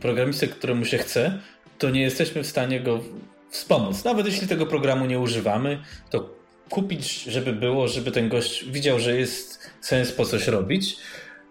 [0.00, 1.38] programistę, któremu się chce,
[1.78, 3.00] to nie jesteśmy w stanie go
[3.50, 4.04] wspomóc.
[4.04, 6.34] Nawet jeśli tego programu nie używamy, to
[6.70, 10.96] kupić, żeby było, żeby ten gość widział, że jest sens po coś robić.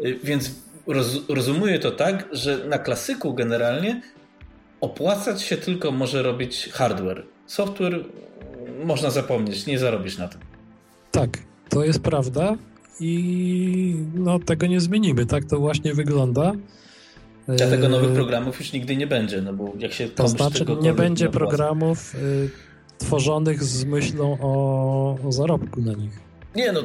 [0.06, 0.52] Y, więc
[0.88, 4.02] roz, rozumuję to tak, że na klasyku generalnie
[4.82, 7.24] opłacać się tylko może robić hardware.
[7.46, 8.06] Software
[8.86, 10.42] można zapomnieć, nie zarobisz na tym.
[11.12, 11.30] Tak,
[11.70, 12.58] to jest prawda
[13.00, 15.26] i no, tego nie zmienimy.
[15.26, 16.54] Tak to właśnie wygląda.
[17.48, 20.94] Dlatego nowych e, programów już nigdy nie będzie, no bo jak się To znaczy nie
[20.94, 22.50] będzie programów y,
[22.98, 26.20] tworzonych z myślą o, o zarobku na nich.
[26.56, 26.84] Nie no,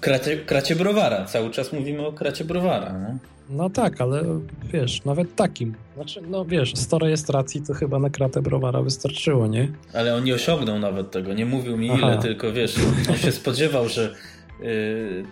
[0.00, 1.24] kracie, kracie browara.
[1.24, 2.92] Cały czas mówimy o kracie browara.
[2.92, 3.18] No?
[3.50, 4.40] no tak, ale
[4.72, 5.74] wiesz, nawet takim.
[5.94, 9.68] Znaczy, no wiesz, 100 rejestracji to chyba na kratę browara wystarczyło, nie?
[9.94, 11.34] Ale on nie osiągnął nawet tego.
[11.34, 11.98] Nie mówił mi Aha.
[11.98, 12.74] ile, tylko wiesz,
[13.10, 14.14] on się spodziewał, że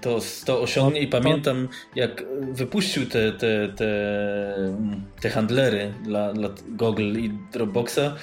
[0.00, 3.92] to, to osiągnie i pamiętam jak wypuścił te, te, te,
[5.20, 8.16] te handlery dla, dla Google i Dropboxa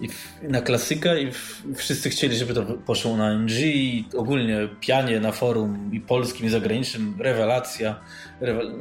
[0.00, 0.08] i
[0.42, 1.32] na klasyka i
[1.76, 6.48] wszyscy chcieli, żeby to poszło na NG i ogólnie pianie na forum i polskim i
[6.48, 8.00] zagranicznym, rewelacja.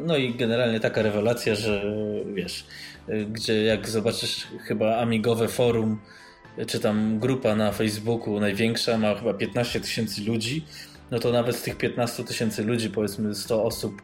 [0.06, 1.96] no i generalnie taka rewelacja, że
[2.34, 2.66] wiesz,
[3.32, 6.00] gdzie jak zobaczysz chyba amigowe forum,
[6.68, 10.66] czy tam grupa na Facebooku największa ma chyba 15 tysięcy ludzi,
[11.12, 14.02] no to nawet z tych 15 tysięcy ludzi powiedzmy 100 osób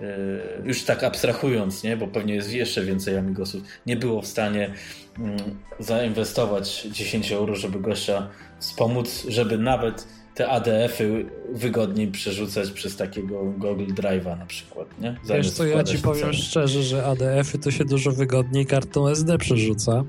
[0.00, 4.70] E, już tak abstrahując, nie, bo pewnie jest jeszcze więcej amigosów, nie było w stanie
[5.18, 5.36] mm,
[5.78, 13.94] zainwestować 10 euro, żeby gościa wspomóc, żeby nawet te ADF-y wygodniej przerzucać przez takiego Google
[13.94, 15.16] Drive'a na przykład, nie?
[15.24, 19.38] Zamiast Wiesz co, ja ci powiem szczerze, że ADF-y to się dużo wygodniej kartą SD
[19.38, 20.04] przerzuca.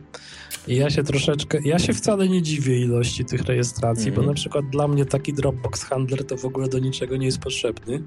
[0.68, 4.28] I ja się troszeczkę, ja się wcale nie dziwię ilości tych rejestracji, mm bo mhm.
[4.28, 8.04] na przykład dla mnie taki Dropbox Handler to w ogóle do niczego nie jest potrzebny.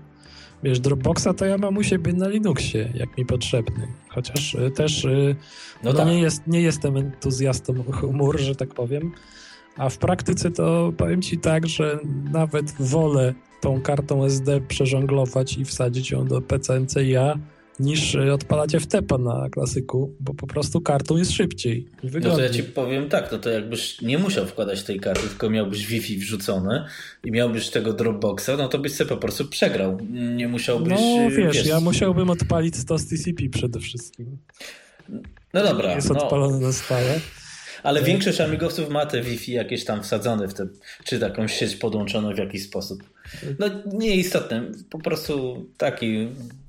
[0.62, 3.88] Wiesz, Dropboxa to ja mam u siebie na Linuxie, jak mi potrzebny.
[4.08, 5.36] Chociaż y, też y,
[5.84, 6.08] no, no tak.
[6.08, 9.12] nie, jest, nie jestem entuzjastą chmur, że tak powiem.
[9.76, 11.98] A w praktyce to powiem ci tak, że
[12.32, 17.38] nawet wolę tą kartą SD przeżonglować i wsadzić ją do PCNCIA,
[17.80, 21.88] niż odpalać FTP na klasyku, bo po prostu kartą jest szybciej.
[22.22, 25.50] No to ja ci powiem tak, no to jakbyś nie musiał wkładać tej karty, tylko
[25.50, 26.88] miałbyś Wi-Fi wrzucone
[27.24, 29.98] i miałbyś tego Dropboxa, no to byś sobie po prostu przegrał.
[30.10, 30.90] Nie musiałbyś...
[30.90, 31.66] No wiesz, wiesz...
[31.66, 34.38] ja musiałbym odpalić stos TCP przede wszystkim.
[35.54, 35.94] No dobra.
[35.94, 36.22] Jest no.
[36.22, 37.20] odpalony na stałe.
[37.82, 40.66] Ale większość amigowców ma te Wi-Fi jakieś tam wsadzone w te,
[41.04, 43.02] czy taką sieć podłączoną w jakiś sposób.
[43.58, 46.28] No nieistotne, po prostu taki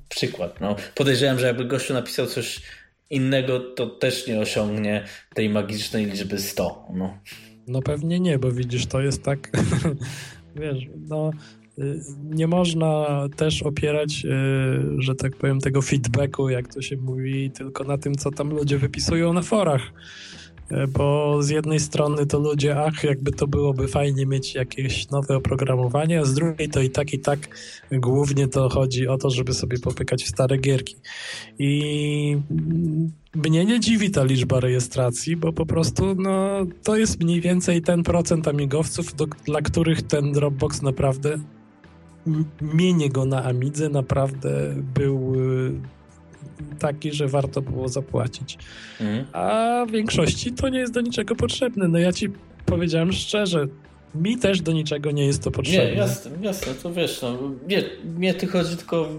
[0.09, 0.61] przykład.
[0.61, 2.61] No, podejrzewam, że jakby gościu napisał coś
[3.09, 6.87] innego, to też nie osiągnie tej magicznej liczby 100.
[6.93, 7.17] No,
[7.67, 9.49] no pewnie nie, bo widzisz, to jest tak,
[10.61, 11.31] wiesz, no
[11.79, 13.05] y, nie można
[13.35, 14.29] też opierać, y,
[14.97, 18.77] że tak powiem, tego feedbacku, jak to się mówi, tylko na tym, co tam ludzie
[18.77, 19.81] wypisują na forach.
[20.89, 26.19] Bo z jednej strony to ludzie, ach, jakby to byłoby fajnie mieć jakieś nowe oprogramowanie,
[26.19, 27.39] a z drugiej to i tak, i tak
[27.91, 30.95] głównie to chodzi o to, żeby sobie popykać w stare gierki.
[31.59, 32.37] I
[33.35, 38.03] mnie nie dziwi ta liczba rejestracji, bo po prostu no, to jest mniej więcej ten
[38.03, 41.39] procent amigowców, do, dla których ten Dropbox naprawdę
[42.61, 45.33] mienie go na Amidze naprawdę był
[46.79, 48.57] taki, że warto było zapłacić.
[49.01, 49.25] Mhm.
[49.33, 51.87] A w większości to nie jest do niczego potrzebne.
[51.87, 52.29] No ja ci
[52.65, 53.67] powiedziałem szczerze,
[54.15, 55.91] mi też do niczego nie jest to potrzebne.
[55.91, 57.37] Nie, jasne, jasne, to wiesz, no,
[57.67, 57.83] nie,
[58.15, 59.09] mnie ty chodzi tylko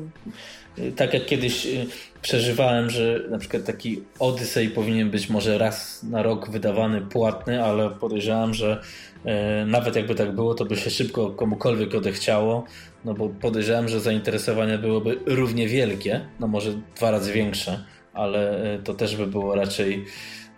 [0.78, 1.86] y, tak jak kiedyś y,
[2.23, 7.90] przeżywałem, że na przykład taki Odyssey powinien być może raz na rok wydawany płatny, ale
[7.90, 8.81] podejrzewam, że
[9.24, 12.65] e, nawet jakby tak było, to by się szybko komukolwiek odechciało,
[13.04, 18.78] no bo podejrzewam, że zainteresowanie byłoby równie wielkie, no może dwa razy większe, ale e,
[18.78, 20.04] to też by było raczej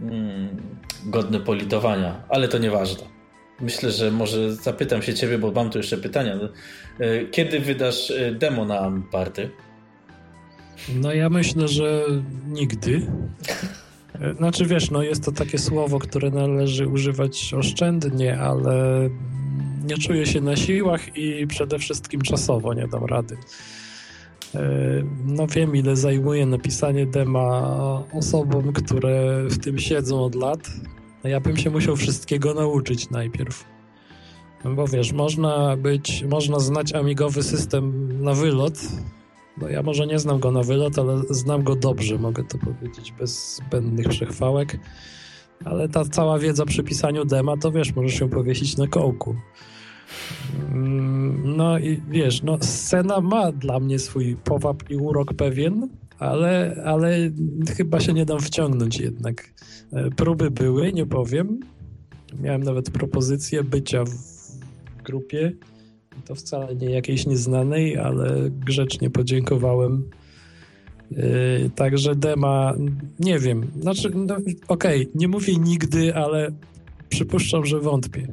[0.01, 0.49] mm,
[1.05, 3.05] godne politowania, ale to nieważne.
[3.61, 6.35] Myślę, że może zapytam się ciebie, bo mam tu jeszcze pytania.
[6.99, 9.51] E, kiedy wydasz demo na Party?
[10.97, 12.05] No ja myślę, że
[12.47, 13.07] nigdy.
[14.37, 19.09] Znaczy wiesz, no jest to takie słowo, które należy używać oszczędnie, ale
[19.85, 23.37] nie czuję się na siłach i przede wszystkim czasowo nie dam rady.
[24.55, 24.61] E,
[25.25, 27.79] no wiem, ile zajmuje napisanie dema
[28.13, 30.71] osobom, które w tym siedzą od lat.
[31.25, 33.65] No ja bym się musiał wszystkiego nauczyć najpierw.
[34.65, 38.79] Bo wiesz, można być, można znać amigowy system na wylot.
[39.59, 43.13] No ja może nie znam go na wylot, ale znam go dobrze, mogę to powiedzieć
[43.19, 44.79] bez zbędnych przechwałek.
[45.65, 49.37] Ale ta cała wiedza przy pisaniu dema, to wiesz, możesz ją powiesić na kołku.
[50.71, 56.83] Mm, no i wiesz, no scena ma dla mnie swój powab i urok pewien, ale,
[56.85, 57.31] ale
[57.77, 59.53] chyba się nie dam wciągnąć jednak.
[59.93, 61.61] E, próby były, nie powiem.
[62.41, 65.53] Miałem nawet propozycję bycia w grupie.
[66.25, 70.11] To wcale nie jakiejś nieznanej, ale grzecznie podziękowałem.
[71.17, 72.75] Yy, także dema,
[73.19, 74.35] nie wiem, znaczy, no,
[74.69, 76.53] okej, okay, nie mówię nigdy, ale
[77.09, 78.27] przypuszczam, że wątpię.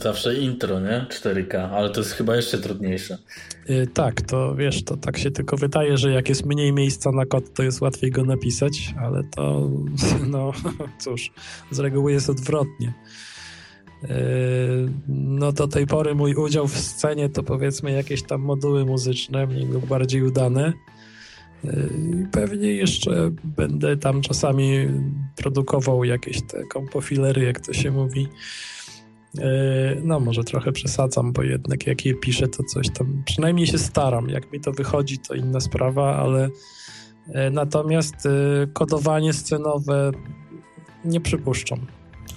[0.00, 1.06] Zawsze intro, nie?
[1.08, 3.18] 4K, ale to jest chyba jeszcze trudniejsze.
[3.68, 7.26] Yy, tak, to wiesz, to tak się tylko wydaje, że jak jest mniej miejsca na
[7.26, 9.70] kod, to jest łatwiej go napisać, ale to,
[10.32, 10.52] no
[11.02, 11.32] cóż,
[11.70, 12.94] z reguły jest odwrotnie.
[14.02, 14.08] Yy,
[15.08, 19.66] no do tej pory mój udział w scenie to powiedzmy jakieś tam moduły muzyczne, mniej
[19.66, 20.72] lub bardziej udane.
[21.66, 24.88] Yy, pewnie jeszcze będę tam czasami
[25.36, 28.28] produkował jakieś te kompofilery, jak to się mówi.
[29.34, 29.44] Yy,
[30.02, 34.28] no, może trochę przesadzam, bo jednak jak je piszę, to coś tam przynajmniej się staram.
[34.28, 36.48] Jak mi to wychodzi, to inna sprawa, ale
[37.50, 38.14] natomiast
[38.72, 40.12] kodowanie scenowe
[41.04, 41.86] nie przypuszczam.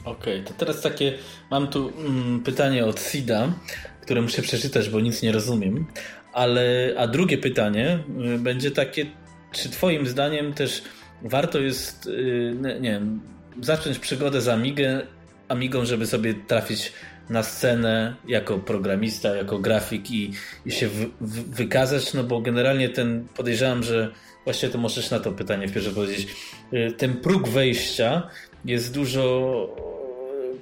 [0.06, 1.14] Okej, okay, to teraz takie,
[1.52, 3.54] mam tu mm, pytanie od Sida,
[4.02, 5.86] które muszę przeczytać, bo nic nie rozumiem.
[6.34, 8.00] Ale, a drugie pytanie
[8.36, 9.06] y, będzie takie,
[9.52, 10.84] czy twoim zdaniem też
[11.22, 13.22] warto jest, y, nie wiem,
[13.62, 15.02] zacząć przygodę z Amigę,
[15.48, 16.94] Amigą, żeby sobie trafić
[17.30, 20.32] na scenę jako programista, jako grafik i,
[20.66, 24.12] i się w, w, wykazać, no bo generalnie ten, podejrzewam, że
[24.44, 26.28] właśnie to możesz na to pytanie w powiedzieć,
[26.74, 28.30] y, ten próg wejścia
[28.66, 29.90] jest dużo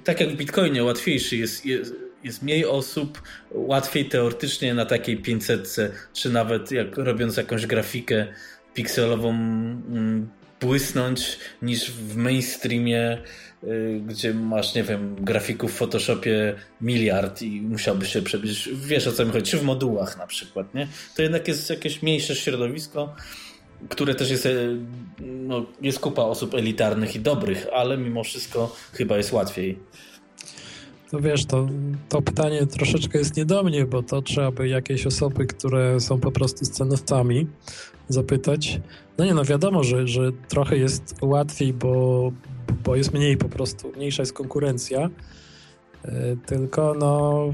[0.04, 1.94] tak jak w Bitcoinie łatwiejszy jest, jest,
[2.24, 5.76] jest mniej osób, łatwiej teoretycznie na takiej 500
[6.12, 8.26] czy nawet jak robiąc jakąś grafikę
[8.78, 10.28] pikselową mm,
[10.60, 13.18] błysnąć niż w mainstreamie,
[13.64, 19.12] y, gdzie masz, nie wiem, grafików w Photoshopie miliard i musiałbyś się przebyć, wiesz o
[19.12, 20.88] co mi chodzi, czy w modułach na przykład, nie?
[21.16, 23.14] To jednak jest jakieś mniejsze środowisko,
[23.88, 24.50] które też jest, e,
[25.20, 29.78] no, jest kupa osób elitarnych i dobrych, ale mimo wszystko chyba jest łatwiej.
[31.12, 31.68] No wiesz, to,
[32.08, 36.20] to pytanie troszeczkę jest nie do mnie, bo to trzeba by jakieś osoby, które są
[36.20, 37.46] po prostu scenowcami
[38.08, 38.80] zapytać.
[39.18, 42.32] No nie, no wiadomo, że, że trochę jest łatwiej, bo,
[42.84, 45.10] bo jest mniej po prostu, mniejsza jest konkurencja.
[46.04, 47.44] E, tylko no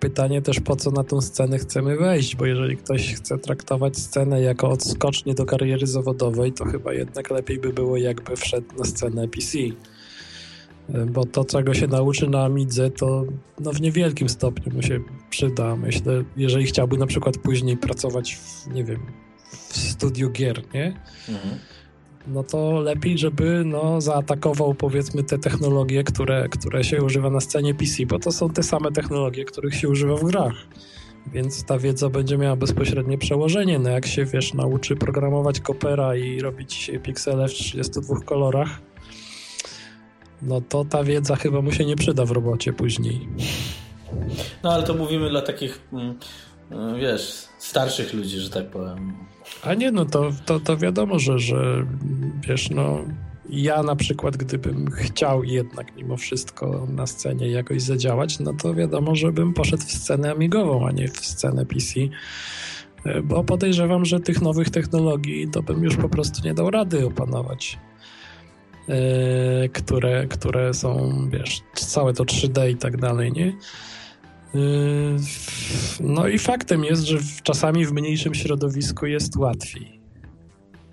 [0.00, 4.40] pytanie też po co na tą scenę chcemy wejść, bo jeżeli ktoś chce traktować scenę
[4.40, 9.28] jako odskocznie do kariery zawodowej, to chyba jednak lepiej by było jakby wszedł na scenę
[9.28, 9.58] PC.
[10.88, 13.24] E, bo to, czego się nauczy na Amidze, to
[13.60, 15.76] no, w niewielkim stopniu mu się przyda.
[15.76, 19.00] Myślę, jeżeli chciałby na przykład później pracować w, nie wiem,
[19.50, 21.00] w studiu gier, nie?
[21.28, 21.58] Mhm
[22.26, 27.74] no to lepiej, żeby no, zaatakował powiedzmy te technologie, które, które się używa na scenie
[27.74, 30.54] PC, bo to są te same technologie, których się używa w grach.
[31.32, 33.78] Więc ta wiedza będzie miała bezpośrednie przełożenie.
[33.78, 38.80] No jak się, wiesz, nauczy programować Kopera i robić piksele w 32 kolorach,
[40.46, 43.28] no to ta wiedza chyba mu się nie przyda w robocie później.
[44.62, 46.18] No ale to mówimy dla takich, mm,
[47.00, 49.12] wiesz, starszych ludzi, że tak powiem.
[49.62, 51.86] A nie, no to, to, to wiadomo, że, że
[52.48, 53.04] wiesz, no
[53.50, 59.16] ja na przykład, gdybym chciał jednak mimo wszystko na scenie jakoś zadziałać, no to wiadomo,
[59.16, 62.00] żebym poszedł w scenę amigową, a nie w scenę PC.
[63.24, 67.78] Bo podejrzewam, że tych nowych technologii to bym już po prostu nie dał rady opanować.
[68.88, 73.46] Yy, które, które są, wiesz, całe to 3D i tak dalej, nie?
[74.54, 75.16] Yy,
[76.00, 80.00] no i faktem jest, że czasami w mniejszym środowisku jest łatwiej.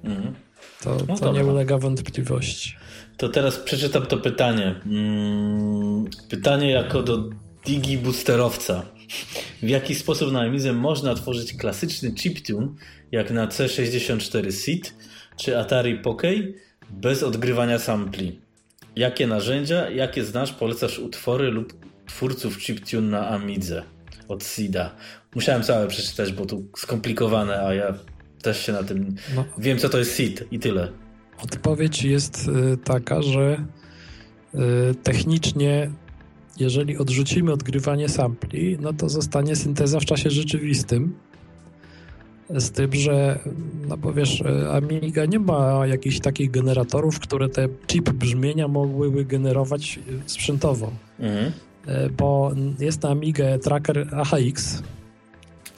[0.04, 0.34] Mhm.
[0.84, 2.76] To, no to nie ulega wątpliwości.
[3.18, 4.76] To teraz przeczytam to pytanie.
[4.86, 7.30] Mm, pytanie jako do
[7.66, 8.86] digi boosterowca.
[9.64, 12.68] W jaki sposób na Amizem można tworzyć klasyczny chiptune
[13.12, 14.94] jak na C64 SID
[15.38, 16.34] czy Atari Poké
[16.92, 18.40] bez odgrywania sampli?
[18.96, 21.74] Jakie narzędzia, jakie znasz, polecasz utwory lub
[22.06, 23.84] twórców chiptune na Amidze
[24.28, 24.96] od Sida.
[25.36, 27.94] Musiałem całe przeczytać, bo tu skomplikowane, a ja
[28.42, 29.16] też się na tym...
[29.36, 29.46] No.
[29.58, 30.92] Wiem, co to jest SID i tyle.
[31.44, 33.66] Odpowiedź jest y, taka, że
[34.56, 34.60] y,
[34.96, 35.92] technicznie,
[36.60, 41.16] jeżeli odrzucimy odgrywanie sampli, no to zostanie synteza w czasie rzeczywistym.
[42.56, 43.40] Z tym, że,
[43.88, 49.26] no bo wiesz, y, Amiga nie ma jakichś takich generatorów, które te chip brzmienia mogłyby
[49.26, 50.92] generować sprzętowo.
[51.20, 51.52] Mhm.
[52.18, 54.84] Bo jest na Amigę tracker AHX.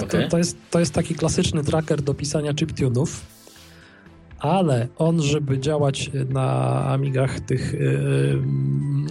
[0.03, 0.23] Okay.
[0.23, 3.33] To, to, jest, to jest taki klasyczny tracker do pisania chiptunów
[4.43, 6.45] ale on, żeby działać na
[6.85, 7.75] Amigach tych,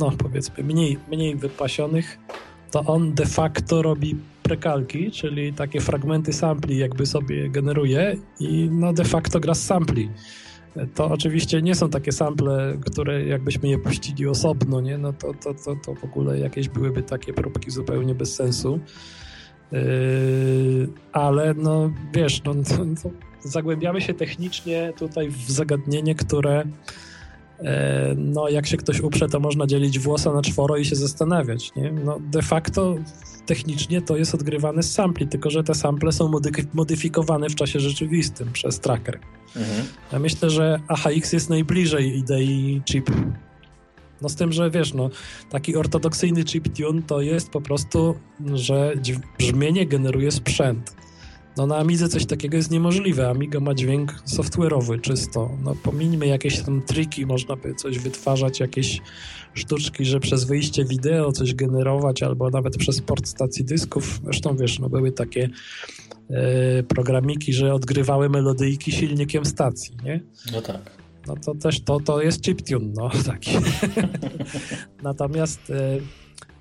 [0.00, 2.18] no powiedzmy, mniej, mniej wypasionych,
[2.72, 8.92] to on de facto robi prekalki, czyli takie fragmenty sampli jakby sobie generuje i no
[8.92, 10.10] de facto gra z sampli.
[10.94, 14.98] To oczywiście nie są takie sample, które jakbyśmy je puścili osobno, nie?
[14.98, 18.80] No to, to, to, to w ogóle jakieś byłyby takie próbki zupełnie bez sensu.
[19.72, 23.10] Yy, ale no wiesz, no to, to
[23.40, 26.64] zagłębiamy się technicznie tutaj w zagadnienie, które
[28.16, 31.92] no jak się ktoś uprze, to można dzielić włosa na czworo i się zastanawiać, nie?
[31.92, 32.96] No de facto
[33.46, 36.30] technicznie to jest odgrywane z sampli, tylko że te sample są
[36.74, 39.18] modyfikowane w czasie rzeczywistym przez tracker.
[39.56, 39.86] Mhm.
[40.12, 43.10] Ja myślę, że AHX jest najbliżej idei chip.
[44.22, 45.10] No z tym, że wiesz, no
[45.50, 48.14] taki ortodoksyjny chip tune to jest po prostu,
[48.54, 48.94] że
[49.38, 50.94] brzmienie generuje sprzęt.
[51.56, 53.28] No na Amidze coś takiego jest niemożliwe.
[53.28, 55.50] Amiga ma dźwięk software'owy czysto.
[55.64, 59.00] No pomińmy jakieś tam triki, można by coś wytwarzać, jakieś
[59.54, 64.20] sztuczki, że przez wyjście wideo coś generować, albo nawet przez port stacji dysków.
[64.24, 65.48] Zresztą wiesz, no były takie
[66.30, 70.20] e, programiki, że odgrywały melodyjki silnikiem stacji, nie?
[70.52, 71.02] No tak.
[71.26, 73.50] No to też to, to jest chiptune, no taki.
[75.02, 75.98] Natomiast e,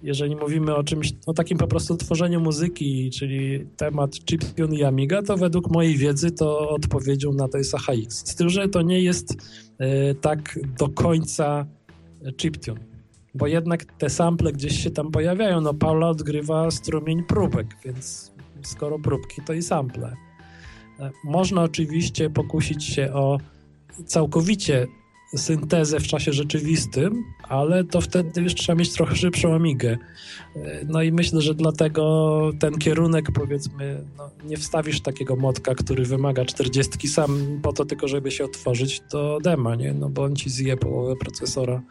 [0.04, 5.22] jeżeli mówimy o czymś, o takim po prostu tworzeniu muzyki, czyli temat chiptune i Amiga,
[5.22, 8.28] to według mojej wiedzy to odpowiedzią na to jest AHX.
[8.28, 9.36] Z tym, że to nie jest
[9.78, 11.66] e, tak do końca
[12.38, 12.80] chiptune,
[13.36, 15.62] bo jednak te sample gdzieś się tam pojawiają.
[15.62, 18.32] No Paula odgrywa strumień próbek, więc
[18.62, 20.16] skoro próbki, to i sample.
[21.00, 23.38] E, można oczywiście pokusić się o
[24.06, 24.88] całkowicie
[25.36, 29.98] syntezę w czasie rzeczywistym, ale to wtedy już trzeba mieć trochę szybszą amigę.
[30.88, 36.46] No i myślę, że dlatego ten kierunek, powiedzmy, no, nie wstawisz takiego motka, który wymaga
[36.46, 39.94] 40 sam po to tylko, żeby się otworzyć do dema, nie?
[39.94, 41.82] No bo on ci zje połowę procesora.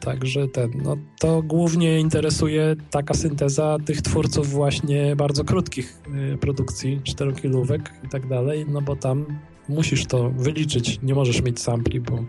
[0.00, 6.02] Także ten, no to głównie interesuje taka synteza tych twórców właśnie bardzo krótkich
[6.34, 9.26] y, produkcji, czterokilówek i tak dalej, no bo tam
[9.68, 10.98] musisz to wyliczyć.
[11.02, 12.24] Nie możesz mieć sampli, bo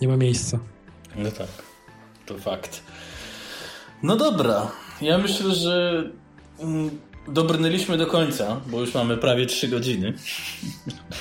[0.00, 0.58] nie ma miejsca.
[1.16, 1.48] No tak,
[2.26, 2.82] to fakt.
[4.02, 6.04] No dobra, ja myślę, że
[6.60, 6.90] mm,
[7.28, 10.14] dobrnęliśmy do końca, bo już mamy prawie 3 godziny.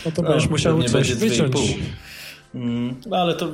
[0.06, 1.78] No to będziesz no, musiał coś będzie wyciąć.
[2.56, 3.52] Mm, no ale to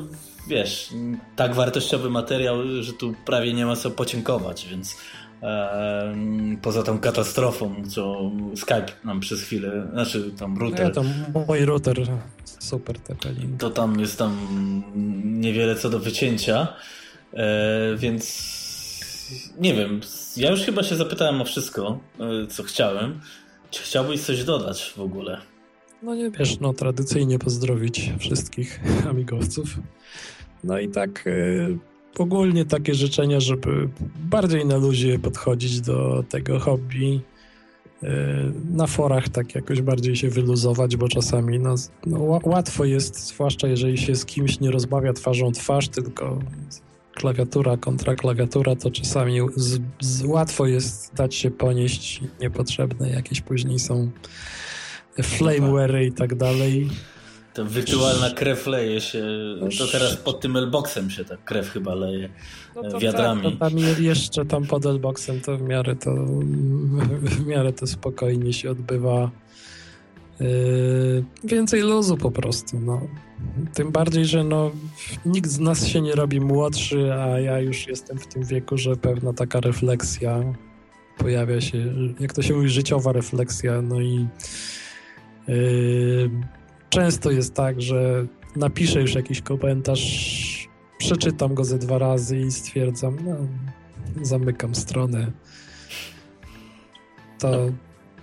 [0.48, 0.90] wiesz,
[1.36, 4.96] tak wartościowy materiał, że tu prawie nie ma co pociękować, więc
[6.62, 10.86] poza tą katastrofą, co Skype nam przez chwilę, znaczy tam router.
[10.86, 11.04] Nie, to
[11.48, 12.08] mój router
[12.60, 13.58] super TP-Link.
[13.58, 14.38] To tam jest tam
[15.24, 16.68] niewiele co do wycięcia,
[17.34, 18.54] e, więc
[19.60, 20.02] nie wiem,
[20.38, 23.20] ja już chyba się zapytałem o wszystko, e, co chciałem.
[23.72, 25.42] Czy chciałbyś coś dodać w ogóle?
[26.04, 29.68] No nie wiesz, no tradycyjnie pozdrowić wszystkich amigowców.
[30.64, 33.90] No i tak e, ogólnie takie życzenia, żeby
[34.30, 37.22] bardziej na luzie podchodzić do tego hobby.
[38.04, 38.08] E,
[38.72, 41.76] na forach tak jakoś bardziej się wyluzować, bo czasami no,
[42.06, 46.40] no, łatwo jest, zwłaszcza jeżeli się z kimś nie rozmawia twarzą twarz, tylko
[47.14, 53.10] klawiatura kontra klawiatura, to czasami z, z, łatwo jest dać się ponieść niepotrzebne.
[53.10, 54.12] Jakieś później są
[55.18, 56.90] flameware'y i tak dalej.
[57.54, 59.24] To wirtualna krew leje się.
[59.78, 62.30] To teraz pod tym elboxem się ta krew chyba leje
[62.76, 63.42] no to wiadrami.
[63.42, 66.16] Tak, to tam jeszcze tam pod elboxem to w miarę to
[67.22, 69.32] w miarę to spokojnie się odbywa.
[70.40, 72.80] Yy, więcej luzu po prostu.
[72.80, 73.02] No.
[73.74, 74.72] Tym bardziej, że no,
[75.26, 78.96] nikt z nas się nie robi młodszy, a ja już jestem w tym wieku, że
[78.96, 80.44] pewna taka refleksja
[81.18, 84.28] pojawia się, jak to się mówi, życiowa refleksja, no i
[85.48, 86.30] yy,
[86.94, 93.18] często jest tak, że napiszę już jakiś komentarz, przeczytam go ze dwa razy i stwierdzam,
[93.26, 93.36] no,
[94.22, 95.32] zamykam stronę.
[97.40, 97.52] To,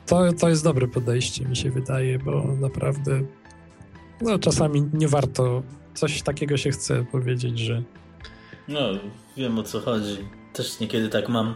[0.06, 3.20] to, to jest dobre podejście, mi się wydaje, bo naprawdę
[4.20, 5.62] no, czasami nie warto,
[5.94, 7.82] coś takiego się chce powiedzieć, że...
[8.68, 8.80] No,
[9.36, 10.16] wiem o co chodzi.
[10.52, 11.54] Też niekiedy tak mam,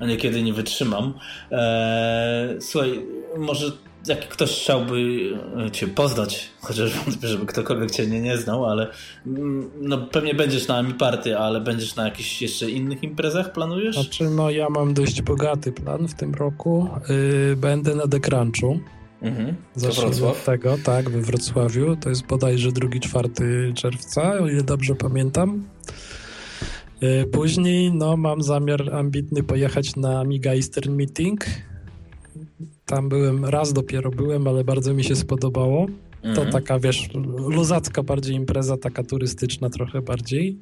[0.00, 1.14] a niekiedy nie wytrzymam.
[1.50, 3.06] Eee, słuchaj,
[3.38, 3.72] może
[4.06, 5.20] jak ktoś chciałby
[5.66, 8.88] e, Cię poznać, chociaż wątpię, żeby ktokolwiek Cię nie, nie znał, ale
[9.26, 13.94] mm, no, pewnie będziesz na Ami Party, ale będziesz na jakichś jeszcze innych imprezach, planujesz?
[13.94, 16.88] Znaczy, no ja mam dość bogaty plan w tym roku.
[17.08, 18.80] Yy, będę na The Crunchu.
[19.22, 19.56] Mhm.
[19.76, 20.44] Wrocław?
[20.44, 21.96] tego, tak, we Wrocławiu.
[21.96, 25.64] To jest bodajże 2-4 czerwca, o ile dobrze pamiętam.
[27.00, 31.44] Yy, później, no, mam zamiar ambitny pojechać na Amiga Eastern Meeting
[32.90, 35.86] tam byłem, raz dopiero byłem, ale bardzo mi się spodobało.
[36.22, 36.52] To mhm.
[36.52, 37.08] taka, wiesz,
[37.48, 40.58] luzacka bardziej impreza, taka turystyczna trochę bardziej.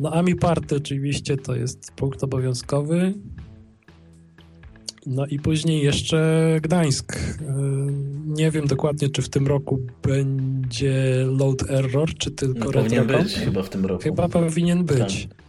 [0.00, 3.14] No Ami Party oczywiście to jest punkt obowiązkowy.
[5.06, 7.16] No i później jeszcze Gdańsk.
[7.16, 7.44] Y,
[8.26, 13.34] nie wiem dokładnie, czy w tym roku będzie Load Error, czy tylko no, Powinien być
[13.34, 14.02] chyba w tym roku.
[14.02, 15.28] Chyba powinien być.
[15.28, 15.39] Tak.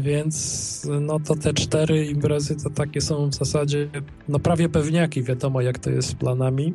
[0.00, 3.88] Więc no to te cztery imprezy to takie są w zasadzie
[4.28, 6.74] no prawie pewniaki, wiadomo jak to jest z planami.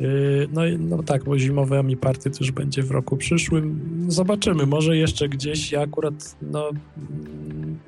[0.00, 3.80] Yy, no, no tak, bo zimowe Ami Party też będzie w roku przyszłym.
[4.08, 5.72] Zobaczymy, może jeszcze gdzieś.
[5.72, 6.70] Ja akurat no,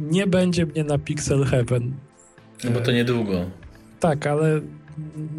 [0.00, 1.92] nie będzie mnie na Pixel Heaven.
[2.64, 3.44] No bo to niedługo.
[4.00, 4.60] Tak, ale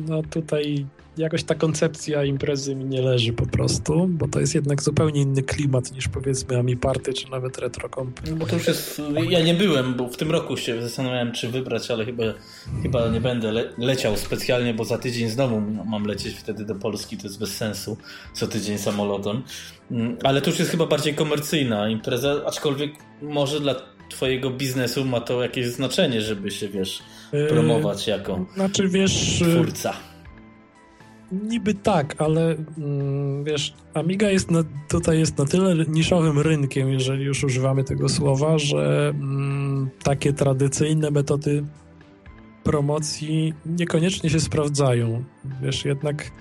[0.07, 0.85] no tutaj
[1.19, 5.43] jakoś ta koncepcja imprezy mi nie leży po prostu, bo to jest jednak zupełnie inny
[5.43, 8.19] klimat niż powiedzmy Ami Party czy nawet Retrocomp.
[8.29, 11.49] No bo to już jest, ja nie byłem, bo w tym roku się zastanawiałem czy
[11.49, 12.23] wybrać, ale chyba,
[12.83, 17.17] chyba nie będę le leciał specjalnie, bo za tydzień znowu mam lecieć wtedy do Polski,
[17.17, 17.97] to jest bez sensu,
[18.33, 19.43] co tydzień samolotem.
[19.91, 22.91] Mm, ale to już jest chyba bardziej komercyjna impreza, aczkolwiek
[23.21, 23.75] może dla
[24.09, 30.08] twojego biznesu ma to jakieś znaczenie, żeby się, wiesz, yy, promować jako znaczy, wiesz, twórca.
[31.31, 37.25] Niby tak, ale mm, wiesz, Amiga jest na, tutaj jest na tyle niszowym rynkiem, jeżeli
[37.25, 41.63] już używamy tego słowa, że mm, takie tradycyjne metody
[42.63, 45.23] promocji niekoniecznie się sprawdzają.
[45.61, 46.31] Wiesz, jednak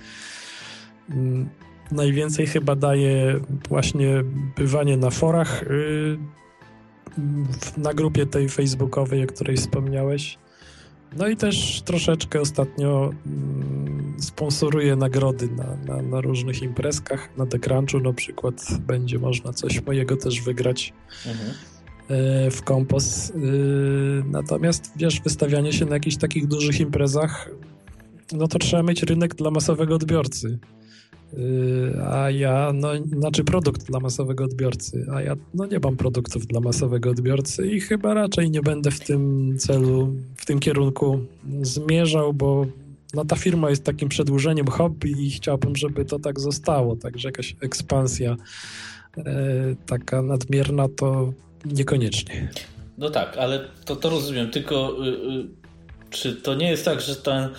[1.09, 1.49] mm,
[1.91, 4.23] najwięcej chyba daje właśnie
[4.57, 6.17] bywanie na forach yy,
[7.77, 10.37] na grupie tej facebookowej, o której wspomniałeś
[11.17, 17.29] no i też troszeczkę ostatnio mm, sponsoruję nagrody na, na, na, różnych imprezkach.
[17.37, 20.93] Na The Crunchu na przykład będzie można coś mojego też wygrać
[21.25, 21.49] mhm.
[22.09, 23.29] e, w kompos.
[23.29, 23.33] E,
[24.25, 27.49] natomiast wiesz, wystawianie się na jakichś takich dużych imprezach,
[28.31, 30.59] no to trzeba mieć rynek dla masowego odbiorcy.
[31.33, 36.47] Y, a ja, no, znaczy produkt dla masowego odbiorcy, a ja no, nie mam produktów
[36.47, 41.19] dla masowego odbiorcy i chyba raczej nie będę w tym celu, w tym kierunku
[41.61, 42.65] zmierzał, bo
[43.13, 47.55] no, ta firma jest takim przedłużeniem hobby i chciałbym, żeby to tak zostało, także jakaś
[47.61, 48.35] ekspansja
[49.17, 49.25] e,
[49.85, 51.33] taka nadmierna to
[51.65, 52.49] niekoniecznie.
[52.97, 55.47] No tak, ale to, to rozumiem, tylko y, y,
[56.09, 57.49] czy to nie jest tak, że ten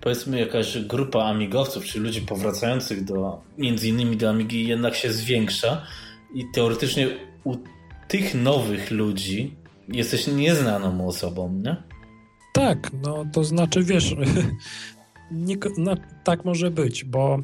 [0.00, 5.82] powiedzmy jakaś grupa amigowców, czy ludzi powracających do między innymi do Amigi jednak się zwiększa
[6.34, 7.08] i teoretycznie
[7.44, 7.56] u
[8.08, 9.54] tych nowych ludzi
[9.88, 11.76] jesteś nieznaną osobą, nie?
[12.52, 14.16] Tak, no to znaczy wiesz,
[15.30, 17.38] nie, no, tak może być, bo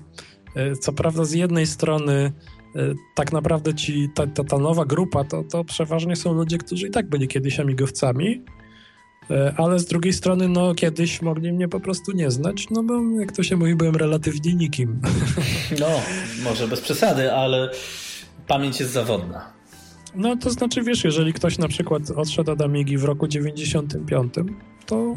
[0.57, 2.33] e, co prawda z jednej strony
[2.77, 6.87] e, tak naprawdę ci, ta, ta, ta nowa grupa to, to przeważnie są ludzie, którzy
[6.87, 8.43] i tak byli kiedyś amigowcami,
[9.57, 13.33] ale z drugiej strony, no kiedyś mogli mnie po prostu nie znać, no bo jak
[13.33, 15.01] to się mówi, byłem relatywnie nikim.
[15.81, 15.87] No,
[16.45, 17.71] może bez przesady, ale
[18.47, 19.53] pamięć jest zawodna.
[20.15, 24.35] No to znaczy, wiesz, jeżeli ktoś na przykład odszedł od Amigi w roku 95,
[24.87, 25.17] to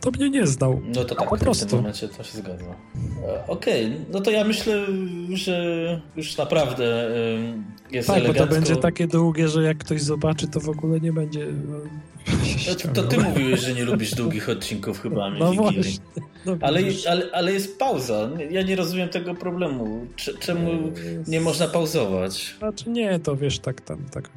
[0.00, 0.80] to mnie nie znał.
[0.84, 1.66] No to tak, po prostu.
[1.66, 2.64] w tym momencie to się zgadza.
[2.64, 4.04] E, okej, okay.
[4.12, 4.86] no to ja myślę,
[5.32, 7.10] że już naprawdę
[7.90, 8.44] jest tak, elegancko.
[8.44, 11.46] bo to będzie takie długie, że jak ktoś zobaczy, to w ogóle nie będzie...
[12.68, 15.82] No, to, to, ty mówiłeś, że nie lubisz długich odcinków chyba No właśnie.
[16.46, 18.30] No ale, ale, ale jest pauza.
[18.50, 20.06] Ja nie rozumiem tego problemu.
[20.40, 20.92] Czemu
[21.26, 22.54] nie można pauzować?
[22.58, 24.30] Znaczy nie, to wiesz, tak tam, tak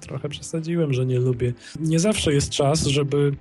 [0.00, 1.52] trochę przesadziłem, że nie lubię.
[1.80, 3.32] Nie zawsze jest czas, żeby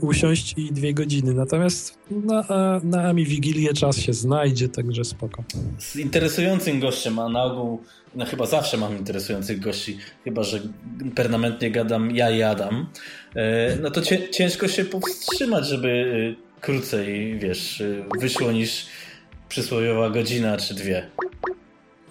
[0.00, 1.34] usiąść i dwie godziny.
[1.34, 2.44] Natomiast na,
[2.84, 5.44] na Ami Wigilię czas się znajdzie, także spoko.
[5.78, 7.82] Z interesującym gościem, a na ogół
[8.18, 10.60] no chyba zawsze mam interesujących gości, chyba że
[11.14, 12.86] permanentnie gadam ja i Adam,
[13.36, 18.86] e, no to ciężko się powstrzymać, żeby e, krócej, wiesz, e, wyszło niż
[19.48, 21.06] przysłowiowa godzina czy dwie.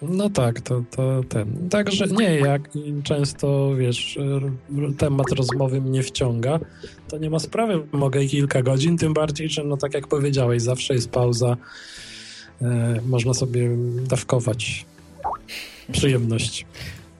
[0.02, 1.68] No tak, to, to ten.
[1.68, 2.62] Także nie, jak
[3.04, 4.18] często, wiesz,
[4.98, 6.60] temat rozmowy mnie wciąga,
[7.08, 10.94] to nie ma sprawy, mogę kilka godzin, tym bardziej, że no tak jak powiedziałeś, zawsze
[10.94, 11.56] jest pauza,
[13.06, 13.70] można sobie
[14.08, 14.86] dawkować
[15.92, 16.66] przyjemność.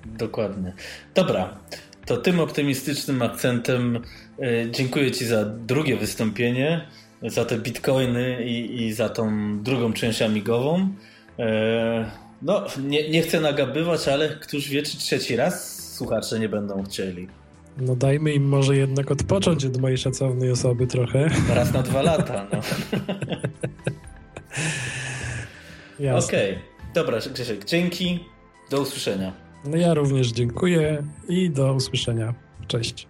[0.06, 0.72] Dokładnie.
[1.14, 1.58] Dobra,
[2.06, 4.02] to tym optymistycznym akcentem
[4.42, 6.86] e, dziękuję Ci za drugie wystąpienie.
[7.22, 10.88] za te bitcoiny i, i za tą drugą część amigową.
[11.38, 12.10] E,
[12.42, 17.28] no, nie, nie chcę nagabywać, ale któż wie, czy trzeci raz słuchacze nie będą chcieli.
[17.80, 21.28] No dajmy im może jednak odpocząć od mojej szacownej osoby trochę.
[21.54, 22.58] Raz na dwa lata, no.
[26.18, 26.62] Okej, okay.
[26.94, 28.20] dobra Grzesiek, dzięki,
[28.70, 29.32] do usłyszenia.
[29.64, 32.34] No ja również dziękuję i do usłyszenia.
[32.66, 33.06] Cześć.